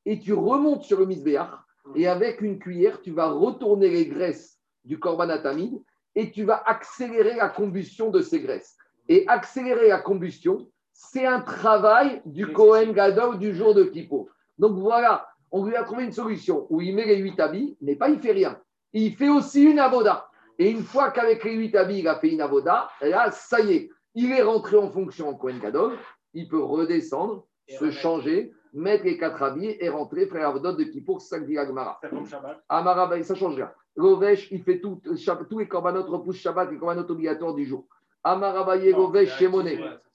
et 0.05 0.17
tu 0.19 0.33
remontes 0.33 0.83
sur 0.83 0.97
le 0.99 1.05
Misbéach 1.05 1.51
et 1.95 2.07
avec 2.07 2.39
une 2.39 2.59
cuillère, 2.59 3.01
tu 3.01 3.11
vas 3.11 3.27
retourner 3.27 3.89
les 3.89 4.07
graisses 4.07 4.57
du 4.85 4.99
Korban 4.99 5.29
Atamid 5.29 5.73
et 6.15 6.31
tu 6.31 6.45
vas 6.45 6.63
accélérer 6.65 7.35
la 7.35 7.49
combustion 7.49 8.09
de 8.09 8.21
ces 8.21 8.39
graisses. 8.39 8.77
Et 9.09 9.27
accélérer 9.27 9.89
la 9.89 9.99
combustion, 9.99 10.69
c'est 10.93 11.25
un 11.25 11.41
travail 11.41 12.21
du 12.25 12.53
Kohen 12.53 12.93
Gadol 12.93 13.37
du 13.37 13.53
jour 13.53 13.75
de 13.75 13.83
Kippour. 13.83 14.29
Donc 14.57 14.77
voilà, 14.77 15.27
on 15.51 15.65
lui 15.65 15.75
a 15.75 15.83
trouvé 15.83 16.05
une 16.05 16.13
solution 16.13 16.67
où 16.69 16.79
il 16.79 16.95
met 16.95 17.05
les 17.05 17.17
huit 17.17 17.37
habits, 17.37 17.77
mais 17.81 17.97
pas 17.97 18.09
il 18.09 18.19
fait 18.19 18.31
rien. 18.31 18.57
Il 18.93 19.13
fait 19.13 19.29
aussi 19.29 19.63
une 19.63 19.79
avoda. 19.79 20.29
Et 20.57 20.69
une 20.69 20.83
fois 20.83 21.11
qu'avec 21.11 21.43
les 21.43 21.53
huit 21.53 21.75
habits, 21.75 21.99
il 21.99 22.07
a 22.07 22.15
fait 22.15 22.29
une 22.29 22.41
avoda, 22.41 22.89
là, 23.01 23.31
ça 23.31 23.59
y 23.59 23.73
est, 23.73 23.89
il 24.13 24.31
est 24.31 24.41
rentré 24.41 24.77
en 24.77 24.89
fonction 24.89 25.29
en 25.29 25.35
Kohen 25.35 25.59
Gadol, 25.59 25.97
il 26.33 26.47
peut 26.47 26.63
redescendre, 26.63 27.45
se 27.67 27.91
changer, 27.91 28.53
mettre 28.73 29.05
les 29.05 29.17
quatre 29.17 29.41
habits 29.41 29.75
et 29.79 29.89
rentrer 29.89 30.27
faire 30.27 30.49
avodot 30.49 30.73
de 30.73 30.83
Kippour, 30.83 31.21
c'est 31.21 31.29
ça 31.29 31.39
que 31.39 31.45
dit 31.45 31.57
Agmara. 31.57 31.97
C'est 32.01 32.09
comme 32.09 32.27
Shabbat. 32.27 32.61
Amara, 32.69 33.07
ben, 33.07 33.23
ça 33.23 33.35
change 33.35 33.55
rien. 33.55 33.71
Lovesh, 33.95 34.51
il 34.51 34.61
fait 34.63 34.79
tout, 34.79 35.01
tous 35.49 35.59
les 35.59 35.67
corbanotes 35.67 36.07
repoussent 36.09 36.37
Shabbat, 36.37 36.69
les 36.69 36.77
corbanotes 36.77 37.09
obligatoires 37.09 37.53
du 37.53 37.65
jour. 37.65 37.85
Amarabaye. 38.23 38.93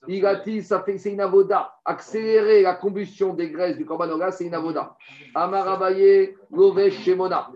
Il 0.08 0.26
a 0.26 0.34
dit, 0.36 0.62
ça 0.62 0.80
fait, 0.80 0.98
c'est 0.98 1.12
une 1.12 1.20
avoda. 1.20 1.74
Accélérer 1.84 2.62
la 2.62 2.74
combustion 2.74 3.34
des 3.34 3.50
graisses 3.50 3.76
du 3.76 3.86
corbanoga, 3.86 4.32
c'est 4.32 4.46
une 4.46 4.54
avoda. 4.54 4.96
Amarabaye, 5.34 6.34
Lovesh, 6.50 7.02
Shemona. 7.04 7.50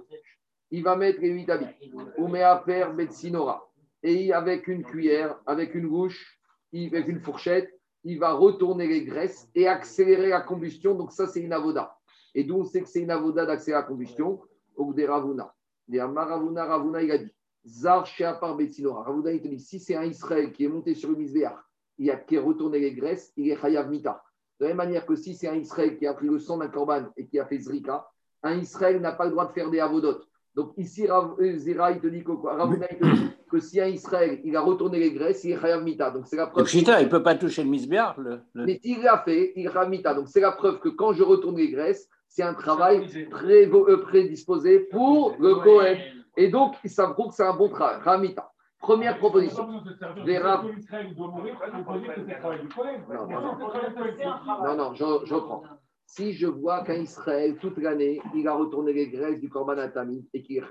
Il 0.75 0.83
va 0.83 0.97
mettre 0.97 1.21
les 1.21 1.29
huit 1.29 1.49
habits. 1.49 1.73
Oumeaper, 2.19 2.95
Betsinora. 2.97 3.65
Et 4.03 4.33
avec 4.33 4.67
une 4.67 4.83
cuillère, 4.83 5.39
avec 5.47 5.73
une 5.77 5.87
gouche, 5.87 6.41
avec 6.75 7.07
une 7.07 7.21
fourchette, 7.21 7.71
il 8.03 8.19
va 8.19 8.33
retourner 8.33 8.89
les 8.89 9.05
graisses 9.05 9.49
et 9.55 9.69
accélérer 9.69 10.31
la 10.31 10.41
combustion. 10.41 10.97
Donc, 10.97 11.13
ça, 11.13 11.29
c'est 11.29 11.41
une 11.41 11.53
avoda. 11.53 11.97
Et 12.35 12.43
d'où 12.43 12.57
on 12.57 12.65
sait 12.65 12.83
que 12.83 12.89
c'est 12.89 13.03
une 13.03 13.13
avoda 13.13 13.47
d'accélérer 13.47 13.83
la 13.83 13.87
combustion? 13.87 14.43
Ou 14.77 14.93
des 14.93 15.07
Ravuna. 15.07 15.55
Des 15.87 16.01
Maravuna, 16.01 16.65
Ravuna, 16.65 17.03
il 17.05 17.13
a 17.13 17.19
dit 17.19 17.33
Zar 17.65 18.05
Sheapar 18.05 18.57
Betsinora. 18.57 19.05
Ravuna, 19.05 19.31
il 19.31 19.43
te 19.43 19.47
dit 19.47 19.61
si 19.61 19.79
c'est 19.79 19.95
un 19.95 20.03
Israël 20.03 20.51
qui 20.51 20.65
est 20.65 20.69
monté 20.69 20.97
sur 20.97 21.11
le 21.11 21.15
Misbéach, 21.15 21.55
il 21.99 22.11
a 22.11 22.17
qui 22.17 22.37
a 22.37 22.43
retourné 22.43 22.81
les 22.81 22.93
graisses, 22.93 23.33
il 23.37 23.49
est 23.49 23.61
Chayav 23.61 23.89
Mita. 23.89 24.25
De 24.59 24.65
la 24.65 24.71
même 24.71 24.79
manière 24.79 25.07
que 25.07 25.15
si 25.15 25.37
c'est 25.37 25.47
un 25.47 25.55
Israël 25.55 25.97
qui 25.97 26.07
a 26.09 26.15
pris 26.15 26.27
le 26.27 26.41
sang 26.41 26.59
d'un 26.59 26.67
korban 26.67 27.13
et 27.17 27.29
qui 27.29 27.39
a 27.39 27.47
fait 27.47 27.61
Zrika, 27.61 28.09
un 28.43 28.59
Israël 28.59 29.01
n'a 29.01 29.13
pas 29.13 29.27
le 29.27 29.31
droit 29.31 29.47
de 29.47 29.53
faire 29.53 29.71
des 29.71 29.79
avodotes. 29.79 30.29
Donc 30.55 30.73
ici, 30.77 31.07
Rav- 31.07 31.35
il 31.41 32.01
te 32.01 32.07
dit 32.07 32.23
que 32.23 32.33
quoi 32.33 32.55
Ravuna, 32.57 32.87
il 32.93 32.99
te 32.99 33.05
dit 33.05 33.31
que 33.51 33.59
si 33.59 33.81
un 33.81 33.87
Israël, 33.87 34.41
il 34.45 34.57
a 34.57 34.61
retourné 34.61 34.99
les 35.01 35.13
graisses, 35.13 35.43
il 35.45 35.53
est 35.53 35.61
Chayav 35.61 35.83
Mita. 35.83 36.11
Donc 36.11 36.27
c'est 36.27 36.37
la 36.37 36.47
preuve. 36.47 36.65
Il 37.01 37.07
ne 37.07 37.11
peut 37.11 37.23
pas 37.23 37.35
toucher 37.35 37.63
le 37.65 37.71
misbéar. 37.71 38.15
Le, 38.21 38.41
le- 38.53 38.65
Mais 38.67 38.81
il 38.85 39.03
l'a 39.03 39.19
fait, 39.19 39.53
il 39.57 39.69
ramita. 39.69 40.15
Donc 40.15 40.29
c'est 40.29 40.41
la 40.41 40.53
preuve 40.53 40.79
que 40.79 40.89
quand 40.91 41.13
je 41.13 41.23
retourne 41.25 41.57
les 41.57 41.71
graisses, 41.71 42.09
c'est 42.29 42.43
un 42.45 42.55
travail 42.55 43.01
prévo- 43.31 43.89
euh, 43.91 44.01
prédisposé 44.03 44.81
pour 44.91 45.37
le 45.41 45.55
Kohen. 45.65 45.99
Et 46.37 46.49
donc, 46.49 46.75
ça 46.85 47.09
prouve 47.09 47.29
que 47.29 47.35
c'est 47.35 47.45
un 47.45 47.55
bon 47.55 47.69
travail. 47.69 48.01
Ramita. 48.03 48.51
Première 48.81 49.19
proposition. 49.19 49.67
Les. 50.27 50.39
Non, 54.65 54.77
non, 54.77 54.95
je, 54.95 55.05
je 55.27 55.35
reprends. 55.35 55.63
Si 56.17 56.33
je 56.33 56.47
vois 56.47 56.85
qu'un 56.85 56.95
Israël, 56.95 57.57
toute 57.61 57.77
l'année, 57.79 58.21
il 58.37 58.47
a 58.47 58.55
retourné 58.55 58.93
les 58.93 59.09
graisses 59.09 59.41
du 59.41 59.49
Korban 59.49 59.79
Atamid 59.79 60.25
et 60.33 60.45
qu'il 60.45 60.59
est 60.59 60.63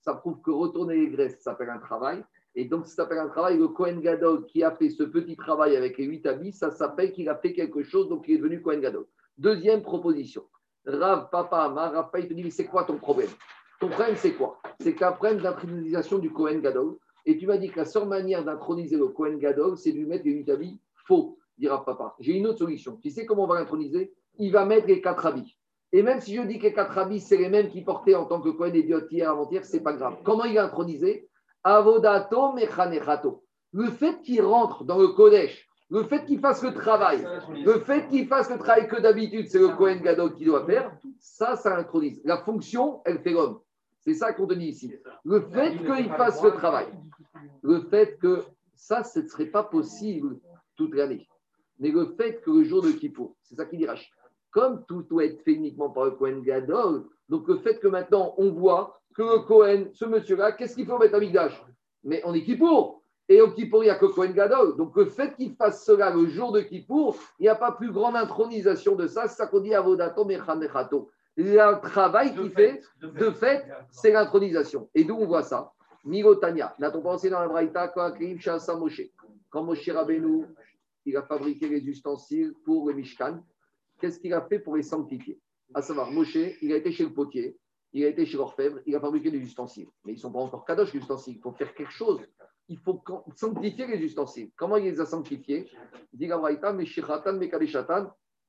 ça 0.00 0.14
prouve 0.14 0.40
que 0.40 0.50
retourner 0.50 0.96
les 0.96 1.10
graisses, 1.10 1.36
ça 1.36 1.52
s'appelle 1.52 1.70
un 1.70 1.78
travail. 1.78 2.24
Et 2.56 2.64
donc, 2.64 2.86
ça 2.86 2.96
s'appelle 2.96 3.18
un 3.18 3.28
travail. 3.28 3.56
Le 3.56 3.68
Kohen 3.68 4.00
Gadol 4.00 4.46
qui 4.46 4.64
a 4.64 4.72
fait 4.72 4.90
ce 4.90 5.04
petit 5.04 5.36
travail 5.36 5.76
avec 5.76 5.96
les 5.96 6.06
huit 6.06 6.26
habits, 6.26 6.52
ça 6.52 6.72
s'appelle 6.72 7.12
qu'il 7.12 7.28
a 7.28 7.36
fait 7.36 7.52
quelque 7.52 7.84
chose, 7.84 8.08
donc 8.08 8.24
il 8.26 8.34
est 8.34 8.38
devenu 8.38 8.60
Kohen 8.60 8.80
Gadol. 8.80 9.06
Deuxième 9.36 9.80
proposition. 9.82 10.42
Rav, 10.84 11.30
papa, 11.30 11.58
Amar, 11.58 11.92
Rav, 11.92 12.10
il 12.18 12.26
te 12.26 12.34
dit, 12.34 12.50
c'est 12.50 12.66
quoi 12.66 12.82
ton 12.82 12.96
problème? 12.96 13.30
Ton 13.78 13.90
problème, 13.90 14.16
c'est 14.16 14.32
quoi? 14.32 14.58
C'est 14.80 14.96
qu'un 14.96 15.12
problème 15.12 15.38
d'intronisation 15.38 16.18
du 16.18 16.32
Kohen 16.32 16.60
Gadol. 16.60 16.96
Et 17.26 17.38
tu 17.38 17.46
m'as 17.46 17.58
dit 17.58 17.70
que 17.70 17.78
la 17.78 17.84
seule 17.84 18.08
manière 18.08 18.44
d'introniser 18.44 18.96
le 18.96 19.06
Kohen 19.06 19.38
Gadol, 19.38 19.78
c'est 19.78 19.92
de 19.92 19.98
lui 19.98 20.06
mettre 20.06 20.24
les 20.24 20.32
huit 20.32 20.50
habits 20.50 20.80
faux, 21.06 21.38
dira 21.56 21.84
papa. 21.84 22.16
J'ai 22.18 22.32
une 22.32 22.48
autre 22.48 22.58
solution. 22.58 22.96
Tu 22.96 23.10
sais 23.10 23.24
comment 23.24 23.44
on 23.44 23.46
va 23.46 23.60
l'introniser? 23.60 24.12
Il 24.38 24.52
va 24.52 24.64
mettre 24.64 24.86
les 24.86 25.00
quatre 25.00 25.26
habits. 25.26 25.56
Et 25.92 26.02
même 26.02 26.20
si 26.20 26.34
je 26.36 26.42
dis 26.42 26.58
que 26.58 26.64
les 26.64 26.72
quatre 26.72 26.96
habits, 26.98 27.20
c'est 27.20 27.36
les 27.36 27.48
mêmes 27.48 27.70
qu'il 27.70 27.84
portait 27.84 28.14
en 28.14 28.26
tant 28.26 28.40
que 28.40 28.50
Kohen 28.50 28.74
Idiot 28.74 29.08
hier 29.10 29.30
avant-hier, 29.30 29.64
c'est 29.64 29.80
pas 29.80 29.94
grave. 29.94 30.18
Comment 30.24 30.44
il 30.44 30.54
va 30.54 30.64
introniser 30.64 31.28
Avodato 31.64 32.52
mechanechato. 32.52 33.44
Le 33.72 33.90
fait 33.90 34.20
qu'il 34.22 34.42
rentre 34.42 34.84
dans 34.84 34.98
le 34.98 35.08
Kodesh, 35.08 35.66
le 35.90 36.04
fait 36.04 36.24
qu'il 36.24 36.40
fasse 36.40 36.62
le 36.62 36.72
travail, 36.72 37.26
le 37.64 37.80
fait 37.80 38.06
qu'il 38.08 38.26
fasse 38.26 38.50
le 38.50 38.58
travail 38.58 38.88
que 38.88 39.00
d'habitude, 39.00 39.48
c'est 39.48 39.58
le 39.58 39.68
Kohen 39.68 40.00
Gadol 40.00 40.34
qui 40.34 40.44
doit 40.44 40.66
faire, 40.66 40.94
ça, 41.18 41.56
ça 41.56 41.76
intronise. 41.76 42.20
La 42.24 42.38
fonction, 42.38 43.00
elle 43.04 43.20
fait 43.20 43.30
l'homme. 43.30 43.60
C'est 44.00 44.14
ça 44.14 44.32
qu'on 44.32 44.46
te 44.46 44.54
dit 44.54 44.68
ici. 44.68 44.94
Le 45.24 45.40
fait 45.40 45.76
qu'il 45.76 46.10
fasse 46.10 46.42
le 46.42 46.52
travail, 46.52 46.86
le 47.62 47.80
fait 47.90 48.18
que 48.18 48.44
ça, 48.74 49.02
ce 49.02 49.20
ne 49.20 49.28
serait 49.28 49.46
pas 49.46 49.64
possible 49.64 50.38
toute 50.76 50.94
l'année. 50.94 51.26
Mais 51.78 51.90
le 51.90 52.06
fait 52.16 52.40
que 52.40 52.50
le 52.50 52.64
jour 52.64 52.82
de 52.82 52.90
Kippour, 52.90 53.36
c'est 53.42 53.54
ça 53.54 53.64
qu'il 53.64 53.78
dit 53.78 53.86
Rashi, 53.86 54.10
comme 54.58 54.84
tout 54.86 55.02
doit 55.02 55.24
être 55.24 55.40
fait 55.42 55.52
uniquement 55.52 55.88
par 55.88 56.06
le 56.06 56.10
Kohen 56.10 56.42
Gadol, 56.42 57.04
donc 57.28 57.46
le 57.46 57.58
fait 57.58 57.78
que 57.78 57.86
maintenant 57.86 58.34
on 58.38 58.50
voit 58.50 59.00
que 59.14 59.22
le 59.22 59.38
Kohen, 59.46 59.88
ce 59.92 60.04
monsieur-là, 60.04 60.50
qu'est-ce 60.50 60.74
qu'il 60.74 60.84
faut 60.84 60.98
mettre 60.98 61.14
à 61.14 61.20
Migdash 61.20 61.64
Mais 62.02 62.20
on 62.24 62.34
est 62.34 62.42
Kippour. 62.42 63.00
Et 63.28 63.40
au 63.40 63.52
Kippour, 63.52 63.84
il 63.84 63.86
n'y 63.86 63.90
a 63.90 63.94
que 63.94 64.06
Kohen 64.06 64.32
Gadol. 64.32 64.76
Donc 64.76 64.96
le 64.96 65.04
fait 65.04 65.36
qu'il 65.36 65.54
fasse 65.54 65.84
cela 65.84 66.10
le 66.10 66.26
jour 66.26 66.50
de 66.50 66.60
Kippour, 66.60 67.14
il 67.38 67.44
n'y 67.44 67.48
a 67.48 67.54
pas 67.54 67.70
plus 67.70 67.92
grande 67.92 68.16
intronisation 68.16 68.96
de 68.96 69.06
ça. 69.06 69.28
C'est 69.28 69.36
ça 69.36 69.46
qu'on 69.46 69.60
dit 69.60 69.74
Avodato 69.74 70.24
Mechanechato. 70.24 71.08
Le 71.36 71.80
travail 71.80 72.34
qu'il 72.34 72.50
fait, 72.50 72.80
de 73.00 73.30
fait, 73.30 73.64
c'est 73.92 74.10
l'intronisation. 74.10 74.88
Et 74.92 75.04
d'où 75.04 75.14
on 75.14 75.26
voit 75.26 75.44
ça? 75.44 75.70
Mirotania. 76.04 76.74
N'a-t-on 76.80 77.02
pensé 77.02 77.30
dans 77.30 77.38
la 77.38 77.46
Braïta 77.46 77.92
Moshe? 78.76 79.02
Quand 79.50 79.62
Moshe 79.62 79.88
Rabbeinu, 79.88 80.46
il 81.06 81.16
a 81.16 81.22
fabriqué 81.22 81.68
les 81.68 81.86
ustensiles 81.86 82.54
pour 82.64 82.88
le 82.88 82.94
Mishkan, 82.94 83.40
qu'est-ce 83.98 84.18
qu'il 84.18 84.32
a 84.32 84.42
fait 84.42 84.58
pour 84.58 84.76
les 84.76 84.82
sanctifier? 84.82 85.38
À 85.74 85.82
savoir, 85.82 86.10
Moshe, 86.10 86.36
il 86.62 86.72
a 86.72 86.76
été 86.76 86.90
chez 86.92 87.04
le 87.04 87.12
potier, 87.12 87.58
il 87.92 88.04
a 88.04 88.08
été 88.08 88.24
chez 88.26 88.36
l'orfèvre, 88.36 88.78
il 88.86 88.94
a 88.96 89.00
fabriqué 89.00 89.30
des 89.30 89.38
ustensiles. 89.38 89.88
Mais 90.04 90.12
ils 90.12 90.16
ne 90.16 90.20
sont 90.20 90.32
pas 90.32 90.40
encore 90.40 90.64
kadosh, 90.64 90.92
les 90.92 91.00
ustensiles. 91.00 91.36
Il 91.36 91.40
faut 91.40 91.52
faire 91.52 91.74
quelque 91.74 91.92
chose. 91.92 92.20
Il 92.68 92.78
faut 92.78 93.02
sanctifier 93.34 93.86
les 93.86 93.98
ustensiles. 93.98 94.50
Comment 94.56 94.76
il 94.76 94.84
les 94.84 95.00
a 95.00 95.06
sanctifiés? 95.06 95.70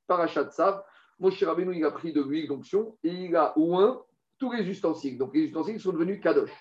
Parashat 0.08 0.52
Sav. 0.52 0.84
Moshe 1.20 1.44
Rabbeinu, 1.44 1.76
il 1.76 1.84
a 1.84 1.92
pris 1.92 2.14
de 2.14 2.22
l'huile 2.22 2.48
d'onction 2.48 2.98
et 3.04 3.10
il 3.10 3.36
a 3.36 3.54
oint 3.58 4.02
tous 4.38 4.54
les 4.54 4.64
ustensiles. 4.70 5.18
Donc 5.18 5.36
les 5.36 5.42
ustensiles 5.44 5.80
sont 5.80 5.92
devenus 5.92 6.22
kadosh. 6.22 6.52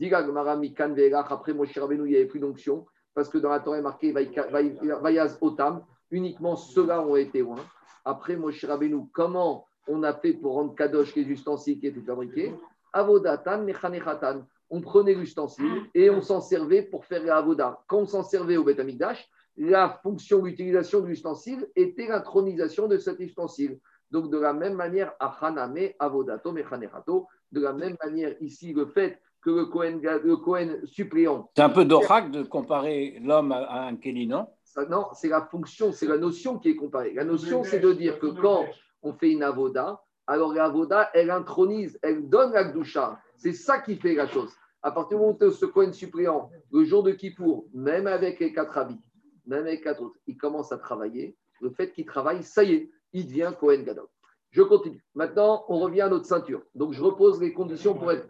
Gemara, 0.00 0.56
Mikan 0.56 0.92
Ve'elach, 0.92 1.30
après 1.30 1.54
Moshe 1.54 1.76
Rabbeinu, 1.76 2.06
il 2.06 2.10
n'y 2.10 2.16
avait 2.16 2.26
plus 2.26 2.40
d'onction 2.40 2.86
parce 3.14 3.28
que 3.28 3.38
dans 3.38 3.50
la 3.50 3.60
Torah 3.60 3.78
est 3.78 3.82
marqué 3.82 4.12
Vayaz 4.12 5.38
Otam, 5.40 5.84
uniquement 6.10 6.56
ceux-là 6.56 7.02
ont 7.06 7.14
été 7.14 7.40
loin. 7.40 7.64
Après 8.04 8.36
Moshe 8.36 8.64
Rabbeinu, 8.64 9.06
comment 9.12 9.66
on 9.88 10.02
a 10.02 10.12
fait 10.12 10.32
pour 10.32 10.54
rendre 10.54 10.74
kadosh 10.74 11.14
les 11.14 11.22
ustensiles 11.22 11.78
qui 11.80 11.86
étaient 11.86 12.00
fabriqués 12.00 12.54
Avodatan, 12.92 13.62
Mechanechatan. 13.62 14.42
On 14.70 14.80
prenait 14.80 15.14
l'ustensile 15.14 15.82
et 15.94 16.08
on 16.10 16.22
s'en 16.22 16.40
servait 16.40 16.82
pour 16.82 17.04
faire 17.04 17.22
la 17.22 17.36
avoda. 17.36 17.80
Quand 17.86 17.98
on 17.98 18.06
s'en 18.06 18.22
servait 18.22 18.56
au 18.56 18.64
Beth 18.64 18.80
Amikdash, 18.80 19.28
la 19.56 20.00
fonction, 20.02 20.42
l'utilisation 20.42 21.00
de 21.00 21.06
l'ustensile 21.08 21.68
était 21.76 22.06
l'intronisation 22.06 22.88
de 22.88 22.96
cet 22.96 23.20
ustensile. 23.20 23.78
Donc, 24.10 24.30
de 24.30 24.38
la 24.38 24.52
même 24.52 24.74
manière, 24.74 25.12
Achaname, 25.20 25.90
Avodato, 25.98 26.52
Mechanechato, 26.52 27.26
de 27.50 27.60
la 27.60 27.72
même 27.72 27.96
manière, 28.02 28.34
ici, 28.40 28.72
le 28.72 28.86
fait 28.86 29.18
que 29.42 29.50
le 29.50 29.66
Kohen, 29.66 30.00
le 30.00 30.36
Kohen 30.36 30.80
suppléant. 30.86 31.50
C'est 31.56 31.62
un 31.62 31.68
peu 31.68 31.84
d'oracle 31.84 32.30
de 32.30 32.42
comparer 32.42 33.18
l'homme 33.22 33.52
à 33.52 33.82
un 33.82 33.96
Kéli, 33.96 34.26
non? 34.26 34.46
Ça, 34.72 34.86
Non, 34.86 35.08
c'est 35.12 35.28
la 35.28 35.42
fonction, 35.42 35.92
c'est 35.92 36.06
la 36.06 36.16
notion 36.16 36.58
qui 36.58 36.70
est 36.70 36.76
comparée. 36.76 37.12
La 37.12 37.24
notion, 37.24 37.62
c'est 37.62 37.78
de 37.78 37.92
dire 37.92 38.18
que 38.18 38.28
quand 38.28 38.64
on 39.02 39.12
fait 39.12 39.30
une 39.30 39.42
avoda, 39.42 40.02
alors 40.26 40.54
la 40.54 40.64
avoda, 40.64 41.10
elle 41.12 41.30
intronise, 41.30 41.98
elle 42.02 42.30
donne 42.30 42.52
la 42.52 42.64
gdoucha. 42.64 43.20
C'est 43.36 43.52
ça 43.52 43.80
qui 43.80 43.96
fait 43.96 44.14
la 44.14 44.26
chose. 44.26 44.50
À 44.80 44.90
partir 44.90 45.18
du 45.18 45.24
moment 45.24 45.36
où 45.38 45.50
ce 45.50 45.66
Kohen 45.66 45.92
suppléant, 45.92 46.50
le 46.72 46.84
jour 46.84 47.02
de 47.02 47.12
Kippour, 47.12 47.66
même 47.74 48.06
avec 48.06 48.40
les 48.40 48.54
quatre 48.54 48.78
habits, 48.78 48.98
même 49.44 49.66
avec 49.66 49.84
quatre 49.84 50.00
autres, 50.00 50.18
il 50.26 50.38
commence 50.38 50.72
à 50.72 50.78
travailler. 50.78 51.36
Le 51.60 51.68
fait 51.68 51.92
qu'il 51.92 52.06
travaille, 52.06 52.42
ça 52.42 52.64
y 52.64 52.72
est, 52.72 52.90
il 53.12 53.26
devient 53.26 53.52
Kohen 53.60 53.84
Gadol. 53.84 54.06
Je 54.52 54.62
continue. 54.62 55.04
Maintenant, 55.14 55.66
on 55.68 55.80
revient 55.80 56.00
à 56.00 56.08
notre 56.08 56.24
ceinture. 56.24 56.62
Donc, 56.74 56.94
je 56.94 57.02
repose 57.02 57.42
les 57.42 57.52
conditions 57.52 57.94
pour 57.94 58.10
être. 58.10 58.26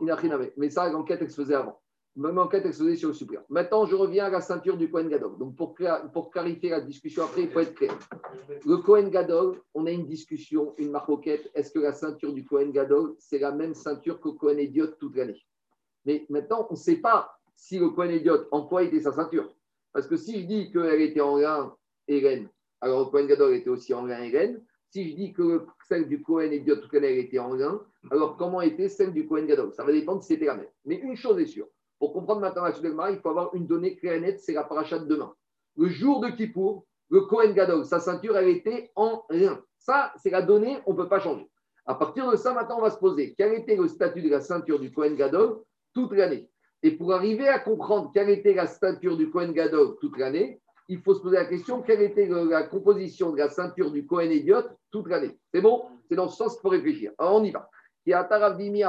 Il 0.00 0.06
n'a 0.06 0.14
rien 0.14 0.40
à. 0.40 0.44
Mais 0.56 0.70
ça, 0.70 0.88
l'enquête, 0.88 1.18
elle 1.22 1.30
se 1.30 1.42
faisait 1.42 1.54
avant. 1.54 1.80
Même 2.16 2.38
enquête, 2.38 2.66
faisait 2.66 2.96
sur 2.96 3.08
le 3.08 3.14
suppléant. 3.14 3.42
Maintenant, 3.48 3.86
je 3.86 3.94
reviens 3.94 4.24
à 4.24 4.30
la 4.30 4.40
ceinture 4.40 4.76
du 4.76 4.90
Kohen 4.90 5.08
Gadol. 5.08 5.38
Donc, 5.38 5.54
pour, 5.56 5.74
clarifier 6.30 6.70
la 6.70 6.80
discussion 6.80 7.24
après, 7.24 7.42
il 7.42 7.50
faut 7.50 7.60
être 7.60 7.74
clair. 7.74 7.96
Le 8.66 8.78
Kohen 8.78 9.10
Gadol, 9.10 9.60
on 9.74 9.86
a 9.86 9.90
une 9.92 10.06
discussion, 10.06 10.74
une 10.78 10.90
marcoquette. 10.90 11.50
Est-ce 11.54 11.70
que 11.70 11.78
la 11.78 11.92
ceinture 11.92 12.32
du 12.32 12.44
Kohen 12.44 12.72
Gadol, 12.72 13.14
c'est 13.18 13.38
la 13.38 13.52
même 13.52 13.74
ceinture 13.74 14.20
que 14.20 14.28
Kohen 14.30 14.58
Idiot 14.58 14.88
toute 14.98 15.16
l'année? 15.16 15.40
Mais 16.04 16.26
maintenant, 16.30 16.66
on 16.68 16.74
ne 16.74 16.78
sait 16.78 16.96
pas 16.96 17.38
si 17.54 17.78
le 17.78 17.90
Kohen 17.90 18.10
Idiot, 18.10 18.46
en 18.50 18.66
quoi 18.66 18.82
était 18.82 19.00
sa 19.00 19.12
ceinture. 19.12 19.54
Parce 19.92 20.06
que 20.06 20.16
si 20.16 20.40
je 20.40 20.46
dis 20.46 20.72
qu'elle 20.72 21.00
était 21.00 21.20
en 21.20 21.36
lin 21.36 21.74
et 22.08 22.20
laine, 22.20 22.48
alors 22.80 23.04
le 23.04 23.10
Kohen 23.10 23.26
Gadol 23.26 23.54
était 23.54 23.70
aussi 23.70 23.94
en 23.94 24.04
lin 24.04 24.22
et 24.22 24.30
laine. 24.30 24.62
Si 24.90 25.10
je 25.10 25.14
dis 25.14 25.32
que 25.32 25.66
celle 25.86 26.08
du 26.08 26.22
Kohen 26.22 26.52
Idiot 26.52 26.76
toute 26.76 26.92
l'année 26.92 27.20
était 27.20 27.38
en 27.38 27.54
lin, 27.54 27.80
alors 28.10 28.36
comment 28.36 28.60
était 28.60 28.88
celle 28.88 29.12
du 29.12 29.26
Kohen 29.26 29.46
Gadol? 29.46 29.72
Ça 29.72 29.84
va 29.84 29.92
dépendre 29.92 30.22
si 30.22 30.28
c'était 30.28 30.46
la 30.46 30.56
même. 30.56 30.66
Mais 30.84 30.96
une 30.96 31.16
chose 31.16 31.38
est 31.38 31.46
sûre, 31.46 31.68
pour 32.00 32.14
comprendre 32.14 32.40
maintenant 32.40 32.64
la 32.64 33.10
il 33.10 33.18
faut 33.18 33.28
avoir 33.28 33.54
une 33.54 33.66
donnée 33.66 33.94
claire 33.94 34.14
et 34.14 34.20
nette, 34.20 34.40
c'est 34.40 34.54
la 34.54 34.64
paracha 34.64 34.98
de 34.98 35.04
demain. 35.04 35.34
Le 35.76 35.86
jour 35.88 36.20
de 36.20 36.30
Kippour, 36.30 36.86
le 37.10 37.20
Kohen 37.20 37.52
Gadol, 37.52 37.84
sa 37.84 38.00
ceinture, 38.00 38.38
elle 38.38 38.48
était 38.48 38.90
en 38.96 39.22
lin. 39.28 39.62
Ça, 39.78 40.10
c'est 40.16 40.30
la 40.30 40.40
donnée, 40.40 40.78
on 40.86 40.92
ne 40.92 40.96
peut 40.96 41.08
pas 41.08 41.20
changer. 41.20 41.46
À 41.84 41.94
partir 41.94 42.30
de 42.30 42.36
ça, 42.36 42.54
maintenant, 42.54 42.78
on 42.78 42.82
va 42.82 42.90
se 42.90 42.98
poser 42.98 43.34
quel 43.36 43.52
était 43.52 43.76
le 43.76 43.86
statut 43.86 44.22
de 44.22 44.30
la 44.30 44.40
ceinture 44.40 44.80
du 44.80 44.90
Kohen 44.90 45.14
Gadol 45.14 45.60
toute 45.92 46.12
l'année? 46.12 46.48
Et 46.82 46.92
pour 46.92 47.12
arriver 47.12 47.48
à 47.48 47.58
comprendre 47.58 48.10
quelle 48.14 48.30
était 48.30 48.54
la 48.54 48.66
ceinture 48.66 49.18
du 49.18 49.30
Kohen 49.30 49.52
Gadol 49.52 49.96
toute 50.00 50.16
l'année, 50.16 50.62
il 50.88 51.02
faut 51.02 51.14
se 51.14 51.20
poser 51.20 51.36
la 51.36 51.44
question 51.44 51.82
quelle 51.82 52.00
était 52.00 52.26
la 52.26 52.62
composition 52.62 53.30
de 53.32 53.36
la 53.36 53.50
ceinture 53.50 53.90
du 53.90 54.06
Kohen 54.06 54.32
Idiot 54.32 54.62
toute 54.90 55.08
l'année? 55.08 55.38
C'est 55.52 55.60
bon? 55.60 55.84
C'est 56.08 56.16
dans 56.16 56.28
ce 56.28 56.36
sens 56.36 56.54
qu'il 56.54 56.62
faut 56.62 56.70
réfléchir. 56.70 57.12
Alors 57.18 57.34
on 57.34 57.44
y 57.44 57.50
va. 57.50 57.68
Ravdimi. 58.08 58.82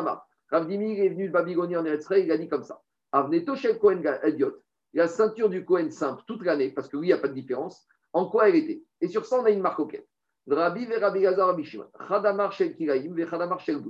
Ravdimi 0.49 0.99
est 0.99 1.09
venu 1.09 1.27
de 1.27 1.33
Babylonie 1.33 1.75
en 1.75 1.85
il 1.85 2.31
a 2.31 2.37
dit 2.37 2.47
comme 2.47 2.63
ça. 2.63 2.81
Avneto 3.11 3.55
Shel 3.55 3.77
Kohen 3.77 4.03
Idiot. 4.23 4.55
La 4.93 5.07
ceinture 5.07 5.49
du 5.49 5.63
Kohen 5.63 5.89
simple 5.91 6.23
toute 6.27 6.43
l'année, 6.43 6.69
parce 6.71 6.87
que 6.87 6.97
oui, 6.97 7.07
il 7.07 7.09
n'y 7.09 7.13
a 7.13 7.17
pas 7.17 7.27
de 7.27 7.33
différence. 7.33 7.87
En 8.13 8.29
quoi 8.29 8.49
elle 8.49 8.55
était 8.55 8.83
Et 8.99 9.07
sur 9.07 9.25
ça, 9.25 9.39
on 9.39 9.45
a 9.45 9.49
une 9.49 9.61
marque 9.61 9.79
auquel. 9.79 10.05
Rabbi 10.47 10.85
Rabbi 10.85 11.21
Gazar 11.21 11.47
Rabbi 11.47 11.63
Shimon. 11.63 11.87
Chadamar 12.07 12.51
Kiraim 12.55 13.13
ve 13.13 13.25
Chadamar 13.29 13.59
Shel. 13.59 13.81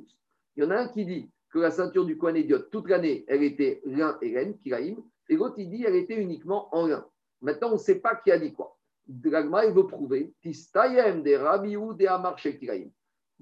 Il 0.55 0.63
y 0.63 0.67
en 0.67 0.72
a 0.72 0.82
un 0.82 0.88
qui 0.89 1.05
dit 1.05 1.32
que 1.49 1.59
la 1.59 1.72
ceinture 1.72 2.05
du 2.05 2.17
Kohen 2.17 2.36
Idiot, 2.36 2.59
toute 2.72 2.88
l'année, 2.89 3.26
elle 3.28 3.43
était 3.43 3.82
lin 3.86 4.17
et 4.22 4.30
laine, 4.30 4.57
Kiraim, 4.59 4.97
et 5.30 5.36
l'autre, 5.36 5.55
il 5.57 5.69
dit 5.69 5.82
qu'elle 5.82 5.95
était 5.95 6.15
uniquement 6.15 6.74
en 6.76 6.88
lin. 6.88 7.05
Maintenant, 7.41 7.69
on 7.69 7.74
ne 7.74 7.78
sait 7.78 7.99
pas 7.99 8.15
qui 8.15 8.32
a 8.32 8.38
dit 8.38 8.53
quoi. 8.53 8.78
Dragma, 9.07 9.65
il 9.65 9.74
veut 9.74 9.88
prouver 9.88 10.34
Tistayem 10.41 11.24
des 11.24 11.38
Rabbi 11.38 11.76
ou 11.76 11.93
des 11.93 12.07
Amar 12.07 12.38
Shel 12.38 12.57
Kiraim. 12.57 12.89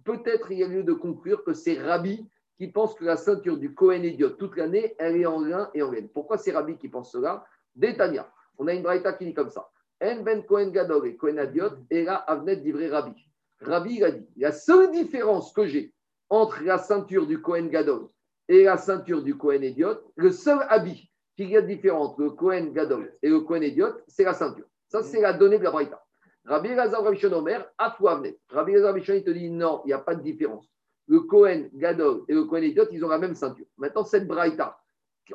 Peut-être 0.03 0.51
il 0.51 0.59
y 0.59 0.63
a 0.63 0.67
lieu 0.67 0.83
de 0.83 0.93
conclure 0.93 1.43
que 1.43 1.53
c'est 1.53 1.79
Rabbi 1.79 2.25
qui 2.59 2.67
pense 2.67 2.93
que 2.93 3.05
la 3.05 3.15
ceinture 3.15 3.55
du 3.55 3.73
Kohen 3.73 4.03
Idiot, 4.03 4.31
toute 4.31 4.57
l'année, 4.57 4.93
elle 4.99 5.15
est 5.15 5.25
en 5.25 5.39
lin 5.39 5.69
et 5.73 5.81
en 5.81 5.91
laine. 5.91 6.09
Pourquoi 6.09 6.37
c'est 6.37 6.51
Rabbi 6.51 6.77
qui 6.77 6.89
pense 6.89 7.09
cela? 7.09 7.45
Détania. 7.73 8.29
On 8.57 8.67
a 8.67 8.73
une 8.73 8.83
braïta 8.83 9.13
qui 9.13 9.25
dit 9.25 9.33
comme 9.33 9.49
ça. 9.49 9.69
En 10.03 10.21
ben 10.23 10.43
Kohen 10.43 10.69
Gadol 10.69 11.07
et 11.07 11.15
Kohen 11.15 11.39
Idiot, 11.41 11.71
et 11.89 12.03
là, 12.03 12.15
Avnet 12.15 12.57
divré 12.57 12.89
Rabbi. 12.89 13.13
Rabbi, 13.61 13.95
il 13.95 14.03
a 14.03 14.11
dit 14.11 14.27
la 14.35 14.51
seule 14.51 14.91
différence 14.91 15.53
que 15.53 15.65
j'ai 15.65 15.93
entre 16.29 16.61
la 16.63 16.77
ceinture 16.77 17.25
du 17.27 17.41
Kohen 17.41 17.69
Gadol 17.69 18.09
et 18.49 18.65
la 18.65 18.75
ceinture 18.75 19.23
du 19.23 19.37
Kohen 19.37 19.63
Idiot, 19.63 20.11
le 20.17 20.31
seul 20.33 20.59
habit 20.67 21.09
qu'il 21.37 21.49
y 21.49 21.55
a 21.55 21.61
de 21.61 21.67
différent 21.67 22.07
entre 22.07 22.21
le 22.21 22.31
Kohen 22.31 22.73
Gadol 22.73 23.17
et 23.21 23.29
le 23.29 23.39
Kohen 23.39 23.63
Idiot, 23.63 23.93
c'est 24.05 24.25
la 24.25 24.33
ceinture. 24.33 24.65
Ça, 24.89 25.01
c'est 25.01 25.21
la 25.21 25.31
donnée 25.31 25.59
de 25.59 25.63
la 25.63 25.71
Braïta. 25.71 26.03
Rabbi 26.43 26.75
Lazar 26.75 27.03
Rabishon 27.03 27.31
Omer, 27.31 27.65
Afouavnet. 27.77 28.37
Rabbi 28.49 28.73
Lazar 28.73 28.89
Rabishon, 28.89 29.13
il 29.13 29.23
te 29.23 29.29
dit 29.29 29.49
non, 29.49 29.81
il 29.85 29.87
n'y 29.87 29.93
a 29.93 29.99
pas 29.99 30.15
de 30.15 30.23
différence. 30.23 30.69
Le 31.09 31.21
Kohen 31.21 31.69
Gadol 31.73 32.23
et 32.27 32.33
le 32.33 32.45
Kohen 32.45 32.63
Idiot, 32.63 32.85
ils 32.91 33.03
ont 33.03 33.09
la 33.09 33.17
même 33.17 33.35
ceinture. 33.35 33.65
Maintenant, 33.77 34.03
cette 34.03 34.27
Braïta, 34.27 34.79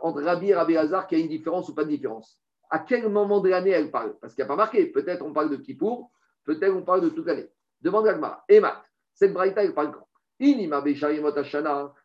entre 0.01 0.23
Rabbi 0.23 0.51
et 0.51 0.55
Rabbi 0.55 0.75
Lazar, 0.75 1.07
qu'il 1.07 1.19
y 1.19 1.21
a 1.21 1.25
une 1.25 1.31
différence 1.31 1.69
ou 1.69 1.75
pas 1.75 1.85
de 1.85 1.91
différence? 1.91 2.41
À 2.71 2.79
quel 2.79 3.09
moment 3.09 3.41
de 3.41 3.49
l'année 3.49 3.71
elle 3.71 3.91
parle? 3.91 4.17
Parce 4.21 4.35
qu'il 4.35 4.43
n'y 4.43 4.47
a 4.47 4.49
pas 4.49 4.57
marqué. 4.57 4.87
Peut-être 4.87 5.23
on 5.23 5.33
parle 5.33 5.51
de 5.51 5.57
Kippour, 5.57 6.11
peut-être 6.45 6.75
on 6.75 6.83
parle 6.83 7.03
de 7.03 7.09
toute 7.11 7.27
l'année. 7.27 7.49
Demande 7.81 8.07
à 8.09 8.15
Gmara. 8.15 8.45
Emat, 8.49 8.83
cette 9.13 9.33
Braïta, 9.33 9.63
elle 9.63 9.75
parle 9.75 9.93
quand? 9.93 10.07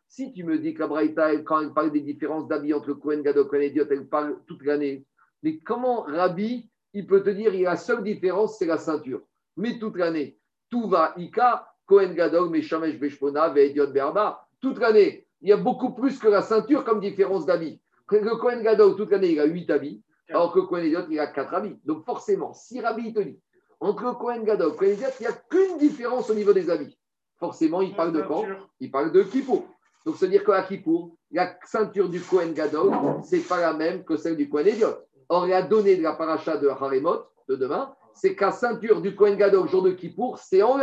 Si 0.08 0.32
tu 0.32 0.44
me 0.44 0.58
dis 0.58 0.74
que 0.74 0.80
la 0.80 0.86
Braïta, 0.86 1.36
quand 1.38 1.60
elle 1.60 1.72
parle 1.72 1.90
des 1.90 2.00
différences 2.00 2.46
d'habits 2.46 2.74
entre 2.74 2.92
Kohen 2.92 3.22
Gadol 3.22 3.46
et 3.46 3.48
Kohen 3.48 3.62
Idiot, 3.62 3.86
elle 3.90 4.08
parle 4.08 4.38
toute 4.46 4.64
l'année. 4.64 5.04
Mais 5.42 5.58
comment 5.58 6.02
Rabbi, 6.02 6.70
il 6.92 7.06
peut 7.06 7.22
te 7.22 7.30
dire, 7.30 7.54
il 7.54 7.60
y 7.60 7.66
a 7.66 7.70
la 7.70 7.76
seule 7.76 8.02
différence, 8.04 8.58
c'est 8.58 8.66
la 8.66 8.78
ceinture. 8.78 9.22
Mais 9.56 9.78
toute 9.78 9.96
l'année, 9.96 10.38
tout 10.70 10.88
va 10.88 11.14
Ika, 11.16 11.69
Kohen 11.90 12.14
Gadol, 12.14 12.48
Meshamesh 12.50 12.98
Beshpona, 12.98 13.48
Veidiot 13.48 13.88
Berba, 13.88 14.46
toute 14.62 14.78
l'année. 14.78 15.26
Il 15.42 15.48
y 15.48 15.52
a 15.52 15.56
beaucoup 15.56 15.90
plus 15.90 16.18
que 16.18 16.28
la 16.28 16.40
ceinture 16.40 16.84
comme 16.84 17.00
différence 17.00 17.44
d'habits. 17.44 17.80
Le 18.10 18.36
Kohen 18.36 18.62
Gadol, 18.62 18.96
toute 18.96 19.10
l'année, 19.10 19.32
il 19.32 19.40
a 19.40 19.44
8 19.44 19.70
habits, 19.70 20.02
alors 20.28 20.52
que 20.52 20.60
Kohen 20.60 20.84
Idiot, 20.84 21.06
il 21.10 21.18
a 21.18 21.26
4 21.26 21.54
habits. 21.54 21.78
Donc 21.84 22.04
forcément, 22.04 22.54
si 22.54 22.80
Rabbi 22.80 23.08
il 23.08 23.12
te 23.14 23.20
dit, 23.20 23.40
entre 23.80 24.04
le 24.04 24.12
Kohen 24.12 24.44
Gadol 24.44 24.72
et 24.72 24.76
Kohen 24.76 24.92
Idiot, 24.92 25.08
il 25.18 25.22
n'y 25.22 25.28
a 25.28 25.32
qu'une 25.32 25.78
différence 25.78 26.30
au 26.30 26.34
niveau 26.34 26.52
des 26.52 26.70
habits 26.70 26.96
forcément, 27.40 27.80
il 27.80 27.96
parle 27.96 28.12
de 28.12 28.22
quand 28.22 28.44
Il 28.78 28.90
parle 28.90 29.10
de 29.10 29.22
Kippour. 29.22 29.64
Donc, 30.06 30.16
c'est-à-dire 30.16 30.44
qu'à 30.44 30.62
Kippour, 30.62 31.16
la 31.32 31.58
ceinture 31.64 32.08
du 32.08 32.20
Kohen 32.20 32.52
Gadol, 32.52 32.92
ce 33.24 33.36
n'est 33.36 33.42
pas 33.42 33.60
la 33.60 33.72
même 33.72 34.04
que 34.04 34.16
celle 34.16 34.36
du 34.36 34.48
Kohen 34.48 34.68
Idiot. 34.68 34.94
Or, 35.28 35.46
la 35.46 35.62
donnée 35.62 35.96
de 35.96 36.02
la 36.02 36.12
paracha 36.12 36.58
de 36.58 36.68
Haremot 36.68 37.24
de 37.48 37.56
demain, 37.56 37.94
c'est 38.14 38.38
la 38.38 38.52
ceinture 38.52 39.00
du 39.00 39.16
Kohen 39.16 39.36
Gadol, 39.36 39.68
jour 39.68 39.82
de 39.82 39.92
Kippour, 39.92 40.38
c'est 40.38 40.62
en. 40.62 40.78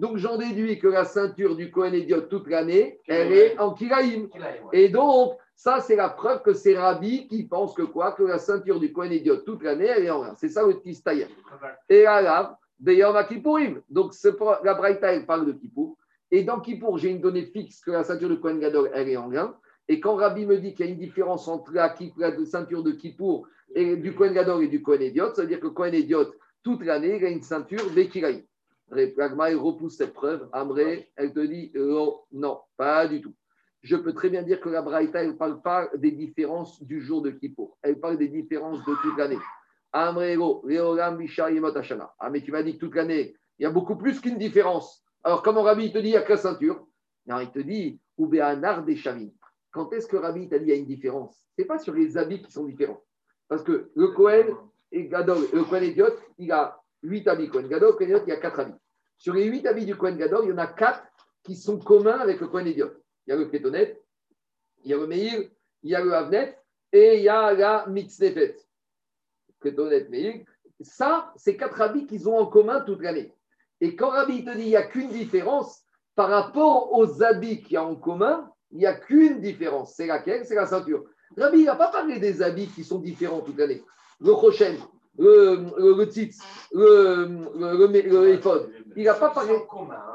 Donc, 0.00 0.16
j'en 0.16 0.36
déduis 0.38 0.78
que 0.78 0.88
la 0.88 1.04
ceinture 1.04 1.54
du 1.56 1.70
Kohen 1.70 1.94
Idiot 1.94 2.22
toute 2.22 2.48
l'année, 2.48 2.98
elle 3.06 3.32
est 3.32 3.58
en 3.58 3.74
Kiraïm. 3.74 4.28
Et 4.72 4.88
donc, 4.88 5.36
Ça, 5.60 5.78
c'est 5.80 5.94
la 5.94 6.08
preuve 6.08 6.40
que 6.40 6.54
c'est 6.54 6.78
Rabbi 6.78 7.28
qui 7.28 7.42
pense 7.44 7.74
que 7.74 7.82
quoi? 7.82 8.12
Que 8.12 8.22
la 8.22 8.38
ceinture 8.38 8.80
du 8.80 8.94
Kohen 8.94 9.12
idiote 9.12 9.44
toute 9.44 9.62
l'année, 9.62 9.84
elle 9.84 10.06
est 10.06 10.10
en 10.10 10.22
lin. 10.22 10.34
C'est 10.38 10.48
ça 10.48 10.66
le 10.66 10.80
tistaïa. 10.80 11.26
Et 11.90 12.04
là, 12.04 12.22
là, 12.22 12.58
d'ailleurs, 12.78 13.14
à 13.14 13.24
Kippourim. 13.24 13.82
Donc, 13.90 14.14
la 14.64 14.72
Braïta, 14.72 15.12
elle 15.12 15.26
parle 15.26 15.44
de 15.44 15.52
Kippour. 15.52 15.98
Et 16.30 16.44
dans 16.44 16.60
Kippour, 16.60 16.96
j'ai 16.96 17.10
une 17.10 17.20
donnée 17.20 17.44
fixe 17.44 17.82
que 17.82 17.90
la 17.90 18.04
ceinture 18.04 18.30
de 18.30 18.36
Kohen 18.36 18.58
Gadol, 18.58 18.90
elle 18.94 19.10
est 19.10 19.18
en 19.18 19.28
lin. 19.28 19.54
Et 19.86 20.00
quand 20.00 20.14
Rabbi 20.14 20.46
me 20.46 20.56
dit 20.56 20.72
qu'il 20.72 20.86
y 20.86 20.88
a 20.88 20.92
une 20.92 20.98
différence 20.98 21.46
entre 21.46 21.74
la, 21.74 21.94
la 22.16 22.44
ceinture 22.46 22.82
de 22.82 22.92
Kippour 22.92 23.46
et 23.74 23.96
du 23.96 24.14
Kohen 24.14 24.32
Gadol 24.32 24.64
et 24.64 24.68
du 24.68 24.80
Kohen 24.80 25.02
Idiot, 25.02 25.34
ça 25.34 25.42
veut 25.42 25.48
dire 25.48 25.60
que 25.60 25.66
Kohen 25.66 25.92
Idiot, 25.92 26.32
toute 26.62 26.86
l'année, 26.86 27.18
il 27.18 27.24
a 27.26 27.28
une 27.28 27.42
ceinture 27.42 27.84
Bekiraï. 27.94 28.46
Pragma, 28.90 29.50
il 29.50 29.56
repousse 29.56 29.96
cette 29.96 30.12
preuve. 30.12 30.48
Amré, 30.52 31.10
elle 31.16 31.32
te 31.32 31.40
dit 31.40 31.72
euh, 31.76 32.06
non, 32.32 32.60
pas 32.76 33.06
du 33.06 33.20
tout. 33.20 33.34
Je 33.82 33.96
peux 33.96 34.12
très 34.12 34.28
bien 34.28 34.42
dire 34.42 34.60
que 34.60 34.68
la 34.68 34.82
Braïta, 34.82 35.22
elle 35.22 35.28
ne 35.28 35.36
parle 35.36 35.62
pas 35.62 35.88
des 35.96 36.10
différences 36.10 36.82
du 36.82 37.00
jour 37.00 37.22
de 37.22 37.30
Kippour. 37.30 37.78
Elle 37.82 37.98
parle 37.98 38.18
des 38.18 38.28
différences 38.28 38.84
de 38.84 38.94
toute 39.02 39.16
l'année. 39.16 39.38
Leolam, 39.94 41.16
Bishar, 41.16 41.50
Yemot. 41.50 41.72
Ah, 42.18 42.30
mais 42.30 42.42
tu 42.42 42.52
m'as 42.52 42.62
dit 42.62 42.74
que 42.74 42.80
toute 42.80 42.94
l'année, 42.94 43.34
il 43.58 43.62
y 43.62 43.66
a 43.66 43.70
beaucoup 43.70 43.96
plus 43.96 44.20
qu'une 44.20 44.38
différence. 44.38 45.02
Alors, 45.22 45.42
comment 45.42 45.62
Rabbi 45.62 45.92
te 45.92 45.98
dit 45.98 46.08
il 46.08 46.12
n'y 46.12 46.16
a 46.16 46.22
que 46.22 46.32
la 46.32 46.36
ceinture? 46.36 46.86
Non, 47.26 47.40
il 47.40 47.50
te 47.50 47.58
dit 47.58 48.00
Ubéanar 48.18 48.84
des 48.84 48.96
Shamim. 48.96 49.30
Quand 49.70 49.92
est-ce 49.92 50.06
que 50.06 50.16
Rabbi 50.16 50.48
t'a 50.48 50.58
dit 50.58 50.66
il 50.66 50.70
y 50.70 50.72
a 50.72 50.76
une 50.76 50.86
différence? 50.86 51.46
Ce 51.56 51.62
n'est 51.62 51.66
pas 51.66 51.78
sur 51.78 51.94
les 51.94 52.16
habits 52.18 52.42
qui 52.42 52.50
sont 52.50 52.64
différents. 52.64 53.02
Parce 53.48 53.62
que 53.62 53.90
le 53.94 54.08
Kohen 54.08 54.54
et 54.92 55.06
Gadol, 55.08 55.46
le 55.52 55.64
Kohen 55.64 55.84
Idiot, 55.84 56.14
il 56.38 56.50
a 56.52 56.79
8 57.02 57.28
habits. 57.28 57.48
Kohen 57.48 57.68
Gadol, 57.68 57.96
Kohen 57.96 58.10
Idiot, 58.10 58.24
il 58.26 58.30
y 58.30 58.32
a 58.32 58.36
4 58.36 58.60
habits. 58.60 58.78
Sur 59.16 59.34
les 59.34 59.44
8 59.44 59.66
habits 59.66 59.86
du 59.86 59.96
Kohen 59.96 60.16
Gadol, 60.16 60.44
il 60.44 60.50
y 60.50 60.52
en 60.52 60.58
a 60.58 60.66
4 60.66 61.02
qui 61.42 61.56
sont 61.56 61.78
communs 61.78 62.18
avec 62.18 62.40
le 62.40 62.48
Kohen 62.48 62.66
Idiot. 62.66 62.92
Il 63.26 63.30
y 63.30 63.32
a 63.32 63.36
le 63.36 63.46
Kétonet, 63.46 64.00
il 64.84 64.90
y 64.90 64.94
a 64.94 64.96
le 64.96 65.06
Meir, 65.06 65.50
il 65.82 65.90
y 65.90 65.94
a 65.94 66.02
le 66.02 66.14
Havnet 66.14 66.58
et 66.92 67.16
il 67.18 67.22
y 67.22 67.28
a 67.28 67.52
la 67.52 67.86
Mitznefet. 67.86 68.56
Kétonet, 69.62 70.08
Meir. 70.08 70.44
Ça, 70.80 71.32
c'est 71.36 71.56
quatre 71.56 71.80
habits 71.80 72.06
qu'ils 72.06 72.28
ont 72.28 72.38
en 72.38 72.46
commun 72.46 72.80
toute 72.80 73.02
l'année. 73.02 73.34
Et 73.80 73.96
quand 73.96 74.10
Rabbi 74.10 74.44
te 74.44 74.54
dit 74.56 74.62
il 74.62 74.68
n'y 74.68 74.76
a 74.76 74.82
qu'une 74.82 75.10
différence, 75.10 75.84
par 76.14 76.28
rapport 76.28 76.92
aux 76.92 77.22
habits 77.22 77.62
qu'il 77.62 77.72
y 77.72 77.76
a 77.76 77.84
en 77.84 77.96
commun, 77.96 78.50
il 78.72 78.78
n'y 78.78 78.86
a 78.86 78.94
qu'une 78.94 79.40
différence. 79.40 79.94
C'est 79.94 80.06
laquelle? 80.06 80.44
C'est 80.44 80.54
la 80.54 80.66
ceinture. 80.66 81.04
Rabbi 81.36 81.64
n'a 81.64 81.76
pas 81.76 81.90
parlé 81.90 82.18
des 82.18 82.42
habits 82.42 82.68
qui 82.68 82.84
sont 82.84 82.98
différents 82.98 83.40
toute 83.40 83.58
l'année. 83.58 83.82
Le 84.20 84.32
Rochen, 84.32 84.76
le, 85.18 85.66
le, 85.78 85.94
le 85.96 86.04
tzitz, 86.04 86.38
le, 86.72 88.28
éphod. 88.32 88.70
Il 88.96 89.04
n'a 89.04 89.14
pas 89.14 89.30
parlé. 89.30 89.54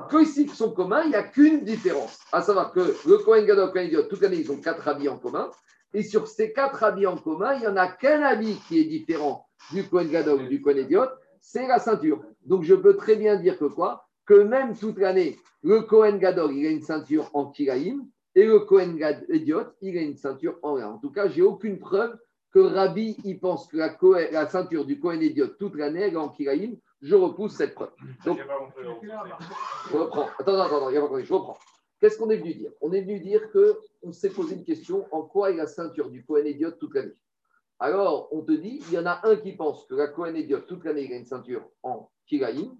Que 0.09 0.21
ici 0.23 0.45
qui 0.45 0.55
sont 0.55 0.71
communs, 0.71 1.03
il 1.03 1.09
n'y 1.09 1.15
a 1.15 1.23
qu'une 1.23 1.63
différence. 1.63 2.19
À 2.31 2.41
savoir 2.41 2.71
que 2.71 2.95
le 3.07 3.17
Kohen 3.19 3.45
Gadol, 3.45 3.71
Kohen 3.71 3.87
Idiot, 3.87 4.03
toute 4.03 4.21
l'année, 4.21 4.37
ils 4.37 4.51
ont 4.51 4.57
quatre 4.57 4.87
habits 4.87 5.09
en 5.09 5.17
commun. 5.17 5.49
Et 5.93 6.03
sur 6.03 6.27
ces 6.27 6.51
quatre 6.51 6.83
habits 6.83 7.07
en 7.07 7.17
commun, 7.17 7.53
il 7.53 7.61
n'y 7.61 7.67
en 7.67 7.77
a 7.77 7.87
qu'un 7.87 8.21
habit 8.21 8.57
qui 8.67 8.79
est 8.79 8.85
différent 8.85 9.47
du 9.71 9.87
Kohen 9.87 10.09
Gadol 10.09 10.47
du 10.49 10.61
Kohen 10.61 10.77
Idiot, 10.77 11.05
c'est 11.39 11.67
la 11.67 11.79
ceinture. 11.79 12.21
Donc 12.45 12.63
je 12.63 12.75
peux 12.75 12.95
très 12.95 13.15
bien 13.15 13.35
dire 13.37 13.57
que 13.57 13.65
quoi? 13.65 14.07
Que 14.25 14.33
même 14.33 14.75
toute 14.75 14.97
l'année, 14.97 15.37
le 15.63 15.81
Kohen 15.81 16.19
Gadol, 16.19 16.53
il 16.53 16.65
a 16.65 16.69
une 16.69 16.81
ceinture 16.81 17.29
en 17.33 17.45
Kiraïm, 17.51 18.05
et 18.35 18.45
le 18.45 18.59
Kohen 18.59 18.99
Idiot, 19.29 19.63
il 19.81 19.97
a 19.97 20.01
une 20.01 20.17
ceinture 20.17 20.57
en 20.61 20.75
lin. 20.75 20.89
En 20.89 20.97
tout 20.97 21.11
cas, 21.11 21.29
j'ai 21.29 21.41
aucune 21.41 21.79
preuve 21.79 22.17
que 22.55 22.61
Rabbi, 22.61 23.17
il 23.25 23.37
pense 23.37 23.67
que 23.67 23.75
la, 23.75 24.47
ceinture 24.47 24.85
du 24.85 24.97
Kohen 24.97 25.21
Idiot 25.21 25.47
toute 25.59 25.75
l'année, 25.75 26.03
elle 26.03 26.13
est 26.13 26.15
en 26.15 26.29
Kiraïm. 26.29 26.77
Je 27.01 27.13
repousse 27.13 27.57
cette 27.57 27.75
preuve. 27.75 27.91
Donc, 28.23 28.39
je 29.91 29.97
reprends. 29.97 30.29
Attends, 30.39 30.61
attends, 30.61 30.87
attends, 30.87 31.19
je 31.19 31.33
reprends. 31.33 31.57
Qu'est-ce 31.99 32.17
qu'on 32.17 32.29
est 32.29 32.37
venu 32.37 32.53
dire? 32.53 32.71
On 32.79 32.93
est 32.93 33.01
venu 33.01 33.19
dire 33.19 33.41
qu'on 33.51 34.13
s'est 34.13 34.29
posé 34.29 34.55
une 34.55 34.63
question 34.63 35.05
en 35.11 35.23
quoi 35.23 35.51
est 35.51 35.57
la 35.57 35.67
ceinture 35.67 36.09
du 36.09 36.23
Kohen 36.23 36.47
Idiot 36.47 36.71
toute 36.71 36.95
l'année? 36.95 37.17
Alors, 37.77 38.29
on 38.31 38.41
te 38.41 38.53
dit, 38.53 38.81
il 38.87 38.93
y 38.93 38.97
en 38.97 39.05
a 39.05 39.19
un 39.27 39.35
qui 39.35 39.51
pense 39.51 39.85
que 39.87 39.95
la 39.95 40.07
Kohen 40.07 40.37
Idiot 40.37 40.61
toute 40.61 40.85
l'année, 40.85 41.03
il 41.03 41.11
a 41.11 41.17
une 41.17 41.25
ceinture 41.25 41.67
en 41.83 42.09
Kiraïm, 42.25 42.73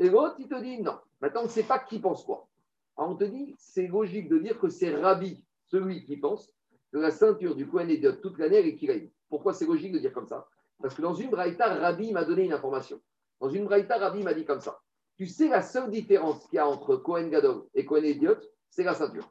et 0.00 0.10
l'autre, 0.10 0.34
il 0.40 0.48
te 0.48 0.60
dit 0.60 0.82
non. 0.82 0.98
Maintenant, 1.20 1.42
on 1.42 1.44
ne 1.44 1.50
sait 1.50 1.62
pas 1.62 1.78
qui 1.78 2.00
pense 2.00 2.24
quoi. 2.24 2.48
Alors, 2.96 3.12
on 3.12 3.16
te 3.16 3.22
dit, 3.22 3.54
c'est 3.58 3.86
logique 3.86 4.28
de 4.28 4.38
dire 4.38 4.58
que 4.58 4.68
c'est 4.68 4.92
Rabbi, 4.92 5.44
celui 5.66 6.04
qui 6.04 6.16
pense 6.16 6.52
que 6.92 6.98
la 6.98 7.12
ceinture 7.12 7.54
du 7.54 7.68
Kohen 7.68 7.88
Idiot 7.88 8.14
toute 8.14 8.36
l'année, 8.36 8.56
elle 8.56 8.66
est 8.66 8.74
Kiraïm. 8.74 9.08
Pourquoi 9.30 9.54
c'est 9.54 9.64
logique 9.66 9.92
de 9.92 9.98
dire 9.98 10.12
comme 10.12 10.26
ça? 10.26 10.46
Parce 10.82 10.94
que 10.94 11.00
dans 11.00 11.14
une 11.14 11.30
braïta, 11.30 11.72
Rabbi 11.72 12.12
m'a 12.12 12.24
donné 12.24 12.44
une 12.44 12.52
information. 12.52 13.00
Dans 13.40 13.48
une 13.48 13.64
braïta, 13.64 13.96
Rabbi 13.96 14.22
m'a 14.22 14.34
dit 14.34 14.44
comme 14.44 14.60
ça. 14.60 14.80
Tu 15.16 15.26
sais, 15.26 15.48
la 15.48 15.62
seule 15.62 15.90
différence 15.90 16.46
qu'il 16.48 16.56
y 16.56 16.58
a 16.58 16.66
entre 16.66 16.96
Kohen 16.96 17.30
Gadol 17.30 17.64
et 17.74 17.84
Kohen 17.84 18.04
Idiot, 18.04 18.36
c'est 18.68 18.84
la 18.84 18.94
ceinture. 18.94 19.30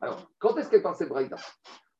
Alors, 0.00 0.30
quand 0.38 0.56
est-ce 0.56 0.68
qu'elle 0.68 0.82
parle 0.82 0.96
cette 0.96 1.08
braïta? 1.08 1.36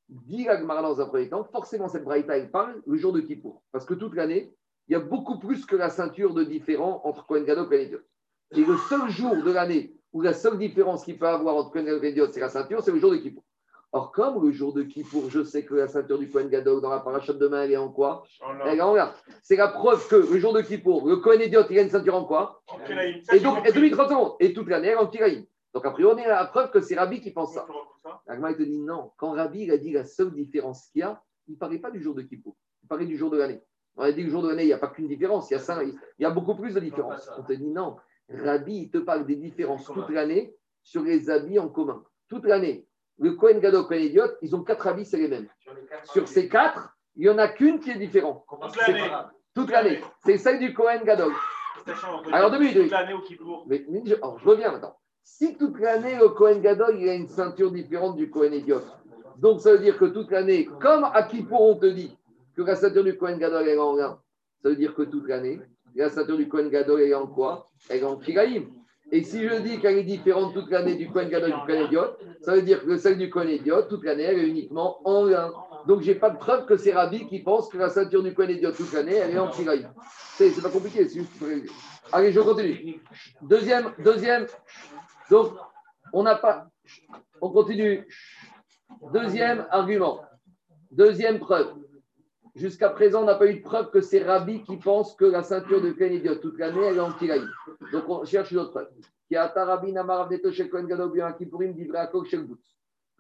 Dit 0.09 0.45
la 0.45 0.59
Gemara 0.59 0.83
dans 0.83 1.01
un 1.01 1.07
premier 1.07 1.29
temps, 1.29 1.45
forcément 1.45 1.89
cette 1.89 2.05
braïta, 2.05 2.37
elle 2.37 2.51
parle 2.51 2.81
le 2.87 2.97
jour 2.97 3.13
de 3.13 3.21
Kippour. 3.21 3.63
Parce 3.73 3.85
que 3.85 3.95
toute 3.95 4.15
l'année, 4.15 4.55
il 4.89 4.93
y 4.93 4.97
a 4.97 5.01
beaucoup 5.01 5.39
plus 5.39 5.67
que 5.67 5.77
la 5.77 5.91
ceinture 5.91 6.35
de 6.35 6.45
différent 6.45 7.01
entre 7.05 7.27
Kohen 7.27 7.45
Gadol 7.45 7.67
et 7.67 7.69
Kohen 7.69 7.87
Idiot. 7.87 8.01
Et 8.53 8.65
le 8.65 8.77
seul 8.89 9.09
jour 9.11 9.37
de 9.37 9.51
l'année 9.53 9.95
où 10.13 10.23
la 10.23 10.33
seule 10.33 10.59
différence 10.59 11.05
qu'il 11.05 11.19
peut 11.19 11.29
avoir 11.29 11.57
entre 11.57 11.71
Kohen 11.71 11.85
Gadol 11.85 11.99
et 11.99 12.01
Kohen 12.01 12.13
Idiot, 12.13 12.33
c'est 12.33 12.41
la 12.41 12.49
ceinture, 12.49 12.83
c'est 12.83 12.93
le 12.93 12.99
jour 12.99 13.11
de 13.11 13.19
Kippour. 13.19 13.45
Or, 13.93 14.13
comme 14.13 14.45
le 14.45 14.53
jour 14.53 14.75
de 14.75 14.83
Kippour, 14.83 15.31
je 15.31 15.43
sais 15.43 15.65
que 15.65 15.75
la 15.75 15.89
ceinture 15.89 16.19
du 16.19 16.29
Kohen 16.29 16.51
Gadol 16.51 16.83
dans 16.83 16.91
la 16.91 17.01
paracha 17.01 17.33
de 17.33 17.39
demain, 17.39 17.63
elle 17.63 17.73
est 17.73 17.77
en 17.79 17.89
quoi 17.89 18.23
Elle 18.67 18.79
est 18.79 18.83
en 18.83 18.95
lin. 18.95 19.15
C'est 19.43 19.57
la 19.57 19.69
preuve 19.69 20.07
que 20.09 20.17
le 20.17 20.39
jour 20.39 20.53
de 20.53 20.61
Kippour, 20.61 21.09
le 21.09 21.17
Kohen 21.17 21.41
Idiot, 21.41 21.63
il 21.71 21.79
a 21.79 21.83
une 21.83 21.89
ceinture 21.89 22.15
en 22.15 22.25
quoi 22.25 22.63
Et 23.33 23.41
donc, 23.41 23.67
et 23.67 23.73
demi 23.73 23.91
30 23.91 24.11
secondes. 24.11 24.33
Et 24.41 24.53
toute 24.53 24.69
l'année, 24.69 24.89
elle 24.89 24.95
est 24.95 24.97
en 24.97 25.07
Kiraïm. 25.07 25.47
Donc, 25.73 25.87
a 25.87 25.91
priori, 25.91 26.15
on 26.15 26.19
est 26.19 26.27
à 26.27 26.41
la 26.41 26.47
preuve 26.47 26.71
que 26.71 26.81
c'est 26.81 26.97
Rabbi 26.97 27.21
qui 27.21 27.31
pense 27.31 27.55
ça. 27.55 27.67
L'Agma, 28.27 28.51
il 28.51 28.57
te 28.57 28.63
dit 28.63 28.79
non. 28.79 29.13
Quand 29.17 29.33
Rabbi 29.33 29.63
il 29.63 29.71
a 29.71 29.79
dit 29.79 29.93
la 29.93 30.05
seule 30.05 30.33
différence 30.33 30.89
qu'il 30.89 31.01
y 31.01 31.03
a, 31.03 31.23
il 31.47 31.55
ne 31.55 31.59
parlait 31.59 31.79
pas 31.79 31.91
du 31.91 32.03
jour 32.03 32.15
de 32.15 32.23
Kippour. 32.23 32.57
Il 32.83 32.89
parlait 32.89 33.07
du 33.07 33.17
jour 33.17 33.31
de 33.31 33.39
l'année. 33.39 33.63
On 33.97 34.03
a 34.03 34.13
dit 34.13 34.21
que 34.21 34.27
le 34.27 34.31
jour 34.31 34.43
de 34.43 34.49
l'année, 34.49 34.65
il 34.65 34.69
n'y 34.69 34.73
a 34.73 34.79
pas 34.79 34.89
qu'une 34.89 35.09
différence. 35.09 35.51
Il 35.51 35.55
y 35.55 35.57
a, 35.57 35.61
ça, 35.61 35.83
il 35.83 35.95
y 36.19 36.25
a 36.25 36.31
beaucoup 36.31 36.55
plus 36.55 36.75
de 36.75 36.81
différences. 36.81 37.29
On 37.39 37.43
te 37.43 37.53
dit 37.53 37.69
non. 37.69 37.97
Rabbi, 38.29 38.83
il 38.83 38.91
te 38.91 38.99
parle 38.99 39.27
des 39.27 39.37
différences 39.37 39.85
toute 39.85 40.11
l'année 40.11 40.55
sur 40.83 41.03
les 41.03 41.31
habits 41.31 41.59
en 41.59 41.69
commun. 41.69 42.05
Toute 42.29 42.45
l'année. 42.45 42.88
Le 43.19 43.33
Kohen 43.33 43.61
Gadol, 43.61 43.87
Kohen 43.87 44.03
Idiot, 44.03 44.29
ils 44.43 44.55
ont 44.55 44.63
quatre 44.63 44.87
habits, 44.87 45.05
c'est 45.05 45.17
les 45.17 45.29
mêmes. 45.29 45.49
Sur 46.05 46.29
ces 46.29 46.49
quatre, 46.49 46.97
il 47.17 47.23
n'y 47.23 47.29
en 47.29 47.39
a 47.39 47.49
qu'une 47.49 47.81
qui 47.81 47.91
est 47.91 47.99
différente. 47.99 48.45
Toute 49.55 49.71
l'année. 49.71 50.01
C'est 50.25 50.39
celle 50.39 50.61
du 50.61 50.73
Kohen 50.73 51.03
Gadol. 51.05 51.33
Alors, 52.33 52.51
deux 52.51 52.59
minutes, 52.59 52.77
minutes. 52.77 52.91
l'année 52.93 53.15
au 53.15 53.21
Kippour. 53.21 53.65
Mais, 53.67 53.85
mais 53.89 54.03
je, 54.05 54.15
alors, 54.15 54.39
je 54.39 54.49
reviens 54.49 54.71
maintenant. 54.71 54.97
Si 55.25 55.57
toute 55.57 55.79
l'année, 55.81 56.17
le 56.17 56.29
Kohen 56.29 56.61
Gadol, 56.61 56.97
il 56.99 57.09
a 57.09 57.15
une 57.15 57.29
ceinture 57.29 57.71
différente 57.73 58.17
du 58.17 58.31
Kohen 58.31 58.53
Idiot, 58.55 58.83
donc 59.39 59.61
ça 59.61 59.73
veut 59.73 59.79
dire 59.79 59.97
que 59.97 60.07
toute 60.07 60.31
l'année, 60.31 60.69
comme 60.81 61.05
à 61.05 61.23
Kippour, 61.23 61.61
on 61.61 61.75
te 61.77 61.87
dit 61.87 62.17
que 62.57 62.63
la 62.63 62.75
ceinture 62.75 63.05
du 63.05 63.17
Kohen 63.17 63.39
Gadol 63.39 63.63
elle 63.63 63.77
est 63.77 63.79
en 63.79 63.95
lin, 63.95 64.21
ça 64.63 64.69
veut 64.69 64.77
dire 64.77 64.95
que 64.95 65.03
toute 65.03 65.29
l'année, 65.29 65.61
la 65.95 66.09
ceinture 66.09 66.37
du 66.37 66.49
Kohen 66.49 66.69
Gadol 66.69 67.03
elle 67.03 67.11
est 67.11 67.15
en 67.15 67.27
quoi? 67.27 67.71
Elle 67.89 67.99
est 68.01 68.05
en 68.05 68.17
Kiraïm. 68.17 68.69
Et 69.11 69.23
si 69.23 69.43
je 69.43 69.55
dis 69.63 69.81
qu'elle 69.81 69.99
est 69.99 70.05
différente 70.05 70.53
toute 70.53 70.71
l'année 70.71 70.95
du 70.95 71.09
Kohen 71.09 71.29
Gadol 71.29 71.51
du 71.53 71.67
Kohen 71.67 71.87
Idiot, 71.87 72.17
ça 72.43 72.55
veut 72.55 72.63
dire 72.63 72.85
que 72.85 72.97
celle 72.99 73.17
du 73.17 73.31
Kohen 73.31 73.49
Idiot, 73.49 73.83
toute 73.83 74.05
l'année, 74.05 74.25
elle 74.25 74.39
est 74.39 74.49
uniquement 74.49 75.01
en 75.09 75.25
lin. 75.25 75.51
Donc, 75.87 76.03
j'ai 76.03 76.15
pas 76.15 76.31
de 76.31 76.37
preuve 76.37 76.67
que 76.67 76.77
c'est 76.77 76.93
Rabbi 76.93 77.27
qui 77.27 77.43
pense 77.43 77.69
que 77.71 77.79
la 77.79 77.89
ceinture 77.89 78.23
du 78.23 78.35
Kohen 78.35 78.51
Idiot 78.51 78.73
toute 78.73 78.93
l'année, 78.93 79.15
elle 79.15 79.31
est 79.31 79.39
en 79.39 79.49
Kiraïm. 79.49 79.89
C'est 80.37 80.51
c'est 80.51 80.61
pas 80.63 80.69
compliqué. 80.69 81.07
Allez, 82.13 82.33
je 82.33 82.41
continue. 82.41 83.01
Deuxième, 83.43 83.93
deuxième. 83.99 84.47
Donc, 85.31 85.55
on 86.13 86.23
n'a 86.23 86.37
pas. 86.37 86.69
On 87.41 87.51
continue. 87.51 88.07
Deuxième 89.13 89.67
argument. 89.71 90.21
Deuxième 90.91 91.39
preuve. 91.39 91.75
Jusqu'à 92.59 92.91
présent, 92.91 93.23
on 93.23 93.27
n'a 93.27 93.37
pas 93.37 93.47
eu 93.47 93.59
de 93.59 93.63
preuve 93.63 93.93
que 93.93 94.01
c'est 94.01 94.25
Rabbi 94.25 94.65
qui 94.65 94.79
pense 94.79 95.15
que 95.15 95.25
la 95.25 95.45
ceinture 95.45 95.81
de 95.81 95.93
Kohen 95.93 96.15
Idiot 96.15 96.35
toute 96.37 96.59
l'année, 96.59 96.87
elle 96.87 96.97
est 96.97 97.01
en 97.01 97.13
Kiraïm. 97.13 97.49
Donc, 97.93 98.09
on 98.09 98.25
cherche 98.25 98.51
une 98.51 98.59
autre 98.59 98.73
preuve. 98.73 98.89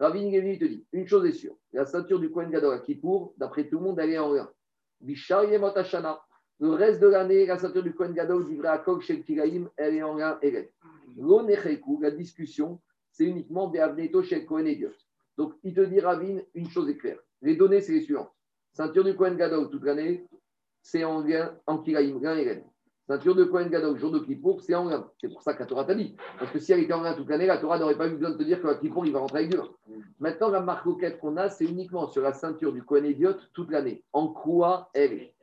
Rabbi 0.01 0.33
te 0.59 0.65
dit 0.65 0.87
une 0.93 1.07
chose 1.07 1.25
est 1.25 1.33
sûre 1.33 1.55
la 1.73 1.87
ceinture 1.87 2.19
du 2.19 2.31
Kohen 2.31 2.51
Gadol 2.51 2.75
à 2.75 2.79
Kippour, 2.81 3.33
d'après 3.37 3.69
tout 3.69 3.79
le 3.79 3.85
monde, 3.85 4.01
elle 4.01 4.11
est 4.11 4.19
en 4.19 4.31
rien. 4.31 4.51
Le 6.61 6.71
reste 6.71 7.01
de 7.01 7.07
l'année, 7.07 7.47
la 7.47 7.59
ceinture 7.59 7.85
du 7.85 7.95
Kohen 7.95 8.15
Gadol 8.15 8.45
Divrei 8.45 8.67
Akok 8.67 9.03
Shel 9.03 9.23
Kiraïm, 9.23 9.71
elle 9.77 9.95
est 9.95 10.03
en 10.03 10.15
rien. 10.15 10.37
L'onecheku, 11.17 12.01
la 12.03 12.11
discussion, 12.11 12.81
c'est 13.13 13.25
uniquement 13.25 13.69
des 13.69 13.79
Avneto 13.79 14.21
Shel 14.21 14.45
Kohen. 14.47 14.67
Donc, 15.37 15.55
il 15.63 15.75
te 15.75 15.83
dit, 15.83 16.01
Ravine, 16.01 16.43
une 16.55 16.69
chose 16.69 16.89
est 16.89 16.97
claire. 16.97 17.21
Les 17.41 17.55
données, 17.55 17.81
c'est 17.81 17.93
les 17.93 18.03
suivantes. 18.03 18.33
Ceinture 18.79 19.03
du 19.03 19.17
Kohen 19.17 19.37
Gadol 19.37 19.69
toute 19.71 19.83
l'année, 19.83 20.25
c'est 20.83 21.03
en 21.03 21.21
lien, 21.21 21.53
en 21.67 21.79
Kiraïm, 21.79 22.25
et 22.25 22.29
rien. 22.29 22.63
Ceinture 23.09 23.35
de 23.35 23.43
Kohen 23.43 23.69
Gadol, 23.71 23.99
jour 23.99 24.13
de 24.13 24.21
Kippour, 24.21 24.61
c'est 24.61 24.77
en 24.77 24.85
lien. 24.85 25.11
C'est 25.21 25.29
pour 25.29 25.43
ça 25.43 25.55
que 25.55 25.59
la 25.59 25.67
Torah 25.67 25.85
t'a 25.85 25.97
dit. 25.97 26.15
Parce 26.39 26.53
que 26.53 26.61
si 26.61 26.71
elle 26.71 26.79
était 26.79 26.93
en 26.93 27.03
lien 27.03 27.15
toute 27.15 27.29
l'année, 27.29 27.47
la 27.47 27.59
Torah 27.59 27.81
n'aurait 27.81 27.99
pas 27.99 28.07
eu 28.07 28.13
besoin 28.13 28.31
de 28.31 28.37
te 28.37 28.45
dire 28.45 28.63
que 28.63 28.81
Kippour, 28.81 29.05
il 29.05 29.13
va 29.13 29.19
rentrer 29.19 29.47
avec. 29.47 29.53
Maintenant, 30.21 30.51
la 30.51 30.61
marque 30.61 30.87
qu'on 31.19 31.37
a, 31.39 31.49
c'est 31.49 31.65
uniquement 31.65 32.07
sur 32.07 32.23
la 32.23 32.33
ceinture 32.33 32.73
du 32.73 32.85
Kohen 32.85 33.05
Idiot 33.05 33.33
toute 33.53 33.73
l'année. 33.73 34.05
En 34.13 34.29
quoi 34.29 34.91
elle 34.95 35.13
est? 35.15 35.35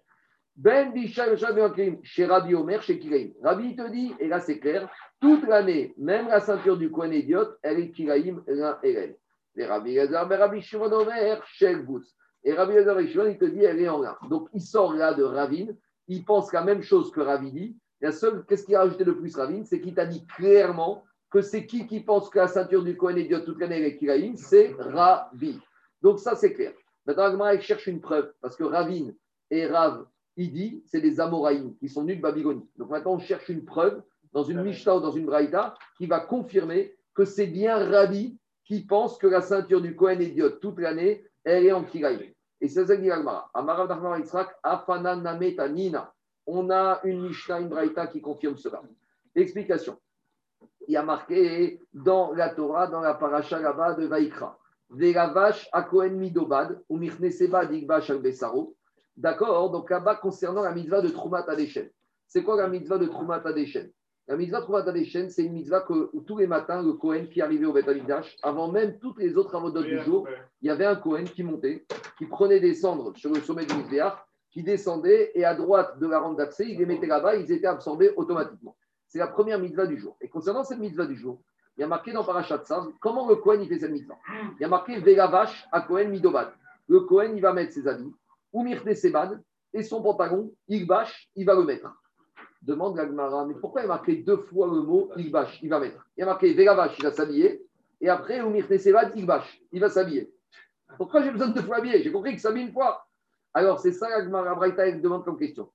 Ben 0.55 0.93
chez 1.05 2.25
Rabbi 2.25 2.55
Omer, 2.55 2.81
chez 2.83 2.99
Kiraïm. 2.99 3.33
Rabbi 3.43 3.75
te 3.75 3.91
dit, 3.91 4.13
et 4.17 4.29
là 4.29 4.39
c'est 4.39 4.59
clair, 4.59 4.89
toute 5.19 5.45
l'année, 5.45 5.93
même 5.97 6.29
la 6.29 6.39
ceinture 6.39 6.77
du 6.77 6.89
Kohen 6.89 7.11
Idiot, 7.11 7.47
elle 7.61 7.81
est 7.81 7.91
Kiraïm, 7.91 8.41
l'un 8.47 8.79
et 8.81 8.93
elle. 8.93 9.17
Et 9.57 9.65
Rabbi 9.65 9.95
mais 9.95 10.35
Rabbi 10.37 10.61
Shimon 10.61 10.93
Omer, 10.93 11.45
Shel 11.47 11.85
Boots. 11.85 12.05
Et 12.45 12.53
Rabbi 12.53 12.73
Elazar 12.73 13.01
il 13.01 13.37
te 13.37 13.45
dit, 13.45 13.63
elle 13.63 13.81
est 13.81 13.89
en 13.89 13.99
là. 13.99 14.17
Donc, 14.29 14.47
il 14.53 14.61
sort 14.61 14.93
là 14.93 15.13
de 15.13 15.23
Ravine, 15.23 15.75
il 16.07 16.23
pense 16.23 16.53
la 16.53 16.63
même 16.63 16.83
chose 16.83 17.11
que 17.11 17.19
Ravi 17.19 17.51
dit. 17.51 17.77
La 18.01 18.11
seule, 18.11 18.45
qu'est-ce 18.45 18.65
qu'il 18.65 18.75
a 18.75 18.81
rajouté 18.81 19.03
le 19.03 19.17
plus 19.17 19.35
Ravine? 19.35 19.65
C'est 19.65 19.81
qu'il 19.81 19.95
t'a 19.95 20.05
dit 20.05 20.25
clairement 20.27 21.03
que 21.31 21.41
c'est 21.41 21.65
qui 21.65 21.87
qui 21.87 22.01
pense 22.01 22.29
que 22.29 22.37
la 22.37 22.47
ceinture 22.47 22.83
du 22.83 22.95
Kohen 22.95 23.17
est 23.17 23.43
toute 23.43 23.59
l'année 23.59 23.77
avec 23.77 23.97
Kiraïm? 23.97 24.37
C'est 24.37 24.75
Ravi. 24.77 25.59
Donc, 26.01 26.19
ça, 26.19 26.35
c'est 26.35 26.53
clair. 26.53 26.73
Maintenant, 27.07 27.49
il 27.49 27.61
cherche 27.61 27.87
une 27.87 27.99
preuve, 27.99 28.31
parce 28.41 28.55
que 28.55 28.63
Ravine 28.63 29.15
et 29.49 29.65
Rav, 29.65 30.05
il 30.37 30.51
dit, 30.51 30.83
c'est 30.85 31.01
des 31.01 31.19
Amoraïm 31.19 31.75
qui 31.77 31.89
sont 31.89 32.03
nus 32.03 32.17
de 32.17 32.21
Babylonie. 32.21 32.67
Donc 32.77 32.89
maintenant, 32.89 33.13
on 33.13 33.19
cherche 33.19 33.49
une 33.49 33.63
preuve 33.63 34.01
dans 34.33 34.43
une 34.43 34.61
Mishnah 34.61 34.97
ou 34.97 34.99
dans 34.99 35.11
une 35.11 35.25
Braïta 35.25 35.75
qui 35.97 36.07
va 36.07 36.19
confirmer 36.19 36.95
que 37.13 37.25
c'est 37.25 37.47
bien 37.47 37.77
Ravi 37.77 38.37
qui 38.65 38.85
pense 38.85 39.17
que 39.17 39.27
la 39.27 39.41
ceinture 39.41 39.81
du 39.81 39.95
Kohen 39.95 40.21
idiote 40.21 40.59
toute 40.59 40.79
l'année, 40.79 41.23
elle 41.43 41.65
est 41.65 41.71
en 41.71 41.83
Kiraïm. 41.83 42.33
Et 42.61 42.67
c'est 42.67 42.85
ça 42.85 42.95
que 42.95 43.01
dit 43.01 43.09
Nachman 43.09 44.19
Yitzhak, 44.19 44.55
Afana 44.63 45.15
Nameta 45.15 45.67
Nina. 45.67 46.13
On 46.47 46.69
a 46.69 46.99
une 47.03 47.27
Mishnah, 47.27 47.59
une 47.59 48.09
qui 48.11 48.21
confirme 48.21 48.57
cela. 48.57 48.81
Explication. 49.35 49.99
Il 50.87 50.93
y 50.93 50.97
a 50.97 51.03
marqué 51.03 51.81
dans 51.93 52.31
la 52.33 52.49
Torah, 52.49 52.87
dans 52.87 53.01
la 53.01 53.15
paracha 53.15 53.59
là-bas 53.59 53.95
de 53.95 54.05
Vaikra. 54.05 54.57
Velavash 54.89 55.67
a 55.71 55.83
Kohen 55.83 56.17
Midobad, 56.17 56.81
ou 56.87 56.97
Mirneseba 56.97 57.65
Digbash 57.65 58.11
Besaro. 58.13 58.75
D'accord 59.17 59.71
Donc 59.71 59.89
là-bas, 59.89 60.15
concernant 60.15 60.61
la 60.61 60.71
mitzvah 60.71 61.01
de 61.01 61.09
Troumat 61.09 61.45
Adeshen. 61.49 61.89
C'est 62.27 62.43
quoi 62.43 62.57
la 62.57 62.67
mitzvah 62.67 62.97
de 62.97 63.07
Troumat 63.07 63.41
Adeshen 63.45 63.91
La 64.27 64.37
mitzvah 64.37 64.61
de 64.61 64.63
Troumat 64.63 64.87
Adeshen, 64.87 65.29
c'est 65.29 65.43
une 65.43 65.53
mitzvah 65.53 65.81
que 65.81 66.09
tous 66.25 66.37
les 66.39 66.47
matins, 66.47 66.81
le 66.81 66.93
Kohen 66.93 67.29
qui 67.29 67.41
arrivait 67.41 67.67
au 67.67 67.73
Beth 67.73 67.87
Amikdash, 67.87 68.35
avant 68.41 68.71
même 68.71 68.97
toutes 68.97 69.19
les 69.19 69.37
autres 69.37 69.53
avodotes 69.55 69.85
du 69.85 69.99
jour, 69.99 70.27
il 70.61 70.67
y 70.67 70.71
avait 70.71 70.85
un 70.85 70.95
Kohen 70.95 71.25
qui 71.25 71.43
montait, 71.43 71.85
qui 72.17 72.25
prenait 72.25 72.59
des 72.59 72.73
cendres 72.73 73.15
sur 73.15 73.31
le 73.31 73.39
sommet 73.41 73.67
du 73.67 73.75
Mizbeach, 73.75 74.13
qui 74.49 74.63
descendait 74.63 75.31
et 75.35 75.45
à 75.45 75.53
droite 75.53 75.99
de 75.99 76.07
la 76.07 76.19
rampe 76.19 76.37
d'accès, 76.37 76.65
il 76.67 76.79
les 76.79 76.87
mettait 76.87 77.05
là-bas, 77.05 77.35
ils 77.35 77.51
étaient 77.51 77.67
absorbés 77.67 78.13
automatiquement. 78.15 78.75
C'est 79.07 79.19
la 79.19 79.27
première 79.27 79.59
mitzvah 79.59 79.85
du 79.85 79.99
jour. 79.99 80.17
Et 80.19 80.27
concernant 80.27 80.63
cette 80.63 80.79
mitzvah 80.79 81.05
du 81.05 81.15
jour, 81.15 81.43
il 81.77 81.81
y 81.81 81.83
a 81.83 81.87
marqué 81.87 82.11
dans 82.11 82.23
Parashat 82.23 82.63
Sav, 82.63 82.87
comment 82.99 83.27
le 83.29 83.35
Kohen 83.35 83.61
il 83.61 83.67
fait 83.67 83.77
cette 83.77 83.91
mitzvah? 83.91 84.17
Il 84.57 84.61
y 84.61 84.63
a 84.63 84.67
marqué 84.67 84.97
Velavash 84.99 85.67
à 85.71 85.81
Kohen 85.81 86.09
Midobad. 86.09 86.51
Le 86.87 87.01
Kohen, 87.01 87.35
il 87.35 87.41
va 87.41 87.53
mettre 87.53 87.73
ses 87.73 87.87
habits, 87.87 88.13
ou 88.51 88.63
Mirte 88.63 88.91
Sebad, 88.91 89.39
et 89.71 89.83
son 89.83 90.01
pantalon, 90.01 90.51
il 90.67 90.87
bâche, 90.87 91.29
il 91.35 91.45
va 91.45 91.53
le 91.53 91.63
mettre. 91.63 91.93
Demande 92.65 92.97
l'Agmara, 92.97 93.45
mais 93.45 93.53
pourquoi 93.53 93.81
il 93.81 93.85
a 93.85 93.89
marqué 93.89 94.15
deux 94.15 94.37
fois 94.37 94.65
le 94.67 94.81
mot 94.81 95.11
bâche, 95.29 95.59
il 95.61 95.69
va 95.69 95.79
mettre 95.79 96.03
Il 96.17 96.23
a 96.23 96.25
marqué 96.25 96.51
Velavash, 96.51 96.97
il 96.97 97.03
va 97.03 97.11
s'habiller, 97.11 97.63
et 98.01 98.09
après, 98.09 98.41
ou 98.41 98.49
Mirte 98.49 98.75
Sebad, 98.77 99.11
il 99.15 99.25
va 99.25 99.89
s'habiller. 99.89 100.33
Pourquoi 100.97 101.21
j'ai 101.21 101.29
besoin 101.31 101.49
de 101.49 101.53
deux 101.53 101.61
fois 101.61 101.77
habiller 101.77 102.01
J'ai 102.01 102.11
compris 102.11 102.39
ça 102.39 102.51
met 102.51 102.61
une 102.61 102.71
fois. 102.71 103.05
Alors, 103.53 103.79
c'est 103.79 103.91
ça 103.91 104.09
l'Agmara 104.09 104.55
Braïta 104.55 104.91
demande 104.93 105.23
comme 105.23 105.37
question. 105.37 105.69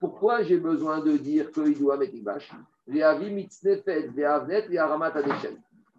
Pourquoi 0.00 0.42
j'ai 0.42 0.58
besoin 0.58 1.00
de 1.00 1.16
dire 1.16 1.50
qu'il 1.52 1.78
doit 1.78 1.96
mettre 1.96 2.14
Igbash? 2.14 2.52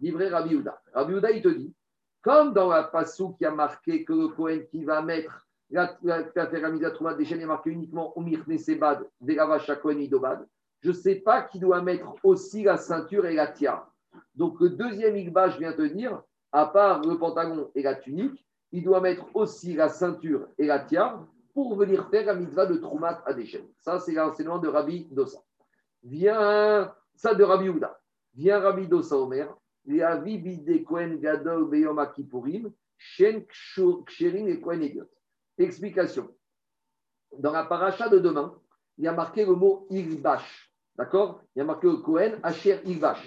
Livré 0.00 0.28
Rabbi 0.28 0.54
Uda. 0.54 0.82
Rabbi 0.92 1.12
Uda, 1.14 1.30
il 1.30 1.42
te 1.42 1.48
dit, 1.48 1.74
comme 2.22 2.52
dans 2.52 2.68
la 2.68 2.84
passou 2.84 3.32
qui 3.34 3.44
a 3.44 3.50
marqué 3.50 4.04
que 4.04 4.12
le 4.12 4.28
Kohen 4.28 4.66
qui 4.66 4.84
va 4.84 5.02
mettre 5.02 5.43
la, 5.74 5.98
la, 6.04 6.20
la, 6.34 6.86
à 6.86 6.90
Troumat 6.92 7.14
des 7.14 7.24
chaînes 7.24 7.40
est 7.40 7.46
marqué 7.46 7.70
uniquement 7.70 8.16
Omir 8.16 8.44
Nesebad, 8.46 9.08
Velavash 9.20 9.70
Kohen 9.82 10.00
Idobad, 10.00 10.46
je 10.82 10.90
ne 10.90 10.94
sais 10.94 11.16
pas 11.16 11.42
qui 11.42 11.58
doit 11.58 11.82
mettre 11.82 12.14
aussi 12.22 12.62
la 12.62 12.76
ceinture 12.76 13.26
et 13.26 13.34
la 13.34 13.48
tiare. 13.48 13.92
Donc 14.36 14.60
le 14.60 14.70
deuxième 14.70 15.16
Igbash 15.16 15.58
vient 15.58 15.72
te 15.72 15.82
dire, 15.82 16.22
à 16.52 16.66
part 16.66 17.00
le 17.02 17.18
pantalon 17.18 17.72
et 17.74 17.82
la 17.82 17.96
tunique, 17.96 18.46
il 18.70 18.84
doit 18.84 19.00
mettre 19.00 19.26
aussi 19.34 19.74
la 19.74 19.88
ceinture 19.88 20.46
et 20.58 20.66
la 20.66 20.78
tiare 20.78 21.26
pour 21.54 21.74
venir 21.74 22.08
faire 22.08 22.26
la 22.26 22.34
mitzvah 22.34 22.66
de 22.66 22.76
Troumat 22.76 23.22
à 23.26 23.32
des. 23.32 23.46
Ça, 23.80 23.98
c'est 23.98 24.12
l'enseignement 24.12 24.58
de 24.58 24.68
Rabbi 24.68 25.08
Dossa. 25.10 25.42
Vient, 26.04 26.94
ça 27.16 27.34
de 27.34 27.42
Rabbi 27.42 27.68
Ouda. 27.68 27.98
Vient 28.34 28.60
Rabbi 28.60 28.86
Dossa 28.86 29.16
Omer, 29.16 29.52
Gadol 29.86 31.68
Beyom 31.68 31.98
Akipurim, 31.98 32.70
Shen 32.96 33.44
et 34.28 34.60
Kohen 34.60 34.82
Ediot. 34.82 35.08
Explication. 35.58 36.28
Dans 37.38 37.52
la 37.52 37.64
paracha 37.64 38.08
de 38.08 38.18
demain, 38.18 38.54
il 38.98 39.04
y 39.04 39.08
a 39.08 39.12
marqué 39.12 39.44
le 39.44 39.54
mot 39.54 39.86
Ilbash. 39.90 40.70
D'accord? 40.96 41.42
Il 41.54 41.58
y 41.58 41.62
a 41.62 41.64
marqué 41.64 41.88
le 41.88 41.96
Kohen, 41.96 42.38
Asher 42.42 42.80
Ilbash. 42.84 43.26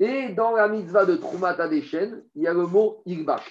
Et 0.00 0.30
dans 0.30 0.52
la 0.52 0.68
mitzvah 0.68 1.04
de 1.04 1.16
Troumat 1.16 1.60
Adeshen, 1.60 2.24
il 2.34 2.42
y 2.42 2.46
a 2.46 2.54
le 2.54 2.66
mot 2.66 3.02
Ilbash. 3.06 3.48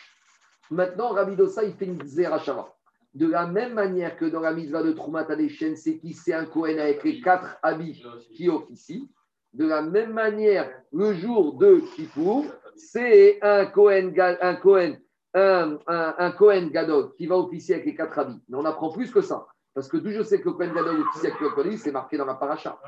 Maintenant, 0.70 1.10
Rabbi 1.10 1.36
Dossa, 1.36 1.64
il 1.64 1.74
fait 1.74 1.86
une 1.86 2.06
Zerachava. 2.06 2.74
De 3.14 3.28
la 3.28 3.46
même 3.46 3.74
manière 3.74 4.18
que 4.18 4.26
dans 4.26 4.40
la 4.40 4.54
mitzvah 4.54 4.84
de 4.84 4.92
Troumat 4.92 5.30
Adeshen, 5.30 5.76
c'est 5.76 5.98
qui? 5.98 6.14
C'est 6.14 6.34
un 6.34 6.46
Kohen 6.46 6.80
avec 6.80 7.04
les 7.04 7.22
quatre 7.22 7.58
habits 7.62 8.04
qui 8.36 8.50
officient. 8.50 9.08
De 9.54 9.68
la 9.68 9.82
même 9.82 10.14
manière, 10.14 10.70
le 10.94 11.14
jour 11.14 11.58
de 11.58 11.82
Kippour, 11.96 12.46
c'est 12.76 13.38
un 13.42 13.66
Kohen, 13.66 14.14
un 14.18 14.56
Kohen, 14.56 14.98
un, 15.34 15.78
un, 15.88 16.16
un 16.18 16.32
Kohen 16.32 16.70
Gadol 16.70 17.14
qui 17.16 17.28
va 17.28 17.38
officier 17.38 17.76
avec 17.76 17.86
les 17.88 17.96
quatre 17.96 18.18
habits. 18.20 18.42
Mais 18.50 18.58
on 18.58 18.66
apprend 18.66 18.92
plus 18.92 19.12
que 19.12 19.22
ça. 19.22 19.48
Parce 19.74 19.88
que 19.88 19.98
d'où 19.98 20.12
je 20.12 20.22
sais 20.22 20.42
que 20.42 20.50
le 20.50 20.54
Kohen 20.54 20.74
Gadol 20.74 21.00
officie 21.00 21.28
avec 21.28 21.40
le 21.40 21.50
Kohen, 21.50 21.78
c'est 21.78 21.92
marqué 21.92 22.18
dans 22.18 22.26
la 22.26 22.36
paracha. 22.36 22.80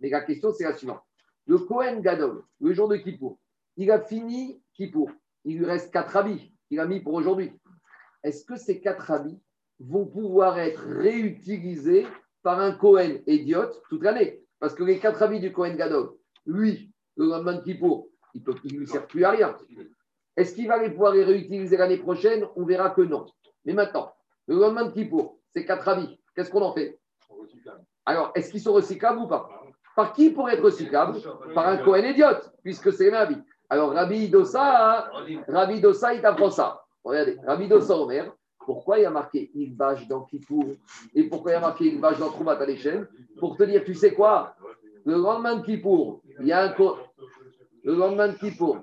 Mais 0.00 0.08
la 0.10 0.20
question, 0.20 0.52
c'est 0.52 0.64
la 0.64 0.74
suivante. 0.74 1.00
Le 1.46 1.58
Kohen 1.58 2.00
Gadol, 2.00 2.42
le 2.60 2.72
jour 2.72 2.88
de 2.88 2.96
Kippour, 2.96 3.38
il 3.76 3.90
a 3.90 4.00
fini 4.00 4.62
Kippour. 4.74 5.10
Il 5.44 5.58
lui 5.58 5.64
reste 5.64 5.92
quatre 5.92 6.16
habits 6.16 6.52
qu'il 6.68 6.78
a 6.78 6.86
mis 6.86 7.00
pour 7.00 7.14
aujourd'hui. 7.14 7.52
Est-ce 8.22 8.44
que 8.44 8.56
ces 8.56 8.80
quatre 8.80 9.10
habits 9.10 9.40
vont 9.80 10.06
pouvoir 10.06 10.58
être 10.58 10.84
réutilisés 10.86 12.06
par 12.42 12.60
un 12.60 12.72
Kohen 12.72 13.22
idiote 13.26 13.82
toute 13.88 14.02
l'année? 14.02 14.44
Parce 14.60 14.74
que 14.74 14.84
les 14.84 14.98
quatre 14.98 15.22
habits 15.22 15.40
du 15.40 15.52
Kohen 15.52 15.76
Gadol, 15.76 16.10
lui, 16.46 16.92
le 17.16 17.26
lendemain 17.26 17.54
de 17.54 17.62
Kippour, 17.62 18.08
il 18.34 18.42
ne 18.44 18.78
lui 18.78 18.86
sert 18.86 19.06
plus 19.06 19.24
à 19.24 19.30
rien. 19.30 19.56
Est-ce 20.38 20.54
qu'il 20.54 20.68
va 20.68 20.80
les 20.80 20.90
pouvoir 20.90 21.14
les 21.14 21.24
réutiliser 21.24 21.76
l'année 21.76 21.96
prochaine? 21.96 22.46
On 22.54 22.64
verra 22.64 22.90
que 22.90 23.02
non. 23.02 23.26
Mais 23.64 23.72
maintenant, 23.72 24.12
le 24.46 24.54
lendemain 24.54 24.84
de 24.84 24.92
Kippour, 24.92 25.36
ces 25.52 25.66
quatre 25.66 25.88
habits, 25.88 26.16
qu'est-ce 26.36 26.48
qu'on 26.48 26.62
en 26.62 26.72
fait? 26.72 27.00
Alors, 28.06 28.30
est-ce 28.36 28.52
qu'ils 28.52 28.60
sont 28.60 28.72
recyclables 28.72 29.18
ou 29.18 29.26
pas? 29.26 29.50
Par 29.96 30.12
qui 30.12 30.30
pour 30.30 30.48
être 30.48 30.62
recyclables 30.62 31.18
Par 31.56 31.66
un 31.66 31.78
Kohen 31.78 32.04
idiote, 32.04 32.52
puisque 32.62 32.92
c'est 32.92 33.06
mêmes 33.06 33.14
habits. 33.14 33.42
Alors, 33.68 33.92
Rabbi 33.92 34.28
Dossa, 34.28 35.10
Rabbi. 35.48 35.80
Dossa, 35.80 36.14
il 36.14 36.22
t'apprend 36.22 36.50
ça. 36.50 36.84
Regardez, 37.02 37.36
Rabbi 37.44 37.66
Dossa 37.66 37.96
Omer, 37.96 38.32
pourquoi 38.64 39.00
il 39.00 39.02
y 39.02 39.06
a 39.06 39.10
marqué 39.10 39.50
Ilbash 39.54 40.06
dans 40.06 40.20
Kippour 40.20 40.66
et 41.16 41.24
pourquoi 41.24 41.50
il 41.50 41.54
y 41.54 41.56
a 41.56 41.60
marqué 41.60 41.86
Ilbash 41.86 42.18
dans 42.20 42.30
Troumat 42.30 42.52
Alechem 42.52 43.08
Pour 43.40 43.56
te 43.56 43.64
dire, 43.64 43.82
tu 43.82 43.94
sais 43.94 44.14
quoi? 44.14 44.54
Le 45.04 45.16
lendemain 45.16 45.56
de 45.56 45.64
Kippour, 45.64 46.22
il 46.38 46.46
y 46.46 46.52
a 46.52 46.62
un 46.62 46.74
le 47.82 47.94
lendemain 47.94 48.28
de 48.28 48.34
Kippour, 48.34 48.78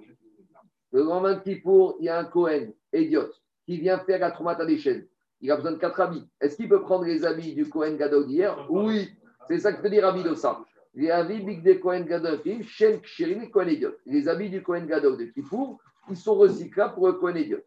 le 0.96 1.04
lendemain 1.04 1.34
de 1.34 1.42
Kippour, 1.42 1.98
il 2.00 2.06
y 2.06 2.10
a 2.10 2.18
un 2.20 2.24
Cohen, 2.24 2.68
idiote, 2.94 3.42
qui 3.66 3.78
vient 3.78 4.00
faire 4.00 4.20
la 4.20 4.32
Troumat 4.32 4.54
Alechem. 4.54 5.04
Il 5.42 5.52
a 5.52 5.58
besoin 5.58 5.74
de 5.74 5.78
quatre 5.78 6.00
habits. 6.00 6.26
Est-ce 6.40 6.56
qu'il 6.56 6.70
peut 6.70 6.82
prendre 6.82 7.04
les 7.04 7.26
habits 7.26 7.54
du 7.54 7.68
Cohen 7.68 7.96
Gadol 7.96 8.28
d'hier? 8.28 8.66
Oui. 8.70 9.10
C'est 9.46 9.60
ça 9.60 9.74
que 9.74 9.82
te 9.82 9.90
dit 9.90 10.00
Rabbi 10.00 10.24
Dossa. 10.24 10.62
Les 10.94 11.12
habits 11.12 11.42
Big 11.42 11.62
de 11.64 11.74
Kohen 11.74 12.06
Gadol, 12.06 12.40
Shen 12.64 13.02
Kshirin 13.02 13.42
et 13.42 13.50
Kohen 13.50 13.68
Idiot. 13.68 13.92
Les 14.06 14.30
habits 14.30 14.50
du 14.50 14.64
Kohen 14.64 14.88
Gadol 14.88 15.18
de 15.18 15.26
Kippour, 15.26 15.82
ils 16.10 16.16
sont 16.16 16.36
recyclables 16.36 16.94
pour 16.94 17.08
le 17.08 17.14
Kohen 17.14 17.36
Idiot. 17.36 17.60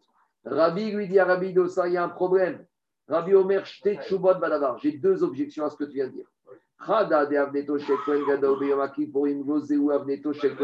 Rabbi 0.43 0.89
lui 0.89 1.07
dit 1.07 1.19
à 1.19 1.25
Rabbi 1.25 1.53
Dossa, 1.53 1.87
il 1.87 1.93
y 1.93 1.97
a 1.97 2.03
un 2.03 2.09
problème. 2.09 2.65
Rabbi 3.07 3.35
Omer. 3.35 3.63
J'ai 4.81 4.93
deux 4.93 5.23
objections 5.23 5.65
à 5.65 5.69
ce 5.69 5.77
que 5.77 5.83
tu 5.83 5.93
viens 5.93 6.07
de 6.07 6.13
dire. 6.13 6.25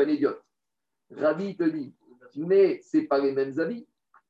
De 0.03 0.09
Idiot. 0.09 0.35
Rabbi 1.15 1.55
te 1.55 1.63
dit, 1.65 1.93
mais 2.37 2.81
ce 2.81 2.99
pas 3.07 3.19
les 3.19 3.31
mêmes 3.31 3.59
habits. 3.59 3.87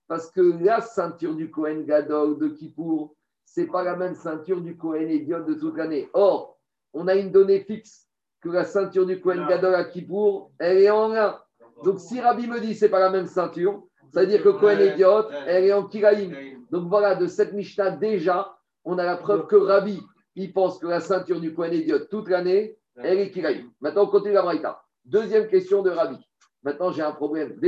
Parce 0.07 0.29
que 0.29 0.41
la 0.63 0.81
ceinture 0.81 1.35
du 1.35 1.49
Kohen 1.49 1.85
Gadol 1.85 2.37
de 2.37 2.49
Kippour, 2.49 3.15
ce 3.45 3.61
n'est 3.61 3.67
pas 3.67 3.83
la 3.83 3.95
même 3.95 4.15
ceinture 4.15 4.61
du 4.61 4.77
Kohen 4.77 5.09
Idiot 5.09 5.43
de 5.43 5.55
toute 5.55 5.77
l'année. 5.77 6.09
Or, 6.13 6.57
on 6.93 7.07
a 7.07 7.15
une 7.15 7.31
donnée 7.31 7.61
fixe 7.61 8.07
que 8.41 8.49
la 8.49 8.65
ceinture 8.65 9.05
du 9.05 9.19
Kohen 9.19 9.47
Gadol 9.47 9.73
à 9.73 9.85
Kippour, 9.85 10.51
elle 10.59 10.77
est 10.77 10.89
en 10.89 11.13
un. 11.13 11.39
Donc 11.83 11.99
si 11.99 12.21
Rabbi 12.21 12.47
me 12.47 12.59
dit 12.59 12.75
c'est 12.75 12.89
pas 12.89 12.99
la 12.99 13.09
même 13.09 13.27
ceinture, 13.27 13.83
ça 14.13 14.21
veut 14.21 14.27
dire 14.27 14.43
que 14.43 14.49
Kohen 14.49 14.79
Idiot, 14.79 15.29
elle 15.47 15.65
est 15.65 15.73
en 15.73 15.83
Kiraïm. 15.87 16.33
Donc 16.71 16.87
voilà, 16.87 17.15
de 17.15 17.27
cette 17.27 17.53
Mishnah, 17.53 17.91
déjà, 17.91 18.55
on 18.83 18.97
a 18.97 19.03
la 19.03 19.17
preuve 19.17 19.47
que 19.47 19.55
Rabbi, 19.55 19.99
il 20.35 20.53
pense 20.53 20.77
que 20.77 20.87
la 20.87 20.99
ceinture 20.99 21.39
du 21.39 21.53
Kohen 21.53 21.73
Idiot, 21.73 21.99
toute 22.11 22.29
l'année, 22.29 22.77
elle 22.95 23.19
est 23.19 23.31
Kiraïm. 23.31 23.71
Maintenant, 23.81 24.03
on 24.03 24.07
continue 24.07 24.33
la 24.33 24.43
Braïta. 24.43 24.81
Deuxième 25.03 25.47
question 25.47 25.81
de 25.81 25.89
Rabbi. 25.89 26.17
Maintenant, 26.65 26.91
j'ai 26.91 27.03
un 27.03 27.11
problème. 27.11 27.59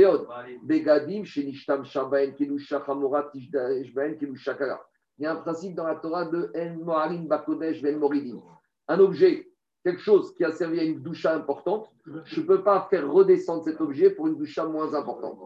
Begadim, 0.64 1.24
Shenishtam 1.24 1.84
Shabaen, 1.84 2.32
Kelusha 2.32 2.82
Hamorat, 2.86 3.30
Tishbaen, 3.32 4.16
Kelusha 4.18 4.54
Kala. 4.54 4.80
Il 5.18 5.22
y 5.22 5.26
a 5.26 5.32
un 5.32 5.36
principe 5.36 5.76
dans 5.76 5.86
la 5.86 5.94
Torah 5.94 6.24
de 6.24 6.50
En 6.54 6.84
Moharim 6.84 7.26
Bakodesh, 7.28 7.80
Ven 7.80 7.98
Moridim. 7.98 8.42
Un 8.88 8.98
objet 8.98 9.48
quelque 9.84 10.00
chose 10.00 10.34
qui 10.34 10.44
a 10.44 10.52
servi 10.52 10.80
à 10.80 10.82
une 10.82 11.00
doucha 11.00 11.34
importante, 11.34 11.90
je 12.24 12.40
ne 12.40 12.46
peux 12.46 12.62
pas 12.62 12.88
faire 12.90 13.10
redescendre 13.10 13.64
cet 13.64 13.80
objet 13.80 14.10
pour 14.10 14.26
une 14.26 14.36
doucha 14.36 14.66
moins 14.66 14.94
importante. 14.94 15.38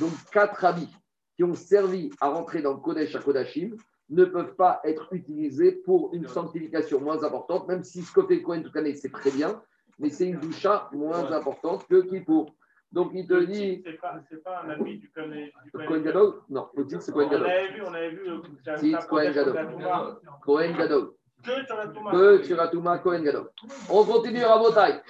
Donc, 0.00 0.10
quatre 0.32 0.64
habits 0.64 0.92
qui 1.36 1.44
ont 1.44 1.54
servi 1.54 2.10
à 2.20 2.28
rentrer 2.28 2.60
dans 2.60 2.72
le 2.72 2.80
Kodesh 2.80 3.14
à 3.14 3.20
Kodashim 3.20 3.76
ne 4.10 4.24
peuvent 4.24 4.54
pas 4.56 4.80
être 4.84 5.12
utilisés 5.12 5.72
pour 5.72 6.12
une 6.12 6.26
sanctification 6.26 7.00
moins 7.00 7.22
importante, 7.24 7.68
même 7.68 7.84
si 7.84 8.02
ce 8.02 8.12
que 8.12 8.22
fait 8.26 8.42
Cohen 8.42 8.62
toute 8.62 8.74
l'année, 8.74 8.94
c'est 8.94 9.12
très 9.12 9.30
bien, 9.30 9.62
mais 9.98 10.10
c'est 10.10 10.26
une 10.26 10.40
doucha 10.40 10.88
moins 10.92 11.30
importante 11.32 11.86
que 11.88 12.02
Kippour. 12.02 12.52
Donc, 12.96 13.10
il 13.12 13.26
te 13.26 13.44
dit. 13.44 13.84
C'est 13.84 14.42
pas, 14.42 14.62
un 14.64 14.70
ami 14.70 14.96
du 14.96 15.10
Kohen 15.10 15.30
du 15.30 15.86
Kohen 15.86 16.02
Gadol 16.02 16.40
Non, 16.48 16.68
le 16.74 16.86
titre, 16.86 17.02
c'est 17.02 17.12
Cohen 17.12 17.26
On 17.26 17.30
Gadol. 17.30 17.46
avait 17.46 17.68
vu, 17.74 17.82
on 17.86 17.92
avait 17.92 18.08
vu. 18.08 18.22
Titre, 18.78 19.06
protège 19.06 19.34
Gadol. 19.34 20.18
Cohen 20.42 20.72
Gadol. 20.78 21.10
Que 21.44 21.66
sur 21.66 21.76
la 21.76 21.88
Touma. 21.88 22.10
Que 22.10 22.42
sur 22.42 22.58
Atuma 22.58 22.98
Cohen 23.00 23.20
Gadol. 23.22 23.50
On 23.90 24.02
continue, 24.02 24.42
Rabotai. 24.42 25.02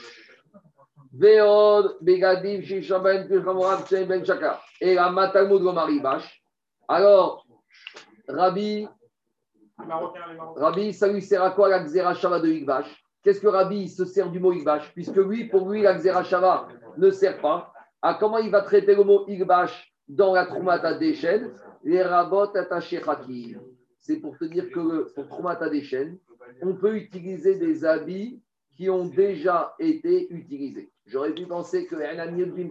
Veod, 1.13 1.99
Begadim, 2.01 2.61
Shishaben, 2.63 3.29
Pirkamorav, 3.29 3.87
Tchen, 3.87 4.09
Ben 4.09 4.25
Shakar. 4.25 4.61
Et 4.81 4.97
la 4.97 5.13
Matalmud 5.13 5.63
Gomari 5.63 6.01
Bash. 6.01 6.43
Alors, 6.89 7.47
Rabbi. 8.27 8.89
Rabbi, 10.57 10.93
ça 10.93 11.07
lui 11.07 11.23
sert 11.23 11.45
à 11.45 11.53
quoi 11.53 11.69
la 11.69 11.85
Xera 11.85 12.15
Shava 12.15 12.41
de 12.41 12.49
Igbash 12.49 13.01
Qu'est-ce 13.23 13.41
que 13.41 13.47
Rabbi 13.47 13.89
se 13.89 14.05
sert 14.05 14.29
du 14.29 14.41
mot 14.41 14.53
Igbash 14.53 14.93
Puisque 14.93 15.15
lui, 15.19 15.45
pour 15.45 15.71
lui, 15.71 15.83
la 15.83 15.95
Xera 15.95 16.25
Shava 16.25 16.67
ne 16.97 17.11
sert 17.13 17.41
pas. 17.41 17.73
À 18.03 18.15
comment 18.15 18.39
il 18.39 18.51
va 18.51 18.63
traiter 18.63 18.95
le 18.95 19.05
mot 19.05 19.25
Igbash 19.29 19.93
dans 20.09 20.35
la 20.35 20.47
Troumata 20.47 20.95
Deshen 20.95 21.53
Les 21.83 22.03
Rabot 22.03 22.57
attachés 22.57 23.03
Hakim. 23.03 23.61
C'est 23.99 24.17
pour 24.17 24.39
te 24.39 24.45
dire 24.45 24.71
que 24.71 25.13
pour 25.15 25.29
Troumata 25.29 25.69
Deshen, 25.69 26.19
on 26.63 26.75
peut 26.75 26.97
utiliser 26.97 27.57
des 27.57 27.85
habits 27.85 28.41
qui 28.77 28.91
ont 28.91 29.07
déjà 29.07 29.75
été 29.79 30.33
utilisés. 30.33 30.91
J'aurais 31.07 31.33
pu 31.33 31.47
penser 31.47 31.87
que 31.87 31.97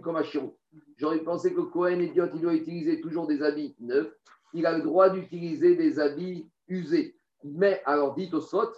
comme. 0.00 0.52
J'aurais 0.96 1.18
pensé 1.20 1.52
que 1.52 1.60
Cohen 1.60 2.00
idiot, 2.00 2.28
il 2.34 2.40
doit 2.40 2.54
utiliser 2.54 3.00
toujours 3.00 3.26
des 3.26 3.42
habits 3.42 3.74
neufs. 3.80 4.12
Il 4.54 4.66
a 4.66 4.76
le 4.76 4.82
droit 4.82 5.10
d'utiliser 5.10 5.74
des 5.74 5.98
habits 5.98 6.48
usés. 6.68 7.16
Mais 7.44 7.82
alors, 7.84 8.14
dites 8.14 8.34
au 8.34 8.40
sot, 8.40 8.72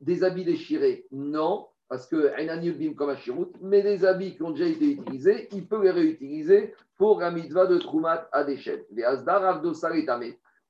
des 0.00 0.24
habits 0.24 0.44
déchirés, 0.44 1.06
non, 1.10 1.66
parce 1.88 2.06
que 2.06 2.94
comme 2.94 3.14
mais 3.62 3.82
les 3.82 4.04
habits 4.04 4.36
qui 4.36 4.42
ont 4.42 4.50
déjà 4.50 4.66
été 4.66 4.92
utilisés, 4.92 5.48
il 5.52 5.66
peut 5.66 5.82
les 5.82 5.90
réutiliser 5.90 6.74
pour 6.96 7.20
la 7.20 7.30
mitzvah 7.30 7.66
de 7.66 7.78
Troumat 7.78 8.28
à 8.32 8.44
déchets. 8.44 8.86
Et 8.96 9.04
Rav 9.04 9.62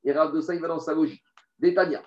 Et 0.04 0.12
Rav 0.12 0.32
il 0.34 0.60
va 0.60 0.68
dans 0.68 0.78
sa 0.78 0.94
logique. 0.94 1.24
Détania. 1.58 2.02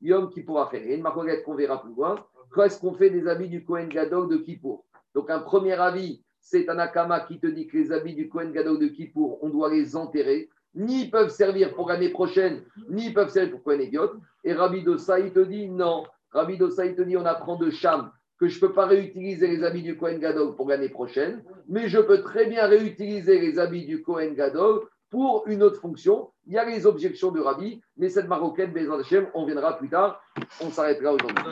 Yom 0.00 0.30
Kippour 0.30 0.70
Et 0.72 0.94
une 0.94 1.02
marquette 1.02 1.44
qu'on 1.44 1.54
verra 1.54 1.82
plus 1.82 1.94
loin. 1.94 2.14
Qu'est-ce 2.54 2.80
qu'on 2.80 2.94
fait 2.94 3.10
des 3.10 3.28
habits 3.28 3.48
du 3.48 3.64
Kohen 3.64 3.88
Gadol 3.88 4.28
de 4.28 4.38
Kippour? 4.38 4.86
Donc, 5.14 5.28
un 5.30 5.40
premier 5.40 5.74
avis, 5.74 6.24
c'est 6.40 6.68
un 6.70 6.78
akama 6.78 7.20
qui 7.20 7.38
te 7.38 7.46
dit 7.46 7.66
que 7.66 7.76
les 7.76 7.92
habits 7.92 8.14
du 8.14 8.28
Kohen 8.30 8.50
Gadol 8.50 8.78
de 8.78 8.88
Kippour, 8.88 9.38
on 9.42 9.50
doit 9.50 9.68
les 9.70 9.94
enterrer. 9.94 10.48
Ni 10.74 11.08
peuvent 11.08 11.30
servir 11.30 11.74
pour 11.74 11.88
l'année 11.88 12.10
prochaine, 12.10 12.62
ni 12.88 13.10
peuvent 13.10 13.30
servir 13.30 13.52
pour 13.52 13.62
Kohen 13.64 13.82
Idiot. 13.82 14.12
Et 14.44 14.52
Rabbi 14.52 14.82
Dossa, 14.82 15.18
il 15.18 15.32
te 15.32 15.40
dit 15.40 15.68
non. 15.68 16.04
Rabbi 16.32 16.58
Dossa, 16.58 16.86
il 16.86 16.94
te 16.94 17.02
dit 17.02 17.16
on 17.16 17.26
apprend 17.26 17.56
de 17.56 17.70
Cham 17.70 18.10
que 18.38 18.48
je 18.48 18.56
ne 18.56 18.60
peux 18.60 18.72
pas 18.72 18.86
réutiliser 18.86 19.48
les 19.48 19.62
habits 19.62 19.82
du 19.82 19.98
Kohen 19.98 20.18
Gadol 20.18 20.56
pour 20.56 20.68
l'année 20.68 20.88
prochaine, 20.88 21.44
mais 21.68 21.88
je 21.88 21.98
peux 21.98 22.22
très 22.22 22.46
bien 22.46 22.66
réutiliser 22.66 23.38
les 23.38 23.58
habits 23.58 23.84
du 23.84 24.02
Kohen 24.02 24.34
Gadol 24.34 24.80
pour 25.10 25.44
une 25.46 25.62
autre 25.62 25.80
fonction. 25.80 26.30
Il 26.46 26.54
y 26.54 26.58
a 26.58 26.64
les 26.64 26.86
objections 26.86 27.32
de 27.32 27.40
Rabbi, 27.40 27.82
mais 27.98 28.08
cette 28.08 28.28
marocaine, 28.28 28.72
Hashem, 28.76 29.26
on 29.34 29.44
viendra 29.44 29.76
plus 29.76 29.90
tard. 29.90 30.22
On 30.60 30.70
s'arrêtera 30.70 31.12
aujourd'hui. 31.12 31.44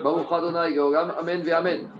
Amen 1.18 1.50
Amen. 1.52 1.90